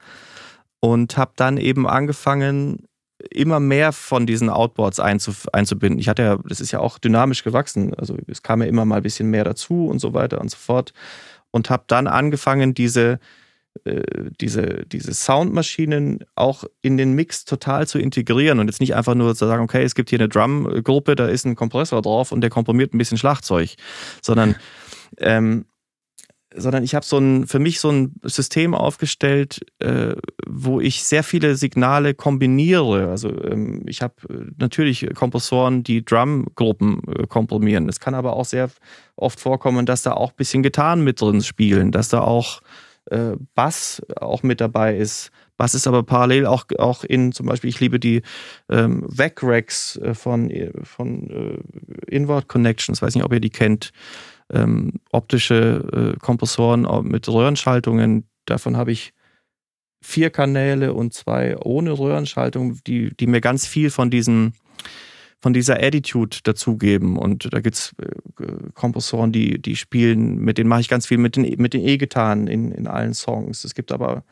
Und 0.79 1.17
habe 1.17 1.31
dann 1.35 1.57
eben 1.57 1.87
angefangen, 1.87 2.87
immer 3.31 3.59
mehr 3.59 3.93
von 3.93 4.27
diesen 4.27 4.49
Outboards 4.49 4.99
einzubinden. 4.99 5.99
Ich 5.99 6.07
hatte 6.07 6.21
ja, 6.21 6.37
das 6.47 6.61
ist 6.61 6.71
ja 6.71 6.79
auch 6.79 6.99
dynamisch 6.99 7.43
gewachsen. 7.43 7.93
Also 7.95 8.15
es 8.27 8.43
kam 8.43 8.61
ja 8.61 8.67
immer 8.67 8.85
mal 8.85 8.97
ein 8.97 9.03
bisschen 9.03 9.29
mehr 9.29 9.43
dazu 9.43 9.87
und 9.87 9.99
so 9.99 10.13
weiter 10.13 10.39
und 10.39 10.51
so 10.51 10.57
fort 10.57 10.93
und 11.57 11.69
habe 11.69 11.83
dann 11.87 12.07
angefangen, 12.07 12.73
diese, 12.73 13.19
äh, 13.83 14.01
diese, 14.39 14.85
diese 14.85 15.13
Soundmaschinen 15.13 16.23
auch 16.35 16.63
in 16.81 16.97
den 16.97 17.13
Mix 17.13 17.43
total 17.43 17.87
zu 17.87 17.99
integrieren 17.99 18.59
und 18.59 18.67
jetzt 18.67 18.79
nicht 18.79 18.95
einfach 18.95 19.15
nur 19.15 19.35
zu 19.35 19.45
sagen, 19.45 19.63
okay, 19.63 19.83
es 19.83 19.95
gibt 19.95 20.09
hier 20.09 20.19
eine 20.19 20.29
Drum-Gruppe, 20.29 21.15
da 21.15 21.27
ist 21.27 21.45
ein 21.45 21.55
Kompressor 21.55 22.01
drauf 22.01 22.31
und 22.31 22.41
der 22.41 22.49
komprimiert 22.49 22.93
ein 22.93 22.97
bisschen 22.97 23.17
Schlagzeug, 23.17 23.75
sondern 24.21 24.55
ähm, 25.17 25.65
sondern 26.57 26.83
ich 26.83 26.95
habe 26.95 27.05
so 27.05 27.17
ein 27.17 27.47
für 27.47 27.59
mich 27.59 27.79
so 27.79 27.89
ein 27.89 28.15
System 28.23 28.73
aufgestellt, 28.73 29.65
äh, 29.79 30.15
wo 30.45 30.79
ich 30.79 31.03
sehr 31.03 31.23
viele 31.23 31.55
Signale 31.55 32.13
kombiniere. 32.13 33.09
Also 33.09 33.29
ähm, 33.43 33.83
ich 33.85 34.01
habe 34.01 34.15
äh, 34.29 34.51
natürlich 34.57 35.07
Kompressoren, 35.13 35.83
die 35.83 36.03
Drumgruppen 36.03 37.01
äh, 37.07 37.27
komprimieren. 37.27 37.87
Es 37.87 37.99
kann 37.99 38.15
aber 38.15 38.33
auch 38.33 38.45
sehr 38.45 38.69
oft 39.15 39.39
vorkommen, 39.39 39.85
dass 39.85 40.01
da 40.01 40.13
auch 40.13 40.31
ein 40.31 40.37
bisschen 40.37 40.63
Gitarren 40.63 41.03
mit 41.03 41.21
drin 41.21 41.41
spielen, 41.41 41.91
dass 41.91 42.09
da 42.09 42.21
auch 42.21 42.61
äh, 43.05 43.33
Bass 43.55 44.01
auch 44.15 44.43
mit 44.43 44.61
dabei 44.61 44.97
ist. 44.97 45.31
Bass 45.57 45.73
ist 45.73 45.87
aber 45.87 46.03
parallel 46.03 46.45
auch, 46.45 46.65
auch 46.77 47.03
in, 47.03 47.31
zum 47.31 47.47
Beispiel, 47.47 47.69
ich 47.69 47.79
liebe 47.79 47.99
die 47.99 48.21
ähm, 48.69 49.03
Vac-Racks 49.07 49.97
äh, 49.97 50.13
von, 50.13 50.51
äh, 50.51 50.71
von 50.83 51.63
Inward 52.07 52.47
Connections, 52.47 53.01
weiß 53.01 53.15
nicht, 53.15 53.23
ob 53.23 53.33
ihr 53.33 53.39
die 53.39 53.49
kennt 53.49 53.91
ähm, 54.53 54.93
optische 55.11 56.15
äh, 56.15 56.19
Kompressoren 56.19 56.87
mit 57.07 57.27
Röhrenschaltungen. 57.27 58.27
Davon 58.45 58.77
habe 58.77 58.91
ich 58.91 59.13
vier 60.01 60.29
Kanäle 60.29 60.93
und 60.93 61.13
zwei 61.13 61.57
ohne 61.57 61.97
Röhrenschaltung, 61.97 62.79
die, 62.85 63.15
die 63.15 63.27
mir 63.27 63.41
ganz 63.41 63.67
viel 63.67 63.89
von 63.89 64.09
diesen 64.09 64.53
von 65.39 65.53
dieser 65.53 65.81
Attitude 65.83 66.37
dazugeben. 66.43 67.17
Und 67.17 67.53
da 67.53 67.59
gibt 67.59 67.75
es 67.75 67.95
äh, 68.01 68.45
Kompressoren, 68.73 69.31
die, 69.31 69.61
die 69.61 69.75
spielen, 69.75 70.37
mit 70.39 70.57
denen 70.57 70.69
mache 70.69 70.81
ich 70.81 70.89
ganz 70.89 71.05
viel 71.05 71.19
mit 71.19 71.35
den 71.35 71.43
mit 71.61 71.73
den 71.73 71.85
E-Gitarren 71.85 72.47
in, 72.47 72.71
in 72.71 72.87
allen 72.87 73.13
Songs. 73.13 73.63
Es 73.63 73.75
gibt 73.75 73.91
aber, 73.91 74.23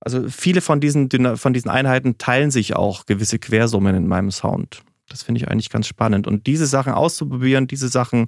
also 0.00 0.28
viele 0.28 0.60
von 0.60 0.80
diesen, 0.80 1.08
von 1.36 1.52
diesen 1.52 1.70
Einheiten 1.70 2.18
teilen 2.18 2.50
sich 2.50 2.74
auch 2.74 3.06
gewisse 3.06 3.38
Quersummen 3.38 3.94
in 3.94 4.08
meinem 4.08 4.30
Sound. 4.30 4.82
Das 5.08 5.22
finde 5.22 5.40
ich 5.40 5.48
eigentlich 5.48 5.70
ganz 5.70 5.86
spannend. 5.86 6.26
Und 6.26 6.46
diese 6.46 6.66
Sachen 6.66 6.92
auszuprobieren, 6.92 7.66
diese 7.66 7.88
Sachen 7.88 8.26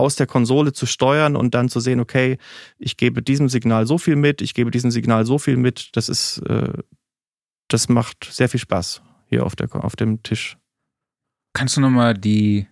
aus 0.00 0.16
der 0.16 0.26
Konsole 0.26 0.72
zu 0.72 0.86
steuern 0.86 1.36
und 1.36 1.54
dann 1.54 1.68
zu 1.68 1.80
sehen, 1.80 2.00
okay, 2.00 2.38
ich 2.78 2.96
gebe 2.96 3.22
diesem 3.22 3.48
Signal 3.48 3.86
so 3.86 3.98
viel 3.98 4.16
mit, 4.16 4.42
ich 4.42 4.54
gebe 4.54 4.70
diesem 4.70 4.90
Signal 4.90 5.24
so 5.24 5.38
viel 5.38 5.56
mit, 5.56 5.96
das 5.96 6.08
ist, 6.08 6.38
äh, 6.48 6.72
das 7.68 7.88
macht 7.88 8.24
sehr 8.24 8.48
viel 8.48 8.60
Spaß 8.60 9.02
hier 9.26 9.46
auf, 9.46 9.54
der, 9.54 9.72
auf 9.84 9.94
dem 9.96 10.22
Tisch. 10.22 10.58
Kannst 11.52 11.76
du 11.76 11.80
nochmal 11.80 12.14
die 12.14 12.66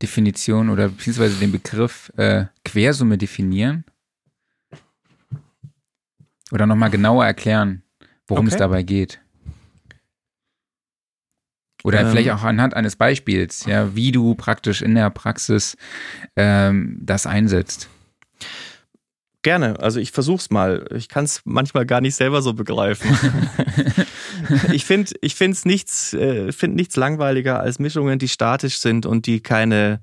Definition 0.00 0.70
oder 0.70 0.88
beziehungsweise 0.88 1.38
den 1.38 1.52
Begriff 1.52 2.10
äh, 2.16 2.46
Quersumme 2.64 3.18
definieren? 3.18 3.84
Oder 6.52 6.66
nochmal 6.66 6.90
genauer 6.90 7.26
erklären, 7.26 7.82
worum 8.26 8.46
okay. 8.46 8.54
es 8.54 8.58
dabei 8.58 8.82
geht. 8.82 9.20
Oder 11.82 12.00
ähm, 12.00 12.10
vielleicht 12.10 12.30
auch 12.30 12.42
anhand 12.42 12.74
eines 12.74 12.96
Beispiels, 12.96 13.64
ja, 13.66 13.94
wie 13.94 14.12
du 14.12 14.34
praktisch 14.34 14.82
in 14.82 14.94
der 14.94 15.10
Praxis 15.10 15.76
ähm, 16.36 16.98
das 17.00 17.26
einsetzt. 17.26 17.88
Gerne, 19.42 19.80
also 19.80 20.00
ich 20.00 20.12
versuch's 20.12 20.50
mal. 20.50 20.84
Ich 20.94 21.08
kann 21.08 21.24
es 21.24 21.40
manchmal 21.44 21.86
gar 21.86 22.02
nicht 22.02 22.14
selber 22.14 22.42
so 22.42 22.52
begreifen. 22.52 23.16
ich 24.72 24.84
finde 24.84 25.12
ich 25.22 25.34
find's 25.34 25.64
nichts, 25.64 26.12
äh, 26.12 26.52
find 26.52 26.76
nichts 26.76 26.96
langweiliger 26.96 27.58
als 27.58 27.78
Mischungen, 27.78 28.18
die 28.18 28.28
statisch 28.28 28.78
sind 28.78 29.06
und 29.06 29.24
die 29.24 29.40
keine, 29.40 30.00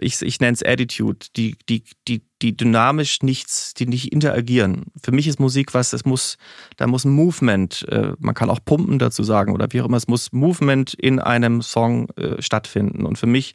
ich, 0.00 0.20
ich 0.22 0.40
nenne 0.40 0.54
es 0.54 0.62
Attitude, 0.62 1.26
die, 1.36 1.56
die, 1.68 1.84
die, 2.08 2.22
die 2.42 2.56
dynamisch 2.56 3.22
nichts, 3.22 3.74
die 3.74 3.86
nicht 3.86 4.12
interagieren. 4.12 4.86
Für 5.02 5.12
mich 5.12 5.28
ist 5.28 5.38
Musik 5.38 5.74
was, 5.74 5.92
es 5.92 6.04
muss, 6.04 6.36
da 6.76 6.86
muss 6.86 7.04
ein 7.04 7.12
Movement, 7.12 7.86
äh, 7.88 8.12
man 8.18 8.34
kann 8.34 8.50
auch 8.50 8.60
Pumpen 8.64 8.98
dazu 8.98 9.22
sagen 9.22 9.52
oder 9.52 9.68
wie 9.70 9.80
auch 9.80 9.86
immer, 9.86 9.96
es 9.96 10.08
muss 10.08 10.32
Movement 10.32 10.94
in 10.94 11.20
einem 11.20 11.62
Song 11.62 12.08
äh, 12.16 12.40
stattfinden. 12.42 13.06
Und 13.06 13.18
für 13.18 13.26
mich 13.26 13.54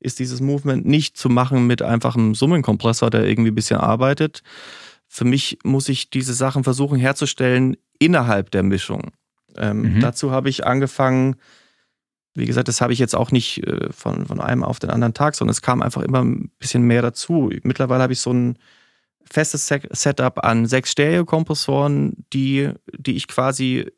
ist 0.00 0.18
dieses 0.18 0.40
Movement 0.40 0.86
nicht 0.86 1.16
zu 1.16 1.28
machen 1.28 1.66
mit 1.66 1.82
einfachem 1.82 2.34
Summenkompressor, 2.34 3.10
der 3.10 3.24
irgendwie 3.24 3.50
ein 3.50 3.56
bisschen 3.56 3.78
arbeitet. 3.78 4.42
Für 5.08 5.24
mich 5.24 5.58
muss 5.62 5.88
ich 5.88 6.10
diese 6.10 6.34
Sachen 6.34 6.64
versuchen 6.64 6.98
herzustellen 6.98 7.76
innerhalb 7.98 8.50
der 8.50 8.62
Mischung. 8.62 9.12
Ähm, 9.56 9.94
mhm. 9.94 10.00
Dazu 10.00 10.30
habe 10.30 10.48
ich 10.48 10.66
angefangen, 10.66 11.36
wie 12.36 12.46
gesagt, 12.46 12.68
das 12.68 12.80
habe 12.80 12.92
ich 12.92 12.98
jetzt 12.98 13.14
auch 13.14 13.30
nicht 13.30 13.66
äh, 13.66 13.92
von, 13.92 14.26
von 14.26 14.40
einem 14.40 14.62
auf 14.62 14.78
den 14.78 14.90
anderen 14.90 15.14
Tag, 15.14 15.34
sondern 15.34 15.52
es 15.52 15.62
kam 15.62 15.82
einfach 15.82 16.02
immer 16.02 16.22
ein 16.22 16.50
bisschen 16.58 16.82
mehr 16.82 17.02
dazu. 17.02 17.50
Mittlerweile 17.62 18.02
habe 18.02 18.12
ich 18.12 18.20
so 18.20 18.32
ein 18.32 18.58
festes 19.30 19.66
Setup 19.66 20.44
an 20.44 20.66
sechs 20.66 20.92
Stereo-Kompressoren, 20.92 22.24
die, 22.32 22.70
die 22.96 23.16
ich 23.16 23.26
quasi 23.26 23.90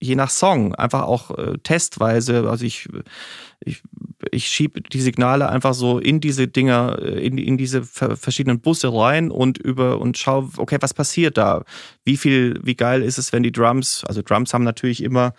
je 0.00 0.16
nach 0.16 0.30
Song 0.30 0.74
einfach 0.74 1.02
auch 1.02 1.36
äh, 1.38 1.58
testweise, 1.62 2.48
also 2.48 2.64
ich, 2.64 2.88
ich, 3.60 3.82
ich 4.30 4.46
schiebe 4.46 4.82
die 4.82 5.00
Signale 5.00 5.48
einfach 5.48 5.72
so 5.72 5.98
in 5.98 6.20
diese 6.20 6.46
Dinger, 6.46 6.98
äh, 7.00 7.26
in, 7.26 7.38
in 7.38 7.56
diese 7.56 7.82
verschiedenen 7.84 8.60
Busse 8.60 8.92
rein 8.92 9.30
und 9.30 9.56
über 9.56 10.00
und 10.00 10.18
schaue, 10.18 10.50
okay, 10.58 10.76
was 10.80 10.92
passiert 10.92 11.38
da? 11.38 11.64
Wie 12.04 12.16
viel, 12.16 12.60
wie 12.62 12.74
geil 12.74 13.02
ist 13.02 13.18
es, 13.18 13.32
wenn 13.32 13.42
die 13.42 13.52
Drums, 13.52 14.04
also 14.04 14.20
Drums 14.20 14.52
haben 14.52 14.64
natürlich 14.64 15.02
immer, 15.02 15.32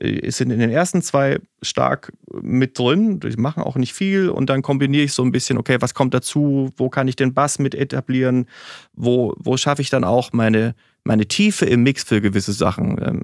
sind 0.00 0.50
in 0.50 0.58
den 0.58 0.70
ersten 0.70 1.02
zwei 1.02 1.38
stark 1.62 2.12
mit 2.40 2.78
drin, 2.78 3.20
die 3.20 3.36
machen 3.36 3.62
auch 3.62 3.76
nicht 3.76 3.92
viel 3.92 4.30
und 4.30 4.48
dann 4.48 4.62
kombiniere 4.62 5.04
ich 5.04 5.12
so 5.12 5.22
ein 5.22 5.32
bisschen, 5.32 5.58
okay, 5.58 5.76
was 5.80 5.94
kommt 5.94 6.14
dazu, 6.14 6.70
wo 6.76 6.88
kann 6.88 7.08
ich 7.08 7.16
den 7.16 7.34
Bass 7.34 7.58
mit 7.58 7.74
etablieren, 7.74 8.46
wo, 8.94 9.34
wo 9.38 9.56
schaffe 9.56 9.82
ich 9.82 9.90
dann 9.90 10.04
auch 10.04 10.32
meine, 10.32 10.74
meine 11.04 11.26
Tiefe 11.26 11.66
im 11.66 11.82
Mix 11.82 12.04
für 12.04 12.20
gewisse 12.20 12.52
Sachen. 12.52 12.98
Ähm, 13.02 13.22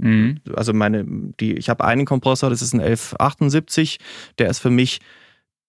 Mhm. 0.00 0.40
Also 0.54 0.72
meine, 0.72 1.04
die, 1.40 1.54
ich 1.54 1.68
habe 1.68 1.84
einen 1.84 2.06
Kompressor, 2.06 2.50
das 2.50 2.62
ist 2.62 2.72
ein 2.72 2.80
1178, 2.80 3.98
der 4.38 4.48
ist 4.48 4.58
für 4.58 4.70
mich 4.70 5.00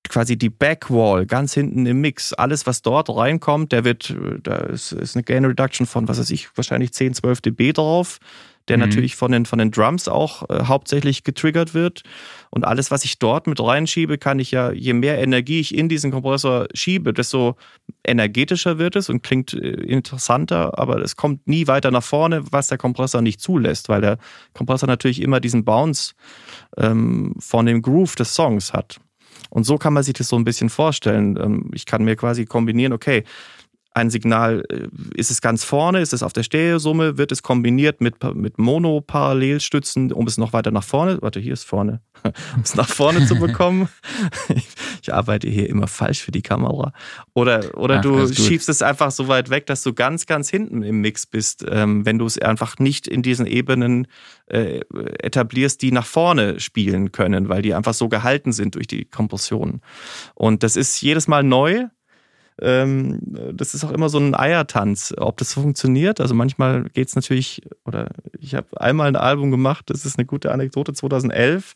quasi 0.09 0.37
die 0.37 0.49
Backwall 0.49 1.25
ganz 1.25 1.53
hinten 1.53 1.85
im 1.85 2.01
Mix. 2.01 2.33
Alles, 2.33 2.65
was 2.65 2.81
dort 2.81 3.09
reinkommt, 3.09 3.71
der 3.71 3.83
wird, 3.83 4.15
da 4.43 4.55
ist, 4.57 4.93
ist 4.93 5.15
eine 5.15 5.23
Gain 5.23 5.45
Reduction 5.45 5.85
von, 5.85 6.07
was 6.07 6.19
weiß 6.19 6.31
ich, 6.31 6.49
wahrscheinlich 6.55 6.93
10, 6.93 7.13
12 7.13 7.41
dB 7.41 7.73
drauf 7.73 8.19
der 8.67 8.77
mhm. 8.77 8.83
natürlich 8.83 9.15
von 9.15 9.31
den, 9.31 9.45
von 9.45 9.59
den 9.59 9.71
Drums 9.71 10.07
auch 10.07 10.49
äh, 10.49 10.65
hauptsächlich 10.65 11.23
getriggert 11.23 11.73
wird. 11.73 12.03
Und 12.49 12.65
alles, 12.65 12.91
was 12.91 13.05
ich 13.05 13.19
dort 13.19 13.47
mit 13.47 13.59
reinschiebe, 13.59 14.17
kann 14.17 14.39
ich 14.39 14.51
ja, 14.51 14.71
je 14.71 14.93
mehr 14.93 15.19
Energie 15.19 15.59
ich 15.59 15.75
in 15.75 15.89
diesen 15.89 16.11
Kompressor 16.11 16.67
schiebe, 16.73 17.13
desto 17.13 17.55
energetischer 18.05 18.77
wird 18.77 18.95
es 18.95 19.09
und 19.09 19.23
klingt 19.23 19.53
äh, 19.53 19.69
interessanter, 19.69 20.77
aber 20.77 21.01
es 21.01 21.15
kommt 21.15 21.47
nie 21.47 21.67
weiter 21.67 21.91
nach 21.91 22.03
vorne, 22.03 22.43
was 22.51 22.67
der 22.67 22.77
Kompressor 22.77 23.21
nicht 23.21 23.41
zulässt, 23.41 23.89
weil 23.89 24.01
der 24.01 24.17
Kompressor 24.53 24.87
natürlich 24.87 25.21
immer 25.21 25.39
diesen 25.39 25.65
Bounce 25.65 26.13
ähm, 26.77 27.33
von 27.39 27.65
dem 27.65 27.81
Groove 27.81 28.15
des 28.15 28.33
Songs 28.33 28.73
hat. 28.73 28.99
Und 29.49 29.65
so 29.65 29.77
kann 29.77 29.93
man 29.93 30.03
sich 30.03 30.13
das 30.13 30.29
so 30.29 30.37
ein 30.37 30.45
bisschen 30.45 30.69
vorstellen. 30.69 31.37
Ähm, 31.37 31.71
ich 31.73 31.85
kann 31.85 32.03
mir 32.03 32.15
quasi 32.15 32.45
kombinieren, 32.45 32.93
okay, 32.93 33.23
ein 33.93 34.09
Signal, 34.09 34.63
äh, 34.69 34.87
ist 35.15 35.31
es 35.31 35.41
ganz 35.41 35.63
vorne, 35.63 35.99
ist 35.99 36.13
es 36.13 36.23
auf 36.23 36.33
der 36.33 36.43
Stereosumme, 36.43 37.17
wird 37.17 37.31
es 37.31 37.43
kombiniert 37.43 37.99
mit, 37.99 38.23
mit 38.35 38.57
Mono-Parallelstützen, 38.57 40.13
um 40.13 40.27
es 40.27 40.37
noch 40.37 40.53
weiter 40.53 40.71
nach 40.71 40.83
vorne, 40.83 41.21
warte, 41.21 41.39
hier 41.39 41.53
ist 41.53 41.65
vorne, 41.65 42.01
um 42.23 42.61
es 42.63 42.75
nach 42.75 42.87
vorne 42.87 43.25
zu 43.25 43.35
bekommen. 43.39 43.89
Ich 45.01 45.13
arbeite 45.13 45.49
hier 45.49 45.67
immer 45.69 45.87
falsch 45.87 46.21
für 46.21 46.31
die 46.31 46.41
Kamera. 46.41 46.93
Oder, 47.33 47.77
oder 47.77 47.97
Ach, 47.97 48.01
du 48.01 48.33
schiebst 48.33 48.69
es 48.69 48.81
einfach 48.81 49.11
so 49.11 49.27
weit 49.27 49.49
weg, 49.49 49.65
dass 49.65 49.83
du 49.83 49.93
ganz, 49.93 50.25
ganz 50.25 50.49
hinten 50.49 50.83
im 50.83 51.01
Mix 51.01 51.25
bist, 51.25 51.65
ähm, 51.69 52.05
wenn 52.05 52.17
du 52.17 52.25
es 52.25 52.37
einfach 52.37 52.79
nicht 52.79 53.07
in 53.07 53.21
diesen 53.21 53.45
Ebenen 53.45 54.07
äh, 54.45 54.79
etablierst, 55.19 55.81
die 55.81 55.91
nach 55.91 56.05
vorne 56.05 56.59
spielen 56.59 57.11
können, 57.11 57.49
weil 57.49 57.61
die 57.61 57.73
einfach 57.73 57.93
so 57.93 58.07
gehalten 58.07 58.53
sind 58.53 58.75
durch 58.75 58.87
die 58.87 59.03
Kompression. 59.05 59.81
Und 60.33 60.63
das 60.63 60.77
ist 60.77 61.01
jedes 61.01 61.27
Mal 61.27 61.43
neu 61.43 61.87
das 62.61 63.73
ist 63.73 63.83
auch 63.83 63.91
immer 63.91 64.09
so 64.09 64.19
ein 64.19 64.35
Eiertanz, 64.35 65.13
ob 65.17 65.37
das 65.37 65.53
funktioniert. 65.53 66.21
Also 66.21 66.35
manchmal 66.35 66.83
geht 66.83 67.07
es 67.07 67.15
natürlich, 67.15 67.61
oder 67.85 68.09
ich 68.39 68.55
habe 68.55 68.79
einmal 68.79 69.07
ein 69.07 69.15
Album 69.15 69.51
gemacht, 69.51 69.89
das 69.89 70.05
ist 70.05 70.17
eine 70.17 70.25
gute 70.25 70.51
Anekdote, 70.51 70.93
2011 70.93 71.75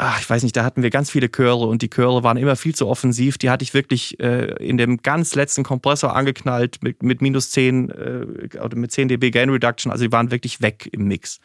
ach, 0.00 0.20
ich 0.20 0.30
weiß 0.30 0.44
nicht, 0.44 0.56
da 0.56 0.64
hatten 0.64 0.82
wir 0.82 0.90
ganz 0.90 1.10
viele 1.10 1.28
Chöre 1.28 1.66
und 1.66 1.82
die 1.82 1.90
Chöre 1.90 2.22
waren 2.22 2.36
immer 2.36 2.54
viel 2.54 2.74
zu 2.74 2.86
offensiv. 2.86 3.36
Die 3.36 3.50
hatte 3.50 3.64
ich 3.64 3.74
wirklich 3.74 4.18
äh, 4.20 4.52
in 4.64 4.78
dem 4.78 4.98
ganz 4.98 5.34
letzten 5.34 5.64
Kompressor 5.64 6.14
angeknallt 6.14 6.78
mit, 6.82 7.02
mit 7.02 7.20
minus 7.20 7.50
10 7.50 7.90
äh, 7.90 8.58
oder 8.62 8.76
mit 8.76 8.92
10 8.92 9.08
dB 9.08 9.32
Gain 9.32 9.50
Reduction. 9.50 9.90
Also 9.90 10.04
die 10.04 10.12
waren 10.12 10.30
wirklich 10.30 10.62
weg 10.62 10.88
im 10.92 11.08
Mix. 11.08 11.40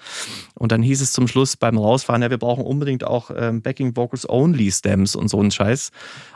Und 0.54 0.72
dann 0.72 0.84
hieß 0.84 1.02
es 1.02 1.12
zum 1.14 1.28
Schluss 1.28 1.58
beim 1.58 1.80
Rausfahren, 1.80 2.22
ja, 2.22 2.30
wir 2.30 2.38
brauchen 2.38 2.64
unbedingt 2.64 3.04
auch 3.04 3.32
ähm, 3.36 3.64
Backing 3.64 3.98
Vocals 3.98 4.30
Only 4.30 4.72
Stems 4.72 5.16
und 5.16 5.30
so 5.30 5.40
einen 5.40 5.52
Scheiß. 5.52 5.90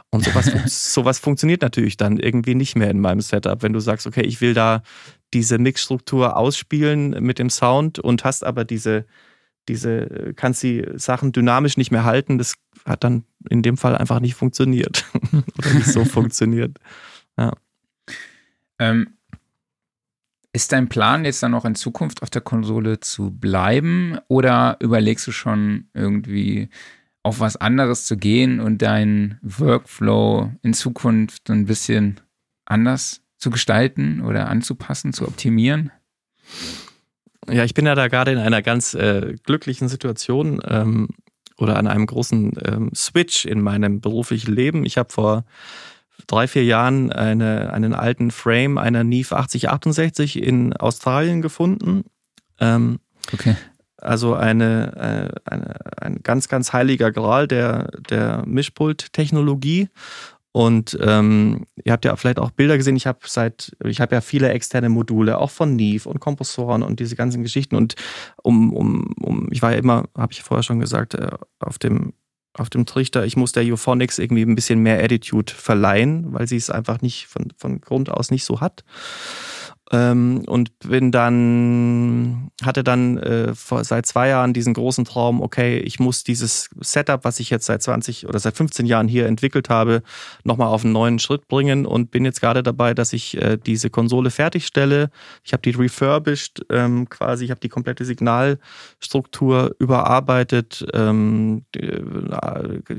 Und 0.10 0.24
sowas, 0.24 0.46
sowas 0.94 1.20
funktioniert 1.20 1.62
natürlich 1.62 1.98
dann 1.98 2.18
irgendwie 2.18 2.56
nicht 2.56 2.76
mehr 2.76 2.90
in 2.90 3.00
meinem 3.00 3.22
Setup, 3.22 3.62
wenn 3.64 3.74
du 3.74 3.80
sagst, 3.80 4.08
okay, 4.08 4.22
ich 4.22 4.42
will 4.42 4.54
da 4.54 4.82
diese 5.34 5.58
Mixstruktur 5.58 6.38
ausspielen 6.38 7.12
mit 7.22 7.40
dem 7.40 7.50
Sound 7.50 8.00
und 8.00 8.24
hast 8.24 8.44
aber 8.46 8.64
diese 8.64 9.06
diese, 9.68 10.34
kannst 10.36 10.64
die 10.64 10.86
Sachen 10.96 11.32
dynamisch 11.32 11.78
nicht 11.78 11.92
mehr 11.92 12.06
halten. 12.06 12.38
Das 12.38 12.56
hat 12.86 13.04
dann 13.04 13.24
in 13.50 13.62
dem 13.62 13.78
Fall 13.78 13.96
einfach 13.98 14.20
nicht 14.20 14.36
funktioniert. 14.36 15.06
Oder 15.58 15.74
nicht 15.74 15.88
so 15.88 16.06
funktioniert. 16.06 16.78
Ja. 17.38 17.54
Ähm, 18.80 19.18
ist 20.54 20.72
dein 20.72 20.90
Plan 20.90 21.26
jetzt 21.26 21.44
dann 21.44 21.54
auch 21.54 21.66
in 21.66 21.76
Zukunft 21.76 22.22
auf 22.22 22.30
der 22.30 22.42
Konsole 22.42 23.00
zu 23.00 23.32
bleiben 23.32 24.18
oder 24.28 24.78
überlegst 24.80 25.28
du 25.28 25.32
schon 25.32 25.90
irgendwie 25.94 26.70
auf 27.28 27.42
was 27.42 27.58
anderes 27.58 28.06
zu 28.06 28.16
gehen 28.16 28.62
und 28.62 28.82
deinen 28.82 29.38
Workflow 29.42 30.50
in 30.62 30.74
Zukunft 30.74 31.50
ein 31.50 31.66
bisschen 31.66 32.22
anders 32.64 33.22
zu 33.38 33.50
gestalten 33.50 34.22
oder 34.22 34.48
anzupassen, 34.48 35.12
zu 35.12 35.28
optimieren? 35.28 35.92
Ja, 37.50 37.66
ich 37.66 37.74
bin 37.74 37.86
ja 37.86 37.96
da 37.96 38.08
gerade 38.08 38.32
in 38.32 38.38
einer 38.38 38.62
ganz 38.62 38.94
äh, 38.94 39.36
glücklichen 39.44 39.90
Situation 39.90 40.62
ähm, 40.66 41.10
oder 41.58 41.76
an 41.76 41.88
einem 41.88 42.06
großen 42.06 42.54
ähm, 42.66 42.92
Switch 42.96 43.44
in 43.46 43.60
meinem 43.60 44.00
beruflichen 44.00 44.54
Leben. 44.54 44.86
Ich 44.86 44.98
habe 44.98 45.12
vor 45.12 45.44
drei, 46.28 46.48
vier 46.48 46.64
Jahren 46.64 47.12
eine, 47.12 47.74
einen 47.74 47.94
alten 47.94 48.32
Frame 48.32 48.78
einer 48.78 49.04
Neve 49.04 49.36
8068 49.36 50.42
in 50.42 50.72
Australien 50.78 51.42
gefunden. 51.42 52.06
Ähm, 52.62 53.00
okay. 53.34 53.58
Also 53.98 54.36
eine, 54.36 55.32
äh, 55.46 55.52
eine, 55.52 55.76
ein 56.02 56.20
ganz, 56.24 56.48
ganz 56.48 56.74
heiliger 56.74 57.12
Gral 57.12 57.48
der, 57.48 57.90
der 58.10 58.44
Mischpult-Technologie. 58.46 59.90
Und 60.52 60.98
ähm, 61.02 61.66
ihr 61.84 61.92
habt 61.92 62.06
ja 62.06 62.16
vielleicht 62.16 62.40
auch 62.40 62.52
Bilder 62.52 62.78
gesehen. 62.78 62.96
Ich 62.96 63.06
habe 63.06 63.20
seit, 63.26 63.76
ich 63.84 64.02
habe 64.02 64.16
ja 64.16 64.22
viele 64.22 64.50
externe 64.50 64.90
Module, 64.90 65.38
auch 65.38 65.52
von 65.52 65.76
Neve 65.76 66.10
und 66.10 66.20
Kompressoren 66.20 66.82
und 66.82 67.00
diese 67.00 67.16
ganzen 67.16 67.44
Geschichten. 67.44 67.76
Und 67.76 67.96
um, 68.42 68.74
um, 68.74 69.14
um 69.22 69.48
ich 69.52 69.62
war 69.62 69.72
ja 69.72 69.78
immer, 69.78 70.06
habe 70.18 70.34
ich 70.34 70.42
vorher 70.42 70.64
schon 70.64 70.80
gesagt, 70.80 71.14
äh, 71.14 71.30
auf 71.60 71.78
dem 71.78 72.14
auf 72.60 72.72
dem 72.72 72.88
Trichter, 72.88 73.24
ich 73.24 73.38
muss 73.38 73.52
der 73.52 73.64
Euphonics 73.64 74.18
irgendwie 74.18 74.42
ein 74.42 74.56
bisschen 74.56 74.80
mehr 74.80 75.04
Attitude 75.04 75.54
verleihen, 75.54 76.34
weil 76.34 76.48
sie 76.48 76.58
es 76.58 76.72
einfach 76.72 77.02
nicht 77.02 77.28
von, 77.28 77.54
von 77.56 77.82
Grund 77.82 78.10
aus 78.10 78.32
nicht 78.32 78.46
so 78.46 78.62
hat. 78.62 78.84
Ähm, 79.90 80.44
und 80.48 80.78
bin 80.80 81.12
dann, 81.12 82.52
hatte 82.62 82.84
dann 82.84 83.18
äh, 83.20 83.56
vor, 83.56 83.86
seit 83.86 84.06
zwei 84.06 84.28
Jahren 84.28 84.52
diesen 84.52 84.74
großen 84.74 85.06
Traum, 85.06 85.42
okay, 85.42 85.78
ich 85.78 86.00
muss 86.00 86.26
dieses 86.26 86.70
Setup, 86.82 87.24
was 87.24 87.40
ich 87.40 87.50
jetzt 87.50 87.68
seit 87.68 87.82
20 87.82 88.28
oder 88.28 88.38
seit 88.40 88.58
15 88.58 88.86
Jahren 88.86 89.08
hier 89.08 89.28
entwickelt 89.28 89.70
habe, 89.70 90.02
nochmal 90.44 90.68
auf 90.68 90.84
einen 90.84 90.92
neuen 90.92 91.20
Schritt 91.20 91.48
bringen 91.48 91.86
und 91.86 92.12
bin 92.12 92.26
jetzt 92.26 92.42
gerade 92.42 92.64
dabei, 92.64 92.94
dass 92.94 93.14
ich 93.14 93.42
äh, 93.42 93.58
diese 93.58 93.90
Konsole 93.90 94.30
fertigstelle. 94.30 95.10
Ich 95.44 95.54
habe 95.54 95.62
die 95.62 95.72
refurbished, 95.72 96.66
ähm, 96.70 97.08
quasi, 97.08 97.46
ich 97.46 97.52
habe 97.52 97.62
die 97.62 97.70
komplette 97.70 98.04
Signalstruktur 98.04 99.74
überarbeitet, 99.80 100.86
ähm, 100.94 101.64
äh, 101.74 102.02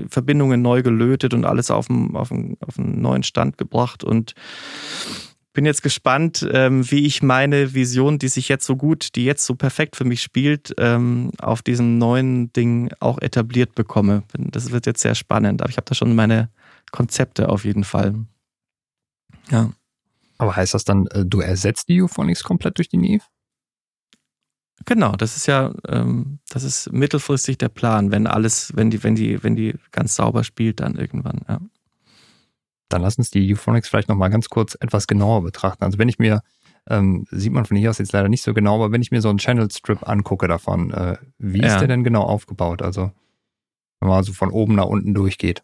Verbindungen 0.09 0.63
neu 0.63 0.83
gelötet 0.83 1.35
und 1.35 1.45
alles 1.45 1.71
auf, 1.71 1.89
dem, 1.89 2.17
auf, 2.17 2.31
auf 2.31 2.79
einen 2.79 3.03
neuen 3.03 3.25
Stand 3.25 3.59
gebracht 3.59 4.05
und 4.05 4.35
bin 5.53 5.67
jetzt 5.67 5.83
gespannt, 5.83 6.47
ähm, 6.53 6.89
wie 6.91 7.07
ich 7.07 7.23
meine 7.23 7.75
Vision, 7.75 8.19
die 8.19 8.29
sich 8.29 8.49
jetzt 8.49 8.67
so 8.67 8.77
gut, 8.77 9.15
die 9.17 9.25
jetzt 9.25 9.45
so 9.45 9.55
perfekt 9.55 9.97
für 9.97 10.05
mich 10.05 10.23
spielt, 10.23 10.75
ähm, 10.79 11.33
auf 11.39 11.63
diesem 11.63 11.99
neuen 11.99 12.53
Ding 12.53 12.93
auch 13.01 13.21
etabliert 13.21 13.75
bekomme. 13.75 14.23
Das 14.37 14.71
wird 14.71 14.87
jetzt 14.87 15.01
sehr 15.01 15.15
spannend, 15.15 15.63
aber 15.63 15.71
ich 15.71 15.77
habe 15.77 15.87
da 15.87 15.95
schon 15.95 16.15
meine 16.15 16.51
Konzepte 16.93 17.49
auf 17.49 17.65
jeden 17.65 17.85
Fall. 17.85 18.15
Ja. 19.51 19.73
Aber 20.39 20.55
heißt 20.55 20.75
das 20.75 20.85
dann, 20.85 21.07
äh, 21.09 21.25
du 21.25 21.41
ersetzt 21.41 21.89
die 21.89 22.03
Euphonics 22.03 22.45
komplett 22.45 22.79
durch 22.79 22.89
die 22.89 22.97
Neve? 22.97 23.25
Genau, 24.85 25.17
das 25.17 25.37
ist 25.37 25.47
ja, 25.47 25.75
ähm, 25.89 26.39
das 26.49 26.63
ist 26.63 26.93
mittelfristig 26.93 27.59
der 27.59 27.69
Plan, 27.69 28.13
wenn 28.13 28.27
alles, 28.27 28.73
wenn 28.77 28.91
die, 28.91 29.03
wenn 29.03 29.17
die, 29.17 29.43
wenn 29.43 29.57
die 29.57 29.75
ganz 29.91 30.15
sauber 30.15 30.45
spielt, 30.45 30.81
dann 30.81 30.95
irgendwann, 30.95 31.41
ja. 31.49 31.61
Dann 32.89 33.03
lass 33.03 33.19
uns 33.19 33.31
die 33.31 33.53
Euphonics 33.53 33.89
vielleicht 33.89 34.09
nochmal 34.09 34.31
ganz 34.31 34.49
kurz 34.49 34.77
etwas 34.81 35.07
genauer 35.07 35.43
betrachten. 35.43 35.85
Also 35.85 35.99
wenn 35.99 36.09
ich 36.09 36.19
mir, 36.19 36.43
ähm, 36.89 37.27
sieht 37.31 37.53
man 37.53 37.65
von 37.65 37.77
hier 37.77 37.91
aus 37.91 37.99
jetzt 37.99 38.13
leider 38.13 38.29
nicht 38.29 38.43
so 38.43 38.55
genau, 38.55 38.77
aber 38.77 38.93
wenn 38.93 39.03
ich 39.03 39.11
mir 39.11 39.21
so 39.21 39.29
einen 39.29 39.39
Channel 39.39 39.71
Strip 39.71 40.09
angucke 40.09 40.49
davon, 40.49 40.91
äh, 40.93 41.17
wie 41.39 41.61
ja. 41.61 41.67
ist 41.67 41.81
der 41.81 41.89
denn 41.89 42.05
genau 42.05 42.23
aufgebaut? 42.23 42.83
Also 42.83 43.13
wenn 44.01 44.09
man 44.09 44.19
also 44.19 44.33
von 44.33 44.51
oben 44.51 44.75
nach 44.75 44.87
unten 44.87 45.15
durchgeht. 45.15 45.63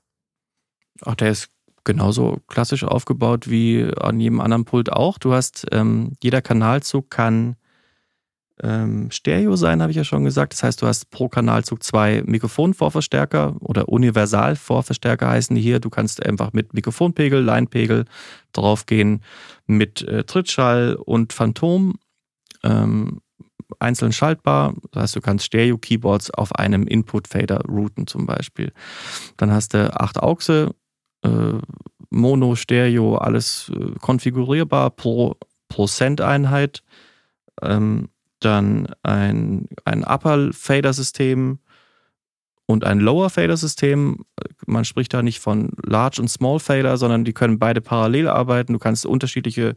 Ach, 1.02 1.14
der 1.14 1.30
ist 1.30 1.50
genauso 1.84 2.38
klassisch 2.48 2.84
aufgebaut 2.84 3.48
wie 3.48 3.90
an 4.00 4.18
jedem 4.18 4.40
anderen 4.40 4.64
Pult 4.64 4.92
auch. 4.92 5.18
Du 5.18 5.32
hast, 5.32 5.66
ähm, 5.72 6.12
jeder 6.22 6.42
Kanalzug 6.42 7.10
kann 7.10 7.56
ähm, 8.64 9.10
Stereo 9.10 9.56
sein, 9.56 9.82
habe 9.82 9.90
ich 9.90 9.96
ja 9.96 10.04
schon 10.04 10.24
gesagt. 10.24 10.54
Das 10.54 10.62
heißt, 10.62 10.80
du 10.80 10.86
hast 10.86 11.10
pro 11.10 11.28
Kanalzug 11.28 11.82
zwei 11.82 12.22
Mikrofonvorverstärker 12.24 13.56
oder 13.60 13.88
Universalvorverstärker 13.90 15.28
heißen 15.28 15.54
die 15.54 15.62
hier. 15.62 15.80
Du 15.80 15.90
kannst 15.90 16.24
einfach 16.24 16.52
mit 16.54 16.72
Mikrofonpegel, 16.72 17.44
Linepegel 17.44 18.06
draufgehen, 18.52 19.22
mit 19.66 20.02
äh, 20.02 20.24
Trittschall 20.24 20.94
und 20.94 21.34
Phantom. 21.34 21.98
Ähm, 22.62 23.20
einzeln 23.78 24.12
schaltbar. 24.12 24.74
Das 24.92 25.02
heißt, 25.02 25.16
du 25.16 25.20
kannst 25.20 25.44
Stereo-Keyboards 25.44 26.30
auf 26.30 26.54
einem 26.54 26.86
Input-Fader 26.86 27.62
routen 27.68 28.06
zum 28.06 28.24
Beispiel. 28.24 28.72
Dann 29.36 29.52
hast 29.52 29.74
du 29.74 29.94
acht 30.00 30.18
Auxe, 30.18 30.74
äh, 31.22 31.58
Mono, 32.08 32.54
Stereo, 32.54 33.16
alles 33.16 33.70
äh, 33.74 33.98
konfigurierbar 34.00 34.90
pro, 34.90 35.36
pro 35.68 35.86
Cent-Einheit. 35.86 36.82
Ähm, 37.62 38.08
dann 38.44 38.88
ein, 39.02 39.68
ein 39.84 40.04
Upper-Fader-System 40.04 41.58
und 42.66 42.84
ein 42.84 43.00
Lower-Fader-System. 43.00 44.24
Man 44.66 44.84
spricht 44.84 45.12
da 45.14 45.22
nicht 45.22 45.40
von 45.40 45.70
Large 45.84 46.20
und 46.20 46.28
Small 46.28 46.58
Fader, 46.58 46.96
sondern 46.96 47.24
die 47.24 47.32
können 47.32 47.58
beide 47.58 47.80
parallel 47.80 48.28
arbeiten. 48.28 48.72
Du 48.72 48.78
kannst 48.78 49.06
unterschiedliche 49.06 49.76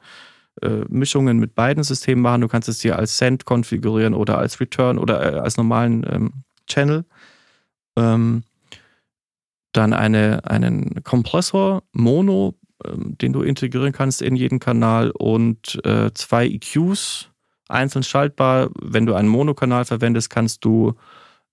äh, 0.62 0.86
Mischungen 0.90 1.38
mit 1.38 1.56
beiden 1.56 1.84
Systemen 1.84 2.22
machen. 2.22 2.42
Du 2.42 2.48
kannst 2.48 2.70
es 2.70 2.80
dir 2.80 2.98
als 2.98 3.18
Send 3.18 3.46
konfigurieren 3.46 4.14
oder 4.14 4.38
als 4.38 4.60
Return 4.60 4.98
oder 4.98 5.34
äh, 5.34 5.40
als 5.40 5.58
normalen 5.58 6.06
ähm, 6.10 6.34
Channel. 6.68 7.06
Ähm, 7.96 8.44
dann 9.74 9.94
eine, 9.94 10.46
einen 10.46 11.04
Kompressor, 11.04 11.84
Mono, 11.92 12.56
ähm, 12.86 13.18
den 13.18 13.34
du 13.34 13.42
integrieren 13.42 13.92
kannst 13.92 14.22
in 14.22 14.36
jeden 14.36 14.60
Kanal 14.60 15.12
und 15.12 15.84
äh, 15.86 16.12
zwei 16.14 16.48
EQs 16.48 17.30
einzeln 17.70 18.04
schaltbar. 18.04 18.70
Wenn 18.82 19.06
du 19.06 19.14
einen 19.14 19.30
Monokanal 19.30 19.86
verwendest, 19.86 20.30
kannst 20.30 20.64
du 20.66 20.96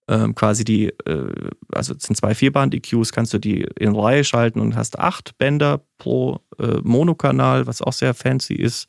ähm, 0.06 0.34
quasi 0.34 0.64
die, 0.64 0.88
äh, 1.06 1.50
also 1.72 1.94
es 1.94 2.02
sind 2.02 2.16
zwei 2.16 2.34
Vierband-EQs, 2.34 3.12
kannst 3.12 3.32
du 3.32 3.38
die 3.38 3.66
in 3.78 3.96
Reihe 3.96 4.24
schalten 4.24 4.60
und 4.60 4.76
hast 4.76 4.98
acht 4.98 5.38
Bänder 5.38 5.80
pro 5.98 6.40
äh, 6.58 6.78
Monokanal, 6.82 7.66
was 7.66 7.80
auch 7.80 7.92
sehr 7.92 8.14
fancy 8.14 8.54
ist. 8.54 8.86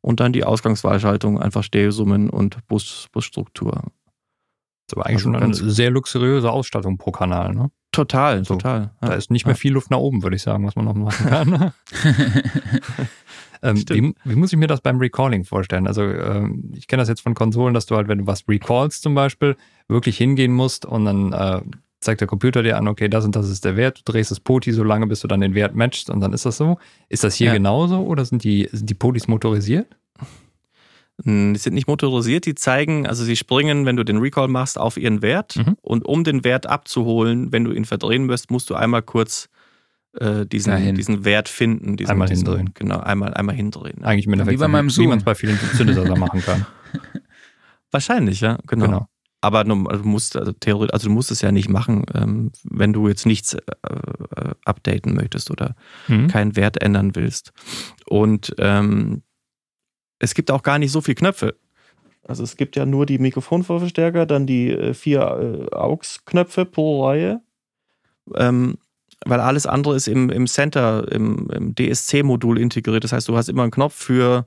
Und 0.00 0.20
dann 0.20 0.32
die 0.32 0.44
Ausgangswahlschaltung, 0.44 1.40
einfach 1.40 1.64
Stereosummen 1.64 2.30
und 2.30 2.66
Bus, 2.68 3.08
Busstruktur. 3.12 3.72
Das 3.72 3.82
ist 3.82 4.96
aber 4.96 5.06
eigentlich 5.06 5.26
also 5.26 5.32
schon 5.32 5.36
eine 5.36 5.54
sehr 5.54 5.90
luxuriöse 5.90 6.50
Ausstattung 6.50 6.96
pro 6.96 7.10
Kanal, 7.10 7.52
ne? 7.52 7.70
Total, 7.90 8.44
so, 8.44 8.54
total. 8.54 8.92
Ja. 9.02 9.08
Da 9.08 9.14
ist 9.14 9.30
nicht 9.30 9.44
mehr 9.44 9.54
viel 9.54 9.72
Luft 9.72 9.90
nach 9.90 9.98
oben, 9.98 10.22
würde 10.22 10.36
ich 10.36 10.42
sagen, 10.42 10.66
was 10.66 10.76
man 10.76 10.84
noch 10.84 10.94
machen 10.94 11.26
kann. 11.28 11.72
Ähm, 13.62 13.76
wie, 13.88 14.14
wie, 14.24 14.36
muss 14.36 14.52
ich 14.52 14.58
mir 14.58 14.66
das 14.66 14.80
beim 14.80 14.98
Recalling 14.98 15.44
vorstellen? 15.44 15.86
Also 15.86 16.02
ähm, 16.02 16.72
ich 16.74 16.86
kenne 16.86 17.02
das 17.02 17.08
jetzt 17.08 17.22
von 17.22 17.34
Konsolen, 17.34 17.74
dass 17.74 17.86
du 17.86 17.96
halt, 17.96 18.08
wenn 18.08 18.18
du 18.18 18.26
was 18.26 18.48
recallst 18.48 19.02
zum 19.02 19.14
Beispiel, 19.14 19.56
wirklich 19.88 20.16
hingehen 20.16 20.52
musst 20.52 20.84
und 20.86 21.04
dann 21.04 21.32
äh, 21.32 21.60
zeigt 22.00 22.20
der 22.20 22.28
Computer 22.28 22.62
dir 22.62 22.76
an, 22.76 22.88
okay, 22.88 23.08
das 23.08 23.24
und 23.24 23.34
das 23.34 23.48
ist 23.48 23.64
der 23.64 23.76
Wert, 23.76 23.98
du 23.98 24.12
drehst 24.12 24.30
das 24.30 24.40
Poti 24.40 24.72
so 24.72 24.84
lange, 24.84 25.06
bis 25.06 25.20
du 25.20 25.28
dann 25.28 25.40
den 25.40 25.54
Wert 25.54 25.74
matchst 25.74 26.10
und 26.10 26.20
dann 26.20 26.32
ist 26.32 26.46
das 26.46 26.56
so. 26.56 26.78
Ist 27.08 27.24
das 27.24 27.34
hier 27.34 27.48
ja. 27.48 27.52
genauso 27.54 28.00
oder 28.00 28.24
sind 28.24 28.44
die, 28.44 28.68
sind 28.70 28.88
die 28.88 28.94
Potis 28.94 29.28
motorisiert? 29.28 29.96
Hm, 31.24 31.54
die 31.54 31.58
sind 31.58 31.74
nicht 31.74 31.88
motorisiert, 31.88 32.46
die 32.46 32.54
zeigen, 32.54 33.06
also 33.06 33.24
sie 33.24 33.36
springen, 33.36 33.86
wenn 33.86 33.96
du 33.96 34.04
den 34.04 34.18
Recall 34.18 34.48
machst, 34.48 34.78
auf 34.78 34.96
ihren 34.96 35.22
Wert. 35.22 35.56
Mhm. 35.56 35.76
Und 35.82 36.04
um 36.04 36.22
den 36.22 36.44
Wert 36.44 36.66
abzuholen, 36.66 37.50
wenn 37.52 37.64
du 37.64 37.72
ihn 37.72 37.84
verdrehen 37.84 38.24
müsst, 38.24 38.50
musst 38.50 38.70
du 38.70 38.74
einmal 38.74 39.02
kurz 39.02 39.48
äh, 40.14 40.46
diesen, 40.46 40.94
diesen 40.94 41.24
Wert 41.24 41.48
finden. 41.48 41.96
Diesen, 41.96 42.10
einmal 42.10 42.28
diesen, 42.28 42.46
hindrehen. 42.46 42.70
Genau, 42.74 42.98
einmal, 42.98 43.34
einmal 43.34 43.54
hindrehen. 43.54 44.02
Eigentlich 44.04 44.26
Endeffekt, 44.26 44.58
wie 44.58 44.60
bei 44.60 44.68
meinem 44.68 44.90
Zoom. 44.90 45.04
wie 45.04 45.08
man 45.08 45.18
es 45.18 45.24
bei 45.24 45.34
vielen 45.34 45.56
Synthesizer 45.56 46.16
machen 46.18 46.40
kann. 46.42 46.66
Wahrscheinlich, 47.90 48.40
ja, 48.40 48.58
genau. 48.66 48.86
genau. 48.86 49.08
Aber 49.40 49.62
du, 49.62 49.86
also 49.86 50.02
musst, 50.04 50.36
also 50.36 50.52
theoretisch, 50.52 50.92
also 50.92 51.08
du 51.08 51.14
musst 51.14 51.30
es 51.30 51.42
ja 51.42 51.52
nicht 51.52 51.68
machen, 51.68 52.04
ähm, 52.14 52.50
wenn 52.64 52.92
du 52.92 53.06
jetzt 53.06 53.24
nichts 53.24 53.54
äh, 53.54 53.60
äh, 53.86 54.54
updaten 54.64 55.14
möchtest 55.14 55.50
oder 55.50 55.76
mhm. 56.08 56.26
keinen 56.26 56.56
Wert 56.56 56.82
ändern 56.82 57.14
willst. 57.14 57.52
Und 58.06 58.54
ähm, 58.58 59.22
es 60.18 60.34
gibt 60.34 60.50
auch 60.50 60.62
gar 60.62 60.78
nicht 60.78 60.90
so 60.90 61.00
viele 61.00 61.14
Knöpfe. 61.14 61.56
Also 62.26 62.42
es 62.42 62.56
gibt 62.56 62.76
ja 62.76 62.84
nur 62.84 63.06
die 63.06 63.18
Mikrofonvorverstärker, 63.18 64.26
dann 64.26 64.46
die 64.46 64.70
äh, 64.70 64.92
vier 64.92 65.20
äh, 65.70 65.74
AUX-Knöpfe 65.74 66.64
pro 66.64 67.06
Reihe. 67.06 67.40
Ähm, 68.34 68.76
weil 69.24 69.40
alles 69.40 69.66
andere 69.66 69.96
ist 69.96 70.08
im, 70.08 70.30
im 70.30 70.46
Center, 70.46 71.10
im, 71.10 71.50
im 71.50 71.74
DSC-Modul 71.74 72.58
integriert. 72.58 73.04
Das 73.04 73.12
heißt, 73.12 73.28
du 73.28 73.36
hast 73.36 73.48
immer 73.48 73.62
einen 73.62 73.72
Knopf 73.72 73.94
für, 73.94 74.46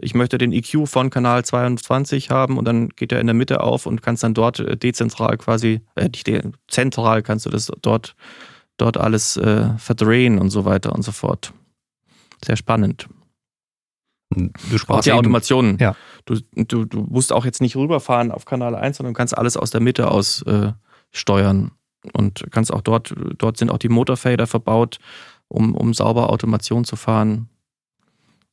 ich 0.00 0.14
möchte 0.14 0.38
den 0.38 0.52
EQ 0.52 0.88
von 0.88 1.10
Kanal 1.10 1.44
22 1.44 2.30
haben 2.30 2.58
und 2.58 2.64
dann 2.64 2.88
geht 2.90 3.12
er 3.12 3.20
in 3.20 3.26
der 3.26 3.34
Mitte 3.34 3.62
auf 3.62 3.86
und 3.86 4.02
kannst 4.02 4.22
dann 4.22 4.34
dort 4.34 4.60
äh, 4.60 4.76
dezentral 4.76 5.36
quasi, 5.38 5.80
äh, 5.94 6.08
nicht 6.08 6.28
zentral 6.68 7.22
kannst 7.22 7.46
du 7.46 7.50
das 7.50 7.70
dort, 7.82 8.16
dort 8.76 8.96
alles 8.96 9.36
äh, 9.36 9.70
verdrehen 9.78 10.38
und 10.38 10.50
so 10.50 10.64
weiter 10.64 10.92
und 10.92 11.02
so 11.02 11.12
fort. 11.12 11.52
Sehr 12.44 12.56
spannend. 12.56 13.08
Du 14.32 14.78
sprachst 14.78 15.06
die 15.06 15.12
Automationen. 15.12 15.76
Ja. 15.78 15.96
Du, 16.24 16.38
du, 16.54 16.84
du 16.84 17.00
musst 17.00 17.32
auch 17.32 17.44
jetzt 17.44 17.60
nicht 17.60 17.74
rüberfahren 17.74 18.30
auf 18.30 18.44
Kanal 18.44 18.76
1, 18.76 18.98
sondern 18.98 19.14
kannst 19.14 19.36
alles 19.36 19.56
aus 19.56 19.70
der 19.70 19.80
Mitte 19.80 20.10
aus 20.10 20.42
äh, 20.42 20.72
steuern 21.10 21.72
und 22.12 22.46
kannst 22.50 22.72
auch 22.72 22.80
dort, 22.80 23.14
dort 23.38 23.56
sind 23.56 23.70
auch 23.70 23.78
die 23.78 23.88
Motorfader 23.88 24.46
verbaut, 24.46 24.98
um, 25.48 25.74
um 25.74 25.94
sauber 25.94 26.30
Automation 26.30 26.84
zu 26.84 26.96
fahren. 26.96 27.48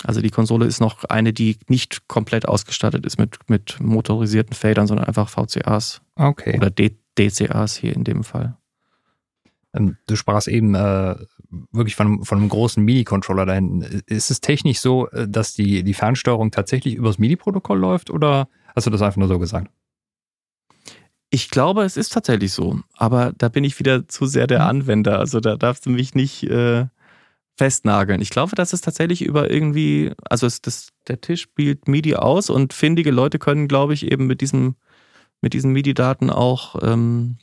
Also 0.04 0.22
die 0.22 0.30
Konsole 0.30 0.66
ist 0.66 0.80
noch 0.80 1.06
eine, 1.06 1.34
die 1.34 1.58
nicht 1.68 2.08
komplett 2.08 2.48
ausgestattet 2.48 3.06
ist 3.06 3.18
mit, 3.18 3.38
mit 3.50 3.80
motorisierten 3.80 4.54
Fadern, 4.54 4.88
sondern 4.88 5.08
einfach 5.08 5.30
VCAs. 5.30 6.02
Okay. 6.16 6.58
Oder 6.58 6.70
D 6.70 6.98
DCAs 7.18 7.76
hier 7.76 7.96
in 7.96 8.04
dem 8.04 8.24
Fall. 8.24 8.58
Ähm, 9.74 9.98
du 10.06 10.16
sprachst 10.16 10.48
eben 10.48 10.76
äh, 10.76 11.16
wirklich 11.72 11.96
von, 11.96 12.24
von 12.24 12.38
einem 12.38 12.50
großen 12.50 12.84
MIDI-Controller 12.84 13.46
da 13.46 13.54
hinten. 13.54 13.82
Ist 14.06 14.30
es 14.30 14.40
technisch 14.40 14.80
so, 14.80 15.10
äh, 15.10 15.28
dass 15.28 15.54
die, 15.54 15.84
die 15.84 15.94
Fernsteuerung 15.94 16.52
tatsächlich 16.52 16.96
übers 16.96 17.18
MIDI-Protokoll 17.18 17.80
läuft 17.80 18.10
oder 18.12 18.50
hast 18.76 18.86
du 18.86 18.92
das 18.92 19.02
einfach 19.02 19.18
nur 19.18 19.28
so 19.28 19.40
gesagt? 19.40 19.72
Ich 21.30 21.50
glaube, 21.50 21.84
es 21.84 21.98
ist 21.98 22.14
tatsächlich 22.14 22.54
so, 22.54 22.80
aber 22.94 23.34
da 23.38 23.50
bin 23.50 23.64
ich 23.64 23.80
wieder 23.80 24.08
zu 24.08 24.26
sehr 24.28 24.48
der 24.48 24.60
mhm. 24.60 24.68
Anwender. 24.68 25.20
Also 25.20 25.40
da 25.40 25.58
darfst 25.58 25.86
du 25.86 25.90
mich 25.90 26.16
nicht 26.16 26.44
äh, 26.44 26.86
festnageln. 27.58 28.22
Ich 28.22 28.30
glaube, 28.30 28.56
dass 28.56 28.72
es 28.72 28.82
tatsächlich 28.82 29.24
über 29.24 29.52
irgendwie, 29.52 30.14
also 30.30 30.48
es, 30.48 30.62
das, 30.62 30.90
der 31.08 31.20
Tisch 31.20 31.42
spielt 31.42 31.88
MIDI 31.88 32.16
aus 32.16 32.50
und 32.50 32.72
findige 32.74 33.12
Leute 33.12 33.40
können, 33.40 33.68
glaube 33.68 33.94
ich, 33.94 34.10
eben 34.10 34.28
mit 34.28 34.42
diesem, 34.42 34.76
mit 35.42 35.54
diesen 35.54 35.74
MIDI-Daten 35.74 36.30
auch 36.30 36.76
ähm, 36.82 37.38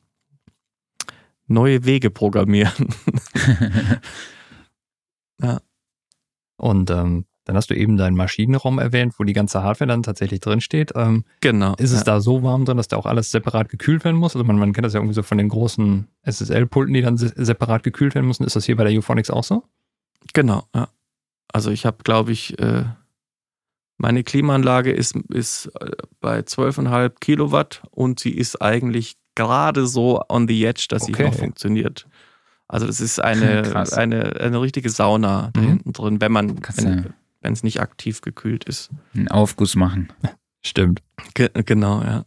neue 1.47 1.85
Wege 1.85 2.11
programmieren. 2.11 2.89
ja. 5.43 5.61
Und 6.57 6.91
ähm, 6.91 7.27
dann 7.45 7.57
hast 7.57 7.71
du 7.71 7.77
eben 7.77 7.97
deinen 7.97 8.17
Maschinenraum 8.17 8.79
erwähnt, 8.79 9.15
wo 9.19 9.25
die 9.25 9.35
ganze 9.35 9.63
Hardware 9.63 9.89
dann 9.89 10.03
tatsächlich 10.03 10.41
drinsteht. 10.41 10.93
Ähm, 10.95 11.25
genau. 11.41 11.75
Ist 11.77 11.93
es 11.93 11.99
ja. 11.99 12.05
da 12.05 12.21
so 12.21 12.43
warm 12.43 12.65
drin, 12.65 12.79
dass 12.79 12.89
da 12.89 12.97
auch 12.97 13.07
alles 13.07 13.31
separat 13.31 13.69
gekühlt 13.69 14.05
werden 14.05 14.17
muss? 14.17 14.35
Also 14.35 14.45
man, 14.45 14.59
man 14.59 14.73
kennt 14.73 14.87
das 14.87 14.95
ja 14.95 15.01
irgendwie 15.01 15.15
so 15.15 15.23
von 15.23 15.39
den 15.39 15.51
großen 15.51 16.09
SSL-Pulten, 16.23 16.95
die 16.95 17.03
dann 17.03 17.19
separat 17.19 17.83
gekühlt 17.83 18.15
werden 18.15 18.27
müssen. 18.27 18.45
Ist 18.45 18.57
das 18.57 18.65
hier 18.65 18.77
bei 18.77 18.85
der 18.85 18.99
Euphonics 18.99 19.31
auch 19.31 19.45
so? 19.45 19.65
Genau, 20.33 20.65
ja. 20.75 20.89
Also 21.53 21.71
ich 21.71 21.87
habe, 21.87 21.99
glaube 22.03 22.33
ich, 22.33 22.59
äh, 22.59 22.85
meine 23.99 24.25
Klimaanlage 24.25 24.91
ist, 24.91 25.15
ist 25.29 25.67
äh, 25.81 25.91
bei 26.21 26.41
12,5 26.41 27.13
Kilowatt 27.21 27.83
und 27.91 28.21
sie 28.21 28.33
ist 28.33 28.61
eigentlich 28.61 29.17
gerade 29.35 29.87
so 29.87 30.23
on 30.29 30.49
the 30.49 30.65
edge, 30.65 30.87
dass 30.89 31.03
okay. 31.03 31.15
sie 31.17 31.23
noch 31.25 31.35
funktioniert. 31.35 32.07
Also 32.69 32.87
das 32.87 33.01
ist 33.01 33.21
eine, 33.21 33.63
eine, 33.93 34.41
eine 34.41 34.61
richtige 34.61 34.91
Sauna 34.91 35.51
da 35.53 35.61
mhm. 35.61 35.67
hinten 35.67 35.93
drin, 35.93 36.21
wenn 36.21 36.33
man, 36.33 36.59
wenn, 36.77 37.15
wenn 37.45 37.53
es 37.53 37.63
nicht 37.63 37.81
aktiv 37.81 38.23
gekühlt 38.23 38.65
ist. 38.65 38.91
Einen 39.15 39.29
Aufguss 39.29 39.77
machen. 39.77 40.13
Stimmt. 40.63 41.03
Ge 41.35 41.51
genau, 41.65 42.03
ja. 42.03 42.25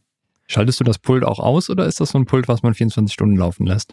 Schaltest 0.47 0.79
du 0.79 0.85
das 0.85 0.99
Pult 0.99 1.25
auch 1.25 1.39
aus 1.39 1.69
oder 1.69 1.85
ist 1.85 1.99
das 1.99 2.11
so 2.11 2.19
ein 2.19 2.25
Pult, 2.25 2.47
was 2.47 2.63
man 2.63 2.73
24 2.73 3.13
Stunden 3.13 3.35
laufen 3.35 3.65
lässt? 3.65 3.91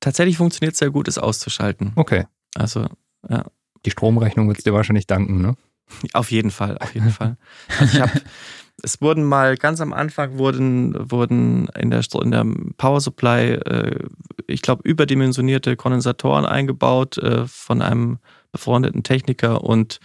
Tatsächlich 0.00 0.38
funktioniert 0.38 0.72
es 0.72 0.80
sehr 0.80 0.90
gut, 0.90 1.06
es 1.06 1.18
auszuschalten. 1.18 1.92
Okay. 1.94 2.24
Also, 2.56 2.88
ja. 3.28 3.44
Die 3.84 3.90
Stromrechnung 3.90 4.48
wird 4.48 4.58
es 4.58 4.64
dir 4.64 4.72
wahrscheinlich 4.72 5.06
danken, 5.06 5.40
ne? 5.40 5.54
Auf 6.14 6.30
jeden 6.30 6.50
Fall, 6.50 6.78
auf 6.78 6.94
jeden 6.94 7.10
Fall. 7.10 7.36
Also 7.78 7.96
ich 7.96 8.00
habe, 8.00 8.12
es 8.82 9.02
wurden 9.02 9.24
mal 9.24 9.56
ganz 9.56 9.80
am 9.80 9.92
Anfang 9.92 10.38
wurden, 10.38 10.94
wurden 11.10 11.68
in 11.78 11.90
der, 11.90 12.02
in 12.22 12.30
der 12.30 12.46
Power 12.78 13.00
Supply, 13.00 13.54
äh, 13.54 14.08
ich 14.46 14.62
glaube, 14.62 14.88
überdimensionierte 14.88 15.76
Kondensatoren 15.76 16.46
eingebaut 16.46 17.18
äh, 17.18 17.46
von 17.46 17.82
einem 17.82 18.20
befreundeten 18.52 19.02
Techniker 19.02 19.64
und 19.64 19.98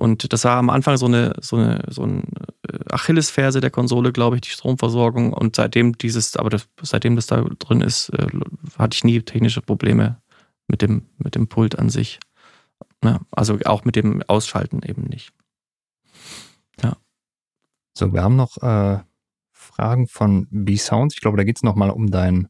und 0.00 0.32
das 0.32 0.44
war 0.44 0.56
am 0.56 0.70
Anfang 0.70 0.96
so 0.96 1.04
eine, 1.04 1.34
so 1.42 1.56
eine, 1.56 1.84
so 1.88 2.04
ein 2.04 2.22
äh, 2.66 2.78
Achillesferse 2.88 3.60
der 3.60 3.68
Konsole, 3.68 4.12
glaube 4.12 4.36
ich, 4.36 4.40
die 4.40 4.48
Stromversorgung. 4.48 5.34
Und 5.34 5.56
seitdem 5.56 5.98
dieses, 5.98 6.38
aber 6.38 6.48
das, 6.48 6.70
seitdem 6.80 7.16
das 7.16 7.26
da 7.26 7.42
drin 7.58 7.82
ist, 7.82 8.08
äh, 8.08 8.28
hatte 8.78 8.94
ich 8.94 9.04
nie 9.04 9.20
technische 9.20 9.60
Probleme 9.60 10.22
mit 10.68 10.80
dem, 10.80 11.02
mit 11.18 11.34
dem 11.34 11.48
Pult 11.48 11.78
an 11.78 11.90
sich. 11.90 12.18
Ja, 13.04 13.20
also 13.30 13.58
auch 13.66 13.84
mit 13.84 13.94
dem 13.94 14.22
Ausschalten 14.26 14.80
eben 14.82 15.02
nicht. 15.02 15.34
Ja. 16.82 16.96
So, 17.92 18.14
wir 18.14 18.22
haben 18.22 18.36
noch 18.36 18.56
äh, 18.62 19.00
Fragen 19.52 20.06
von 20.06 20.46
B-Sounds. 20.50 21.14
Ich 21.14 21.20
glaube, 21.20 21.36
da 21.36 21.44
geht 21.44 21.58
es 21.58 21.62
nochmal 21.62 21.90
um 21.90 22.10
dein, 22.10 22.48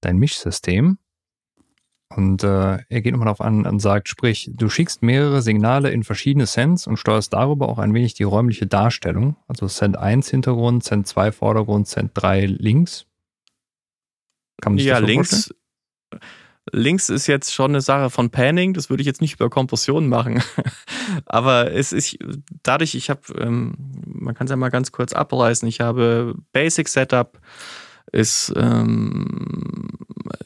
dein 0.00 0.16
Mischsystem. 0.16 0.96
Und 2.14 2.42
äh, 2.42 2.78
er 2.88 3.00
geht 3.02 3.12
nochmal 3.12 3.26
darauf 3.26 3.40
an 3.40 3.66
und 3.66 3.78
sagt, 3.78 4.08
sprich, 4.08 4.50
du 4.52 4.68
schickst 4.68 5.02
mehrere 5.02 5.42
Signale 5.42 5.90
in 5.90 6.02
verschiedene 6.02 6.46
Sends 6.46 6.88
und 6.88 6.96
steuerst 6.96 7.32
darüber 7.32 7.68
auch 7.68 7.78
ein 7.78 7.94
wenig 7.94 8.14
die 8.14 8.24
räumliche 8.24 8.66
Darstellung. 8.66 9.36
Also 9.46 9.68
Send 9.68 9.96
1 9.96 10.28
Hintergrund, 10.28 10.82
Send 10.82 11.06
2 11.06 11.30
Vordergrund, 11.30 11.86
Send 11.86 12.10
3 12.14 12.46
links. 12.46 13.06
Kann 14.60 14.72
man 14.72 14.78
sich 14.78 14.88
ja, 14.88 14.94
das 14.94 15.00
so 15.02 15.06
links. 15.06 15.30
Vorstellen? 15.30 15.60
Links 16.72 17.08
ist 17.08 17.26
jetzt 17.26 17.52
schon 17.52 17.72
eine 17.72 17.80
Sache 17.80 18.10
von 18.10 18.30
Panning, 18.30 18.74
das 18.74 18.90
würde 18.90 19.00
ich 19.00 19.06
jetzt 19.06 19.20
nicht 19.20 19.34
über 19.34 19.50
Kompression 19.50 20.08
machen. 20.08 20.42
Aber 21.26 21.72
es 21.72 21.92
ist 21.92 22.16
dadurch, 22.62 22.94
ich 22.94 23.10
habe, 23.10 23.20
ähm, 23.38 23.74
man 24.04 24.34
kann 24.34 24.46
es 24.46 24.50
ja 24.50 24.56
mal 24.56 24.68
ganz 24.68 24.92
kurz 24.92 25.12
abreißen, 25.12 25.66
ich 25.68 25.80
habe 25.80 26.34
Basic 26.52 26.86
Setup, 26.88 27.40
ist, 28.12 28.52
ähm, 28.56 29.88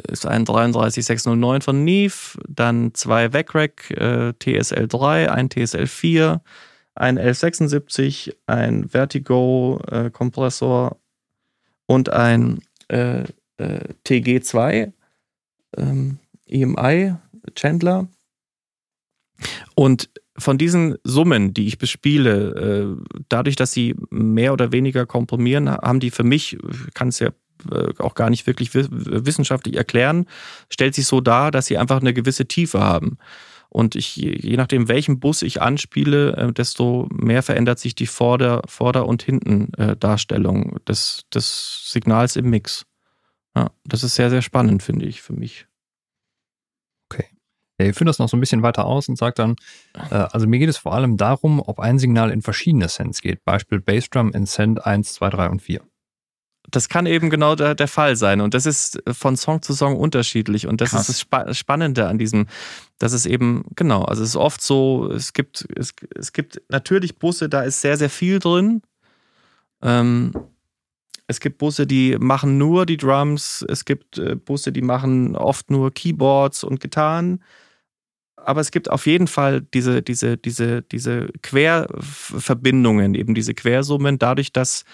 ist 0.08 0.26
ein 0.26 0.44
33609 0.44 1.62
von 1.62 1.84
Neve, 1.84 2.38
dann 2.48 2.94
zwei 2.94 3.32
VECREC 3.32 3.90
äh, 3.90 4.32
TSL3, 4.40 5.28
ein 5.28 5.48
TSL4, 5.48 6.40
ein 6.94 7.18
1176, 7.18 8.36
ein 8.46 8.88
Vertigo 8.88 9.80
äh, 9.90 10.10
und 11.86 12.08
ein 12.10 12.60
äh, 12.88 13.24
äh 13.56 13.80
TG2 14.06 14.92
ähm, 15.76 16.18
EMI 16.46 17.14
Chandler. 17.54 18.08
Und 19.74 20.10
von 20.36 20.58
diesen 20.58 20.96
Summen, 21.04 21.54
die 21.54 21.66
ich 21.66 21.78
bespiele, 21.78 22.96
äh, 22.98 23.20
dadurch, 23.28 23.56
dass 23.56 23.72
sie 23.72 23.94
mehr 24.10 24.52
oder 24.52 24.72
weniger 24.72 25.06
komprimieren, 25.06 25.70
haben 25.70 26.00
die 26.00 26.10
für 26.10 26.24
mich, 26.24 26.58
kann 26.94 27.08
es 27.08 27.18
ja 27.20 27.30
auch 27.98 28.14
gar 28.14 28.30
nicht 28.30 28.46
wirklich 28.46 28.74
wissenschaftlich 28.74 29.76
erklären, 29.76 30.26
stellt 30.70 30.94
sich 30.94 31.06
so 31.06 31.20
dar, 31.20 31.50
dass 31.50 31.66
sie 31.66 31.78
einfach 31.78 32.00
eine 32.00 32.14
gewisse 32.14 32.46
Tiefe 32.46 32.80
haben. 32.80 33.18
Und 33.74 33.96
ich, 33.96 34.14
je 34.14 34.56
nachdem, 34.56 34.86
welchen 34.86 35.18
Bus 35.18 35.42
ich 35.42 35.60
anspiele, 35.60 36.36
äh, 36.36 36.52
desto 36.52 37.08
mehr 37.10 37.42
verändert 37.42 37.80
sich 37.80 37.96
die 37.96 38.06
Vorder-, 38.06 38.62
Vorder 38.66 39.04
und 39.06 39.24
Hinten-Darstellung 39.24 40.78
des, 40.86 41.24
des 41.34 41.90
Signals 41.90 42.36
im 42.36 42.50
Mix. 42.50 42.86
Ja, 43.56 43.72
das 43.84 44.04
ist 44.04 44.14
sehr, 44.14 44.30
sehr 44.30 44.42
spannend, 44.42 44.84
finde 44.84 45.06
ich, 45.06 45.22
für 45.22 45.32
mich. 45.32 45.66
Okay. 47.10 47.26
Ihr 47.78 47.94
führt 47.94 48.08
das 48.08 48.20
noch 48.20 48.28
so 48.28 48.36
ein 48.36 48.40
bisschen 48.40 48.62
weiter 48.62 48.84
aus 48.84 49.08
und 49.08 49.18
sagt 49.18 49.40
dann, 49.40 49.56
äh, 49.94 50.14
also 50.14 50.46
mir 50.46 50.60
geht 50.60 50.68
es 50.68 50.76
vor 50.76 50.94
allem 50.94 51.16
darum, 51.16 51.58
ob 51.58 51.80
ein 51.80 51.98
Signal 51.98 52.30
in 52.30 52.42
verschiedene 52.42 52.88
Sends 52.88 53.22
geht. 53.22 53.44
Beispiel 53.44 53.80
Bassdrum 53.80 54.30
in 54.30 54.46
Send 54.46 54.86
1, 54.86 55.14
2, 55.14 55.30
3 55.30 55.48
und 55.48 55.62
4 55.62 55.80
das 56.74 56.88
kann 56.88 57.06
eben 57.06 57.30
genau 57.30 57.54
der, 57.54 57.74
der, 57.74 57.88
Fall 57.88 58.16
sein. 58.16 58.40
Und 58.40 58.54
das 58.54 58.66
ist 58.66 59.02
von 59.10 59.36
Song 59.36 59.62
zu 59.62 59.72
Song 59.74 59.96
unterschiedlich. 59.96 60.66
Und 60.66 60.80
das 60.80 60.90
Krass. 60.90 61.02
ist 61.02 61.08
das 61.08 61.20
Spa 61.20 61.54
Spannende 61.54 62.08
an 62.08 62.18
diesem, 62.18 62.46
dass 62.98 63.12
es 63.12 63.26
eben, 63.26 63.64
genau, 63.76 64.02
also 64.02 64.22
es 64.22 64.30
ist 64.30 64.36
oft 64.36 64.60
so, 64.62 65.10
es 65.10 65.32
gibt, 65.32 65.66
es, 65.76 65.92
es 66.14 66.32
gibt 66.32 66.62
natürlich 66.68 67.18
Busse, 67.18 67.48
da 67.48 67.62
ist 67.62 67.80
sehr, 67.80 67.96
sehr 67.96 68.10
viel 68.10 68.38
drin. 68.38 68.82
Ähm, 69.82 70.32
es 71.26 71.40
gibt 71.40 71.58
Busse, 71.58 71.86
die 71.86 72.16
machen 72.18 72.58
nur 72.58 72.86
die 72.86 72.96
Drums. 72.96 73.64
Es 73.68 73.84
gibt 73.84 74.18
äh, 74.18 74.36
Busse, 74.36 74.72
die 74.72 74.82
machen 74.82 75.36
oft 75.36 75.70
nur 75.70 75.90
Keyboards 75.92 76.64
und 76.64 76.80
Gitarren. 76.80 77.42
Aber 78.36 78.60
es 78.60 78.70
gibt 78.70 78.90
auf 78.90 79.06
jeden 79.06 79.26
Fall 79.26 79.62
diese, 79.62 80.02
diese, 80.02 80.36
diese, 80.36 80.82
diese 80.82 81.28
Querverbindungen, 81.42 83.14
eben 83.14 83.34
diese 83.34 83.54
Quersummen, 83.54 84.18
dadurch, 84.18 84.52
dass 84.52 84.84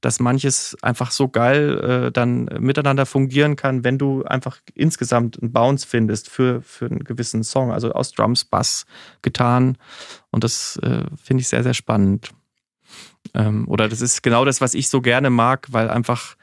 dass 0.00 0.20
manches 0.20 0.76
einfach 0.82 1.10
so 1.10 1.28
geil 1.28 1.78
äh, 1.78 2.12
dann 2.12 2.44
miteinander 2.58 3.06
fungieren 3.06 3.56
kann, 3.56 3.84
wenn 3.84 3.98
du 3.98 4.24
einfach 4.24 4.58
insgesamt 4.74 5.40
einen 5.40 5.52
Bounce 5.52 5.86
findest 5.86 6.28
für, 6.28 6.62
für 6.62 6.86
einen 6.86 7.04
gewissen 7.04 7.44
Song. 7.44 7.72
Also 7.72 7.92
aus 7.92 8.12
Drums, 8.12 8.44
Bass, 8.44 8.86
getan. 9.22 9.78
Und 10.30 10.44
das 10.44 10.78
äh, 10.82 11.04
finde 11.22 11.40
ich 11.40 11.48
sehr, 11.48 11.62
sehr 11.62 11.74
spannend. 11.74 12.30
Ähm, 13.34 13.68
oder 13.68 13.88
das 13.88 14.00
ist 14.00 14.22
genau 14.22 14.44
das, 14.44 14.60
was 14.60 14.74
ich 14.74 14.88
so 14.88 15.00
gerne 15.00 15.30
mag, 15.30 15.66
weil 15.70 15.90
einfach 15.90 16.35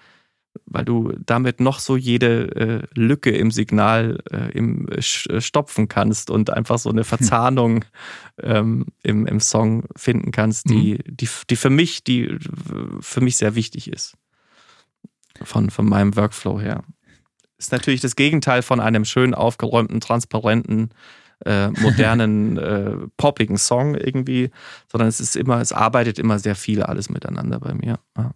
weil 0.65 0.85
du 0.85 1.13
damit 1.25 1.59
noch 1.59 1.79
so 1.79 1.95
jede 1.95 2.55
äh, 2.55 2.99
Lücke 2.99 3.31
im 3.31 3.51
Signal 3.51 4.19
äh, 4.31 4.51
im, 4.51 4.87
äh, 4.89 5.01
stopfen 5.01 5.87
kannst 5.87 6.29
und 6.29 6.49
einfach 6.49 6.77
so 6.77 6.89
eine. 6.89 7.03
Verzahnung 7.13 7.85
ähm, 8.41 8.87
im, 9.03 9.27
im 9.27 9.39
Song 9.39 9.85
finden 9.95 10.31
kannst, 10.31 10.69
die, 10.69 10.93
mhm. 10.93 11.15
die, 11.15 11.29
die 11.49 11.55
für 11.55 11.69
mich, 11.69 12.03
die 12.03 12.37
für 12.99 13.21
mich 13.21 13.37
sehr 13.37 13.55
wichtig 13.55 13.91
ist. 13.91 14.15
Von, 15.43 15.69
von 15.69 15.87
meinem 15.87 16.15
Workflow 16.15 16.59
her. 16.59 16.83
Ist 17.57 17.71
natürlich 17.71 18.01
das 18.01 18.15
Gegenteil 18.15 18.61
von 18.61 18.79
einem 18.79 19.05
schön 19.05 19.33
aufgeräumten, 19.33 19.99
transparenten, 19.99 20.89
äh, 21.45 21.69
modernen, 21.69 22.57
äh, 22.57 22.95
poppigen 23.17 23.57
Song 23.57 23.95
irgendwie, 23.95 24.51
sondern 24.91 25.07
es 25.09 25.19
ist 25.19 25.35
immer, 25.35 25.59
es 25.61 25.71
arbeitet 25.71 26.19
immer 26.19 26.39
sehr 26.39 26.55
viel 26.55 26.83
alles 26.83 27.09
miteinander 27.09 27.59
bei 27.59 27.73
mir. 27.73 27.99
Ja. 28.17 28.31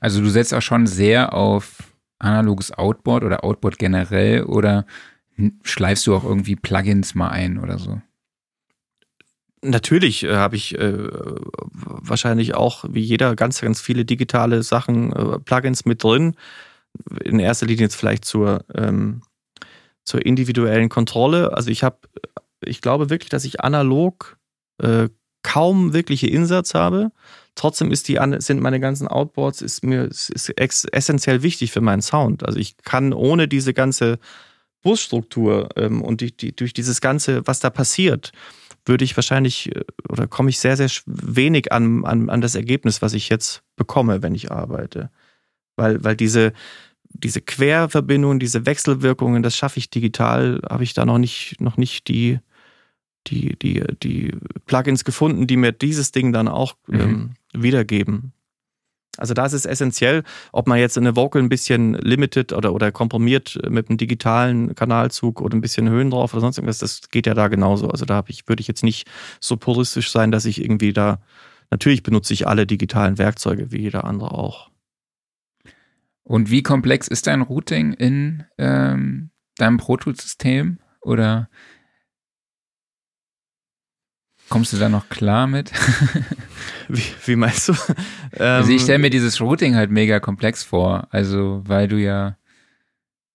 Also 0.00 0.20
du 0.20 0.28
setzt 0.28 0.54
auch 0.54 0.62
schon 0.62 0.86
sehr 0.86 1.34
auf 1.34 1.92
analoges 2.18 2.72
Outboard 2.72 3.24
oder 3.24 3.44
Outboard 3.44 3.78
generell 3.78 4.44
oder 4.44 4.86
schleifst 5.62 6.06
du 6.06 6.14
auch 6.14 6.24
irgendwie 6.24 6.56
Plugins 6.56 7.14
mal 7.14 7.28
ein 7.28 7.58
oder 7.58 7.78
so? 7.78 8.00
Natürlich 9.62 10.24
äh, 10.24 10.36
habe 10.36 10.56
ich 10.56 10.78
äh, 10.78 11.08
wahrscheinlich 11.72 12.54
auch 12.54 12.84
wie 12.88 13.00
jeder 13.00 13.34
ganz, 13.34 13.60
ganz 13.60 13.80
viele 13.80 14.04
digitale 14.04 14.62
Sachen, 14.62 15.12
äh, 15.12 15.38
Plugins 15.40 15.84
mit 15.84 16.02
drin. 16.02 16.36
In 17.24 17.38
erster 17.40 17.66
Linie 17.66 17.84
jetzt 17.84 17.96
vielleicht 17.96 18.24
zur, 18.24 18.64
ähm, 18.74 19.22
zur 20.04 20.24
individuellen 20.24 20.88
Kontrolle. 20.88 21.56
Also 21.56 21.70
ich 21.70 21.82
habe, 21.82 21.98
ich 22.64 22.80
glaube 22.80 23.10
wirklich, 23.10 23.30
dass 23.30 23.44
ich 23.44 23.60
analog 23.60 24.38
äh, 24.78 25.08
kaum 25.42 25.92
wirkliche 25.92 26.28
Insatz 26.28 26.74
habe. 26.74 27.10
Trotzdem 27.58 27.90
ist 27.90 28.06
die, 28.06 28.20
sind 28.38 28.60
meine 28.60 28.78
ganzen 28.78 29.08
Outboards 29.08 29.62
ist 29.62 29.84
mir 29.84 30.04
ist 30.04 30.52
essentiell 30.56 31.42
wichtig 31.42 31.72
für 31.72 31.80
meinen 31.80 32.02
Sound. 32.02 32.46
Also 32.46 32.56
ich 32.60 32.76
kann 32.76 33.12
ohne 33.12 33.48
diese 33.48 33.74
ganze 33.74 34.20
Busstruktur 34.82 35.68
ähm, 35.74 36.00
und 36.00 36.20
die, 36.20 36.36
die, 36.36 36.54
durch 36.54 36.72
dieses 36.72 37.00
ganze, 37.00 37.44
was 37.48 37.58
da 37.58 37.68
passiert, 37.68 38.30
würde 38.84 39.04
ich 39.04 39.16
wahrscheinlich 39.16 39.74
äh, 39.74 39.82
oder 40.08 40.28
komme 40.28 40.50
ich 40.50 40.60
sehr, 40.60 40.76
sehr 40.76 40.88
wenig 41.06 41.72
an, 41.72 42.04
an, 42.04 42.30
an 42.30 42.40
das 42.40 42.54
Ergebnis, 42.54 43.02
was 43.02 43.12
ich 43.12 43.28
jetzt 43.28 43.64
bekomme, 43.74 44.22
wenn 44.22 44.36
ich 44.36 44.52
arbeite. 44.52 45.10
Weil, 45.74 46.04
weil 46.04 46.14
diese, 46.14 46.52
diese 47.08 47.40
Querverbindungen, 47.40 48.38
diese 48.38 48.66
Wechselwirkungen, 48.66 49.42
das 49.42 49.56
schaffe 49.56 49.78
ich 49.78 49.90
digital, 49.90 50.60
habe 50.70 50.84
ich 50.84 50.94
da 50.94 51.04
noch 51.04 51.18
nicht, 51.18 51.60
noch 51.60 51.76
nicht 51.76 52.06
die, 52.06 52.38
die, 53.26 53.58
die, 53.58 53.82
die 54.00 54.32
Plugins 54.66 55.02
gefunden, 55.02 55.48
die 55.48 55.56
mir 55.56 55.72
dieses 55.72 56.12
Ding 56.12 56.32
dann 56.32 56.46
auch 56.46 56.76
mhm. 56.86 57.00
ähm, 57.00 57.30
wiedergeben. 57.52 58.32
Also 59.18 59.34
da 59.34 59.44
ist 59.44 59.52
es 59.52 59.66
essentiell, 59.66 60.22
ob 60.52 60.68
man 60.68 60.78
jetzt 60.78 60.96
eine 60.96 61.16
Vocal 61.16 61.42
ein 61.42 61.48
bisschen 61.48 61.94
limited 61.94 62.52
oder, 62.52 62.72
oder 62.72 62.92
komprimiert 62.92 63.58
mit 63.68 63.88
einem 63.88 63.98
digitalen 63.98 64.76
Kanalzug 64.76 65.40
oder 65.40 65.56
ein 65.56 65.60
bisschen 65.60 65.88
Höhen 65.88 66.10
drauf 66.10 66.32
oder 66.32 66.40
sonst 66.40 66.58
irgendwas, 66.58 66.78
das 66.78 67.10
geht 67.10 67.26
ja 67.26 67.34
da 67.34 67.48
genauso. 67.48 67.88
Also 67.88 68.04
da 68.04 68.22
ich, 68.28 68.48
würde 68.48 68.60
ich 68.60 68.68
jetzt 68.68 68.84
nicht 68.84 69.08
so 69.40 69.56
puristisch 69.56 70.12
sein, 70.12 70.30
dass 70.30 70.44
ich 70.44 70.62
irgendwie 70.62 70.92
da, 70.92 71.20
natürlich 71.70 72.04
benutze 72.04 72.32
ich 72.32 72.46
alle 72.46 72.64
digitalen 72.64 73.18
Werkzeuge 73.18 73.72
wie 73.72 73.80
jeder 73.80 74.04
andere 74.04 74.30
auch. 74.32 74.70
Und 76.22 76.50
wie 76.50 76.62
komplex 76.62 77.08
ist 77.08 77.26
dein 77.26 77.40
Routing 77.42 77.94
in 77.94 78.44
ähm, 78.56 79.30
deinem 79.56 79.78
Pro 79.78 79.96
Tools 79.96 80.22
System? 80.22 80.78
Oder 81.00 81.48
Kommst 84.48 84.72
du 84.72 84.78
da 84.78 84.88
noch 84.88 85.08
klar 85.08 85.46
mit? 85.46 85.72
Wie, 86.88 87.02
wie 87.26 87.36
meinst 87.36 87.68
du? 87.68 87.74
also 88.38 88.70
ich 88.70 88.76
Ähm, 88.76 88.84
stelle 88.84 88.98
mir 88.98 89.10
dieses 89.10 89.42
Routing 89.42 89.74
halt 89.76 89.90
mega 89.90 90.20
komplex 90.20 90.64
vor. 90.64 91.06
Also, 91.10 91.62
weil 91.66 91.86
du 91.86 91.96
ja, 91.96 92.38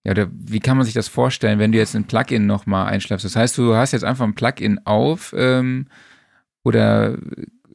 ja, 0.03 0.11
oder 0.11 0.27
wie 0.33 0.59
kann 0.59 0.75
man 0.75 0.85
sich 0.85 0.95
das 0.95 1.07
vorstellen, 1.07 1.59
wenn 1.59 1.71
du 1.71 1.77
jetzt 1.77 1.95
ein 1.95 2.05
Plugin 2.05 2.47
nochmal 2.47 2.87
einschleppst? 2.87 3.25
Das 3.25 3.35
heißt, 3.35 3.55
du 3.59 3.75
hast 3.75 3.91
jetzt 3.91 4.03
einfach 4.03 4.25
ein 4.25 4.33
Plugin 4.33 4.79
auf 4.85 5.35
ähm, 5.37 5.87
oder 6.63 7.15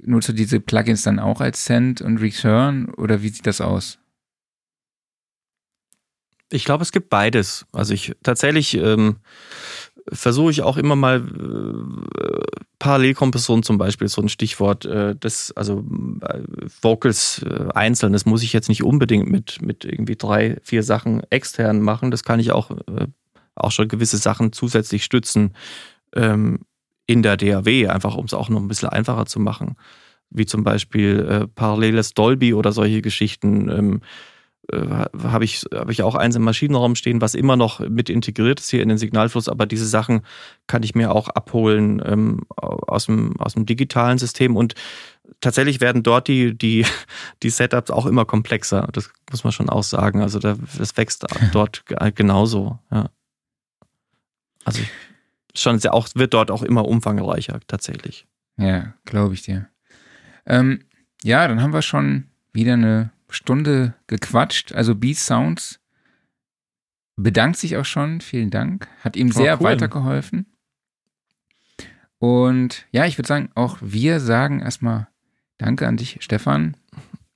nutzt 0.02 0.28
du 0.30 0.32
diese 0.32 0.58
Plugins 0.58 1.02
dann 1.02 1.20
auch 1.20 1.40
als 1.40 1.64
Send 1.64 2.00
und 2.00 2.18
Return 2.18 2.88
oder 2.96 3.22
wie 3.22 3.28
sieht 3.28 3.46
das 3.46 3.60
aus? 3.60 3.98
Ich 6.50 6.64
glaube, 6.64 6.82
es 6.82 6.92
gibt 6.92 7.10
beides. 7.10 7.66
Also 7.72 7.94
ich 7.94 8.16
tatsächlich 8.22 8.74
ähm, 8.74 9.16
versuche 10.12 10.50
ich 10.50 10.62
auch 10.62 10.76
immer 10.76 10.96
mal 10.96 11.18
äh, 11.18 12.58
Parallelkompression 12.78 13.62
zum 13.62 13.78
Beispiel, 13.78 14.08
so 14.08 14.22
ein 14.22 14.28
Stichwort, 14.28 14.84
äh, 14.84 15.14
das, 15.18 15.52
also 15.56 15.84
äh, 16.22 16.40
Vocals 16.82 17.42
äh, 17.42 17.68
einzeln, 17.74 18.12
das 18.12 18.26
muss 18.26 18.42
ich 18.42 18.52
jetzt 18.52 18.68
nicht 18.68 18.82
unbedingt 18.82 19.28
mit, 19.28 19.60
mit 19.62 19.84
irgendwie 19.84 20.16
drei, 20.16 20.58
vier 20.62 20.82
Sachen 20.82 21.22
extern 21.30 21.80
machen. 21.80 22.10
Das 22.10 22.22
kann 22.22 22.40
ich 22.40 22.52
auch, 22.52 22.70
äh, 22.70 23.06
auch 23.54 23.72
schon 23.72 23.88
gewisse 23.88 24.18
Sachen 24.18 24.52
zusätzlich 24.52 25.04
stützen 25.04 25.54
ähm, 26.14 26.60
in 27.06 27.22
der 27.22 27.36
DAW, 27.36 27.88
einfach 27.88 28.16
um 28.16 28.26
es 28.26 28.34
auch 28.34 28.48
noch 28.48 28.60
ein 28.60 28.68
bisschen 28.68 28.88
einfacher 28.88 29.26
zu 29.26 29.40
machen. 29.40 29.76
Wie 30.30 30.46
zum 30.46 30.62
Beispiel 30.62 31.26
äh, 31.28 31.46
paralleles 31.48 32.14
Dolby 32.14 32.54
oder 32.54 32.72
solche 32.72 33.02
Geschichten. 33.02 33.68
Ähm, 33.70 33.96
äh, 33.96 34.06
habe 34.70 35.44
ich, 35.44 35.64
hab 35.72 35.88
ich 35.88 36.02
auch 36.02 36.14
eins 36.14 36.36
im 36.36 36.42
Maschinenraum 36.42 36.94
stehen, 36.94 37.22
was 37.22 37.34
immer 37.34 37.56
noch 37.56 37.80
mit 37.80 38.10
integriert 38.10 38.60
ist 38.60 38.70
hier 38.70 38.82
in 38.82 38.90
den 38.90 38.98
Signalfluss, 38.98 39.48
aber 39.48 39.64
diese 39.64 39.86
Sachen 39.86 40.20
kann 40.66 40.82
ich 40.82 40.94
mir 40.94 41.10
auch 41.12 41.28
abholen 41.28 42.02
ähm, 42.04 42.42
aus, 42.56 43.06
dem, 43.06 43.40
aus 43.40 43.54
dem 43.54 43.64
digitalen 43.64 44.18
System 44.18 44.56
und 44.56 44.74
tatsächlich 45.40 45.80
werden 45.80 46.02
dort 46.02 46.28
die, 46.28 46.56
die, 46.56 46.84
die 47.42 47.50
Setups 47.50 47.90
auch 47.90 48.04
immer 48.04 48.26
komplexer, 48.26 48.88
das 48.92 49.10
muss 49.30 49.42
man 49.44 49.52
schon 49.52 49.70
auch 49.70 49.82
sagen, 49.84 50.20
also 50.20 50.38
da, 50.38 50.56
das 50.76 50.96
wächst 50.98 51.24
dort 51.52 51.86
ge- 51.86 52.12
genauso, 52.14 52.78
ja. 52.90 53.08
Also 54.64 54.82
schon 55.54 55.78
sehr 55.78 55.94
auch, 55.94 56.08
wird 56.14 56.34
dort 56.34 56.50
auch 56.50 56.62
immer 56.62 56.84
umfangreicher 56.84 57.60
tatsächlich. 57.68 58.26
Ja, 58.58 58.92
glaube 59.06 59.32
ich 59.32 59.42
dir. 59.42 59.68
Ähm, 60.44 60.84
ja, 61.22 61.48
dann 61.48 61.62
haben 61.62 61.72
wir 61.72 61.80
schon 61.80 62.24
wieder 62.52 62.74
eine 62.74 63.10
Stunde 63.30 63.94
gequatscht. 64.06 64.72
Also 64.72 64.94
Beat 64.94 65.16
Sounds 65.18 65.80
bedankt 67.16 67.56
sich 67.58 67.76
auch 67.76 67.84
schon. 67.84 68.20
Vielen 68.20 68.50
Dank. 68.50 68.88
Hat 69.02 69.16
ihm 69.16 69.28
Oh, 69.30 69.38
sehr 69.38 69.58
cool. 69.58 69.64
weitergeholfen. 69.64 70.46
Und 72.18 72.86
ja, 72.90 73.06
ich 73.06 73.18
würde 73.18 73.28
sagen, 73.28 73.50
auch 73.54 73.78
wir 73.80 74.20
sagen 74.20 74.60
erstmal 74.60 75.08
Danke 75.58 75.88
an 75.88 75.96
dich, 75.96 76.18
Stefan. 76.20 76.76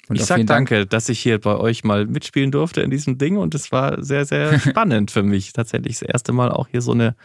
Und 0.08 0.14
ich 0.16 0.24
sag 0.24 0.36
Dank. 0.38 0.48
danke, 0.48 0.86
dass 0.86 1.08
ich 1.08 1.18
hier 1.18 1.40
bei 1.40 1.56
euch 1.56 1.82
mal 1.82 2.06
mitspielen 2.06 2.52
durfte 2.52 2.80
in 2.82 2.90
diesem 2.90 3.18
Ding 3.18 3.36
und 3.36 3.54
es 3.54 3.72
war 3.72 4.02
sehr, 4.02 4.24
sehr 4.24 4.58
spannend 4.60 5.10
für 5.10 5.22
mich 5.24 5.52
tatsächlich 5.52 5.98
das 5.98 6.08
erste 6.08 6.32
Mal 6.32 6.50
auch 6.52 6.68
hier 6.68 6.82
so 6.82 6.92
eine 6.92 7.16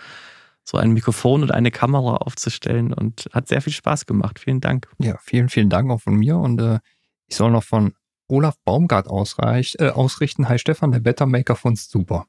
so 0.63 0.77
ein 0.77 0.91
Mikrofon 0.91 1.43
und 1.43 1.51
eine 1.51 1.71
Kamera 1.71 2.17
aufzustellen 2.17 2.93
und 2.93 3.29
hat 3.31 3.47
sehr 3.47 3.61
viel 3.61 3.71
Spaß 3.73 4.05
gemacht. 4.05 4.37
Vielen 4.39 4.59
Dank. 4.59 4.89
Ja, 4.97 5.17
vielen, 5.21 5.47
vielen 5.49 5.69
Dank 5.69 5.89
auch 5.91 6.01
von 6.01 6.15
mir 6.15 6.37
und 6.37 6.59
äh, 6.59 6.79
ich 7.27 7.35
soll 7.37 7.51
noch 7.51 7.63
von 7.63 7.93
Olaf 8.27 8.57
Baumgart 8.65 9.07
ausreich, 9.07 9.75
äh, 9.79 9.89
ausrichten. 9.89 10.49
Hi 10.49 10.59
Stefan, 10.59 10.91
der 10.91 10.99
Bettermaker 10.99 11.55
von 11.55 11.75
super. 11.75 12.27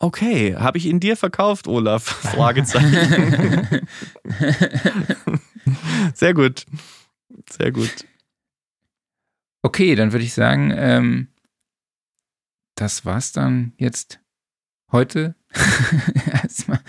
Okay, 0.00 0.54
habe 0.54 0.78
ich 0.78 0.86
ihn 0.86 1.00
dir 1.00 1.16
verkauft, 1.16 1.66
Olaf? 1.66 2.02
Fragezeichen. 2.34 3.88
sehr 6.14 6.34
gut. 6.34 6.66
Sehr 7.50 7.72
gut. 7.72 8.06
Okay, 9.62 9.96
dann 9.96 10.12
würde 10.12 10.24
ich 10.24 10.34
sagen, 10.34 10.72
ähm, 10.74 11.28
das 12.76 13.04
war's 13.04 13.32
dann 13.32 13.72
jetzt 13.76 14.20
heute. 14.92 15.34
Erstmal, 16.32 16.80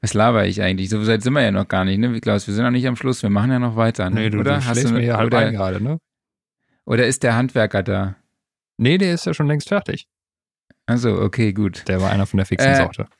Was 0.00 0.14
laber 0.14 0.46
ich 0.46 0.60
eigentlich? 0.60 0.88
So 0.88 1.06
weit 1.06 1.22
sind 1.22 1.34
wir 1.34 1.42
ja 1.42 1.52
noch 1.52 1.68
gar 1.68 1.84
nicht, 1.84 1.98
ne? 1.98 2.20
Klaus, 2.20 2.48
wir 2.48 2.54
sind 2.54 2.64
noch 2.64 2.72
nicht 2.72 2.88
am 2.88 2.96
Schluss, 2.96 3.22
wir 3.22 3.30
machen 3.30 3.52
ja 3.52 3.60
noch 3.60 3.76
weiter, 3.76 4.10
ne? 4.10 4.22
Nee, 4.22 4.30
du, 4.30 4.40
oder? 4.40 4.58
du 4.58 4.64
Hast 4.64 4.80
schläfst 4.80 4.92
mir 4.92 5.04
ja 5.04 5.18
halb 5.18 5.32
ein 5.34 5.52
gerade, 5.52 5.80
ne? 5.80 6.00
Oder 6.86 7.06
ist 7.06 7.22
der 7.22 7.36
Handwerker 7.36 7.82
da? 7.82 8.16
Nee, 8.78 8.96
der 8.98 9.12
ist 9.14 9.26
ja 9.26 9.34
schon 9.34 9.46
längst 9.48 9.68
fertig. 9.68 10.08
Also, 10.86 11.20
okay, 11.20 11.52
gut. 11.52 11.86
Der 11.88 12.00
war 12.00 12.10
einer 12.10 12.26
von 12.26 12.38
der 12.38 12.46
fixen 12.46 12.70
Äh, 12.70 12.76
Sorte. 12.76 13.06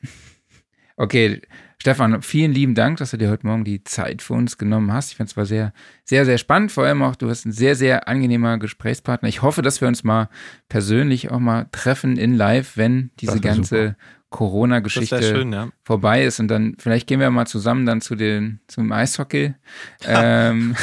Okay, 0.99 1.41
Stefan, 1.79 2.23
vielen 2.23 2.53
lieben 2.53 2.73
Dank, 2.73 2.97
dass 2.97 3.11
du 3.11 3.17
dir 3.17 3.29
heute 3.29 3.45
Morgen 3.45 3.63
die 3.63 3.83
Zeit 3.83 4.23
für 4.23 4.33
uns 4.33 4.57
genommen 4.57 4.91
hast. 4.91 5.11
Ich 5.11 5.17
fand 5.17 5.29
es 5.29 5.37
war 5.37 5.45
sehr, 5.45 5.73
sehr, 6.03 6.25
sehr 6.25 6.39
spannend. 6.39 6.71
Vor 6.71 6.85
allem 6.85 7.03
auch, 7.03 7.15
du 7.15 7.29
hast 7.29 7.45
ein 7.45 7.51
sehr, 7.51 7.75
sehr 7.75 8.07
angenehmer 8.07 8.57
Gesprächspartner. 8.57 9.29
Ich 9.29 9.43
hoffe, 9.43 9.61
dass 9.61 9.79
wir 9.79 9.87
uns 9.87 10.03
mal 10.03 10.27
persönlich 10.69 11.29
auch 11.29 11.37
mal 11.37 11.67
treffen 11.71 12.17
in 12.17 12.33
live, 12.33 12.77
wenn 12.77 13.11
diese 13.19 13.39
ganze 13.39 13.89
super. 13.89 13.95
Corona-Geschichte 14.29 15.23
schön, 15.23 15.53
ja. 15.53 15.69
vorbei 15.83 16.23
ist 16.25 16.39
und 16.39 16.49
dann 16.49 16.75
vielleicht 16.79 17.07
gehen 17.07 17.19
wir 17.19 17.29
mal 17.29 17.47
zusammen 17.47 17.85
dann 17.85 18.01
zu 18.01 18.15
den 18.15 18.59
zum 18.67 18.91
Eishockey. 18.91 19.53
ähm, 20.05 20.75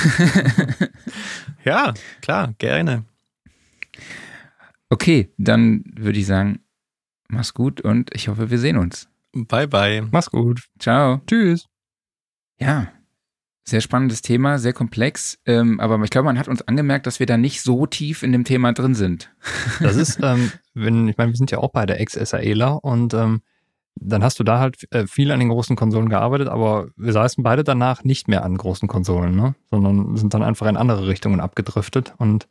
Ja, 1.64 1.94
klar, 2.20 2.54
gerne. 2.58 3.04
okay, 4.90 5.32
dann 5.38 5.84
würde 5.94 6.18
ich 6.18 6.26
sagen, 6.26 6.60
mach's 7.28 7.54
gut 7.54 7.80
und 7.80 8.14
ich 8.14 8.28
hoffe, 8.28 8.50
wir 8.50 8.58
sehen 8.58 8.76
uns. 8.76 9.08
Bye, 9.32 9.66
bye. 9.66 10.06
Mach's 10.10 10.30
gut. 10.30 10.62
Ciao. 10.78 11.20
Tschüss. 11.26 11.66
Ja, 12.60 12.92
sehr 13.64 13.80
spannendes 13.80 14.20
Thema, 14.20 14.58
sehr 14.58 14.74
komplex, 14.74 15.38
ähm, 15.46 15.80
aber 15.80 15.98
ich 16.04 16.10
glaube, 16.10 16.26
man 16.26 16.38
hat 16.38 16.48
uns 16.48 16.62
angemerkt, 16.62 17.06
dass 17.06 17.18
wir 17.18 17.26
da 17.26 17.38
nicht 17.38 17.62
so 17.62 17.86
tief 17.86 18.22
in 18.22 18.30
dem 18.30 18.44
Thema 18.44 18.72
drin 18.72 18.94
sind. 18.94 19.30
Das 19.80 19.96
ist, 19.96 20.20
ähm, 20.22 20.52
wenn, 20.74 21.08
ich 21.08 21.16
meine, 21.16 21.32
wir 21.32 21.36
sind 21.36 21.50
ja 21.50 21.58
auch 21.58 21.70
beide 21.70 21.96
Ex-SAEler 21.96 22.84
und 22.84 23.14
ähm, 23.14 23.40
dann 23.96 24.22
hast 24.22 24.38
du 24.38 24.44
da 24.44 24.58
halt 24.58 24.86
äh, 24.92 25.06
viel 25.06 25.30
an 25.30 25.40
den 25.40 25.48
großen 25.48 25.76
Konsolen 25.76 26.08
gearbeitet, 26.08 26.48
aber 26.48 26.88
wir 26.96 27.12
saßen 27.12 27.42
beide 27.42 27.64
danach 27.64 28.04
nicht 28.04 28.28
mehr 28.28 28.44
an 28.44 28.56
großen 28.56 28.88
Konsolen, 28.88 29.34
ne? 29.34 29.54
sondern 29.70 30.16
sind 30.16 30.34
dann 30.34 30.42
einfach 30.42 30.66
in 30.66 30.76
andere 30.76 31.06
Richtungen 31.06 31.40
abgedriftet 31.40 32.12
und 32.18 32.48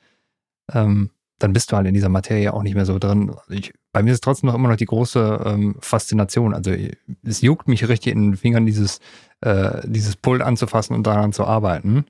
ähm, 0.72 1.12
dann 1.40 1.54
bist 1.54 1.72
du 1.72 1.76
halt 1.76 1.88
in 1.88 1.94
dieser 1.94 2.10
Materie 2.10 2.54
auch 2.54 2.64
nicht 2.64 2.76
mehr 2.76 2.86
so 2.86 2.98
drin. 3.00 3.36
Ich, 3.50 3.74
bei 3.92 4.02
mir 4.02 4.14
ist 4.14 4.24
trotzdem 4.24 4.48
noch 4.48 4.56
immer 4.56 4.70
noch 4.70 4.78
die 4.78 4.86
große 4.86 5.44
ähm, 5.46 5.76
Faszination. 5.80 6.54
Also 6.54 6.72
es 7.24 7.42
juckt 7.42 7.68
mich 7.68 7.88
richtig 7.90 8.14
in 8.14 8.32
den 8.32 8.38
Fingern, 8.38 8.66
dieses, 8.66 9.00
äh, 9.44 9.82
dieses 9.86 10.16
Pult 10.16 10.42
anzufassen 10.42 10.96
und 10.96 11.06
daran 11.06 11.34
zu 11.34 11.46
arbeiten. 11.46 12.06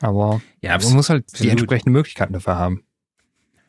Aber 0.00 0.40
Ja, 0.60 0.76
man 0.78 0.92
muss 0.94 1.10
halt 1.10 1.24
die 1.30 1.34
absolut. 1.34 1.50
entsprechenden 1.52 1.92
Möglichkeiten 1.92 2.32
dafür 2.32 2.56
haben. 2.56 2.82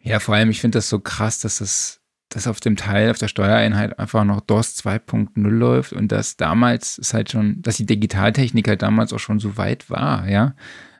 Ja, 0.01 0.19
vor 0.19 0.35
allem, 0.35 0.49
ich 0.49 0.61
finde 0.61 0.77
das 0.77 0.89
so 0.89 0.99
krass, 0.99 1.39
dass 1.39 1.59
das 1.59 2.01
dass 2.29 2.47
auf 2.47 2.59
dem 2.59 2.75
Teil, 2.75 3.11
auf 3.11 3.19
der 3.19 3.27
Steuereinheit 3.27 3.99
einfach 3.99 4.23
noch 4.25 4.41
DOS 4.41 4.75
2.0 4.83 5.47
läuft 5.47 5.93
und 5.93 6.11
dass 6.11 6.37
damals 6.37 6.97
ist 6.97 7.13
halt 7.13 7.31
schon, 7.31 7.61
dass 7.61 7.77
die 7.77 7.85
Digitaltechnik 7.85 8.67
halt 8.67 8.81
damals 8.81 9.13
auch 9.13 9.19
schon 9.19 9.39
so 9.39 9.57
weit 9.57 9.89
war, 9.91 10.27
ja. 10.27 10.55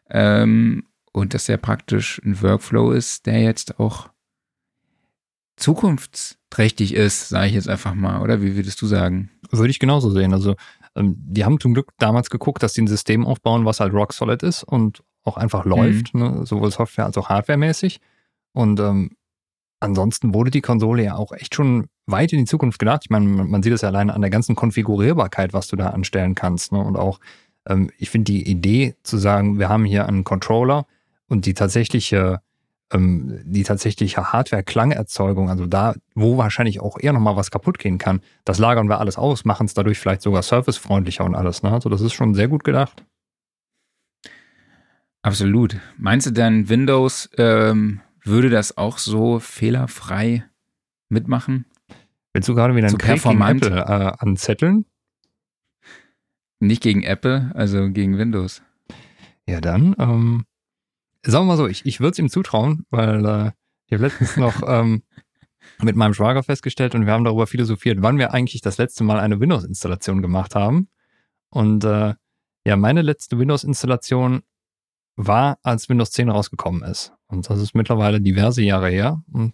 Ähm, 0.09 0.85
und 1.11 1.33
dass 1.33 1.45
der 1.45 1.57
praktisch 1.57 2.21
ein 2.23 2.41
Workflow 2.41 2.91
ist, 2.91 3.25
der 3.25 3.41
jetzt 3.41 3.79
auch 3.79 4.09
zukunftsträchtig 5.57 6.93
ist, 6.93 7.29
sage 7.29 7.47
ich 7.47 7.53
jetzt 7.53 7.69
einfach 7.69 7.95
mal, 7.95 8.21
oder 8.21 8.41
wie 8.41 8.55
würdest 8.55 8.81
du 8.81 8.85
sagen? 8.85 9.31
Würde 9.51 9.71
ich 9.71 9.79
genauso 9.79 10.11
sehen. 10.11 10.33
Also, 10.33 10.55
ähm, 10.95 11.15
die 11.17 11.45
haben 11.45 11.59
zum 11.59 11.73
Glück 11.73 11.91
damals 11.97 12.29
geguckt, 12.29 12.63
dass 12.63 12.73
die 12.73 12.81
ein 12.81 12.87
System 12.87 13.25
aufbauen, 13.25 13.65
was 13.65 13.79
halt 13.79 13.93
rock 13.93 14.13
solid 14.13 14.43
ist 14.43 14.63
und 14.63 15.03
auch 15.23 15.37
einfach 15.37 15.65
läuft, 15.65 16.13
ne? 16.13 16.45
sowohl 16.45 16.71
Software 16.71 17.05
als 17.05 17.17
auch 17.17 17.29
Hardwaremäßig. 17.29 17.99
Und 18.53 18.79
ähm, 18.79 19.11
ansonsten 19.79 20.33
wurde 20.33 20.51
die 20.51 20.61
Konsole 20.61 21.03
ja 21.03 21.15
auch 21.15 21.31
echt 21.31 21.55
schon 21.55 21.87
weit 22.05 22.31
in 22.31 22.39
die 22.39 22.45
Zukunft 22.45 22.79
gedacht. 22.79 23.01
Ich 23.03 23.09
meine, 23.09 23.25
man 23.25 23.63
sieht 23.63 23.73
es 23.73 23.81
ja 23.81 23.89
alleine 23.89 24.13
an 24.13 24.21
der 24.21 24.29
ganzen 24.29 24.55
Konfigurierbarkeit, 24.55 25.53
was 25.53 25.67
du 25.67 25.75
da 25.75 25.89
anstellen 25.89 26.35
kannst. 26.35 26.71
Ne? 26.71 26.79
Und 26.79 26.95
auch, 26.95 27.19
ähm, 27.67 27.89
ich 27.97 28.09
finde 28.09 28.31
die 28.31 28.47
Idee 28.47 28.95
zu 29.03 29.17
sagen, 29.17 29.59
wir 29.59 29.67
haben 29.67 29.85
hier 29.85 30.07
einen 30.07 30.23
Controller 30.23 30.85
und 31.27 31.45
die 31.45 31.55
tatsächliche 31.55 32.41
ähm, 32.91 33.41
die 33.43 33.63
tatsächliche 33.63 34.31
Hardware-Klangerzeugung, 34.31 35.49
also 35.49 35.65
da, 35.65 35.95
wo 36.13 36.37
wahrscheinlich 36.37 36.79
auch 36.79 36.97
eher 36.99 37.13
nochmal 37.13 37.35
was 37.35 37.51
kaputt 37.51 37.79
gehen 37.79 37.97
kann, 37.97 38.21
das 38.43 38.59
lagern 38.59 38.89
wir 38.89 38.99
alles 38.99 39.17
aus, 39.17 39.45
machen 39.45 39.65
es 39.65 39.73
dadurch 39.73 39.99
vielleicht 39.99 40.21
sogar 40.21 40.43
servicefreundlicher 40.43 41.25
und 41.25 41.35
alles. 41.35 41.63
Ne? 41.63 41.71
Also 41.71 41.89
das 41.89 42.01
ist 42.01 42.13
schon 42.13 42.33
sehr 42.35 42.47
gut 42.47 42.63
gedacht. 42.63 43.03
Absolut. 45.21 45.77
Meinst 45.97 46.27
du 46.27 46.31
denn, 46.31 46.69
Windows 46.69 47.29
ähm, 47.37 48.01
würde 48.23 48.49
das 48.49 48.77
auch 48.77 48.99
so 48.99 49.39
fehlerfrei 49.39 50.45
mitmachen? 51.09 51.65
Willst 52.33 52.49
du 52.49 52.53
gerade 52.53 52.75
wieder 52.75 52.89
So 52.89 52.97
einen 52.97 53.19
Krieg 53.19 53.23
gegen. 53.23 53.41
Apple 53.41 53.79
äh, 53.79 54.11
anzetteln? 54.19 54.85
Nicht 56.59 56.83
gegen 56.83 57.03
Apple, 57.03 57.51
also 57.55 57.89
gegen 57.89 58.17
Windows. 58.17 58.61
Ja, 59.47 59.61
dann, 59.61 59.95
ähm, 59.99 60.45
sagen 61.31 61.45
wir 61.45 61.53
mal 61.53 61.57
so, 61.57 61.67
ich, 61.67 61.85
ich 61.85 61.99
würde 61.99 62.11
es 62.11 62.19
ihm 62.19 62.29
zutrauen, 62.29 62.85
weil 62.89 63.25
äh, 63.25 63.51
ich 63.87 63.93
habe 63.93 64.03
letztens 64.03 64.37
noch 64.37 64.61
ähm, 64.67 65.03
mit 65.81 65.95
meinem 65.95 66.13
Schwager 66.13 66.43
festgestellt 66.43 66.95
und 66.95 67.05
wir 67.05 67.13
haben 67.13 67.23
darüber 67.23 67.47
philosophiert, 67.47 68.01
wann 68.01 68.17
wir 68.17 68.33
eigentlich 68.33 68.61
das 68.61 68.77
letzte 68.77 69.03
Mal 69.03 69.19
eine 69.19 69.39
Windows-Installation 69.39 70.21
gemacht 70.21 70.55
haben. 70.55 70.89
Und 71.49 71.83
äh, 71.83 72.13
Ja, 72.65 72.75
meine 72.77 73.01
letzte 73.01 73.37
Windows-Installation 73.37 74.43
war, 75.15 75.57
als 75.63 75.89
Windows 75.89 76.11
10 76.11 76.29
rausgekommen 76.29 76.83
ist. 76.83 77.13
Und 77.27 77.49
das 77.49 77.59
ist 77.59 77.75
mittlerweile 77.75 78.21
diverse 78.21 78.61
Jahre 78.61 78.89
her. 78.89 79.23
Und 79.31 79.53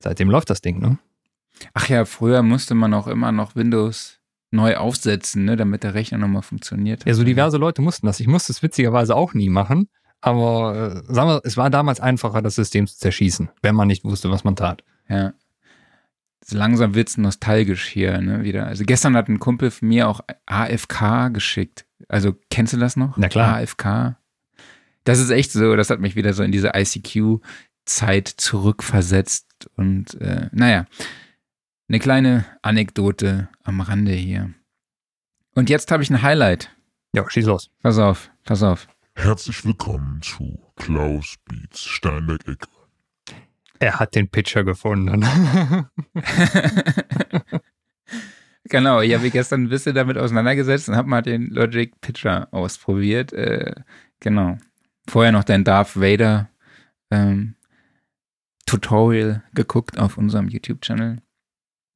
seitdem 0.00 0.30
läuft 0.30 0.50
das 0.50 0.60
Ding, 0.60 0.78
ne? 0.80 0.98
Ach 1.72 1.88
ja, 1.88 2.04
früher 2.04 2.42
musste 2.42 2.74
man 2.74 2.92
auch 2.92 3.06
immer 3.06 3.32
noch 3.32 3.56
Windows 3.56 4.20
neu 4.50 4.76
aufsetzen, 4.76 5.44
ne, 5.44 5.56
damit 5.56 5.82
der 5.82 5.94
Rechner 5.94 6.18
nochmal 6.18 6.42
funktioniert. 6.42 7.06
Ja, 7.06 7.14
so 7.14 7.24
diverse 7.24 7.56
Leute 7.56 7.82
mussten 7.82 8.06
das. 8.06 8.20
Ich 8.20 8.26
musste 8.26 8.52
es 8.52 8.62
witzigerweise 8.62 9.16
auch 9.16 9.34
nie 9.34 9.48
machen. 9.48 9.88
Aber 10.20 11.04
äh, 11.08 11.12
sagen 11.12 11.28
wir, 11.28 11.40
es 11.44 11.56
war 11.56 11.70
damals 11.70 12.00
einfacher, 12.00 12.42
das 12.42 12.56
System 12.56 12.86
zu 12.86 12.96
zerschießen, 12.96 13.50
wenn 13.62 13.74
man 13.74 13.88
nicht 13.88 14.04
wusste, 14.04 14.30
was 14.30 14.44
man 14.44 14.56
tat. 14.56 14.82
Ja. 15.08 15.34
So 16.44 16.56
langsam 16.56 16.94
wird's 16.94 17.16
nostalgisch 17.16 17.86
hier, 17.86 18.20
ne, 18.20 18.42
wieder. 18.42 18.66
Also 18.66 18.84
gestern 18.84 19.16
hat 19.16 19.28
ein 19.28 19.40
Kumpel 19.40 19.70
von 19.70 19.88
mir 19.88 20.08
auch 20.08 20.20
AFK 20.46 21.32
geschickt. 21.32 21.86
Also 22.08 22.34
kennst 22.50 22.72
du 22.72 22.76
das 22.76 22.96
noch? 22.96 23.16
Na 23.16 23.28
klar. 23.28 23.56
AFK. 23.56 24.16
Das 25.04 25.18
ist 25.18 25.30
echt 25.30 25.52
so, 25.52 25.76
das 25.76 25.90
hat 25.90 26.00
mich 26.00 26.16
wieder 26.16 26.32
so 26.34 26.42
in 26.42 26.52
diese 26.52 26.72
ICQ-Zeit 26.74 28.28
zurückversetzt. 28.28 29.70
Und 29.76 30.20
äh, 30.20 30.48
naja, 30.52 30.86
eine 31.88 31.98
kleine 31.98 32.44
Anekdote 32.62 33.48
am 33.62 33.80
Rande 33.80 34.12
hier. 34.12 34.52
Und 35.54 35.70
jetzt 35.70 35.90
habe 35.90 36.02
ich 36.02 36.10
ein 36.10 36.22
Highlight. 36.22 36.70
Ja, 37.12 37.28
schieß 37.28 37.46
los. 37.46 37.70
Pass 37.82 37.98
auf, 37.98 38.30
pass 38.44 38.62
auf. 38.62 38.88
Herzlich 39.18 39.64
willkommen 39.64 40.20
zu 40.20 40.60
Klaus 40.76 41.36
Beats 41.46 41.82
Steinberg-Ecke. 41.82 42.68
Er 43.80 43.98
hat 43.98 44.14
den 44.14 44.28
Pitcher 44.28 44.62
gefunden. 44.62 45.24
genau, 48.64 49.00
ich 49.00 49.14
habe 49.14 49.24
mich 49.24 49.32
gestern 49.32 49.62
ein 49.62 49.68
bisschen 49.70 49.94
damit 49.94 50.18
auseinandergesetzt 50.18 50.90
und 50.90 50.96
habe 50.96 51.08
mal 51.08 51.22
den 51.22 51.46
Logic 51.46 51.98
Pitcher 52.02 52.48
ausprobiert. 52.52 53.32
Äh, 53.32 53.74
genau. 54.20 54.58
Vorher 55.08 55.32
noch 55.32 55.44
dein 55.44 55.64
Darth 55.64 55.96
Vader 55.96 56.50
ähm, 57.10 57.56
Tutorial 58.66 59.42
geguckt 59.54 59.98
auf 59.98 60.18
unserem 60.18 60.48
YouTube-Channel. 60.48 61.22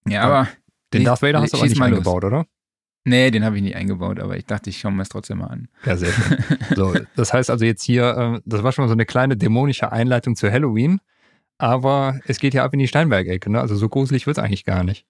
Ja, 0.09 0.23
aber. 0.23 0.49
Den 0.95 1.05
Darth 1.05 1.21
Vader 1.21 1.43
hast 1.43 1.53
du 1.53 1.59
aber 1.59 1.67
nicht 1.67 1.79
mal 1.79 1.91
los. 1.91 1.99
eingebaut, 1.99 2.25
oder? 2.25 2.47
Nee, 3.05 3.31
den 3.31 3.45
habe 3.45 3.57
ich 3.57 3.63
nicht 3.63 3.77
eingebaut, 3.77 4.21
aber 4.21 4.37
ich 4.37 4.45
dachte, 4.45 4.69
ich 4.71 4.79
schaue 4.79 4.93
mir 4.93 5.03
es 5.03 5.09
trotzdem 5.09 5.39
mal 5.39 5.47
an. 5.47 5.69
Ja, 5.87 5.97
sehr 5.97 6.13
schön. 6.13 6.37
So, 6.77 6.95
das 7.17 7.33
heißt 7.33 7.49
also 7.51 7.65
jetzt 7.65 7.83
hier, 7.83 8.17
äh, 8.37 8.41
das 8.45 8.63
war 8.63 8.73
schon 8.73 8.85
mal 8.85 8.89
so 8.89 8.93
eine 8.95 9.07
kleine 9.07 9.37
dämonische 9.37 9.91
Einleitung 9.91 10.37
zu 10.37 10.51
Halloween, 10.53 11.01
aber 11.59 12.21
es 12.27 12.39
geht 12.41 12.53
ja 12.55 12.65
ab 12.65 12.73
in 12.75 12.79
die 12.79 12.89
Steinberg-Ecke, 12.89 13.51
ne? 13.51 13.61
Also 13.61 13.75
so 13.77 13.89
gruselig 13.89 14.27
wird 14.27 14.37
es 14.39 14.43
eigentlich 14.45 14.65
gar 14.65 14.85
nicht. 14.85 15.07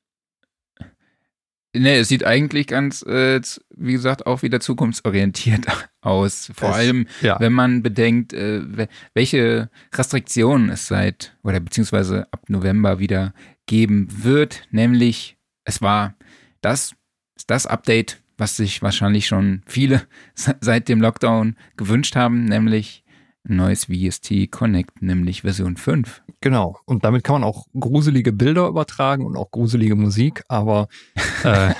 Nee, 1.73 1.99
es 1.99 2.09
sieht 2.09 2.25
eigentlich 2.25 2.67
ganz, 2.67 3.03
äh, 3.03 3.41
wie 3.77 3.93
gesagt, 3.93 4.27
auch 4.27 4.43
wieder 4.43 4.59
zukunftsorientiert 4.59 5.67
aus. 6.01 6.51
Vor 6.55 6.71
Es- 6.71 6.75
allem, 6.77 7.07
Ja. 7.23 7.39
wenn 7.39 7.53
man 7.53 7.83
bedenkt, 7.83 8.33
äh, 8.33 8.61
we- 8.77 8.89
welche 9.15 9.71
Restriktionen 9.95 10.69
es 10.71 10.89
seit 10.89 11.37
oder 11.45 11.61
beziehungsweise 11.61 12.27
ab 12.33 12.43
November 12.49 12.99
wieder 12.99 13.35
geben 13.67 14.09
wird. 14.25 14.63
Nämlich, 14.73 15.37
es 15.65 15.81
war 15.81 16.15
das, 16.61 16.95
ist 17.41 17.51
das 17.51 17.67
Update, 17.67 18.21
was 18.37 18.57
sich 18.57 18.83
wahrscheinlich 18.83 19.27
schon 19.27 19.63
viele 19.67 20.03
se- 20.35 20.57
seit 20.61 20.89
dem 20.89 21.01
Lockdown 21.01 21.57
gewünscht 21.79 22.15
haben, 22.15 22.45
nämlich 22.45 23.03
ein 23.49 23.57
neues 23.57 23.87
VST 23.87 24.51
Connect, 24.51 25.01
nämlich 25.01 25.41
Version 25.41 25.79
5. 25.79 26.23
Genau. 26.43 26.79
Und 26.85 27.03
damit 27.05 27.25
kann 27.25 27.41
man 27.41 27.45
auch 27.45 27.67
gruselige 27.79 28.33
Bilder 28.33 28.69
übertragen 28.69 29.25
und 29.25 29.37
auch 29.39 29.51
gruselige 29.51 29.97
Musik, 29.97 30.43
aber 30.49 30.89
äh, 31.45 31.73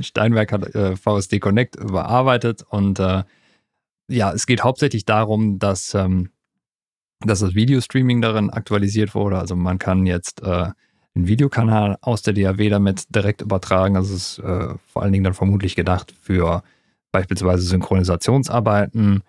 Steinberg 0.00 0.52
hat 0.52 0.74
äh, 0.76 0.94
VSD 0.94 1.40
Connect 1.40 1.74
überarbeitet 1.74 2.62
und 2.62 3.00
äh, 3.00 3.24
ja, 4.08 4.32
es 4.32 4.46
geht 4.46 4.62
hauptsächlich 4.62 5.04
darum, 5.04 5.58
dass, 5.58 5.94
ähm, 5.94 6.30
dass 7.20 7.40
das 7.40 7.56
Videostreaming 7.56 8.20
darin 8.20 8.50
aktualisiert 8.50 9.16
wurde. 9.16 9.38
Also 9.38 9.56
man 9.56 9.78
kann 9.78 10.06
jetzt 10.06 10.42
äh, 10.42 10.70
den 11.14 11.26
Videokanal 11.28 11.96
aus 12.00 12.22
der 12.22 12.34
DAW 12.34 12.68
damit 12.68 13.14
direkt 13.14 13.42
übertragen. 13.42 13.96
Also 13.96 14.14
es 14.14 14.38
ist 14.38 14.44
äh, 14.44 14.74
vor 14.86 15.02
allen 15.02 15.12
Dingen 15.12 15.24
dann 15.24 15.34
vermutlich 15.34 15.76
gedacht 15.76 16.14
für 16.20 16.62
beispielsweise 17.12 17.62
Synchronisationsarbeiten. 17.62 19.22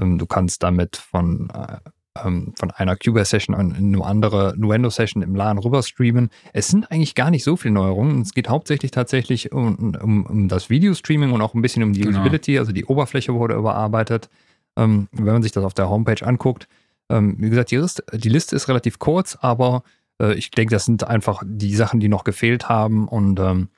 Ähm, 0.00 0.18
du 0.18 0.26
kannst 0.26 0.62
damit 0.62 0.96
von 0.96 1.50
äh, 1.50 1.78
ähm, 2.22 2.52
von 2.56 2.70
einer 2.70 2.96
Cubase-Session 2.96 3.58
in 3.58 3.94
eine 3.94 4.04
andere 4.04 4.54
Nuendo-Session 4.56 5.22
im 5.22 5.34
LAN 5.34 5.58
rüber 5.58 5.82
streamen. 5.82 6.30
Es 6.52 6.68
sind 6.68 6.90
eigentlich 6.90 7.14
gar 7.14 7.30
nicht 7.30 7.44
so 7.44 7.56
viele 7.56 7.74
Neuerungen. 7.74 8.20
Es 8.20 8.34
geht 8.34 8.48
hauptsächlich 8.48 8.90
tatsächlich 8.90 9.52
um, 9.52 9.94
um, 9.94 10.26
um 10.26 10.48
das 10.48 10.68
Video-Streaming 10.70 11.32
und 11.32 11.40
auch 11.40 11.54
ein 11.54 11.62
bisschen 11.62 11.82
um 11.82 11.92
die 11.92 12.00
Genau. 12.02 12.18
Usability, 12.18 12.58
also 12.58 12.72
die 12.72 12.84
Oberfläche 12.84 13.32
wurde 13.34 13.54
überarbeitet. 13.54 14.28
Ähm, 14.76 15.08
wenn 15.12 15.24
man 15.32 15.42
sich 15.42 15.52
das 15.52 15.64
auf 15.64 15.74
der 15.74 15.88
Homepage 15.88 16.26
anguckt, 16.26 16.68
ähm, 17.10 17.36
wie 17.38 17.50
gesagt, 17.50 17.70
die 17.70 17.76
Liste, 17.76 18.04
die 18.12 18.28
Liste 18.28 18.56
ist 18.56 18.68
relativ 18.68 18.98
kurz, 18.98 19.36
aber 19.40 19.82
äh, 20.22 20.34
ich 20.34 20.50
denke, 20.50 20.74
das 20.74 20.86
sind 20.86 21.04
einfach 21.04 21.42
die 21.44 21.74
Sachen, 21.74 22.00
die 22.00 22.08
noch 22.08 22.24
gefehlt 22.24 22.68
haben 22.68 23.08
und 23.08 23.38
ähm, 23.40 23.68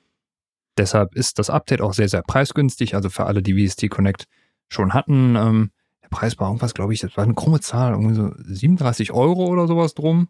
deshalb 0.79 1.15
ist 1.15 1.39
das 1.39 1.51
Update 1.51 1.81
auch 1.81 1.95
sehr, 1.95 2.09
sehr 2.09 2.23
preisgünstig. 2.23 2.95
Also 2.95 3.11
für 3.11 3.27
alle, 3.27 3.43
die 3.43 3.67
VST 3.67 3.91
Connect 3.91 4.29
schon 4.69 4.93
hatten, 4.93 5.35
ähm, 5.37 5.71
der 6.03 6.09
Preis 6.09 6.39
war 6.39 6.49
irgendwas, 6.49 6.75
glaube 6.75 6.93
ich, 6.93 7.01
das 7.01 7.17
war 7.17 7.25
eine 7.25 7.35
krumme 7.35 7.61
Zahl, 7.61 7.93
irgendwie 7.93 8.15
so 8.15 8.31
37 8.37 9.13
Euro 9.13 9.47
oder 9.47 9.67
sowas 9.67 9.95
drum. 9.95 10.29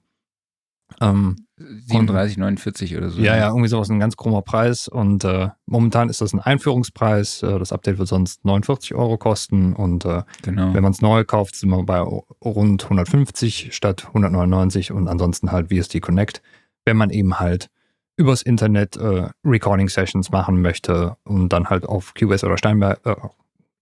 Ähm, 1.01 1.37
37, 1.57 2.37
49 2.37 2.97
oder 2.97 3.11
so. 3.11 3.21
ja, 3.21 3.37
ja, 3.37 3.49
irgendwie 3.49 3.69
sowas, 3.69 3.89
ein 3.89 4.01
ganz 4.01 4.17
krummer 4.17 4.43
Preis. 4.43 4.89
Und 4.89 5.25
äh, 5.25 5.49
momentan 5.67 6.09
ist 6.09 6.21
das 6.21 6.33
ein 6.33 6.41
Einführungspreis. 6.41 7.43
Äh, 7.43 7.59
das 7.59 7.73
Update 7.73 7.99
wird 7.99 8.09
sonst 8.09 8.45
49 8.45 8.95
Euro 8.95 9.17
kosten. 9.19 9.73
Und 9.75 10.05
äh, 10.05 10.23
Genau. 10.43 10.75
wenn 10.75 10.83
man 10.83 10.93
es 10.93 11.01
neu 11.01 11.25
kauft, 11.25 11.57
sind 11.57 11.71
wir 11.71 11.83
bei 11.85 12.01
rund 12.01 12.85
150 12.85 13.71
statt 13.75 14.07
199 14.09 14.93
und 14.93 15.09
ansonsten 15.09 15.53
halt 15.53 15.73
VST 15.73 16.01
Connect, 16.01 16.43
wenn 16.85 16.97
man 16.97 17.11
eben 17.11 17.39
halt 17.41 17.71
übers 18.17 18.43
Internet 18.43 18.97
äh, 18.97 19.29
Recording 19.45 19.89
Sessions 19.89 20.31
machen 20.31 20.61
möchte 20.63 21.17
und 21.25 21.49
dann 21.53 21.69
halt 21.71 21.87
auf 21.87 22.15
Cubase 22.15 22.47
oder 22.47 22.57
Steinberg, 22.59 23.01
äh, 23.05 23.17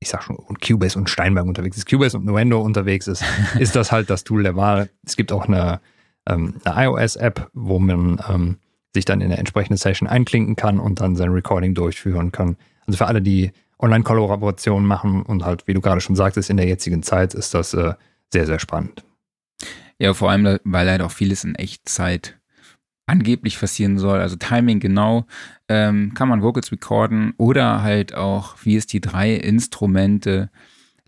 ich 0.01 0.09
sag 0.09 0.23
schon, 0.23 0.37
und 0.37 0.61
Cubase 0.63 0.99
und 0.99 1.11
Steinberg 1.11 1.47
unterwegs 1.47 1.77
ist, 1.77 1.87
Cubase 1.89 2.17
und 2.17 2.25
Nuendo 2.25 2.61
unterwegs 2.61 3.07
ist, 3.09 3.23
ist 3.59 3.77
das 3.77 3.93
halt 3.93 4.09
das 4.09 4.25
Tool 4.25 4.43
der 4.43 4.57
Wahl. 4.57 4.89
Es 5.05 5.17
gibt 5.17 5.33
auch 5.33 5.47
eine, 5.47 5.81
ähm, 6.29 6.55
eine 6.65 6.87
iOS-App, 6.87 7.51
wo 7.53 7.79
man 7.79 8.21
ähm, 8.29 8.59
sich 8.95 9.05
dann 9.05 9.21
in 9.21 9.27
eine 9.27 9.39
entsprechende 9.39 9.79
Session 9.79 10.09
einklinken 10.09 10.57
kann 10.57 10.79
und 10.79 11.01
dann 11.01 11.17
sein 11.17 11.31
Recording 11.31 11.75
durchführen 11.75 12.33
kann. 12.33 12.57
Also 12.87 12.99
für 12.99 13.07
alle, 13.07 13.23
die 13.23 13.53
Online-Kollaborationen 13.79 14.87
machen 14.87 15.23
und 15.23 15.45
halt, 15.45 15.67
wie 15.67 15.75
du 15.75 15.81
gerade 15.81 16.01
schon 16.01 16.17
sagtest, 16.17 16.51
in 16.51 16.57
der 16.57 16.67
jetzigen 16.67 17.03
Zeit 17.03 17.35
ist 17.35 17.55
das 17.55 17.75
äh, 17.75 17.95
sehr, 18.33 18.47
sehr 18.47 18.59
spannend. 18.59 19.05
Ja, 19.99 20.15
vor 20.15 20.31
allem, 20.31 20.59
weil 20.65 20.91
halt 20.91 21.03
auch 21.03 21.11
vieles 21.11 21.45
in 21.45 21.55
Echtzeit 21.55 22.39
angeblich 23.07 23.59
passieren 23.59 23.99
soll. 23.99 24.21
Also 24.21 24.37
Timing 24.37 24.81
genau, 24.81 25.27
ähm, 25.69 26.15
kann 26.15 26.29
man 26.29 26.43
Vocals 26.43 26.73
recorden 26.73 27.35
oder 27.37 27.83
halt 27.83 28.15
auch 28.15 28.57
VST3 28.57 29.35
Instrumente 29.35 30.51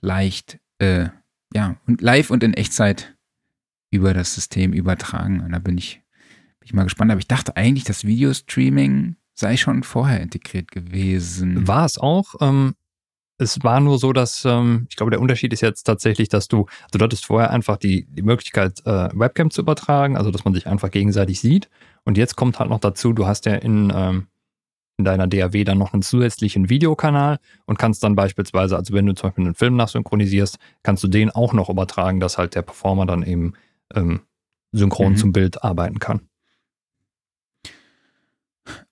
leicht, 0.01 0.59
äh, 0.79 1.09
ja, 1.53 1.77
und 1.87 2.03
live 2.03 2.31
und 2.31 2.43
in 2.43 2.55
Echtzeit 2.55 3.14
über 3.95 4.13
das 4.13 4.35
System 4.35 4.73
übertragen. 4.73 5.41
Und 5.41 5.53
da 5.53 5.59
bin 5.59 5.79
ich, 5.79 6.03
bin 6.61 6.67
ich 6.67 6.75
mal 6.75 6.85
gespannt. 6.85 7.11
Aber 7.11 7.21
ich 7.21 7.29
dachte 7.29 7.57
eigentlich, 7.57 7.85
das 7.85 8.05
Videostreaming 8.05 9.17
sei 9.35 9.57
schon 9.57 9.83
vorher 9.83 10.21
integriert 10.21 10.71
gewesen. 10.71 11.67
War 11.67 11.85
es 11.85 11.99
auch. 11.99 12.35
Ähm, 12.41 12.75
es 13.39 13.63
war 13.63 13.81
nur 13.81 13.99
so, 13.99 14.13
dass 14.13 14.45
ähm, 14.45 14.87
ich 14.89 14.97
glaube, 14.97 15.11
der 15.11 15.21
Unterschied 15.21 15.53
ist 15.53 15.61
jetzt 15.61 15.85
tatsächlich, 15.85 16.29
dass 16.29 16.47
du, 16.47 16.67
also 16.85 16.99
du 16.99 17.05
hattest 17.05 17.27
vorher 17.27 17.51
einfach 17.51 17.77
die, 17.77 18.07
die 18.09 18.23
Möglichkeit, 18.23 18.81
äh, 18.87 19.09
Webcam 19.13 19.51
zu 19.51 19.63
übertragen, 19.63 20.17
also 20.17 20.31
dass 20.31 20.45
man 20.45 20.55
sich 20.55 20.67
einfach 20.67 20.91
gegenseitig 20.91 21.41
sieht. 21.41 21.69
Und 22.05 22.17
jetzt 22.17 22.37
kommt 22.37 22.59
halt 22.59 22.71
noch 22.71 22.79
dazu, 22.79 23.13
du 23.13 23.27
hast 23.27 23.47
ja 23.47 23.55
in, 23.55 23.93
ähm, 23.95 24.29
in 24.99 25.05
deiner 25.05 25.27
DAW 25.27 25.65
dann 25.65 25.79
noch 25.79 25.93
einen 25.93 26.03
zusätzlichen 26.03 26.69
Videokanal 26.71 27.39
und 27.67 27.79
kannst 27.79 28.05
dann 28.05 28.15
beispielsweise, 28.15 28.77
also 28.77 28.95
wenn 28.95 29.07
du 29.07 29.15
zum 29.15 29.31
Beispiel 29.31 29.45
einen 29.45 29.55
Film 29.55 29.75
nachsynchronisierst, 29.77 30.59
kannst 30.85 31.03
du 31.03 31.09
den 31.09 31.31
auch 31.31 31.53
noch 31.53 31.69
übertragen, 31.69 32.21
dass 32.21 32.39
halt 32.39 32.55
der 32.55 32.63
Performer 32.63 33.05
dann 33.07 33.25
eben 33.25 33.55
ähm, 33.95 34.23
synchron 34.73 35.13
Mhm. 35.13 35.17
zum 35.17 35.33
Bild 35.33 35.63
arbeiten 35.65 35.99
kann. 35.99 36.29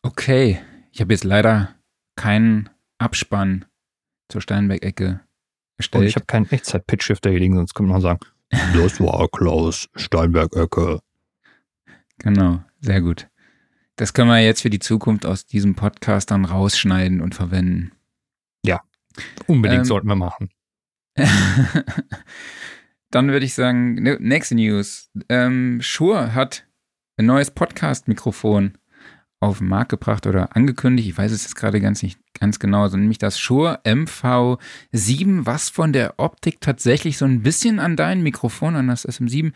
Okay, 0.02 0.60
ich 0.93 1.01
habe 1.01 1.12
jetzt 1.12 1.24
leider 1.24 1.74
keinen 2.16 2.69
Abspann 2.98 3.64
zur 4.28 4.40
Steinberg-Ecke 4.40 5.09
Und 5.09 5.20
erstellt. 5.78 6.09
ich 6.09 6.14
habe 6.16 6.27
keinen 6.27 6.51
Echtzeit-Pitch-Shifter 6.51 7.31
hier 7.31 7.39
liegen, 7.40 7.56
sonst 7.56 7.74
könnte 7.74 7.93
man 7.93 8.01
sagen, 8.01 8.20
das 8.74 9.01
war 9.01 9.28
Klaus 9.28 9.89
Steinberg-Ecke. 9.97 11.01
Genau, 12.19 12.62
sehr 12.81 13.01
gut. 13.01 13.28
Das 13.97 14.12
können 14.14 14.28
wir 14.31 14.40
jetzt 14.40 14.62
für 14.62 14.70
die 14.70 14.78
Zukunft 14.78 15.27
aus 15.27 15.47
diesem 15.47 15.74
Podcast 15.74 16.31
dann 16.31 16.44
rausschneiden 16.44 17.20
und 17.20 17.35
verwenden. 17.35 17.93
Unbedingt 19.47 19.81
Ähm, 19.81 19.85
sollten 19.85 20.06
wir 20.09 20.16
machen. 20.16 20.48
dann 23.13 23.31
würde 23.31 23.47
ich 23.47 23.55
sagen, 23.55 23.95
ne- 23.95 24.19
nächste 24.21 24.55
News. 24.57 25.11
Ähm, 25.29 25.81
Shure 25.81 26.35
hat 26.35 26.67
ein 27.17 27.27
neues 27.27 27.51
Podcast-Mikrofon 27.51 28.73
auf 29.39 29.59
den 29.59 29.69
Markt 29.69 29.91
gebracht 29.91 30.27
oder 30.27 30.57
angekündigt. 30.57 31.09
Ich 31.09 31.19
weiß 31.19 31.31
es 31.31 31.45
jetzt 31.45 31.57
gerade 31.57 31.81
ganz 31.81 32.03
nicht 32.03 32.19
ganz 32.39 32.59
genau, 32.59 32.83
also 32.83 32.97
nämlich 32.97 33.19
das 33.19 33.39
Shure 33.39 33.81
MV7, 33.85 35.47
was 35.47 35.69
von 35.69 35.93
der 35.93 36.15
Optik 36.19 36.61
tatsächlich 36.61 37.19
so 37.19 37.25
ein 37.25 37.43
bisschen 37.43 37.79
an 37.79 37.97
dein 37.97 38.23
Mikrofon, 38.23 38.77
an 38.77 38.89
das 38.89 39.07
SM7 39.07 39.53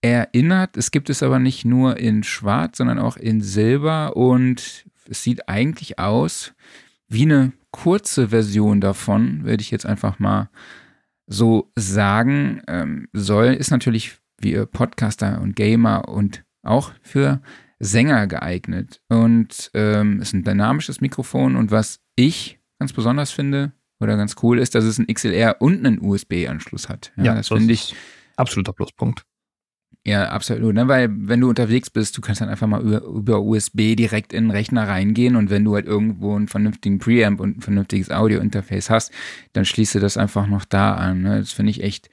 erinnert. 0.00 0.76
Es 0.76 0.90
gibt 0.90 1.10
es 1.10 1.22
aber 1.22 1.38
nicht 1.38 1.64
nur 1.64 1.96
in 1.98 2.22
Schwarz, 2.22 2.78
sondern 2.78 2.98
auch 2.98 3.16
in 3.16 3.40
Silber 3.40 4.16
und 4.16 4.86
es 5.08 5.22
sieht 5.22 5.48
eigentlich 5.48 5.98
aus 5.98 6.54
wie 7.08 7.22
eine 7.22 7.52
kurze 7.70 8.28
Version 8.28 8.80
davon, 8.80 9.44
würde 9.44 9.60
ich 9.60 9.70
jetzt 9.70 9.86
einfach 9.86 10.18
mal 10.18 10.48
so 11.26 11.70
sagen. 11.76 12.62
Ähm, 12.68 13.08
soll 13.12 13.54
ist 13.54 13.70
natürlich 13.70 14.18
wie 14.38 14.56
Podcaster 14.66 15.40
und 15.40 15.56
Gamer 15.56 16.08
und 16.08 16.44
auch 16.62 16.92
für 17.02 17.40
Sänger 17.78 18.26
geeignet 18.26 19.00
und 19.08 19.70
ähm, 19.74 20.20
ist 20.20 20.32
ein 20.32 20.44
dynamisches 20.44 21.00
Mikrofon 21.00 21.56
und 21.56 21.70
was 21.70 22.00
ich 22.16 22.58
ganz 22.78 22.92
besonders 22.92 23.30
finde 23.30 23.72
oder 24.00 24.16
ganz 24.16 24.36
cool 24.42 24.58
ist, 24.58 24.74
dass 24.74 24.84
es 24.84 24.98
einen 24.98 25.12
XLR 25.12 25.60
und 25.60 25.86
einen 25.86 26.00
USB-Anschluss 26.00 26.88
hat. 26.88 27.12
Ja, 27.16 27.24
ja 27.24 27.34
das, 27.34 27.48
das 27.48 27.58
finde 27.58 27.74
ich 27.74 27.94
absoluter 28.36 28.72
Pluspunkt. 28.72 29.24
Ja, 30.06 30.28
absolut. 30.28 30.74
Ne? 30.74 30.86
Weil 30.86 31.08
wenn 31.10 31.40
du 31.40 31.48
unterwegs 31.48 31.88
bist, 31.88 32.16
du 32.16 32.20
kannst 32.20 32.42
dann 32.42 32.50
einfach 32.50 32.66
mal 32.66 32.82
über, 32.82 33.02
über, 33.04 33.40
USB 33.40 33.96
direkt 33.96 34.34
in 34.34 34.44
den 34.44 34.50
Rechner 34.50 34.86
reingehen 34.86 35.34
und 35.34 35.48
wenn 35.48 35.64
du 35.64 35.74
halt 35.74 35.86
irgendwo 35.86 36.36
einen 36.36 36.46
vernünftigen 36.46 36.98
Preamp 36.98 37.40
und 37.40 37.56
ein 37.58 37.60
vernünftiges 37.62 38.10
Audio-Interface 38.10 38.90
hast, 38.90 39.12
dann 39.54 39.64
schließe 39.64 40.00
das 40.00 40.18
einfach 40.18 40.46
noch 40.46 40.66
da 40.66 40.94
an. 40.94 41.22
Ne? 41.22 41.40
Das 41.40 41.52
finde 41.52 41.70
ich 41.70 41.82
echt, 41.82 42.10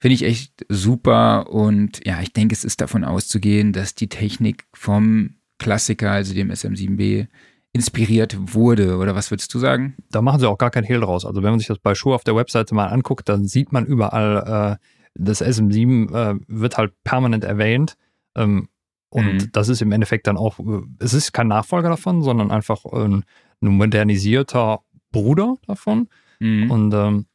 finde 0.00 0.14
ich 0.14 0.24
echt 0.24 0.66
super 0.68 1.50
und 1.50 2.04
ja, 2.04 2.20
ich 2.20 2.32
denke, 2.32 2.54
es 2.54 2.64
ist 2.64 2.80
davon 2.80 3.04
auszugehen, 3.04 3.72
dass 3.72 3.94
die 3.94 4.08
Technik 4.08 4.64
vom 4.74 5.36
Klassiker, 5.58 6.10
also 6.10 6.34
dem 6.34 6.50
SM7B, 6.50 7.28
inspiriert 7.72 8.36
wurde. 8.52 8.96
Oder 8.96 9.14
was 9.14 9.30
würdest 9.30 9.54
du 9.54 9.60
sagen? 9.60 9.94
Da 10.10 10.22
machen 10.22 10.40
sie 10.40 10.48
auch 10.48 10.58
gar 10.58 10.70
kein 10.70 10.82
Hehl 10.82 11.00
draus. 11.00 11.24
Also 11.24 11.44
wenn 11.44 11.50
man 11.50 11.60
sich 11.60 11.68
das 11.68 11.78
bei 11.78 11.94
Schuh 11.94 12.14
auf 12.14 12.24
der 12.24 12.34
Webseite 12.34 12.74
mal 12.74 12.86
anguckt, 12.86 13.28
dann 13.28 13.46
sieht 13.46 13.72
man 13.72 13.86
überall 13.86 14.78
äh, 14.80 14.84
das 15.18 15.42
SM7 15.42 16.14
äh, 16.14 16.38
wird 16.46 16.78
halt 16.78 16.92
permanent 17.04 17.44
erwähnt. 17.44 17.96
Ähm, 18.36 18.68
und 19.10 19.34
mhm. 19.34 19.52
das 19.52 19.68
ist 19.68 19.82
im 19.82 19.92
Endeffekt 19.92 20.26
dann 20.26 20.36
auch, 20.36 20.58
äh, 20.58 20.82
es 21.00 21.14
ist 21.14 21.32
kein 21.32 21.48
Nachfolger 21.48 21.88
davon, 21.88 22.22
sondern 22.22 22.50
einfach 22.50 22.84
ein, 22.84 23.24
ein 23.60 23.68
modernisierter 23.68 24.80
Bruder 25.10 25.56
davon. 25.66 26.08
Mhm. 26.40 26.70
Und 26.70 26.94
ähm, 26.94 27.26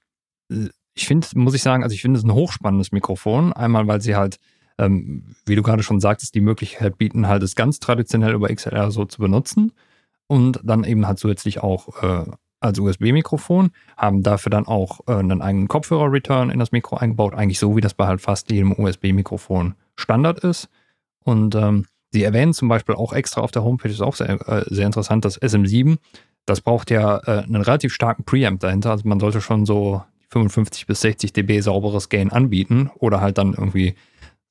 ich 0.93 1.07
finde, 1.07 1.27
muss 1.35 1.55
ich 1.55 1.61
sagen, 1.61 1.83
also 1.83 1.93
ich 1.93 2.01
finde 2.01 2.19
es 2.19 2.25
ein 2.25 2.33
hochspannendes 2.33 2.91
Mikrofon. 2.91 3.53
Einmal, 3.53 3.87
weil 3.87 4.01
sie 4.01 4.15
halt, 4.15 4.37
ähm, 4.77 5.35
wie 5.45 5.55
du 5.55 5.63
gerade 5.63 5.83
schon 5.83 5.99
sagtest, 5.99 6.35
die 6.35 6.41
Möglichkeit 6.41 6.97
bieten, 6.97 7.27
halt 7.27 7.43
es 7.43 7.55
ganz 7.55 7.79
traditionell 7.79 8.33
über 8.33 8.53
XLR 8.53 8.91
so 8.91 9.05
zu 9.05 9.19
benutzen. 9.19 9.73
Und 10.27 10.59
dann 10.63 10.83
eben 10.83 11.05
halt 11.05 11.19
zusätzlich 11.19 11.61
auch 11.61 12.01
äh, 12.01 12.31
als 12.63 12.79
USB-Mikrofon, 12.79 13.71
haben 13.97 14.23
dafür 14.23 14.49
dann 14.49 14.65
auch 14.65 15.01
äh, 15.07 15.13
einen 15.13 15.41
eigenen 15.41 15.67
Kopfhörer-Return 15.67 16.49
in 16.49 16.59
das 16.59 16.71
Mikro 16.71 16.97
eingebaut, 16.97 17.33
eigentlich 17.33 17.59
so, 17.59 17.75
wie 17.75 17.81
das 17.81 17.93
bei 17.93 18.07
halt 18.07 18.21
fast 18.21 18.51
jedem 18.51 18.71
USB-Mikrofon 18.71 19.75
Standard 19.95 20.39
ist. 20.39 20.69
Und 21.23 21.55
ähm, 21.55 21.85
sie 22.11 22.23
erwähnen 22.23 22.53
zum 22.53 22.67
Beispiel 22.67 22.95
auch 22.95 23.13
extra 23.13 23.41
auf 23.41 23.51
der 23.51 23.63
Homepage, 23.63 23.89
ist 23.89 24.01
auch 24.01 24.15
sehr, 24.15 24.29
äh, 24.47 24.63
sehr 24.67 24.85
interessant, 24.85 25.25
das 25.25 25.41
SM7, 25.41 25.97
das 26.45 26.61
braucht 26.61 26.91
ja 26.91 27.17
äh, 27.25 27.43
einen 27.43 27.61
relativ 27.61 27.93
starken 27.93 28.23
Preamp 28.23 28.59
dahinter. 28.59 28.91
Also 28.91 29.07
man 29.07 29.19
sollte 29.19 29.41
schon 29.41 29.65
so 29.65 30.03
55 30.29 30.87
bis 30.87 31.01
60 31.01 31.31
dB 31.33 31.59
sauberes 31.61 32.09
Gain 32.09 32.31
anbieten 32.31 32.89
oder 32.95 33.21
halt 33.21 33.37
dann 33.37 33.53
irgendwie 33.53 33.95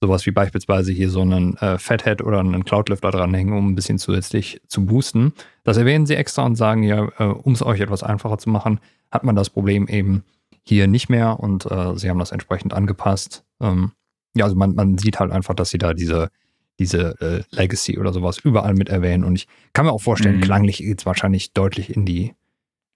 sowas 0.03 0.27
wie 0.27 0.33
beispielsweise 0.33 0.93
hier 0.93 1.09
so 1.09 1.20
einen 1.20 1.57
äh, 1.59 1.79
Fathead 1.79 2.23
oder 2.23 2.41
einen 2.41 2.65
Cloudlifter 2.65 3.12
dranhängen, 3.12 3.55
um 3.55 3.69
ein 3.69 3.74
bisschen 3.77 3.99
zusätzlich 3.99 4.61
zu 4.66 4.85
boosten. 4.85 5.33
Das 5.62 5.77
erwähnen 5.77 6.07
sie 6.07 6.16
extra 6.16 6.43
und 6.43 6.57
sagen 6.57 6.83
ja, 6.83 7.07
äh, 7.19 7.24
um 7.24 7.53
es 7.53 7.62
euch 7.62 7.81
etwas 7.81 8.03
einfacher 8.03 8.37
zu 8.37 8.51
machen, 8.51 8.81
hat 9.12 9.23
man 9.23 9.37
das 9.37 9.49
Problem 9.49 9.87
eben 9.87 10.24
hier 10.65 10.89
nicht 10.89 11.09
mehr 11.09 11.39
und 11.39 11.70
äh, 11.70 11.97
sie 11.97 12.11
haben 12.11 12.19
das 12.19 12.33
entsprechend 12.33 12.74
angepasst. 12.74 13.45
Ähm, 13.61 13.93
ja, 14.35 14.45
also 14.45 14.57
man, 14.57 14.74
man 14.74 14.99
sieht 14.99 15.20
halt 15.20 15.31
einfach, 15.31 15.55
dass 15.55 15.70
sie 15.70 15.79
da 15.79 15.95
diese, 15.95 16.31
diese 16.81 17.20
äh, 17.20 17.43
Legacy 17.55 17.97
oder 17.97 18.12
sowas 18.12 18.39
überall 18.39 18.74
mit 18.74 18.89
erwähnen 18.89 19.23
und 19.23 19.37
ich 19.37 19.47
kann 19.73 19.87
mir 19.87 19.93
auch 19.93 20.03
vorstellen, 20.03 20.39
mhm. 20.39 20.43
klanglich 20.43 20.79
geht 20.79 20.99
es 20.99 21.07
wahrscheinlich 21.07 21.53
deutlich 21.53 21.95
in 21.95 22.05
die, 22.05 22.35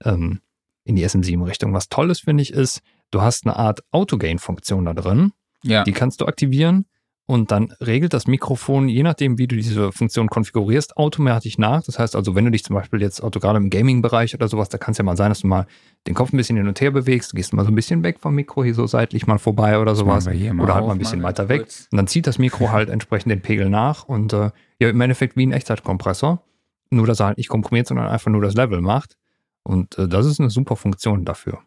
ähm, 0.05 0.41
in 0.83 0.97
die 0.97 1.07
SM7-Richtung. 1.07 1.73
Was 1.73 1.89
toll 1.89 2.11
ist, 2.11 2.25
finde 2.25 2.43
ich, 2.43 2.53
ist, 2.53 2.81
du 3.13 3.23
hast 3.23 3.47
eine 3.47 3.55
Art 3.55 3.85
Autogain-Funktion 3.93 4.85
da 4.85 4.93
drin. 4.93 5.31
Ja. 5.63 5.85
Die 5.85 5.93
kannst 5.93 6.21
du 6.21 6.27
aktivieren 6.27 6.85
und 7.29 7.51
dann 7.51 7.73
regelt 7.81 8.15
das 8.15 8.29
Mikrofon, 8.29 8.89
je 8.89 9.03
nachdem, 9.03 9.37
wie 9.37 9.49
du 9.49 9.57
diese 9.57 9.91
Funktion 9.91 10.29
konfigurierst, 10.29 10.97
automatisch 10.97 11.59
nach. 11.59 11.83
Das 11.83 11.99
heißt 11.99 12.15
also, 12.15 12.37
wenn 12.37 12.45
du 12.45 12.53
dich 12.53 12.63
zum 12.63 12.77
Beispiel 12.77 13.03
jetzt, 13.03 13.23
also 13.23 13.41
gerade 13.41 13.59
im 13.59 13.69
Gaming-Bereich 13.69 14.33
oder 14.35 14.47
sowas, 14.47 14.69
da 14.69 14.79
kann 14.79 14.93
es 14.93 14.99
ja 14.99 15.05
mal 15.05 15.17
sein, 15.17 15.31
dass 15.31 15.41
du 15.41 15.49
mal 15.49 15.67
den 16.07 16.15
Kopf 16.15 16.33
ein 16.33 16.37
bisschen 16.37 16.57
hin 16.57 16.69
und 16.69 16.81
her 16.81 16.93
bewegst, 16.93 17.35
gehst 17.35 17.53
mal 17.53 17.65
so 17.65 17.73
ein 17.73 17.75
bisschen 17.75 18.05
weg 18.05 18.21
vom 18.21 18.37
Mikro, 18.37 18.63
hier 18.63 18.75
so 18.75 18.87
seitlich 18.87 19.27
mal 19.27 19.39
vorbei 19.39 19.81
oder 19.81 19.97
sowas. 19.97 20.27
Oder 20.63 20.75
halt 20.77 20.87
mal 20.87 20.93
ein 20.93 20.99
bisschen 20.99 21.23
weiter 21.25 21.49
weg. 21.49 21.63
Und 21.91 21.97
dann 21.97 22.07
zieht 22.07 22.29
das 22.29 22.39
Mikro 22.39 22.71
halt 22.71 22.91
entsprechend 22.91 23.33
den 23.33 23.43
Pegel 23.43 23.69
nach 23.71 24.05
und 24.05 24.33
äh, 24.33 24.51
ja, 24.79 24.89
im 24.89 25.01
Endeffekt 25.01 25.37
wie 25.37 25.47
ein 25.47 25.53
Echtzeitkompressor. 25.53 26.45
Nur, 26.91 27.09
dass 27.09 27.19
er 27.19 27.27
halt 27.27 27.39
nicht 27.39 27.49
komprimiert, 27.49 27.89
sondern 27.89 28.07
einfach 28.07 28.31
nur 28.31 28.43
das 28.43 28.55
Level 28.55 28.81
macht. 28.81 29.17
Und 29.65 29.99
äh, 29.99 30.07
das 30.07 30.27
ist 30.27 30.39
eine 30.39 30.51
super 30.51 30.77
Funktion 30.77 31.25
dafür. 31.25 31.59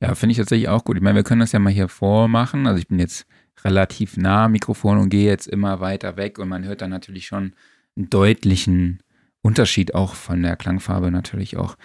Ja, 0.00 0.14
finde 0.16 0.32
ich 0.32 0.38
tatsächlich 0.38 0.68
auch 0.68 0.84
gut. 0.84 0.96
Ich 0.96 1.02
meine, 1.02 1.14
wir 1.14 1.22
können 1.22 1.40
das 1.40 1.52
ja 1.52 1.60
mal 1.60 1.72
hier 1.72 1.88
vormachen. 1.88 2.66
Also 2.66 2.78
ich 2.80 2.88
bin 2.88 2.98
jetzt 2.98 3.26
relativ 3.64 4.16
nah 4.16 4.44
am 4.44 4.52
Mikrofon 4.52 4.98
und 4.98 5.08
gehe 5.08 5.26
jetzt 5.26 5.46
immer 5.46 5.80
weiter 5.80 6.16
weg 6.16 6.38
und 6.38 6.48
man 6.48 6.64
hört 6.64 6.82
dann 6.82 6.90
natürlich 6.90 7.26
schon 7.26 7.54
einen 7.96 8.10
deutlichen 8.10 9.02
Unterschied 9.42 9.94
auch 9.94 10.14
von 10.14 10.42
der 10.42 10.56
Klangfarbe 10.56 11.10
natürlich 11.10 11.56
auch. 11.56 11.76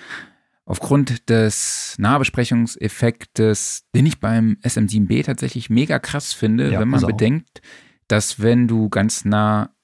Aufgrund 0.66 1.30
des 1.30 1.96
Nahbesprechungseffektes, 1.98 3.86
den 3.96 4.06
ich 4.06 4.20
beim 4.20 4.58
SM7B 4.64 5.24
tatsächlich 5.24 5.70
mega 5.70 6.00
krass 6.00 6.34
finde, 6.34 6.72
ja, 6.72 6.80
wenn 6.80 6.88
man 6.88 7.02
bedenkt, 7.02 7.62
dass 8.08 8.42
wenn 8.42 8.68
du 8.68 8.90
ganz 8.90 9.26
nah 9.26 9.76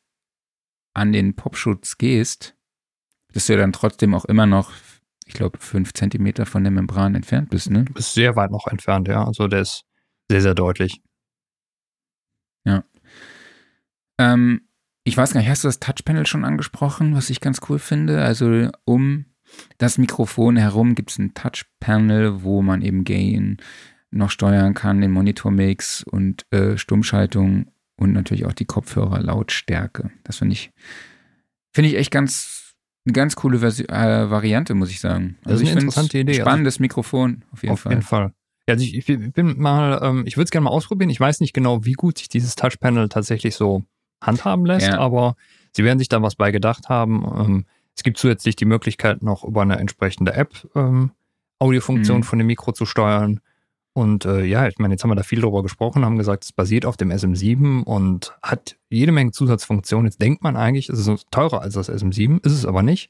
an 0.93 1.13
den 1.13 1.35
Popschutz 1.35 1.97
gehst, 1.97 2.55
dass 3.33 3.47
du 3.47 3.53
ja 3.53 3.59
dann 3.59 3.73
trotzdem 3.73 4.13
auch 4.13 4.25
immer 4.25 4.45
noch, 4.45 4.71
ich 5.25 5.33
glaube, 5.33 5.59
fünf 5.59 5.93
Zentimeter 5.93 6.45
von 6.45 6.63
der 6.63 6.71
Membran 6.71 7.15
entfernt 7.15 7.49
bist, 7.49 7.69
ne? 7.69 7.83
Du 7.83 7.93
bist 7.93 8.13
sehr 8.13 8.35
weit 8.35 8.51
noch 8.51 8.67
entfernt, 8.67 9.07
ja. 9.07 9.25
Also 9.25 9.47
der 9.47 9.61
ist 9.61 9.83
sehr, 10.29 10.41
sehr 10.41 10.55
deutlich. 10.55 11.01
Ja. 12.67 12.83
Ähm, 14.19 14.61
ich 15.03 15.15
weiß 15.15 15.33
gar 15.33 15.39
nicht, 15.39 15.49
hast 15.49 15.63
du 15.63 15.69
das 15.69 15.79
Touchpanel 15.79 16.27
schon 16.27 16.43
angesprochen, 16.43 17.15
was 17.15 17.29
ich 17.29 17.39
ganz 17.39 17.61
cool 17.69 17.79
finde? 17.79 18.21
Also 18.21 18.69
um 18.83 19.25
das 19.77 19.97
Mikrofon 19.97 20.57
herum 20.57 20.95
gibt 20.95 21.11
es 21.11 21.17
ein 21.17 21.33
Touchpanel, 21.33 22.43
wo 22.43 22.61
man 22.61 22.81
eben 22.81 23.05
Gain 23.05 23.57
noch 24.11 24.31
steuern 24.31 24.73
kann, 24.73 25.01
den 25.01 25.11
Monitormix 25.11 26.03
und 26.03 26.45
äh, 26.51 26.77
Stummschaltung 26.77 27.71
und 27.95 28.13
natürlich 28.13 28.45
auch 28.45 28.53
die 28.53 28.65
Kopfhörer-Lautstärke. 28.65 30.11
Das 30.23 30.37
finde 30.37 30.53
ich, 30.53 30.71
finde 31.73 31.89
ich 31.89 31.95
echt 31.95 32.11
ganz, 32.11 32.75
eine 33.05 33.13
ganz 33.13 33.35
coole 33.35 33.59
Versi 33.59 33.83
äh, 33.83 34.29
Variante, 34.29 34.73
muss 34.75 34.91
ich 34.91 34.99
sagen. 34.99 35.37
Also 35.45 35.51
das 35.51 35.61
ist 35.61 35.71
eine 35.71 35.79
interessante 35.79 36.17
Idee. 36.19 36.31
Also 36.33 36.41
spannendes 36.41 36.75
also, 36.75 36.83
Mikrofon, 36.83 37.43
auf 37.51 37.63
jeden 37.63 37.73
auf 37.73 37.79
Fall. 37.79 37.91
Auf 37.91 37.95
jeden 37.95 38.07
Fall. 38.07 38.33
Ja, 38.67 38.73
also 38.73 38.83
ich, 38.83 39.07
ich 39.07 39.33
bin 39.33 39.59
mal, 39.59 39.99
ähm, 40.03 40.23
ich 40.25 40.35
würde 40.35 40.45
es 40.45 40.51
gerne 40.51 40.65
mal 40.65 40.71
ausprobieren. 40.71 41.09
Ich 41.09 41.19
weiß 41.19 41.39
nicht 41.39 41.53
genau, 41.53 41.85
wie 41.85 41.93
gut 41.93 42.17
sich 42.17 42.29
dieses 42.29 42.55
Touchpanel 42.55 43.09
tatsächlich 43.09 43.55
so 43.55 43.83
handhaben 44.21 44.65
lässt, 44.65 44.87
ja. 44.87 44.97
aber 44.97 45.35
sie 45.71 45.83
werden 45.83 45.99
sich 45.99 46.09
da 46.09 46.21
was 46.21 46.35
bei 46.35 46.51
gedacht 46.51 46.89
haben. 46.89 47.23
Ähm, 47.39 47.65
es 47.95 48.03
gibt 48.03 48.17
zusätzlich 48.17 48.55
die 48.55 48.65
Möglichkeit, 48.65 49.23
noch 49.23 49.43
über 49.43 49.61
eine 49.61 49.79
entsprechende 49.79 50.33
App 50.33 50.67
ähm, 50.75 51.11
Audiofunktion 51.59 52.17
mhm. 52.17 52.23
von 52.23 52.37
dem 52.39 52.47
Mikro 52.47 52.71
zu 52.71 52.85
steuern. 52.85 53.39
Und 53.93 54.25
äh, 54.25 54.43
ja, 54.43 54.67
ich 54.67 54.77
meine, 54.77 54.93
jetzt 54.93 55.03
haben 55.03 55.09
wir 55.09 55.15
da 55.15 55.23
viel 55.23 55.41
drüber 55.41 55.63
gesprochen, 55.63 56.05
haben 56.05 56.19
gesagt, 56.19 56.43
es 56.43 56.51
basiert 56.51 56.85
auf 56.85 56.97
dem 56.97 57.09
SM7 57.09 57.81
und 57.83 58.37
hat 58.43 58.77
jede 58.91 59.11
Menge 59.11 59.31
Zusatzfunktionen. 59.31 60.05
Jetzt 60.05 60.21
denkt 60.21 60.43
man 60.43 60.55
eigentlich, 60.55 60.89
es 60.89 61.07
ist 61.07 61.25
teurer 61.31 61.61
als 61.61 61.73
das 61.73 61.89
SM7, 61.89 62.45
ist 62.45 62.51
es 62.51 62.65
aber 62.65 62.83
nicht. 62.83 63.09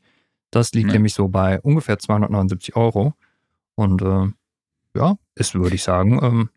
Das 0.50 0.72
liegt 0.72 0.88
nee. 0.88 0.94
nämlich 0.94 1.14
so 1.14 1.28
bei 1.28 1.60
ungefähr 1.60 2.00
279 2.00 2.78
Euro. 2.78 3.14
Und 3.76 4.02
äh, 4.02 4.28
ja, 4.98 5.18
ist, 5.36 5.56
würde 5.56 5.76
ich 5.76 5.84
sagen, 5.84 6.20
ähm, 6.22 6.50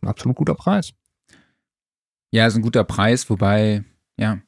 ein 0.00 0.08
absolut 0.08 0.36
guter 0.36 0.54
Preis. 0.54 0.92
Ja, 2.30 2.46
ist 2.46 2.56
ein 2.56 2.62
guter 2.62 2.84
Preis, 2.84 3.28
wobei, 3.30 3.84
ja, 4.18 4.38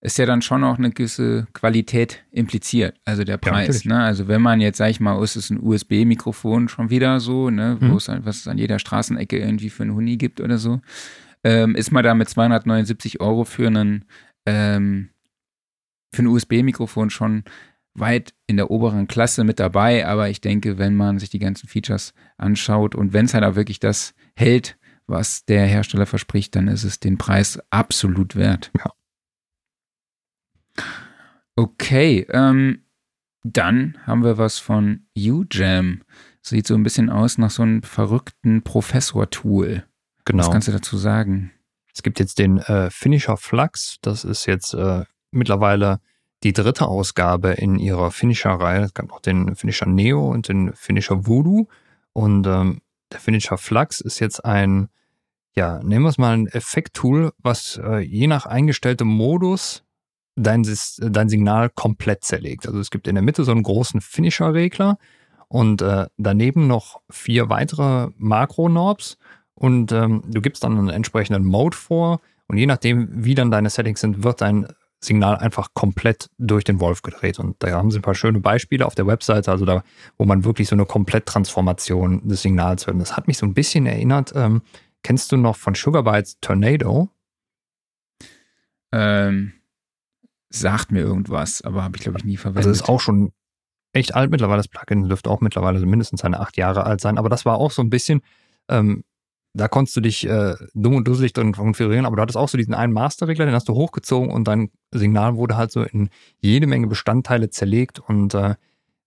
ist 0.00 0.18
ja 0.18 0.26
dann 0.26 0.42
schon 0.42 0.64
auch 0.64 0.78
eine 0.78 0.90
gewisse 0.90 1.46
Qualität 1.52 2.24
impliziert, 2.32 2.96
also 3.04 3.22
der 3.22 3.38
Preis. 3.38 3.84
Ja, 3.84 3.94
ne? 3.98 4.04
Also 4.04 4.26
wenn 4.26 4.42
man 4.42 4.60
jetzt, 4.60 4.78
sag 4.78 4.90
ich 4.90 4.98
mal, 4.98 5.16
oh, 5.16 5.22
ist 5.22 5.36
es 5.36 5.50
ein 5.50 5.60
USB-Mikrofon 5.62 6.68
schon 6.68 6.90
wieder 6.90 7.20
so, 7.20 7.50
ne, 7.50 7.76
wo 7.80 7.86
mhm. 7.86 7.96
es 7.96 8.08
halt, 8.08 8.24
was 8.24 8.38
es 8.38 8.48
an 8.48 8.58
jeder 8.58 8.80
Straßenecke 8.80 9.38
irgendwie 9.38 9.70
für 9.70 9.84
einen 9.84 9.94
Huni 9.94 10.16
gibt 10.16 10.40
oder 10.40 10.58
so, 10.58 10.80
ähm, 11.44 11.76
ist 11.76 11.92
man 11.92 12.02
da 12.02 12.14
mit 12.14 12.28
279 12.28 13.20
Euro 13.20 13.44
für 13.44 13.68
einen 13.68 14.04
ähm, 14.44 15.10
für 16.14 16.22
ein 16.22 16.26
USB-Mikrofon 16.26 17.10
schon 17.10 17.44
weit 17.94 18.34
in 18.46 18.56
der 18.56 18.70
oberen 18.70 19.06
Klasse 19.06 19.44
mit 19.44 19.60
dabei, 19.60 20.06
aber 20.06 20.30
ich 20.30 20.40
denke, 20.40 20.78
wenn 20.78 20.96
man 20.96 21.18
sich 21.18 21.30
die 21.30 21.38
ganzen 21.38 21.68
Features 21.68 22.14
anschaut 22.36 22.94
und 22.94 23.12
wenn 23.12 23.26
es 23.26 23.34
halt 23.34 23.44
auch 23.44 23.54
wirklich 23.54 23.80
das 23.80 24.14
hält, 24.36 24.78
was 25.06 25.44
der 25.44 25.66
Hersteller 25.66 26.06
verspricht, 26.06 26.56
dann 26.56 26.68
ist 26.68 26.84
es 26.84 27.00
den 27.00 27.18
Preis 27.18 27.60
absolut 27.70 28.36
wert. 28.36 28.70
Ja. 28.78 28.92
Okay, 31.54 32.26
ähm, 32.30 32.84
dann 33.44 33.98
haben 34.06 34.24
wir 34.24 34.38
was 34.38 34.58
von 34.58 35.06
UJam. 35.16 36.02
Sieht 36.40 36.66
so 36.66 36.74
ein 36.74 36.82
bisschen 36.82 37.10
aus 37.10 37.38
nach 37.38 37.50
so 37.50 37.62
einem 37.62 37.82
verrückten 37.82 38.62
Professor-Tool. 38.62 39.84
Genau. 40.24 40.38
Was 40.38 40.50
kannst 40.50 40.68
du 40.68 40.72
dazu 40.72 40.96
sagen? 40.96 41.52
Es 41.94 42.02
gibt 42.02 42.18
jetzt 42.20 42.38
den 42.38 42.58
äh, 42.58 42.90
Finisher 42.90 43.36
Flux. 43.36 43.98
Das 44.00 44.24
ist 44.24 44.46
jetzt 44.46 44.72
äh, 44.74 45.04
mittlerweile 45.30 46.00
die 46.42 46.52
dritte 46.52 46.86
Ausgabe 46.86 47.52
in 47.52 47.78
ihrer 47.78 48.10
Finisher-Reihe. 48.10 48.82
Es 48.82 48.94
gab 48.94 49.08
noch 49.08 49.20
den 49.20 49.54
Finisher 49.54 49.86
Neo 49.86 50.30
und 50.30 50.48
den 50.48 50.72
Finisher 50.74 51.26
Voodoo. 51.26 51.66
Und 52.12 52.46
ähm, 52.46 52.80
der 53.12 53.20
Finisher 53.20 53.58
Flux 53.58 54.00
ist 54.00 54.18
jetzt 54.18 54.44
ein, 54.44 54.88
ja, 55.54 55.80
nehmen 55.82 56.04
wir 56.04 56.08
es 56.08 56.18
mal 56.18 56.36
ein 56.36 56.46
Effekt-Tool, 56.46 57.32
was 57.38 57.80
äh, 57.82 57.98
je 57.98 58.26
nach 58.26 58.46
eingestelltem 58.46 59.08
Modus 59.08 59.84
dein, 60.34 60.66
dein 60.98 61.28
Signal 61.28 61.70
komplett 61.70 62.24
zerlegt. 62.24 62.66
Also 62.66 62.80
es 62.80 62.90
gibt 62.90 63.06
in 63.06 63.14
der 63.14 63.22
Mitte 63.22 63.44
so 63.44 63.52
einen 63.52 63.62
großen 63.62 64.00
Finisher-Regler 64.00 64.98
und 65.48 65.82
äh, 65.82 66.06
daneben 66.16 66.66
noch 66.66 67.00
vier 67.10 67.50
weitere 67.50 68.08
Makro-Knobs 68.16 69.18
und 69.54 69.92
ähm, 69.92 70.22
du 70.26 70.40
gibst 70.40 70.64
dann 70.64 70.78
einen 70.78 70.88
entsprechenden 70.88 71.44
Mode 71.44 71.76
vor 71.76 72.20
und 72.48 72.56
je 72.56 72.66
nachdem, 72.66 73.08
wie 73.24 73.34
dann 73.34 73.50
deine 73.50 73.70
Settings 73.70 74.00
sind, 74.00 74.24
wird 74.24 74.40
dein 74.40 74.66
Signal 75.04 75.36
einfach 75.36 75.68
komplett 75.74 76.30
durch 76.38 76.64
den 76.64 76.80
Wolf 76.80 77.02
gedreht. 77.02 77.38
Und 77.38 77.56
da 77.58 77.70
haben 77.72 77.90
sie 77.90 77.98
ein 77.98 78.02
paar 78.02 78.14
schöne 78.14 78.40
Beispiele 78.40 78.86
auf 78.86 78.94
der 78.94 79.06
Webseite, 79.06 79.50
also 79.50 79.64
da, 79.64 79.82
wo 80.16 80.24
man 80.24 80.44
wirklich 80.44 80.68
so 80.68 80.76
eine 80.76 80.86
Kompletttransformation 80.86 82.28
des 82.28 82.42
Signals 82.42 82.86
hört. 82.86 82.94
Und 82.94 83.00
das 83.00 83.16
hat 83.16 83.26
mich 83.26 83.38
so 83.38 83.46
ein 83.46 83.54
bisschen 83.54 83.86
erinnert. 83.86 84.32
Ähm, 84.34 84.62
kennst 85.02 85.32
du 85.32 85.36
noch 85.36 85.56
von 85.56 85.74
Sugar 85.74 86.04
Bytes 86.04 86.38
Tornado? 86.40 87.08
Ähm, 88.92 89.52
sagt 90.50 90.92
mir 90.92 91.00
irgendwas, 91.00 91.62
aber 91.62 91.82
habe 91.82 91.96
ich, 91.96 92.02
glaube 92.02 92.18
ich, 92.18 92.24
nie 92.24 92.36
verwendet. 92.36 92.68
Also 92.68 92.70
ist 92.70 92.88
auch 92.88 93.00
schon 93.00 93.32
echt 93.92 94.14
alt 94.14 94.30
mittlerweile. 94.30 94.58
Das 94.58 94.68
Plugin 94.68 95.08
dürfte 95.08 95.30
auch 95.30 95.40
mittlerweile 95.40 95.84
mindestens 95.84 96.20
seine 96.20 96.40
acht 96.40 96.56
Jahre 96.56 96.84
alt 96.84 97.00
sein. 97.00 97.18
Aber 97.18 97.28
das 97.28 97.44
war 97.44 97.56
auch 97.56 97.70
so 97.70 97.82
ein 97.82 97.90
bisschen, 97.90 98.22
ähm, 98.68 99.04
da 99.54 99.68
konntest 99.68 99.96
du 99.96 100.00
dich 100.00 100.26
äh, 100.26 100.54
dumm 100.74 100.96
und 100.96 101.06
dusselig 101.06 101.32
drin 101.32 101.52
konfigurieren, 101.52 102.06
aber 102.06 102.16
du 102.16 102.22
hattest 102.22 102.38
auch 102.38 102.48
so 102.48 102.56
diesen 102.56 102.74
einen 102.74 102.92
Masterregler, 102.92 103.44
den 103.44 103.54
hast 103.54 103.68
du 103.68 103.74
hochgezogen 103.74 104.30
und 104.30 104.48
dein 104.48 104.70
Signal 104.92 105.36
wurde 105.36 105.56
halt 105.56 105.72
so 105.72 105.82
in 105.82 106.08
jede 106.40 106.66
Menge 106.66 106.86
Bestandteile 106.86 107.50
zerlegt 107.50 107.98
und 107.98 108.34
äh, 108.34 108.54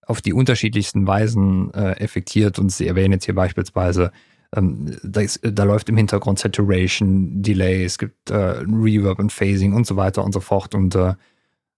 auf 0.05 0.21
die 0.21 0.33
unterschiedlichsten 0.33 1.07
Weisen 1.07 1.73
äh, 1.73 1.93
effektiert. 1.93 2.59
Und 2.59 2.71
sie 2.71 2.87
erwähnen 2.87 3.13
jetzt 3.13 3.25
hier 3.25 3.35
beispielsweise, 3.35 4.11
ähm, 4.55 4.95
da, 5.03 5.21
ist, 5.21 5.39
da 5.43 5.63
läuft 5.63 5.89
im 5.89 5.97
Hintergrund 5.97 6.39
Saturation, 6.39 7.41
Delay, 7.41 7.83
es 7.83 7.97
gibt 7.97 8.29
äh, 8.29 8.35
Reverb 8.35 9.19
und 9.19 9.31
Phasing 9.31 9.73
und 9.73 9.87
so 9.87 9.95
weiter 9.95 10.23
und 10.23 10.33
so 10.33 10.41
fort. 10.41 10.75
Und 10.75 10.95
äh, 10.95 11.13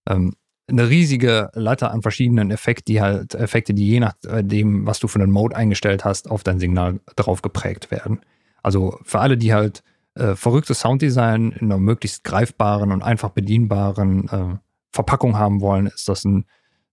ähm, 0.10 0.34
eine 0.70 0.90
riesige 0.90 1.50
Latte 1.54 1.90
an 1.92 2.02
verschiedenen 2.02 2.52
Effekten, 2.52 2.94
die 2.94 3.02
halt 3.02 3.34
Effekte, 3.36 3.74
die 3.74 3.88
je 3.88 4.02
nachdem, 4.02 4.86
was 4.86 5.00
du 5.00 5.08
für 5.08 5.20
einen 5.20 5.32
Mode 5.32 5.56
eingestellt 5.56 6.04
hast, 6.04 6.30
auf 6.30 6.44
dein 6.44 6.60
Signal 6.60 7.00
drauf 7.16 7.42
geprägt 7.42 7.90
werden. 7.90 8.20
Also 8.68 9.00
für 9.04 9.20
alle, 9.20 9.38
die 9.38 9.54
halt 9.54 9.82
äh, 10.16 10.36
verrücktes 10.36 10.82
Sounddesign 10.82 11.54
in 11.54 11.72
einer 11.72 11.78
möglichst 11.78 12.26
greifbaren 12.26 12.92
und 12.92 13.02
einfach 13.02 13.30
bedienbaren 13.30 14.28
äh, 14.28 14.58
Verpackung 14.92 15.38
haben 15.38 15.62
wollen, 15.62 15.88
ist 15.88 16.10
das 16.10 16.26
ein, 16.26 16.44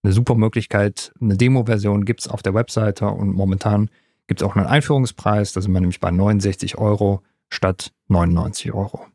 eine 0.04 0.12
super 0.12 0.36
Möglichkeit. 0.36 1.12
Eine 1.20 1.36
Demo-Version 1.36 2.04
gibt 2.04 2.20
es 2.20 2.28
auf 2.28 2.42
der 2.42 2.54
Webseite 2.54 3.08
und 3.08 3.34
momentan 3.34 3.90
gibt 4.28 4.40
es 4.40 4.46
auch 4.46 4.54
einen 4.54 4.68
Einführungspreis. 4.68 5.52
Da 5.52 5.62
sind 5.62 5.72
wir 5.72 5.80
nämlich 5.80 5.98
bei 5.98 6.12
69 6.12 6.78
Euro 6.78 7.24
statt 7.48 7.92
99 8.06 8.72
Euro. 8.72 9.06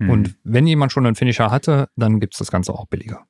Hm. 0.00 0.08
Und 0.08 0.36
wenn 0.44 0.66
jemand 0.66 0.92
schon 0.92 1.04
einen 1.04 1.14
Finisher 1.14 1.50
hatte, 1.50 1.90
dann 1.94 2.20
gibt 2.20 2.32
es 2.32 2.38
das 2.38 2.50
Ganze 2.50 2.72
auch 2.72 2.86
billiger. 2.86 3.26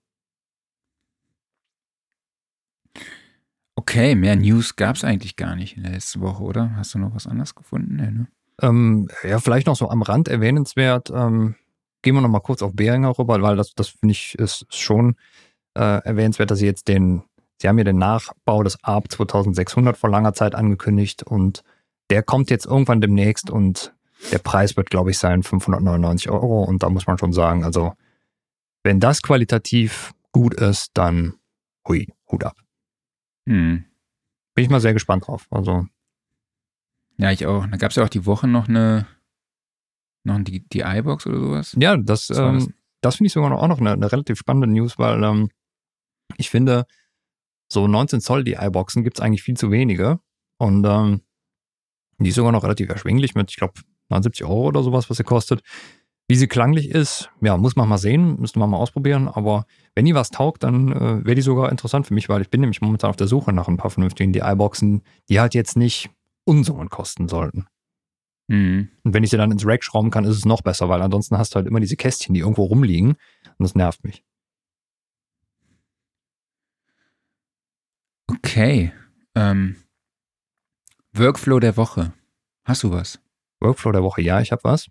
Okay, 3.74 4.14
mehr 4.14 4.36
News 4.36 4.76
gab 4.76 4.94
es 4.94 5.02
eigentlich 5.02 5.34
gar 5.34 5.56
nicht 5.56 5.76
in 5.76 5.82
der 5.82 5.90
letzten 5.90 6.20
Woche, 6.20 6.44
oder? 6.44 6.76
Hast 6.76 6.94
du 6.94 7.00
noch 7.00 7.16
was 7.16 7.26
anderes 7.26 7.56
gefunden? 7.56 7.96
Nee, 7.96 8.12
ne? 8.12 8.28
Ähm, 8.60 9.08
ja, 9.22 9.38
vielleicht 9.38 9.66
noch 9.66 9.76
so 9.76 9.88
am 9.88 10.02
Rand 10.02 10.28
erwähnenswert. 10.28 11.10
Ähm, 11.10 11.54
gehen 12.02 12.14
wir 12.14 12.20
noch 12.20 12.28
mal 12.28 12.40
kurz 12.40 12.62
auf 12.62 12.72
Behringer 12.74 13.18
rüber, 13.18 13.40
weil 13.42 13.56
das, 13.56 13.74
das 13.74 13.88
finde 13.88 14.12
ich 14.12 14.34
ist 14.38 14.66
schon 14.74 15.16
äh, 15.74 16.02
erwähnenswert, 16.04 16.50
dass 16.50 16.58
sie 16.58 16.66
jetzt 16.66 16.88
den, 16.88 17.22
sie 17.60 17.68
haben 17.68 17.78
ja 17.78 17.84
den 17.84 17.98
Nachbau 17.98 18.62
des 18.62 18.82
ARP 18.82 19.10
2600 19.10 19.96
vor 19.96 20.10
langer 20.10 20.34
Zeit 20.34 20.54
angekündigt 20.54 21.22
und 21.22 21.62
der 22.10 22.22
kommt 22.22 22.50
jetzt 22.50 22.66
irgendwann 22.66 23.00
demnächst 23.00 23.50
und 23.50 23.94
der 24.30 24.38
Preis 24.38 24.76
wird, 24.76 24.90
glaube 24.90 25.10
ich, 25.10 25.18
sein 25.18 25.42
599 25.42 26.30
Euro 26.30 26.64
und 26.64 26.82
da 26.82 26.90
muss 26.90 27.06
man 27.06 27.18
schon 27.18 27.32
sagen, 27.32 27.64
also 27.64 27.94
wenn 28.84 29.00
das 29.00 29.22
qualitativ 29.22 30.12
gut 30.32 30.54
ist, 30.54 30.90
dann 30.94 31.34
hui, 31.86 32.08
Hut 32.30 32.44
ab. 32.44 32.56
Hm. 33.48 33.84
Bin 34.54 34.64
ich 34.64 34.70
mal 34.70 34.80
sehr 34.80 34.92
gespannt 34.92 35.26
drauf. 35.26 35.46
Also 35.50 35.86
Ja, 37.22 37.30
ich 37.30 37.46
auch. 37.46 37.66
Da 37.66 37.76
gab 37.76 37.90
es 37.90 37.96
ja 37.96 38.04
auch 38.04 38.08
die 38.08 38.26
Woche 38.26 38.48
noch 38.48 38.68
eine, 38.68 39.06
noch 40.24 40.42
die, 40.42 40.68
die 40.68 40.80
iBox 40.80 41.26
oder 41.26 41.38
sowas. 41.38 41.76
Ja, 41.78 41.96
das, 41.96 42.30
war 42.30 42.54
das? 42.54 42.64
ähm, 42.64 42.74
das 43.00 43.16
finde 43.16 43.28
ich 43.28 43.32
sogar 43.32 43.50
noch, 43.50 43.62
auch 43.62 43.68
noch 43.68 43.78
eine, 43.78 43.92
eine 43.92 44.10
relativ 44.10 44.38
spannende 44.38 44.66
News, 44.66 44.98
weil 44.98 45.22
ähm, 45.22 45.48
ich 46.36 46.50
finde, 46.50 46.84
so 47.70 47.86
19 47.86 48.20
Zoll 48.20 48.42
die 48.42 48.54
iBoxen 48.54 49.04
gibt 49.04 49.18
es 49.18 49.22
eigentlich 49.22 49.42
viel 49.42 49.56
zu 49.56 49.70
wenige. 49.70 50.18
Und 50.58 50.84
ähm, 50.84 51.20
die 52.18 52.30
ist 52.30 52.34
sogar 52.34 52.52
noch 52.52 52.64
relativ 52.64 52.88
erschwinglich 52.88 53.34
mit, 53.34 53.50
ich 53.50 53.56
glaube, 53.56 53.74
79 54.08 54.44
Euro 54.44 54.66
oder 54.66 54.82
sowas, 54.82 55.08
was 55.08 55.16
sie 55.16 55.24
kostet. 55.24 55.62
Wie 56.28 56.34
sie 56.36 56.48
klanglich 56.48 56.90
ist, 56.90 57.30
ja, 57.40 57.56
muss 57.56 57.76
man 57.76 57.88
mal 57.88 57.98
sehen, 57.98 58.40
müsste 58.40 58.58
man 58.58 58.70
mal 58.70 58.78
ausprobieren. 58.78 59.28
Aber 59.28 59.66
wenn 59.94 60.06
die 60.06 60.14
was 60.14 60.30
taugt, 60.30 60.64
dann 60.64 60.92
äh, 60.92 61.24
wäre 61.24 61.34
die 61.34 61.42
sogar 61.42 61.70
interessant 61.70 62.06
für 62.06 62.14
mich, 62.14 62.28
weil 62.28 62.42
ich 62.42 62.50
bin 62.50 62.60
nämlich 62.60 62.80
momentan 62.80 63.10
auf 63.10 63.16
der 63.16 63.28
Suche 63.28 63.52
nach 63.52 63.68
ein 63.68 63.76
paar 63.76 63.90
vernünftigen 63.90 64.32
DI-Boxen, 64.32 65.02
die 65.28 65.40
halt 65.40 65.54
jetzt 65.54 65.76
nicht 65.76 66.10
Unsummen 66.44 66.88
kosten 66.88 67.28
sollten. 67.28 67.66
Hm. 68.50 68.90
Und 69.02 69.14
wenn 69.14 69.24
ich 69.24 69.30
sie 69.30 69.36
dann 69.36 69.52
ins 69.52 69.66
Rack 69.66 69.84
schrauben 69.84 70.10
kann, 70.10 70.24
ist 70.24 70.36
es 70.36 70.44
noch 70.44 70.62
besser, 70.62 70.88
weil 70.88 71.02
ansonsten 71.02 71.38
hast 71.38 71.54
du 71.54 71.56
halt 71.56 71.66
immer 71.66 71.80
diese 71.80 71.96
Kästchen, 71.96 72.34
die 72.34 72.40
irgendwo 72.40 72.64
rumliegen. 72.64 73.10
Und 73.10 73.58
das 73.58 73.74
nervt 73.74 74.04
mich. 74.04 74.24
Okay. 78.28 78.92
Ähm, 79.34 79.76
Workflow 81.12 81.60
der 81.60 81.76
Woche. 81.76 82.12
Hast 82.64 82.82
du 82.82 82.90
was? 82.90 83.20
Workflow 83.60 83.92
der 83.92 84.02
Woche, 84.02 84.22
ja, 84.22 84.40
ich 84.40 84.52
habe 84.52 84.64
was. 84.64 84.88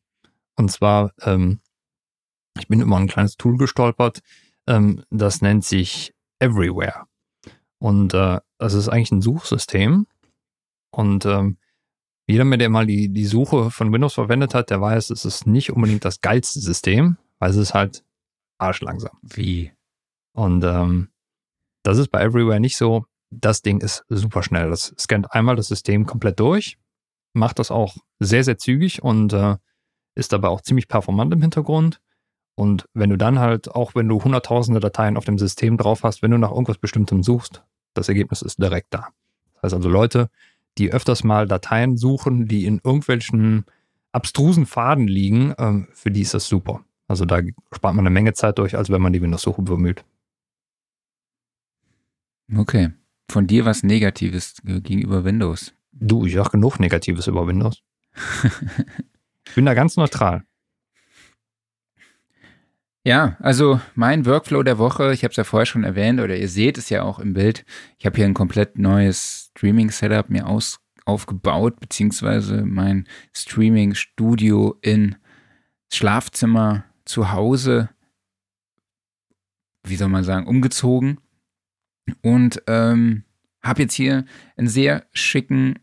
Und 0.56 0.72
zwar, 0.72 1.12
ähm, 1.22 1.60
ich 2.58 2.68
bin 2.68 2.82
über 2.82 2.98
ein 2.98 3.08
kleines 3.08 3.38
Tool 3.38 3.58
gestolpert, 3.58 4.20
ähm, 4.68 5.04
das 5.10 5.42
nennt 5.42 5.66
sich 5.66 6.14
Everywhere. 6.40 7.06
Und 7.80 8.14
äh, 8.14 8.40
das 8.58 8.74
ist 8.74 8.90
eigentlich 8.90 9.12
ein 9.12 9.22
Suchsystem. 9.22 10.06
Und 10.92 11.26
ähm, 11.26 11.58
jeder, 12.28 12.46
der 12.58 12.70
mal 12.70 12.86
die, 12.86 13.10
die 13.10 13.26
Suche 13.26 13.72
von 13.72 13.92
Windows 13.92 14.14
verwendet 14.14 14.54
hat, 14.54 14.70
der 14.70 14.82
weiß, 14.82 15.10
es 15.10 15.26
ist 15.26 15.48
nicht 15.48 15.72
unbedingt 15.72 16.06
das 16.06 16.22
geilste 16.22 16.60
System, 16.60 17.18
weil 17.40 17.50
es 17.50 17.58
ist 17.58 17.74
halt 17.74 18.04
arschlangsam. 18.58 19.18
Wie? 19.22 19.72
Und 20.34 20.64
ähm, 20.64 21.10
das 21.84 21.98
ist 21.98 22.10
bei 22.10 22.22
Everywhere 22.22 22.60
nicht 22.60 22.78
so. 22.78 23.06
Das 23.32 23.62
Ding 23.62 23.82
ist 23.82 24.06
super 24.10 24.44
schnell. 24.44 24.70
Das 24.70 24.94
scannt 24.98 25.32
einmal 25.34 25.56
das 25.56 25.68
System 25.68 26.06
komplett 26.06 26.40
durch, 26.40 26.78
macht 27.34 27.60
das 27.60 27.72
auch 27.72 27.96
sehr, 28.20 28.44
sehr 28.44 28.58
zügig 28.58 29.02
und 29.02 29.34
äh, 29.34 29.58
ist 30.16 30.34
dabei 30.34 30.50
auch 30.50 30.62
ziemlich 30.62 30.88
performant 30.88 31.34
im 31.34 31.42
Hintergrund. 31.42 32.02
Und 32.56 32.86
wenn 32.94 33.10
du 33.10 33.18
dann 33.18 33.40
halt, 33.40 33.72
auch 33.72 33.96
wenn 33.96 34.08
du 34.08 34.24
hunderttausende 34.24 34.80
Dateien 34.80 35.18
auf 35.18 35.26
dem 35.26 35.40
System 35.40 35.78
drauf 35.78 36.04
hast, 36.04 36.22
wenn 36.22 36.32
du 36.32 36.38
nach 36.38 36.52
irgendwas 36.52 36.78
Bestimmtem 36.78 37.24
suchst, 37.24 37.64
das 37.94 38.10
Ergebnis 38.10 38.42
ist 38.42 38.62
direkt 38.62 38.94
da. 38.94 39.10
Das 39.54 39.64
heißt 39.64 39.74
also 39.76 39.90
Leute, 39.90 40.30
die 40.78 40.92
öfters 40.92 41.24
mal 41.24 41.48
Dateien 41.48 41.98
suchen, 41.98 42.48
die 42.48 42.66
in 42.66 42.80
irgendwelchen 42.84 43.66
abstrusen 44.12 44.66
Faden 44.66 45.08
liegen, 45.08 45.54
ähm, 45.58 45.88
für 45.94 46.12
die 46.12 46.22
ist 46.22 46.34
das 46.34 46.48
super. 46.48 46.84
Also 47.08 47.26
da 47.26 47.40
spart 47.74 47.96
man 47.96 48.06
eine 48.06 48.14
Menge 48.14 48.34
Zeit 48.34 48.58
durch, 48.58 48.78
als 48.78 48.90
wenn 48.90 49.02
man 49.02 49.14
die 49.14 49.22
Windows-Suche 49.22 49.62
bemüht. 49.62 50.04
Okay. 52.56 52.92
Von 53.30 53.48
dir 53.48 53.66
was 53.66 53.84
Negatives 53.84 54.56
gegenüber 54.64 55.24
Windows. 55.24 55.74
Du, 55.92 56.26
ich 56.26 56.34
sag 56.34 56.52
genug 56.52 56.80
Negatives 56.80 57.28
über 57.28 57.48
Windows. 57.48 57.82
ich 59.46 59.56
bin 59.56 59.66
da 59.66 59.74
ganz 59.74 59.96
neutral. 59.98 60.44
Ja, 63.04 63.36
also 63.40 63.82
mein 63.96 64.26
Workflow 64.28 64.62
der 64.62 64.78
Woche, 64.78 65.12
ich 65.12 65.24
habe 65.24 65.32
es 65.32 65.38
ja 65.38 65.44
vorher 65.44 65.66
schon 65.66 65.84
erwähnt 65.84 66.20
oder 66.20 66.38
ihr 66.38 66.50
seht 66.50 66.78
es 66.78 66.90
ja 66.90 67.02
auch 67.02 67.18
im 67.18 67.34
Bild. 67.34 67.66
Ich 67.98 68.06
habe 68.06 68.16
hier 68.16 68.26
ein 68.26 68.36
komplett 68.36 68.78
neues 68.78 69.41
Streaming-Setup 69.58 70.30
mir 70.30 70.48
aus, 70.48 70.80
aufgebaut, 71.06 71.80
beziehungsweise 71.80 72.64
mein 72.64 73.08
Streaming-Studio 73.34 74.78
in 74.82 75.16
Schlafzimmer 75.92 76.86
zu 77.06 77.32
Hause, 77.32 77.90
wie 79.84 79.96
soll 79.96 80.10
man 80.10 80.24
sagen, 80.24 80.48
umgezogen. 80.48 81.20
Und 82.22 82.62
ähm, 82.68 83.24
habe 83.62 83.84
jetzt 83.84 83.94
hier 83.94 84.26
einen 84.58 84.68
sehr 84.68 85.06
schicken 85.14 85.80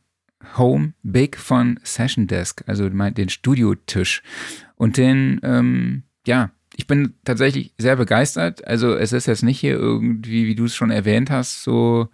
Home 0.57 0.95
Big 1.03 1.37
von 1.37 1.79
Session 1.83 2.27
Desk, 2.27 2.63
also 2.67 2.89
den 2.89 3.29
Studiotisch. 3.29 4.23
Und 4.77 4.97
den, 4.97 5.41
ähm, 5.43 6.05
ja, 6.27 6.53
ich 6.77 6.87
bin 6.87 7.15
tatsächlich 7.25 7.75
sehr 7.77 7.97
begeistert. 7.97 8.65
Also 8.67 8.95
es 8.95 9.13
ist 9.13 9.27
jetzt 9.27 9.43
nicht 9.43 9.59
hier 9.59 9.75
irgendwie, 9.75 10.47
wie 10.47 10.55
du 10.55 10.65
es 10.65 10.77
schon 10.77 10.91
erwähnt 10.91 11.31
hast, 11.31 11.65
so 11.65 12.09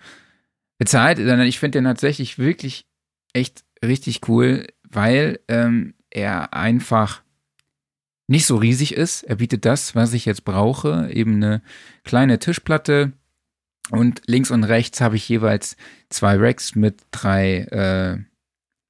bezahlt, 0.78 1.18
sondern 1.18 1.42
ich 1.42 1.58
finde 1.58 1.78
den 1.78 1.84
tatsächlich 1.84 2.38
wirklich 2.38 2.86
echt 3.32 3.64
richtig 3.84 4.28
cool, 4.28 4.66
weil 4.88 5.40
ähm, 5.48 5.94
er 6.10 6.54
einfach 6.54 7.22
nicht 8.26 8.46
so 8.46 8.56
riesig 8.56 8.94
ist. 8.94 9.22
Er 9.22 9.36
bietet 9.36 9.64
das, 9.64 9.94
was 9.94 10.12
ich 10.12 10.24
jetzt 10.24 10.44
brauche, 10.44 11.10
eben 11.12 11.36
eine 11.36 11.62
kleine 12.04 12.38
Tischplatte 12.38 13.12
und 13.90 14.22
links 14.26 14.50
und 14.50 14.64
rechts 14.64 15.00
habe 15.00 15.16
ich 15.16 15.28
jeweils 15.28 15.76
zwei 16.08 16.36
Racks 16.36 16.74
mit 16.74 17.02
drei, 17.10 17.58
äh, 17.58 18.18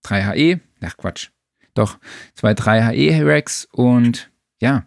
drei 0.03 0.23
HE. 0.23 0.61
Ach 0.81 0.97
Quatsch. 0.97 1.31
Doch, 1.75 1.99
zwei 2.35 2.55
3 2.55 2.93
HE-Racks 2.93 3.67
und 3.73 4.31
ja, 4.61 4.87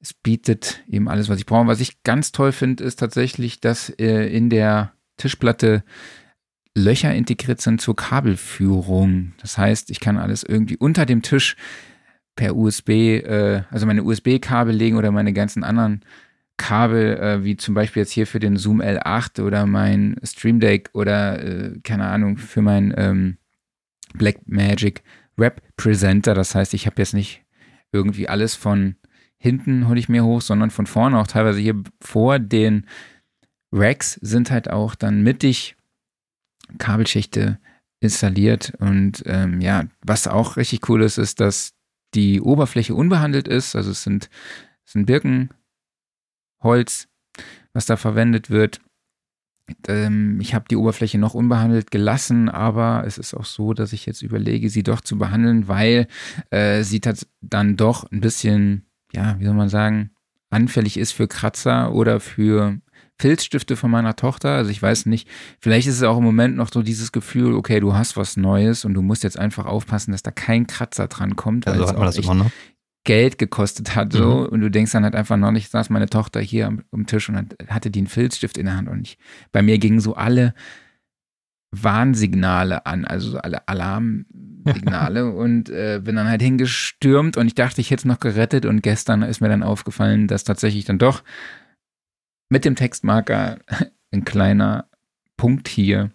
es 0.00 0.12
bietet 0.12 0.84
eben 0.86 1.08
alles, 1.08 1.28
was 1.28 1.38
ich 1.38 1.46
brauche. 1.46 1.66
Was 1.66 1.80
ich 1.80 2.02
ganz 2.02 2.32
toll 2.32 2.52
finde, 2.52 2.84
ist 2.84 2.98
tatsächlich, 2.98 3.60
dass 3.60 3.88
äh, 3.88 4.26
in 4.26 4.50
der 4.50 4.92
Tischplatte 5.16 5.82
Löcher 6.78 7.14
integriert 7.14 7.60
sind 7.60 7.80
zur 7.80 7.96
Kabelführung. 7.96 9.32
Das 9.40 9.58
heißt, 9.58 9.90
ich 9.90 10.00
kann 10.00 10.16
alles 10.16 10.42
irgendwie 10.42 10.76
unter 10.76 11.06
dem 11.06 11.22
Tisch 11.22 11.56
per 12.36 12.56
USB, 12.56 12.90
äh, 12.90 13.62
also 13.70 13.86
meine 13.86 14.04
USB-Kabel 14.04 14.74
legen 14.74 14.96
oder 14.96 15.10
meine 15.10 15.32
ganzen 15.32 15.64
anderen 15.64 16.02
Kabel, 16.56 17.16
äh, 17.18 17.44
wie 17.44 17.56
zum 17.56 17.74
Beispiel 17.74 18.02
jetzt 18.02 18.12
hier 18.12 18.26
für 18.26 18.40
den 18.40 18.56
Zoom 18.56 18.80
L8 18.80 19.42
oder 19.42 19.66
mein 19.66 20.16
Stream 20.22 20.60
Deck 20.60 20.90
oder 20.92 21.42
äh, 21.42 21.80
keine 21.82 22.06
Ahnung, 22.06 22.36
für 22.36 22.62
mein 22.62 22.94
ähm, 22.96 23.38
Blackmagic 24.14 25.02
Presenter. 25.76 26.34
Das 26.34 26.54
heißt, 26.54 26.74
ich 26.74 26.86
habe 26.86 26.96
jetzt 26.98 27.14
nicht 27.14 27.42
irgendwie 27.92 28.28
alles 28.28 28.54
von 28.54 28.96
hinten 29.38 29.88
hole 29.88 29.98
ich 29.98 30.08
mir 30.08 30.24
hoch, 30.24 30.40
sondern 30.40 30.70
von 30.70 30.86
vorne 30.86 31.18
auch 31.18 31.26
teilweise 31.26 31.60
hier 31.60 31.80
vor 32.00 32.38
den 32.38 32.86
Racks 33.72 34.14
sind 34.14 34.50
halt 34.50 34.68
auch 34.68 34.94
dann 34.94 35.22
mittig 35.22 35.76
Kabelschichte 36.78 37.58
installiert. 38.00 38.72
Und 38.78 39.22
ähm, 39.26 39.60
ja, 39.60 39.84
was 40.02 40.28
auch 40.28 40.56
richtig 40.56 40.88
cool 40.88 41.02
ist, 41.02 41.18
ist, 41.18 41.40
dass 41.40 41.74
die 42.14 42.40
Oberfläche 42.40 42.94
unbehandelt 42.94 43.48
ist. 43.48 43.76
Also 43.76 43.90
es 43.90 44.02
sind, 44.02 44.30
es 44.84 44.92
sind 44.92 45.06
Birkenholz, 45.06 47.08
was 47.72 47.86
da 47.86 47.96
verwendet 47.96 48.50
wird. 48.50 48.80
Ähm, 49.86 50.40
ich 50.40 50.54
habe 50.54 50.66
die 50.70 50.76
Oberfläche 50.76 51.18
noch 51.18 51.34
unbehandelt 51.34 51.90
gelassen, 51.90 52.48
aber 52.48 53.04
es 53.06 53.18
ist 53.18 53.34
auch 53.34 53.44
so, 53.44 53.74
dass 53.74 53.92
ich 53.92 54.06
jetzt 54.06 54.22
überlege, 54.22 54.70
sie 54.70 54.82
doch 54.82 55.00
zu 55.00 55.18
behandeln, 55.18 55.68
weil 55.68 56.08
äh, 56.50 56.82
sie 56.82 57.00
dann 57.40 57.76
doch 57.76 58.10
ein 58.10 58.20
bisschen, 58.20 58.86
ja, 59.12 59.38
wie 59.38 59.44
soll 59.44 59.54
man 59.54 59.68
sagen, 59.68 60.10
anfällig 60.50 60.96
ist 60.96 61.12
für 61.12 61.28
Kratzer 61.28 61.92
oder 61.92 62.20
für 62.20 62.80
Filzstifte 63.18 63.76
von 63.76 63.90
meiner 63.90 64.16
Tochter. 64.16 64.50
Also 64.50 64.70
ich 64.70 64.80
weiß 64.80 65.06
nicht, 65.06 65.28
vielleicht 65.60 65.88
ist 65.88 65.96
es 65.96 66.02
auch 66.02 66.18
im 66.18 66.24
Moment 66.24 66.56
noch 66.56 66.70
so 66.72 66.82
dieses 66.82 67.12
Gefühl, 67.12 67.54
okay, 67.54 67.80
du 67.80 67.94
hast 67.94 68.16
was 68.16 68.36
Neues 68.36 68.84
und 68.84 68.94
du 68.94 69.02
musst 69.02 69.24
jetzt 69.24 69.38
einfach 69.38 69.66
aufpassen, 69.66 70.12
dass 70.12 70.22
da 70.22 70.30
kein 70.30 70.66
Kratzer 70.66 71.08
dran 71.08 71.36
kommt, 71.36 71.66
weil 71.66 71.74
also 71.74 71.88
hat 71.88 71.96
man 71.96 72.06
das 72.06 72.18
immer 72.18 72.34
noch. 72.34 72.50
Geld 73.04 73.38
gekostet 73.38 73.96
hat 73.96 74.12
so 74.12 74.40
mhm. 74.40 74.46
und 74.46 74.60
du 74.60 74.70
denkst 74.70 74.92
dann 74.92 75.04
halt 75.04 75.14
einfach 75.14 75.38
noch 75.38 75.50
nicht, 75.50 75.70
saß 75.70 75.88
meine 75.88 76.10
Tochter 76.10 76.40
hier 76.40 76.66
am, 76.66 76.82
am 76.92 77.06
Tisch 77.06 77.28
und 77.28 77.56
hatte 77.68 77.90
die 77.90 78.00
einen 78.00 78.06
Filzstift 78.06 78.58
in 78.58 78.66
der 78.66 78.76
Hand 78.76 78.88
und 78.88 79.00
ich, 79.00 79.18
bei 79.50 79.62
mir 79.62 79.78
gingen 79.78 80.00
so 80.00 80.14
alle 80.14 80.52
Warnsignale 81.70 82.86
an, 82.86 83.04
also 83.04 83.30
so 83.30 83.38
alle 83.38 83.66
Alarmsignale 83.66 85.32
und 85.32 85.70
äh, 85.70 86.00
bin 86.04 86.16
dann 86.16 86.28
halt 86.28 86.42
hingestürmt 86.42 87.36
und 87.36 87.46
ich 87.46 87.54
dachte, 87.54 87.80
ich 87.80 87.90
hätte 87.90 88.00
es 88.00 88.04
noch 88.04 88.20
gerettet 88.20 88.66
und 88.66 88.82
gestern 88.82 89.22
ist 89.22 89.40
mir 89.40 89.48
dann 89.48 89.62
aufgefallen, 89.62 90.28
dass 90.28 90.44
tatsächlich 90.44 90.84
dann 90.84 90.98
doch 90.98 91.22
mit 92.48 92.64
dem 92.64 92.76
Textmarker 92.76 93.58
ein 94.12 94.24
kleiner 94.24 94.88
Punkt 95.36 95.68
hier 95.68 96.10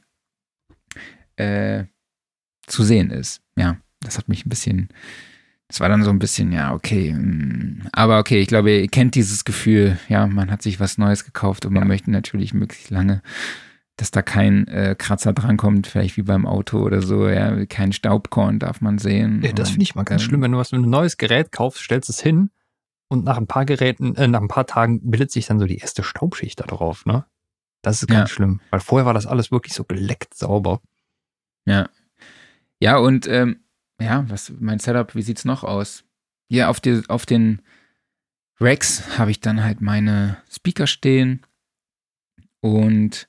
äh, 1.36 1.86
zu 2.68 2.84
sehen 2.84 3.12
ist. 3.12 3.42
Ja, 3.56 3.78
das 4.02 4.18
hat 4.18 4.30
mich 4.30 4.46
ein 4.46 4.50
bisschen, 4.50 4.90
das 5.68 5.80
war 5.80 5.90
dann 5.90 6.04
so 6.04 6.10
ein 6.10 6.20
bisschen, 6.20 6.52
ja, 6.52 6.74
okay. 6.74 7.14
Mm, 7.14 7.88
aber 7.92 8.20
okay, 8.20 8.40
ich 8.40 8.48
glaube, 8.48 8.72
ihr 8.72 8.88
kennt 8.88 9.16
dieses 9.16 9.46
Gefühl, 9.46 9.98
ja, 10.10 10.28
man 10.28 10.52
hat 10.52 10.62
sich 10.62 10.80
was 10.80 10.98
Neues 10.98 11.26
gekauft 11.26 11.66
und 11.66 11.74
man 11.74 11.84
ja. 11.84 11.88
möchte 11.88 12.12
natürlich 12.12 12.54
möglichst 12.54 12.90
lange, 12.90 13.22
dass 13.96 14.12
da 14.12 14.22
kein 14.22 14.68
äh, 14.68 14.96
Kratzer 14.98 15.34
drankommt, 15.34 15.88
vielleicht 15.88 16.18
wie 16.18 16.24
beim 16.24 16.48
Auto 16.48 16.80
oder 16.80 17.02
so, 17.02 17.30
ja, 17.30 17.66
kein 17.68 17.94
Staubkorn 17.94 18.60
darf 18.60 18.82
man 18.82 18.98
sehen. 18.98 19.42
Ja, 19.44 19.54
das 19.54 19.70
finde 19.70 19.84
ich 19.84 19.96
mal 19.96 20.04
ganz 20.04 20.24
schlimm, 20.24 20.42
wenn 20.42 20.52
du 20.52 20.58
was 20.58 20.74
ein 20.74 20.82
neues 20.82 21.18
Gerät 21.18 21.52
kaufst, 21.52 21.84
stellst 21.84 22.10
es 22.10 22.20
hin 22.20 22.50
und 23.14 23.24
nach 23.24 23.38
ein 23.38 23.48
paar 23.48 23.66
Geräten, 23.66 24.16
äh, 24.16 24.28
nach 24.28 24.42
ein 24.42 24.48
paar 24.48 24.66
Tagen 24.66 25.00
bildet 25.10 25.32
sich 25.32 25.46
dann 25.46 25.60
so 25.60 25.66
die 25.66 25.78
erste 25.78 26.04
Staubschicht 26.04 26.60
da 26.60 26.66
drauf, 26.66 27.06
ne? 27.06 27.26
Das 27.84 28.02
ist 28.02 28.08
ganz 28.08 28.30
ja. 28.30 28.36
schlimm, 28.36 28.60
weil 28.72 28.80
vorher 28.80 29.06
war 29.06 29.14
das 29.14 29.28
alles 29.28 29.52
wirklich 29.52 29.74
so 29.74 29.84
geleckt 29.84 30.34
sauber. 30.34 30.82
Ja. 31.66 31.90
Ja, 32.80 32.98
und 32.98 33.28
ähm, 33.28 33.60
ja, 34.02 34.26
was 34.30 34.52
mein 34.60 34.80
Setup, 34.80 35.16
wie 35.16 35.22
sieht's 35.22 35.46
noch 35.46 35.64
aus? 35.64 36.04
Hier 36.50 36.70
auf, 36.70 36.80
die, 36.80 37.04
auf 37.08 37.26
den 37.26 37.62
Racks 38.60 39.18
habe 39.18 39.32
ich 39.32 39.42
dann 39.42 39.64
halt 39.64 39.82
meine 39.82 40.38
Speaker 40.50 40.88
stehen 40.88 41.46
und 42.62 43.28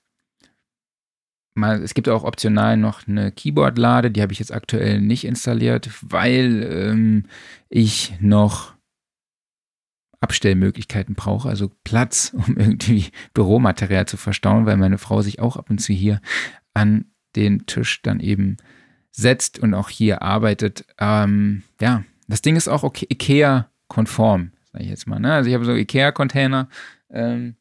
mal, 1.54 1.82
es 1.82 1.94
gibt 1.94 2.08
auch 2.08 2.24
optional 2.24 2.76
noch 2.76 3.06
eine 3.06 3.32
Keyboard-Lade, 3.32 4.10
die 4.10 4.22
habe 4.22 4.32
ich 4.32 4.38
jetzt 4.38 4.52
aktuell 4.52 5.00
nicht 5.00 5.24
installiert, 5.24 5.90
weil 6.00 6.62
ähm, 6.62 7.26
ich 7.68 8.14
noch 8.20 8.73
Abstellmöglichkeiten 10.24 11.14
brauche, 11.14 11.48
also 11.48 11.70
Platz, 11.84 12.34
um 12.46 12.56
irgendwie 12.56 13.10
Büromaterial 13.34 14.06
zu 14.06 14.16
verstauen, 14.16 14.66
weil 14.66 14.78
meine 14.78 14.98
Frau 14.98 15.22
sich 15.22 15.38
auch 15.38 15.56
ab 15.56 15.70
und 15.70 15.78
zu 15.78 15.92
hier 15.92 16.20
an 16.72 17.04
den 17.36 17.66
Tisch 17.66 18.00
dann 18.02 18.20
eben 18.20 18.56
setzt 19.10 19.58
und 19.58 19.74
auch 19.74 19.90
hier 19.90 20.22
arbeitet. 20.22 20.86
Ähm, 20.98 21.62
ja, 21.80 22.04
das 22.26 22.42
Ding 22.42 22.56
ist 22.56 22.68
auch 22.68 22.82
okay, 22.82 23.06
IKEA-konform, 23.10 24.52
sage 24.72 24.84
ich 24.84 24.90
jetzt 24.90 25.06
mal. 25.06 25.20
Ne? 25.20 25.32
Also 25.34 25.48
ich 25.48 25.54
habe 25.54 25.64
so 25.64 25.74
IKEA-Container, 25.74 26.68
ähm, 27.10 27.56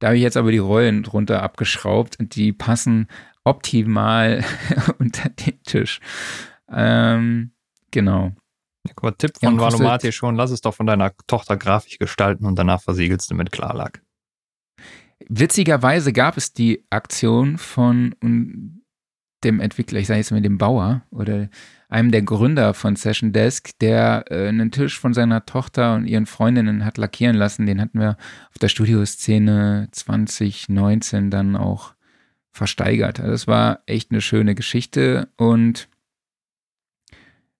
da 0.00 0.08
habe 0.08 0.16
ich 0.16 0.22
jetzt 0.22 0.36
aber 0.36 0.50
die 0.50 0.58
Rollen 0.58 1.02
drunter 1.02 1.42
abgeschraubt 1.42 2.18
und 2.18 2.36
die 2.36 2.52
passen 2.52 3.06
optimal 3.44 4.44
unter 4.98 5.28
den 5.28 5.62
Tisch. 5.62 6.00
Ähm, 6.70 7.52
genau. 7.90 8.32
Guck 8.94 9.02
mal, 9.02 9.12
Tipp 9.12 9.32
von 9.38 9.56
ja, 9.56 9.60
Valomati 9.60 10.12
schon, 10.12 10.36
lass 10.36 10.50
es 10.50 10.60
doch 10.60 10.74
von 10.74 10.86
deiner 10.86 11.12
Tochter 11.26 11.56
grafisch 11.56 11.98
gestalten 11.98 12.46
und 12.46 12.58
danach 12.58 12.82
versiegelst 12.82 13.30
du 13.30 13.34
mit 13.34 13.52
Klarlack. 13.52 14.02
Witzigerweise 15.28 16.12
gab 16.12 16.36
es 16.36 16.52
die 16.52 16.84
Aktion 16.90 17.58
von 17.58 18.14
dem 19.44 19.60
Entwickler, 19.60 20.00
ich 20.00 20.06
sage 20.06 20.18
jetzt 20.18 20.30
mal 20.30 20.40
dem 20.40 20.58
Bauer 20.58 21.02
oder 21.10 21.48
einem 21.88 22.10
der 22.10 22.22
Gründer 22.22 22.74
von 22.74 22.96
Session 22.96 23.32
Desk, 23.32 23.70
der 23.80 24.24
äh, 24.30 24.48
einen 24.48 24.70
Tisch 24.70 24.98
von 24.98 25.14
seiner 25.14 25.46
Tochter 25.46 25.94
und 25.94 26.06
ihren 26.06 26.26
Freundinnen 26.26 26.84
hat 26.84 26.98
lackieren 26.98 27.36
lassen. 27.36 27.66
Den 27.66 27.80
hatten 27.80 27.98
wir 27.98 28.16
auf 28.50 28.58
der 28.60 28.68
Studioszene 28.68 29.88
2019 29.92 31.30
dann 31.30 31.56
auch 31.56 31.94
versteigert. 32.52 33.20
Also 33.20 33.32
es 33.32 33.46
war 33.46 33.80
echt 33.86 34.10
eine 34.10 34.20
schöne 34.20 34.54
Geschichte 34.54 35.28
und 35.36 35.88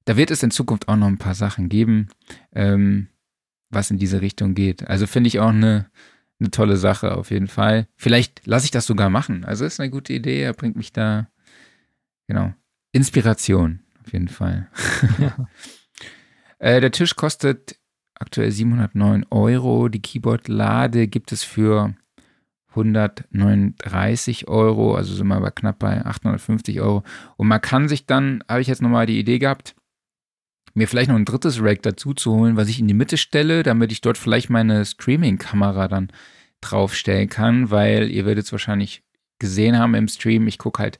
da 0.09 0.17
wird 0.17 0.31
es 0.31 0.43
in 0.43 0.51
Zukunft 0.51 0.89
auch 0.89 0.97
noch 0.97 1.07
ein 1.07 1.19
paar 1.19 1.35
Sachen 1.35 1.69
geben, 1.69 2.09
ähm, 2.55 3.09
was 3.69 3.91
in 3.91 3.99
diese 3.99 4.23
Richtung 4.23 4.55
geht. 4.55 4.89
Also 4.89 5.07
finde 5.07 5.29
ich 5.29 5.39
auch 5.39 5.51
eine, 5.51 5.91
eine 6.41 6.51
tolle 6.51 6.79
Sache 6.79 7.15
auf 7.15 7.31
jeden 7.31 7.47
Fall. 7.47 7.87
Vielleicht 7.95 8.47
lasse 8.47 8.65
ich 8.65 8.71
das 8.71 8.87
sogar 8.87 9.11
machen. 9.11 9.45
Also 9.45 9.67
ist 9.67 9.81
eine 9.81 9.91
gute 9.91 10.15
Idee. 10.15 10.41
Er 10.41 10.55
bringt 10.55 10.77
mich 10.77 10.95
da, 10.95 11.29
genau, 12.27 12.55
Inspiration 12.93 13.81
auf 14.03 14.15
jeden 14.15 14.29
Fall. 14.29 14.69
Ja. 15.19 15.47
äh, 16.59 16.81
der 16.81 16.91
Tisch 16.91 17.15
kostet 17.15 17.79
aktuell 18.15 18.51
709 18.51 19.27
Euro. 19.29 19.91
Die 19.91 20.01
Keyboard-Lade 20.01 21.07
gibt 21.07 21.33
es 21.33 21.45
für 21.45 21.95
139 22.71 24.49
Euro, 24.49 24.95
also 24.95 25.15
sind 25.15 25.27
wir 25.27 25.39
bei 25.39 25.51
knapp 25.51 25.79
bei 25.79 26.03
850 26.03 26.81
Euro. 26.81 27.03
Und 27.37 27.49
man 27.49 27.61
kann 27.61 27.89
sich 27.89 28.07
dann, 28.07 28.43
habe 28.49 28.63
ich 28.63 28.69
jetzt 28.69 28.81
nochmal 28.81 29.05
die 29.05 29.19
Idee 29.19 29.39
gehabt, 29.39 29.75
mir 30.75 30.89
vielleicht 30.89 31.09
noch 31.09 31.17
ein 31.17 31.25
drittes 31.25 31.63
Rack 31.63 31.83
dazu 31.83 32.15
zu 32.15 32.33
holen, 32.33 32.57
was 32.57 32.69
ich 32.69 32.81
in 32.81 32.89
die 32.89 32.95
Mitte 32.95 33.17
stelle, 33.17 33.63
damit 33.63 33.93
ich 33.93 34.01
dort 34.01 34.19
vielleicht 34.19 34.51
meine 34.51 34.85
Streaming-Kamera 34.85 35.89
dann 35.89 36.11
draufstellen 36.61 37.29
kann, 37.29 37.71
weil 37.71 38.11
ihr 38.11 38.27
werdet 38.27 38.45
es 38.45 38.53
wahrscheinlich 38.53 39.03
gesehen 39.39 39.79
haben 39.79 39.95
im 39.95 40.09
Stream, 40.09 40.49
ich 40.49 40.59
gucke 40.59 40.83
halt 40.83 40.99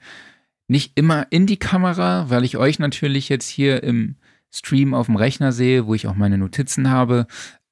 nicht 0.69 0.93
immer 0.97 1.27
in 1.31 1.47
die 1.47 1.57
Kamera, 1.57 2.31
weil 2.31 2.45
ich 2.45 2.57
euch 2.57 2.79
natürlich 2.79 3.29
jetzt 3.29 3.49
hier 3.49 3.83
im 3.83 4.17
Stream 4.51 4.95
auf 4.95 5.07
dem 5.07 5.17
Rechner 5.17 5.53
sehe, 5.53 5.87
wo 5.87 5.95
ich 5.95 6.07
auch 6.07 6.15
meine 6.15 6.39
Notizen 6.39 6.91
habe. 6.91 7.27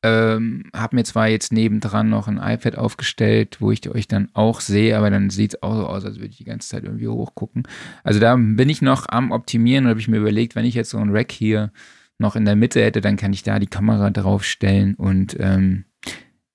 Ähm, 0.09 0.71
habe 0.73 0.95
mir 0.95 1.03
zwar 1.03 1.27
jetzt 1.27 1.53
nebendran 1.53 2.09
noch 2.09 2.29
ein 2.29 2.39
iPad 2.39 2.77
aufgestellt, 2.77 3.57
wo 3.61 3.73
ich 3.73 3.89
euch 3.91 4.07
dann 4.07 4.29
auch 4.35 4.61
sehe, 4.61 4.97
aber 4.97 5.11
dann 5.11 5.31
sieht 5.31 5.55
es 5.55 5.63
auch 5.65 5.75
so 5.75 5.87
aus, 5.89 6.05
als 6.05 6.17
würde 6.17 6.29
ich 6.29 6.37
die 6.37 6.45
ganze 6.45 6.69
Zeit 6.69 6.85
irgendwie 6.85 7.09
hochgucken. 7.09 7.67
Also 8.05 8.21
da 8.21 8.37
bin 8.37 8.69
ich 8.69 8.83
noch 8.83 9.07
am 9.09 9.33
Optimieren 9.33 9.85
und 9.85 9.91
habe 9.91 9.99
ich 9.99 10.07
mir 10.07 10.19
überlegt, 10.19 10.55
wenn 10.55 10.65
ich 10.65 10.75
jetzt 10.77 10.91
so 10.91 10.99
ein 10.99 11.11
Rack 11.11 11.33
hier 11.33 11.73
noch 12.19 12.37
in 12.37 12.45
der 12.45 12.55
Mitte 12.55 12.81
hätte, 12.81 13.01
dann 13.01 13.17
kann 13.17 13.33
ich 13.33 13.43
da 13.43 13.59
die 13.59 13.67
Kamera 13.67 14.11
draufstellen 14.11 14.95
und 14.95 15.37
ähm, 15.41 15.87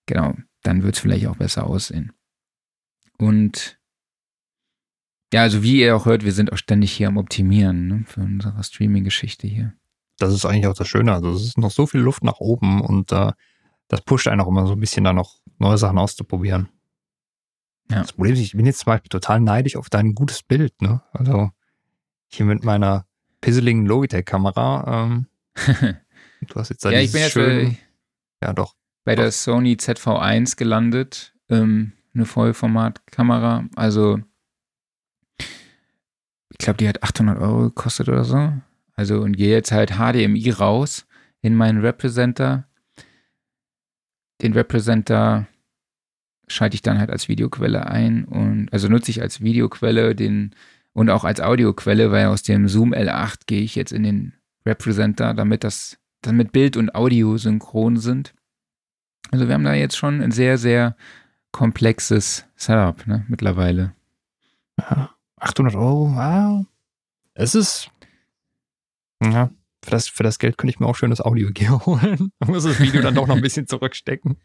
genau, 0.06 0.36
dann 0.64 0.84
wird 0.84 0.96
es 0.96 1.02
vielleicht 1.02 1.28
auch 1.28 1.36
besser 1.36 1.68
aussehen. 1.68 2.14
Und 3.18 3.80
ja, 5.34 5.42
also 5.42 5.62
wie 5.62 5.82
ihr 5.82 5.96
auch 5.96 6.06
hört, 6.06 6.24
wir 6.24 6.32
sind 6.32 6.54
auch 6.54 6.58
ständig 6.58 6.94
hier 6.94 7.10
am 7.10 7.18
Optimieren 7.18 7.88
ne, 7.88 8.04
für 8.06 8.22
unsere 8.22 8.64
Streaming-Geschichte 8.64 9.46
hier. 9.46 9.74
Das 10.22 10.34
ist 10.34 10.46
eigentlich 10.46 10.68
auch 10.68 10.74
das 10.74 10.88
Schöne. 10.88 11.14
Also 11.14 11.32
es 11.32 11.44
ist 11.44 11.58
noch 11.58 11.72
so 11.72 11.88
viel 11.88 12.02
Luft 12.02 12.24
nach 12.24 12.40
oben 12.40 12.82
und 12.82 13.12
äh, 13.12 13.32
das 13.88 14.02
pusht 14.02 14.28
einen 14.28 14.42
auch 14.42 14.48
immer 14.48 14.68
so 14.68 14.74
ein 14.74 14.80
bisschen 14.80 15.04
da 15.04 15.14
noch 15.14 15.42
neue 15.60 15.78
Sachen 15.78 15.98
auszuprobieren. 15.98 16.70
Ja. 17.90 18.02
Das 18.02 18.14
Problem 18.14 18.34
ist, 18.34 18.40
ich 18.40 18.54
bin 18.54 18.66
jetzt 18.66 18.80
zum 18.80 18.86
Beispiel 18.92 19.10
total 19.10 19.42
neidisch 19.42 19.76
auf 19.76 19.90
dein 19.90 20.16
gutes 20.16 20.44
Bild, 20.44 20.82
ne? 20.82 21.02
Also 21.12 21.52
hier 22.28 22.46
mit 22.46 22.64
meiner 22.64 23.06
pisseligen 23.42 23.86
Logitech-Kamera. 23.86 25.06
Ähm, 25.06 25.28
du 26.48 26.56
hast 26.56 26.70
jetzt 26.70 26.86
da 26.86 26.92
ja, 26.92 27.00
ich 27.00 27.12
bin 27.12 27.22
jetzt 27.22 27.34
schön, 27.34 27.78
ja 28.42 28.54
doch. 28.54 28.76
bei 29.04 29.16
der 29.16 29.32
Sony 29.32 29.74
ZV1 29.74 30.56
gelandet, 30.56 31.34
ähm, 31.50 31.94
eine 32.14 32.26
Vollformat-Kamera. 32.26 33.66
Also 33.76 34.20
ich 35.38 36.58
glaube, 36.58 36.78
die 36.78 36.88
hat 36.88 37.04
800 37.04 37.40
Euro 37.40 37.64
gekostet 37.64 38.08
oder 38.08 38.24
so. 38.24 38.54
Also 38.96 39.22
und 39.22 39.38
gehe 39.38 39.52
jetzt 39.52 39.72
halt 39.72 39.94
HDMI 39.94 40.52
raus 40.52 41.06
in 41.42 41.56
meinen 41.56 41.82
Representer. 41.82 42.68
Den 44.42 44.54
Representer 44.54 45.48
schalte 46.48 46.76
ich 46.76 46.82
dann 46.82 47.00
halt 47.00 47.10
als 47.10 47.28
Videoquelle 47.30 47.88
ein 47.88 48.26
und 48.26 48.70
also 48.72 48.88
nutze 48.90 49.12
ich 49.12 49.22
als 49.22 49.42
Videoquelle 49.42 50.16
den 50.16 50.56
und 50.94 51.10
auch 51.10 51.24
als 51.24 51.40
Audioquelle, 51.40 52.12
weil 52.12 52.26
aus 52.26 52.44
dem 52.44 52.68
Zoom 52.68 52.94
L8 52.94 53.42
gehe 53.46 53.62
ich 53.62 53.76
jetzt 53.76 53.94
in 53.94 54.04
den 54.04 54.34
Representer, 54.66 55.34
damit 55.34 55.64
das 55.64 55.98
damit 56.22 56.52
Bild 56.52 56.78
und 56.78 56.94
Audio 56.94 57.38
synchron 57.38 57.98
sind. 57.98 58.34
Also 59.32 59.48
wir 59.48 59.54
haben 59.54 59.64
da 59.64 59.74
jetzt 59.74 59.98
schon 59.98 60.22
ein 60.22 60.32
sehr, 60.32 60.58
sehr 60.58 60.96
komplexes 61.52 62.46
Setup 62.56 63.06
ne, 63.08 63.26
mittlerweile. 63.28 63.94
Ja, 64.78 65.12
800 65.38 65.76
Euro, 65.76 66.08
ah. 66.18 66.66
Es 67.34 67.56
ist, 67.56 67.90
ja, 69.22 69.52
für 69.84 69.92
das, 69.92 70.08
für 70.08 70.24
das 70.24 70.40
Geld 70.40 70.58
könnte 70.58 70.72
ich 70.72 70.80
mir 70.80 70.88
auch 70.88 70.96
schönes 70.96 71.22
Audio-Gear 71.22 71.86
holen. 71.86 72.32
Da 72.40 72.48
muss 72.48 72.64
das 72.64 72.80
Video 72.80 73.02
dann 73.02 73.16
doch 73.16 73.28
noch 73.28 73.36
ein 73.36 73.42
bisschen 73.42 73.68
zurückstecken. 73.68 74.38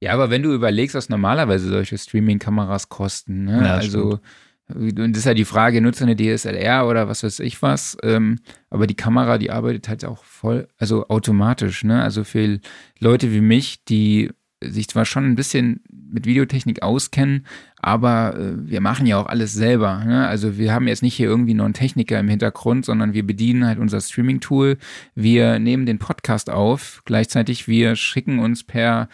Ja, 0.00 0.12
aber 0.14 0.30
wenn 0.30 0.42
du 0.42 0.52
überlegst, 0.52 0.96
was 0.96 1.08
normalerweise 1.08 1.68
solche 1.68 1.96
Streaming-Kameras 1.96 2.88
kosten, 2.88 3.44
ne? 3.44 3.64
Ja, 3.64 3.74
also 3.74 4.18
und 4.74 5.12
das 5.12 5.18
ist 5.18 5.24
ja 5.24 5.34
die 5.34 5.44
Frage, 5.44 5.80
nutze 5.80 6.04
eine 6.04 6.16
DSLR 6.16 6.86
oder 6.86 7.08
was 7.08 7.22
weiß 7.22 7.40
ich 7.40 7.60
was, 7.62 7.96
ähm, 8.02 8.38
aber 8.70 8.86
die 8.86 8.94
Kamera, 8.94 9.38
die 9.38 9.50
arbeitet 9.50 9.88
halt 9.88 10.04
auch 10.04 10.24
voll, 10.24 10.68
also 10.78 11.08
automatisch, 11.08 11.84
ne? 11.84 12.02
Also 12.02 12.24
für 12.24 12.60
Leute 12.98 13.32
wie 13.32 13.40
mich, 13.40 13.84
die 13.84 14.30
sich 14.70 14.88
zwar 14.88 15.04
schon 15.04 15.24
ein 15.24 15.34
bisschen 15.34 15.80
mit 15.90 16.26
Videotechnik 16.26 16.82
auskennen, 16.82 17.46
aber 17.76 18.36
äh, 18.36 18.52
wir 18.56 18.80
machen 18.80 19.06
ja 19.06 19.18
auch 19.18 19.26
alles 19.26 19.52
selber. 19.52 20.04
Ne? 20.04 20.26
Also 20.26 20.58
wir 20.58 20.72
haben 20.72 20.88
jetzt 20.88 21.02
nicht 21.02 21.14
hier 21.14 21.28
irgendwie 21.28 21.54
noch 21.54 21.64
einen 21.64 21.74
Techniker 21.74 22.18
im 22.18 22.28
Hintergrund, 22.28 22.84
sondern 22.84 23.14
wir 23.14 23.26
bedienen 23.26 23.66
halt 23.66 23.78
unser 23.78 24.00
Streaming-Tool. 24.00 24.78
Wir 25.14 25.58
nehmen 25.58 25.86
den 25.86 25.98
Podcast 25.98 26.50
auf, 26.50 27.02
gleichzeitig 27.04 27.68
wir 27.68 27.96
schicken 27.96 28.38
uns 28.38 28.64
per 28.64 29.08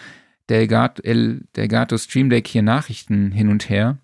Delgato, 0.49 1.03
El 1.03 1.43
Delgato 1.57 1.97
Stream 1.99 2.31
Deck 2.31 2.49
hier 2.49 2.63
Nachrichten 2.63 3.33
hin 3.33 3.49
und 3.49 3.69
her. 3.69 3.99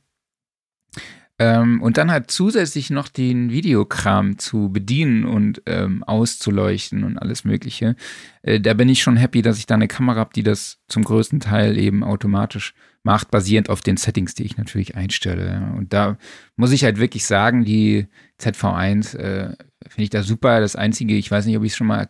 Ähm, 1.39 1.83
und 1.83 1.97
dann 1.97 2.13
halt 2.13 2.31
zusätzlich 2.31 2.91
noch 2.91 3.09
den 3.09 3.51
Videokram 3.51 4.39
zu 4.39 4.71
bedienen 4.71 5.25
und 5.25 5.63
ähm, 5.67 6.05
auszuleuchten 6.05 7.03
und 7.03 7.19
alles 7.19 7.45
Mögliche. 7.45 7.97
Äh, 8.43 8.61
da 8.61 8.75
bin 8.75 8.89
ich 8.89 9.03
schon 9.03 9.17
happy, 9.17 9.43
dass 9.43 9.59
ich 9.59 9.67
da 9.67 9.75
eine 9.75 9.89
Kamera 9.89 10.21
habe, 10.21 10.31
die 10.35 10.45
das 10.45 10.79
zum 10.89 11.03
größten 11.03 11.41
Teil 11.41 11.77
eben 11.77 12.05
automatisch 12.05 12.75
macht, 13.03 13.33
basierend 13.33 13.69
auf 13.69 13.81
den 13.81 13.97
Settings, 13.97 14.35
die 14.35 14.45
ich 14.45 14.57
natürlich 14.57 14.95
einstelle. 14.95 15.73
Und 15.77 15.93
da 15.93 16.19
muss 16.55 16.71
ich 16.71 16.85
halt 16.85 16.99
wirklich 16.99 17.27
sagen, 17.27 17.65
die 17.65 18.07
ZV1 18.41 19.17
äh, 19.17 19.57
finde 19.83 20.03
ich 20.03 20.11
da 20.11 20.23
super. 20.23 20.61
Das 20.61 20.77
Einzige, 20.77 21.15
ich 21.15 21.31
weiß 21.31 21.47
nicht, 21.47 21.57
ob 21.57 21.65
ich 21.65 21.73
es 21.73 21.77
schon 21.77 21.89
mal 21.89 22.09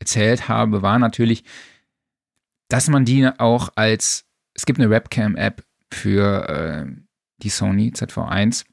erzählt 0.00 0.48
habe, 0.48 0.80
war 0.80 0.98
natürlich, 0.98 1.44
dass 2.68 2.88
man 2.88 3.04
die 3.04 3.28
auch 3.38 3.68
als, 3.76 4.24
es 4.54 4.64
gibt 4.64 4.80
eine 4.80 4.88
Webcam-App 4.88 5.62
für 5.90 6.48
äh, 6.48 7.02
die 7.42 7.50
Sony 7.50 7.92
ZV1. 7.94 8.64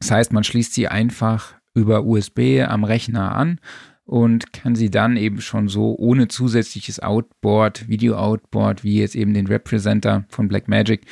Das 0.00 0.10
heißt, 0.10 0.32
man 0.32 0.44
schließt 0.44 0.74
sie 0.74 0.88
einfach 0.88 1.54
über 1.74 2.04
USB 2.04 2.62
am 2.66 2.84
Rechner 2.84 3.34
an 3.34 3.60
und 4.04 4.52
kann 4.52 4.74
sie 4.74 4.90
dann 4.90 5.16
eben 5.16 5.40
schon 5.40 5.68
so 5.68 5.94
ohne 5.98 6.28
zusätzliches 6.28 7.00
Outboard, 7.00 7.88
Video-Outboard, 7.88 8.82
wie 8.82 8.98
jetzt 8.98 9.14
eben 9.14 9.34
den 9.34 9.46
Representer 9.46 10.24
von 10.30 10.48
Blackmagic, 10.48 11.06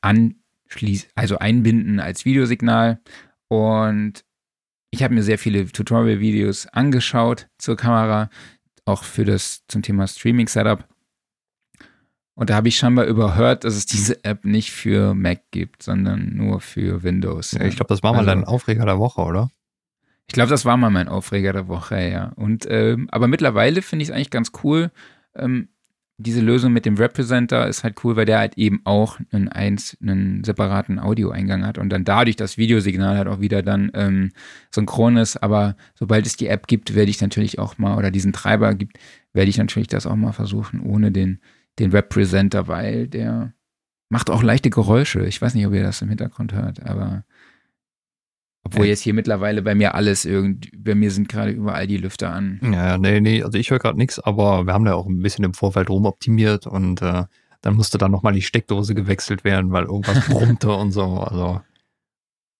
anschließen, 0.00 1.08
also 1.16 1.38
einbinden 1.38 1.98
als 1.98 2.24
Videosignal. 2.24 3.00
Und 3.48 4.24
ich 4.90 5.02
habe 5.02 5.14
mir 5.14 5.22
sehr 5.22 5.38
viele 5.38 5.66
Tutorial-Videos 5.66 6.68
angeschaut 6.68 7.48
zur 7.58 7.76
Kamera, 7.76 8.30
auch 8.84 9.02
für 9.02 9.24
das 9.24 9.64
zum 9.66 9.82
Thema 9.82 10.06
Streaming-Setup. 10.06 10.86
Und 12.36 12.50
da 12.50 12.54
habe 12.54 12.68
ich 12.68 12.76
scheinbar 12.76 13.06
überhört, 13.06 13.64
dass 13.64 13.74
es 13.74 13.86
diese 13.86 14.22
App 14.24 14.44
nicht 14.44 14.70
für 14.70 15.14
Mac 15.14 15.40
gibt, 15.50 15.82
sondern 15.82 16.36
nur 16.36 16.60
für 16.60 17.02
Windows. 17.02 17.52
Ja, 17.52 17.64
ich 17.64 17.76
glaube, 17.76 17.88
das 17.88 18.02
war 18.02 18.12
mal 18.12 18.18
Also- 18.20 18.30
dein 18.30 18.44
Aufreger 18.44 18.84
der 18.84 18.98
Woche, 18.98 19.22
oder? 19.22 19.50
Ich 20.28 20.34
glaube, 20.34 20.50
das 20.50 20.64
war 20.64 20.76
mal 20.76 20.90
mein 20.90 21.08
Aufreger 21.08 21.52
der 21.52 21.68
Woche, 21.68 22.00
ja. 22.10 22.32
Und 22.36 22.66
ähm, 22.68 23.08
aber 23.10 23.26
mittlerweile 23.28 23.80
finde 23.80 24.02
ich 24.02 24.10
es 24.10 24.14
eigentlich 24.14 24.30
ganz 24.30 24.52
cool. 24.64 24.90
Ähm, 25.34 25.68
diese 26.18 26.40
Lösung 26.40 26.72
mit 26.72 26.84
dem 26.86 26.96
Representer 26.96 27.68
ist 27.68 27.84
halt 27.84 28.02
cool, 28.02 28.16
weil 28.16 28.24
der 28.24 28.38
halt 28.38 28.56
eben 28.58 28.80
auch 28.84 29.18
einen, 29.30 29.48
eins, 29.48 29.96
einen 30.02 30.42
separaten 30.44 30.98
Audioeingang 30.98 31.64
hat 31.66 31.78
und 31.78 31.90
dann 31.90 32.04
dadurch 32.04 32.36
das 32.36 32.56
Videosignal 32.58 33.16
halt 33.18 33.28
auch 33.28 33.38
wieder 33.40 33.62
dann 33.62 33.90
ähm, 33.94 34.32
synchron 34.74 35.16
ist. 35.18 35.36
Aber 35.42 35.76
sobald 35.94 36.26
es 36.26 36.36
die 36.36 36.48
App 36.48 36.66
gibt, 36.66 36.94
werde 36.94 37.10
ich 37.10 37.20
natürlich 37.20 37.58
auch 37.58 37.76
mal, 37.78 37.96
oder 37.96 38.10
diesen 38.10 38.32
Treiber 38.32 38.74
gibt, 38.74 38.98
werde 39.32 39.50
ich 39.50 39.58
natürlich 39.58 39.88
das 39.88 40.06
auch 40.06 40.16
mal 40.16 40.32
versuchen, 40.32 40.80
ohne 40.80 41.12
den, 41.12 41.38
den 41.78 41.90
Representer, 41.90 42.68
weil 42.68 43.08
der 43.08 43.52
macht 44.08 44.30
auch 44.30 44.42
leichte 44.42 44.70
Geräusche. 44.70 45.26
Ich 45.26 45.40
weiß 45.42 45.54
nicht, 45.54 45.66
ob 45.66 45.72
ihr 45.74 45.82
das 45.82 46.02
im 46.02 46.08
Hintergrund 46.08 46.52
hört, 46.52 46.84
aber 46.84 47.24
obwohl 48.64 48.86
Ja. 48.86 48.90
jetzt 48.90 49.00
hier 49.02 49.14
mittlerweile 49.14 49.62
bei 49.62 49.74
mir 49.74 49.94
alles 49.94 50.24
irgendwie, 50.24 50.70
bei 50.76 50.94
mir 50.94 51.10
sind 51.10 51.28
gerade 51.28 51.50
überall 51.52 51.86
die 51.86 51.98
Lüfter 51.98 52.32
an. 52.32 52.60
Ja, 52.62 52.88
ja, 52.88 52.98
nee, 52.98 53.20
nee, 53.20 53.42
also 53.42 53.58
ich 53.58 53.70
höre 53.70 53.78
gerade 53.78 53.98
nichts, 53.98 54.18
aber 54.18 54.64
wir 54.64 54.72
haben 54.72 54.84
da 54.84 54.94
auch 54.94 55.06
ein 55.06 55.22
bisschen 55.22 55.44
im 55.44 55.54
Vorfeld 55.54 55.88
rumoptimiert 55.90 56.66
und 56.66 57.00
äh, 57.02 57.24
dann 57.62 57.74
musste 57.74 57.98
dann 57.98 58.10
nochmal 58.10 58.32
die 58.32 58.42
Steckdose 58.42 58.94
gewechselt 58.94 59.44
werden, 59.44 59.70
weil 59.72 59.84
irgendwas 59.84 60.20
brummte 60.28 60.72
und 60.72 60.92
so. 60.92 61.20
Also, 61.20 61.60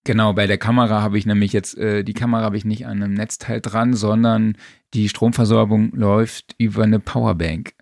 Genau, 0.04 0.32
bei 0.34 0.46
der 0.46 0.58
Kamera 0.58 1.02
habe 1.02 1.18
ich 1.18 1.26
nämlich 1.26 1.52
jetzt, 1.52 1.76
äh, 1.76 2.04
die 2.04 2.14
Kamera 2.14 2.42
habe 2.42 2.56
ich 2.56 2.64
nicht 2.64 2.86
an 2.86 3.02
einem 3.02 3.14
Netzteil 3.14 3.60
dran, 3.60 3.92
sondern 3.92 4.56
die 4.94 5.08
Stromversorgung 5.08 5.90
läuft 5.96 6.54
über 6.58 6.84
eine 6.84 7.00
Powerbank. 7.00 7.72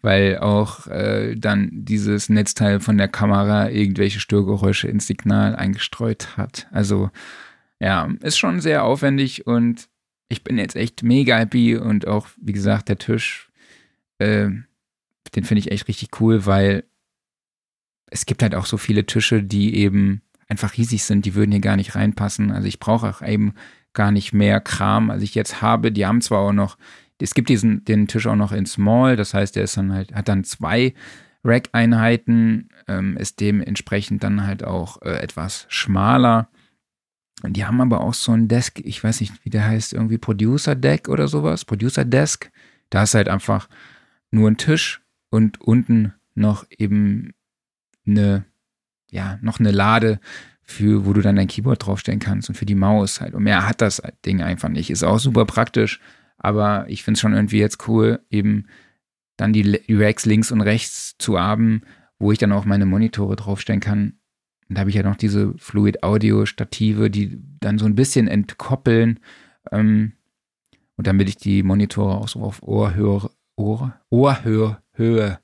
Weil 0.00 0.38
auch 0.38 0.86
äh, 0.86 1.34
dann 1.36 1.70
dieses 1.72 2.28
Netzteil 2.28 2.80
von 2.80 2.98
der 2.98 3.08
Kamera 3.08 3.68
irgendwelche 3.70 4.20
Störgeräusche 4.20 4.88
ins 4.88 5.06
Signal 5.06 5.56
eingestreut 5.56 6.36
hat. 6.36 6.68
Also 6.70 7.10
ja, 7.80 8.08
ist 8.22 8.38
schon 8.38 8.60
sehr 8.60 8.84
aufwendig 8.84 9.46
und 9.46 9.88
ich 10.28 10.44
bin 10.44 10.58
jetzt 10.58 10.76
echt 10.76 11.02
mega 11.02 11.36
happy 11.36 11.76
und 11.76 12.06
auch, 12.06 12.28
wie 12.40 12.52
gesagt, 12.52 12.88
der 12.88 12.98
Tisch, 12.98 13.50
äh, 14.18 14.50
den 15.34 15.44
finde 15.44 15.60
ich 15.60 15.70
echt 15.70 15.88
richtig 15.88 16.20
cool, 16.20 16.46
weil 16.46 16.84
es 18.10 18.26
gibt 18.26 18.42
halt 18.42 18.54
auch 18.54 18.66
so 18.66 18.76
viele 18.76 19.06
Tische, 19.06 19.42
die 19.42 19.76
eben 19.76 20.22
einfach 20.48 20.76
riesig 20.76 21.04
sind, 21.04 21.26
die 21.26 21.34
würden 21.34 21.52
hier 21.52 21.60
gar 21.60 21.76
nicht 21.76 21.94
reinpassen. 21.94 22.50
Also 22.50 22.66
ich 22.66 22.80
brauche 22.80 23.08
auch 23.08 23.22
eben 23.22 23.54
gar 23.92 24.10
nicht 24.10 24.32
mehr 24.32 24.60
Kram, 24.60 25.10
als 25.10 25.22
ich 25.22 25.34
jetzt 25.34 25.60
habe. 25.60 25.92
Die 25.92 26.06
haben 26.06 26.20
zwar 26.20 26.40
auch 26.40 26.52
noch, 26.52 26.78
es 27.20 27.34
gibt 27.34 27.48
diesen, 27.48 27.84
den 27.84 28.06
Tisch 28.06 28.26
auch 28.26 28.36
noch 28.36 28.52
in 28.52 28.66
Small, 28.66 29.16
das 29.16 29.34
heißt, 29.34 29.56
der 29.56 29.64
ist 29.64 29.76
dann 29.76 29.92
halt, 29.92 30.14
hat 30.14 30.28
dann 30.28 30.44
zwei 30.44 30.94
Rack-Einheiten, 31.44 32.68
ähm, 32.86 33.16
ist 33.16 33.40
dementsprechend 33.40 34.22
dann 34.22 34.46
halt 34.46 34.64
auch 34.64 35.02
äh, 35.02 35.18
etwas 35.20 35.66
schmaler. 35.68 36.48
Und 37.42 37.56
die 37.56 37.64
haben 37.64 37.80
aber 37.80 38.00
auch 38.00 38.14
so 38.14 38.32
ein 38.32 38.48
Desk, 38.48 38.80
ich 38.82 39.02
weiß 39.02 39.20
nicht, 39.20 39.32
wie 39.44 39.50
der 39.50 39.64
heißt, 39.64 39.92
irgendwie 39.92 40.18
Producer 40.18 40.74
Deck 40.74 41.08
oder 41.08 41.28
sowas, 41.28 41.64
Producer 41.64 42.04
Desk. 42.04 42.50
Da 42.90 43.04
ist 43.04 43.14
halt 43.14 43.28
einfach 43.28 43.68
nur 44.30 44.50
ein 44.50 44.56
Tisch 44.56 45.00
und 45.30 45.60
unten 45.60 46.14
noch 46.34 46.66
eben 46.76 47.32
eine, 48.06 48.44
ja, 49.10 49.38
noch 49.42 49.60
eine 49.60 49.70
Lade 49.70 50.20
für, 50.62 51.06
wo 51.06 51.12
du 51.12 51.20
dann 51.20 51.36
dein 51.36 51.48
Keyboard 51.48 51.86
draufstellen 51.86 52.20
kannst 52.20 52.48
und 52.48 52.54
für 52.56 52.66
die 52.66 52.74
Maus 52.74 53.20
halt. 53.20 53.34
Und 53.34 53.44
mehr 53.44 53.66
hat 53.66 53.80
das 53.80 54.02
Ding 54.26 54.42
einfach 54.42 54.68
nicht. 54.68 54.90
Ist 54.90 55.04
auch 55.04 55.18
super 55.18 55.46
praktisch, 55.46 56.00
aber 56.38 56.86
ich 56.88 57.02
finde 57.02 57.16
es 57.16 57.20
schon 57.20 57.34
irgendwie 57.34 57.58
jetzt 57.58 57.86
cool, 57.88 58.20
eben 58.30 58.66
dann 59.36 59.52
die 59.52 59.80
Racks 59.90 60.24
links 60.26 60.50
und 60.50 60.60
rechts 60.60 61.16
zu 61.18 61.38
haben, 61.38 61.82
wo 62.18 62.32
ich 62.32 62.38
dann 62.38 62.52
auch 62.52 62.64
meine 62.64 62.86
Monitore 62.86 63.36
draufstellen 63.36 63.80
kann. 63.80 64.14
Und 64.68 64.74
da 64.76 64.80
habe 64.80 64.90
ich 64.90 64.96
ja 64.96 65.02
noch 65.02 65.16
diese 65.16 65.54
Fluid 65.58 66.02
Audio 66.02 66.44
Stative, 66.46 67.10
die 67.10 67.40
dann 67.60 67.78
so 67.78 67.86
ein 67.86 67.94
bisschen 67.94 68.28
entkoppeln. 68.28 69.20
Ähm, 69.70 70.12
und 70.96 71.06
damit 71.06 71.28
ich 71.28 71.36
die 71.36 71.62
Monitore 71.62 72.16
auch 72.16 72.28
so 72.28 72.40
auf 72.42 72.62
Ohrhöhe, 72.62 73.30
Ohr, 73.56 73.94
Ohrhöhe, 74.10 74.78
Höhe, 74.92 75.38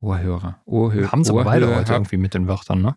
Ohrhörer. 0.00 0.60
Ohrhö 0.64 1.00
Wir 1.02 1.12
haben 1.12 1.20
es 1.20 1.30
aber 1.30 1.44
beide 1.44 1.66
heute 1.74 1.92
hab- 1.92 1.98
irgendwie 1.98 2.16
mit 2.16 2.34
den 2.34 2.46
Wörtern, 2.48 2.80
ne? 2.82 2.96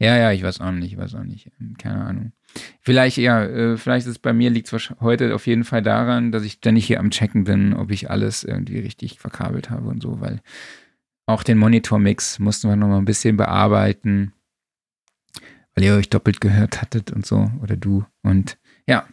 Ja, 0.00 0.16
ja, 0.16 0.30
ich 0.30 0.42
weiß 0.44 0.60
auch 0.60 0.70
nicht, 0.70 0.92
ich 0.92 0.98
weiß 0.98 1.16
auch 1.16 1.24
nicht. 1.24 1.50
Ähm, 1.60 1.74
Keine 1.76 2.04
Ahnung. 2.04 2.32
Vielleicht, 2.80 3.18
ja, 3.18 3.44
äh, 3.44 3.76
vielleicht 3.76 4.06
ist 4.06 4.12
es 4.12 4.18
bei 4.18 4.32
mir 4.32 4.50
liegt 4.50 4.72
es 4.72 4.90
heute 5.00 5.34
auf 5.34 5.46
jeden 5.46 5.64
Fall 5.64 5.82
daran, 5.82 6.32
dass 6.32 6.44
ich 6.44 6.52
ständig 6.52 6.86
hier 6.86 7.00
am 7.00 7.10
Checken 7.10 7.44
bin, 7.44 7.74
ob 7.74 7.90
ich 7.90 8.10
alles 8.10 8.44
irgendwie 8.44 8.78
richtig 8.78 9.18
verkabelt 9.18 9.70
habe 9.70 9.88
und 9.88 10.02
so, 10.02 10.20
weil 10.20 10.40
auch 11.26 11.42
den 11.42 11.58
Monitormix 11.58 12.38
mussten 12.38 12.68
wir 12.68 12.76
noch 12.76 12.88
mal 12.88 12.98
ein 12.98 13.04
bisschen 13.04 13.36
bearbeiten, 13.36 14.32
weil 15.74 15.84
ihr 15.84 15.94
euch 15.94 16.08
doppelt 16.08 16.40
gehört 16.40 16.80
hattet 16.80 17.12
und 17.12 17.26
so, 17.26 17.50
oder 17.62 17.76
du. 17.76 18.06
Und 18.22 18.58
ja. 18.86 19.06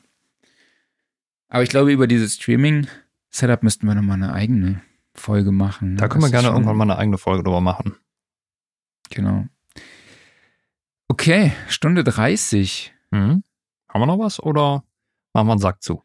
Aber 1.49 1.64
ich 1.64 1.70
glaube, 1.70 1.91
über 1.91 2.07
dieses 2.07 2.36
Streaming-Setup 2.36 3.64
müssten 3.64 3.86
wir 3.86 3.95
noch 3.95 4.02
mal 4.02 4.14
eine 4.14 4.32
eigene 4.32 4.82
Folge 5.14 5.52
machen. 5.52 5.94
ne? 5.94 5.99
Da 5.99 6.07
können 6.07 6.24
wir 6.24 6.32
gerne 6.32 6.48
irgendwann 6.48 6.78
mal 6.78 6.86
eine 6.86 6.98
eigene 6.98 7.18
Folge 7.18 7.44
drüber 7.44 7.62
machen. 7.62 7.95
Genau. 9.10 9.45
Okay, 11.10 11.52
Stunde 11.68 12.03
30. 12.03 12.95
Mhm. 13.16 13.44
Haben 13.88 14.02
wir 14.02 14.06
noch 14.08 14.20
was 14.20 14.42
oder 14.42 14.84
machen 15.34 15.48
wir 15.48 15.52
einen 15.54 15.62
Sack 15.62 15.82
zu? 15.82 16.04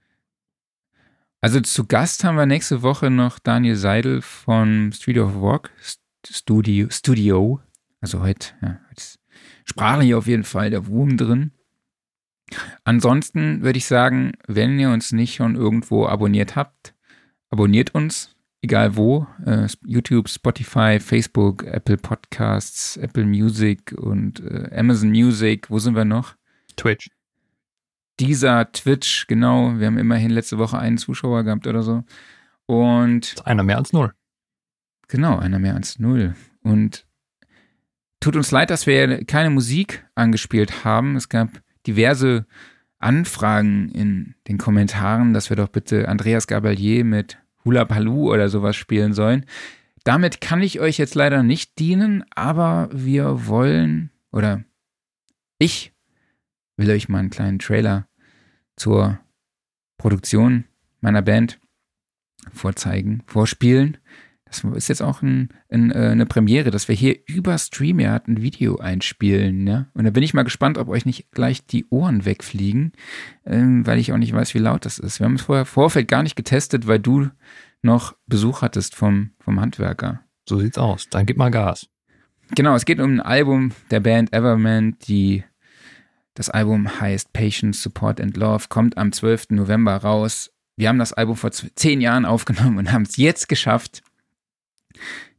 Also 1.41 1.61
zu 1.61 1.87
Gast 1.87 2.23
haben 2.23 2.37
wir 2.37 2.47
nächste 2.47 2.83
Woche 2.83 3.11
noch 3.11 3.39
Daniel 3.39 3.75
Seidel 3.75 4.23
von 4.23 4.93
Studio 4.93 5.27
of 5.27 5.37
Rock 5.37 5.71
Studio, 6.29 6.89
Studio. 6.91 7.61
Also 8.01 8.21
heute, 8.21 8.49
ja, 8.63 8.81
heute 8.89 8.97
ist 8.97 9.19
sprachlich 9.65 10.15
auf 10.15 10.27
jeden 10.27 10.45
Fall 10.45 10.71
der 10.71 10.87
Wurm 10.87 11.17
drin. 11.17 11.53
Ansonsten 12.85 13.63
würde 13.63 13.79
ich 13.79 13.87
sagen, 13.87 14.33
wenn 14.47 14.79
ihr 14.79 14.91
uns 14.91 15.13
nicht 15.13 15.35
schon 15.35 15.57
irgendwo 15.57 16.07
abonniert 16.07 16.57
habt, 16.57 16.95
abonniert 17.49 17.95
uns, 17.95 18.37
egal 18.61 18.97
wo. 18.97 19.27
Äh, 19.47 19.69
YouTube, 19.85 20.29
Spotify, 20.29 21.01
Facebook, 21.01 21.65
Apple 21.65 21.97
Podcasts, 21.97 22.97
Apple 22.99 23.25
Music 23.25 23.95
und 23.97 24.41
äh, 24.41 24.71
Amazon 24.77 25.11
Music. 25.11 25.71
Wo 25.71 25.79
sind 25.79 25.95
wir 25.95 26.05
noch? 26.05 26.35
Twitch. 26.81 27.09
Dieser 28.19 28.71
Twitch, 28.73 29.27
genau. 29.27 29.79
Wir 29.79 29.87
haben 29.87 29.99
immerhin 29.99 30.31
letzte 30.31 30.59
Woche 30.59 30.79
einen 30.79 30.99
Zuschauer 30.99 31.45
gehabt 31.45 31.67
oder 31.67 31.83
so. 31.83 32.05
Und 32.67 33.35
einer 33.45 33.63
mehr 33.63 33.79
als 33.79 33.93
null. 33.93 34.13
genau, 35.09 35.39
einer 35.39 35.59
mehr 35.59 35.75
als 35.75 35.99
null. 35.99 36.35
Und 36.63 37.07
tut 38.21 38.37
uns 38.37 38.51
leid, 38.51 38.71
dass 38.71 38.87
wir 38.87 39.25
keine 39.25 39.51
Musik 39.51 40.07
angespielt 40.15 40.85
haben. 40.85 41.17
Es 41.17 41.29
gab 41.29 41.49
diverse 41.87 42.47
Anfragen 42.99 43.89
in 43.89 44.35
den 44.47 44.59
Kommentaren, 44.59 45.33
dass 45.33 45.51
wir 45.51 45.57
doch 45.57 45.69
bitte 45.69 46.09
Andreas 46.09 46.47
Gabalier 46.47 47.05
mit 47.05 47.39
Hula 47.65 47.85
Palu 47.85 48.31
oder 48.31 48.49
sowas 48.49 48.77
spielen 48.77 49.15
sollen. 49.15 49.47
Damit 50.05 50.41
kann 50.41 50.63
ich 50.63 50.81
euch 50.81 50.99
jetzt 50.99 51.15
leider 51.15 51.43
nicht 51.43 51.79
dienen, 51.79 52.25
aber 52.35 52.89
wir 52.93 53.47
wollen 53.47 54.11
oder 54.31 54.65
ich 55.59 55.93
will 56.81 56.91
euch 56.91 57.09
mal 57.09 57.19
einen 57.19 57.31
kleinen 57.31 57.59
Trailer 57.59 58.09
zur 58.77 59.21
Produktion 59.99 60.65
meiner 61.01 61.23
Band 61.23 61.61
vorzeigen, 62.53 63.23
vorspielen. 63.27 63.99
Das 64.47 64.65
ist 64.65 64.89
jetzt 64.89 65.03
auch 65.03 65.23
ein, 65.23 65.51
ein, 65.69 65.93
äh, 65.93 66.09
eine 66.09 66.27
Premiere, 66.27 66.73
dass 66.73 66.89
wir 66.89 66.97
hier 66.97 67.17
über 67.27 67.57
StreamYard 67.57 68.27
ein 68.27 68.43
Video 68.43 68.79
einspielen. 68.79 69.67
Ja? 69.67 69.87
Und 69.95 70.05
da 70.05 70.11
bin 70.11 70.25
ich 70.25 70.35
mal 70.35 70.43
gespannt, 70.43 70.77
ob 70.77 70.89
euch 70.89 71.07
nicht 71.07 71.31
gleich 71.31 71.65
die 71.67 71.87
Ohren 71.89 72.25
wegfliegen, 72.25 72.93
ähm, 73.47 73.87
weil 73.87 74.01
ich 74.01 74.13
auch 74.13 74.17
nicht 74.17 74.33
weiß, 74.33 74.55
wie 74.55 74.59
laut 74.59 74.85
das 74.85 74.99
ist. 74.99 75.21
Wir 75.21 75.27
haben 75.27 75.37
es 75.37 75.43
vorher 75.43 75.67
Vorfeld 75.67 76.09
gar 76.09 76.25
nicht 76.25 76.35
getestet, 76.35 76.89
weil 76.89 76.99
du 76.99 77.29
noch 77.83 78.17
Besuch 78.27 78.63
hattest 78.63 78.97
vom, 78.97 79.31
vom 79.39 79.61
Handwerker. 79.61 80.23
So 80.49 80.59
sieht's 80.59 80.79
aus. 80.79 81.09
Dann 81.11 81.27
gib 81.27 81.37
mal 81.37 81.51
Gas. 81.51 81.89
Genau, 82.57 82.75
es 82.75 82.85
geht 82.85 82.99
um 82.99 83.15
ein 83.15 83.21
Album 83.21 83.71
der 83.93 84.01
Band 84.01 84.33
Everman, 84.33 84.97
die 85.07 85.45
das 86.35 86.49
Album 86.49 87.01
heißt 87.01 87.33
Patience, 87.33 87.83
Support 87.83 88.21
and 88.21 88.37
Love, 88.37 88.67
kommt 88.69 88.97
am 88.97 89.13
12. 89.13 89.51
November 89.51 89.97
raus. 89.97 90.51
Wir 90.77 90.89
haben 90.89 90.99
das 90.99 91.13
Album 91.13 91.37
vor 91.37 91.51
zehn 91.51 92.01
Jahren 92.01 92.25
aufgenommen 92.25 92.79
und 92.79 92.93
haben 92.93 93.03
es 93.03 93.17
jetzt 93.17 93.49
geschafft, 93.49 94.03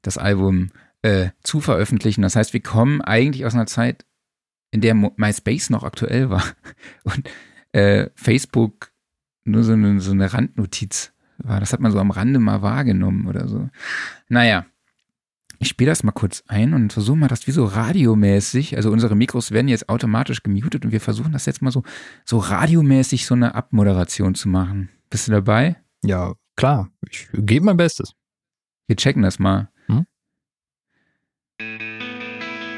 das 0.02 0.18
Album 0.18 0.70
äh, 1.02 1.30
zu 1.44 1.62
veröffentlichen. 1.62 2.22
Das 2.22 2.36
heißt, 2.36 2.54
wir 2.54 2.62
kommen 2.62 3.02
eigentlich 3.02 3.46
aus 3.46 3.54
einer 3.54 3.68
Zeit, 3.68 4.06
in 4.72 4.82
der 4.82 4.94
MySpace 4.96 5.70
noch 5.70 5.84
aktuell 5.84 6.30
war 6.30 6.44
und 7.04 7.30
äh, 7.74 8.10
Facebook 8.16 8.92
nur 9.44 9.64
so 9.64 9.74
eine, 9.74 10.00
so 10.00 10.12
eine 10.12 10.34
Randnotiz 10.34 11.14
war. 11.38 11.60
Das 11.60 11.74
hat 11.74 11.80
man 11.80 11.92
so 11.92 12.00
am 12.00 12.12
Rande 12.12 12.40
mal 12.40 12.62
wahrgenommen 12.62 13.28
oder 13.28 13.48
so. 13.48 13.70
Naja, 14.30 14.66
ich 15.62 15.68
spiele 15.68 15.92
das 15.92 16.02
mal 16.02 16.12
kurz 16.12 16.44
ein 16.48 16.74
und 16.74 16.92
versuche 16.92 17.18
mal 17.18 17.28
das 17.28 17.46
wie 17.46 17.52
so 17.52 17.66
radiomäßig, 17.66 18.76
also 18.78 18.92
unsere 18.92 19.16
Mikros 19.16 19.52
werden 19.52 19.68
jetzt 19.68 19.90
automatisch 19.90 20.42
gemutet 20.42 20.84
und 20.84 20.92
wir 20.92 21.00
versuchen 21.00 21.34
das 21.34 21.46
jetzt 21.46 21.62
mal 21.62 21.70
so, 21.70 21.84
so 22.26 22.40
radiomäßig 22.40 23.28
so 23.28 23.36
eine 23.36 23.54
Abmoderation 23.54 24.34
zu 24.34 24.50
machen. 24.50 24.90
Bist 25.12 25.28
du 25.28 25.32
dabei? 25.32 25.76
Ja, 26.04 26.34
klar. 26.56 26.90
Ich 27.08 27.30
gebe 27.32 27.64
mein 27.64 27.78
Bestes. 27.78 28.16
Wir 28.88 28.96
checken 28.96 29.22
das 29.22 29.38
mal. 29.38 29.70
Hm? 29.86 30.08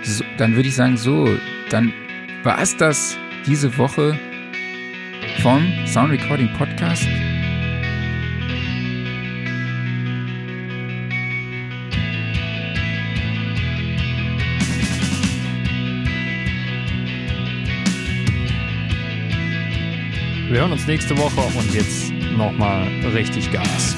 So, 0.04 0.26
dann 0.38 0.58
würde 0.58 0.68
ich 0.68 0.76
sagen, 0.76 0.98
so, 0.98 1.26
dann 1.70 1.94
war 2.44 2.60
es 2.60 2.76
das 2.76 3.18
diese 3.46 3.78
Woche 3.78 4.20
vom 5.42 5.66
Sound 5.88 6.12
Recording 6.12 6.52
Podcast. 6.58 7.08
Wir 20.54 20.60
hören 20.60 20.74
uns 20.74 20.86
nächste 20.86 21.18
Woche 21.18 21.42
und 21.58 21.74
jetzt 21.74 22.12
nochmal 22.38 22.84
richtig 23.12 23.52
Gas. 23.52 23.96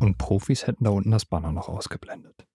Und 0.00 0.18
Profis 0.18 0.66
hätten 0.66 0.84
da 0.84 0.90
unten 0.90 1.10
das 1.10 1.24
Banner 1.24 1.50
noch 1.50 1.70
ausgeblendet. 1.70 2.46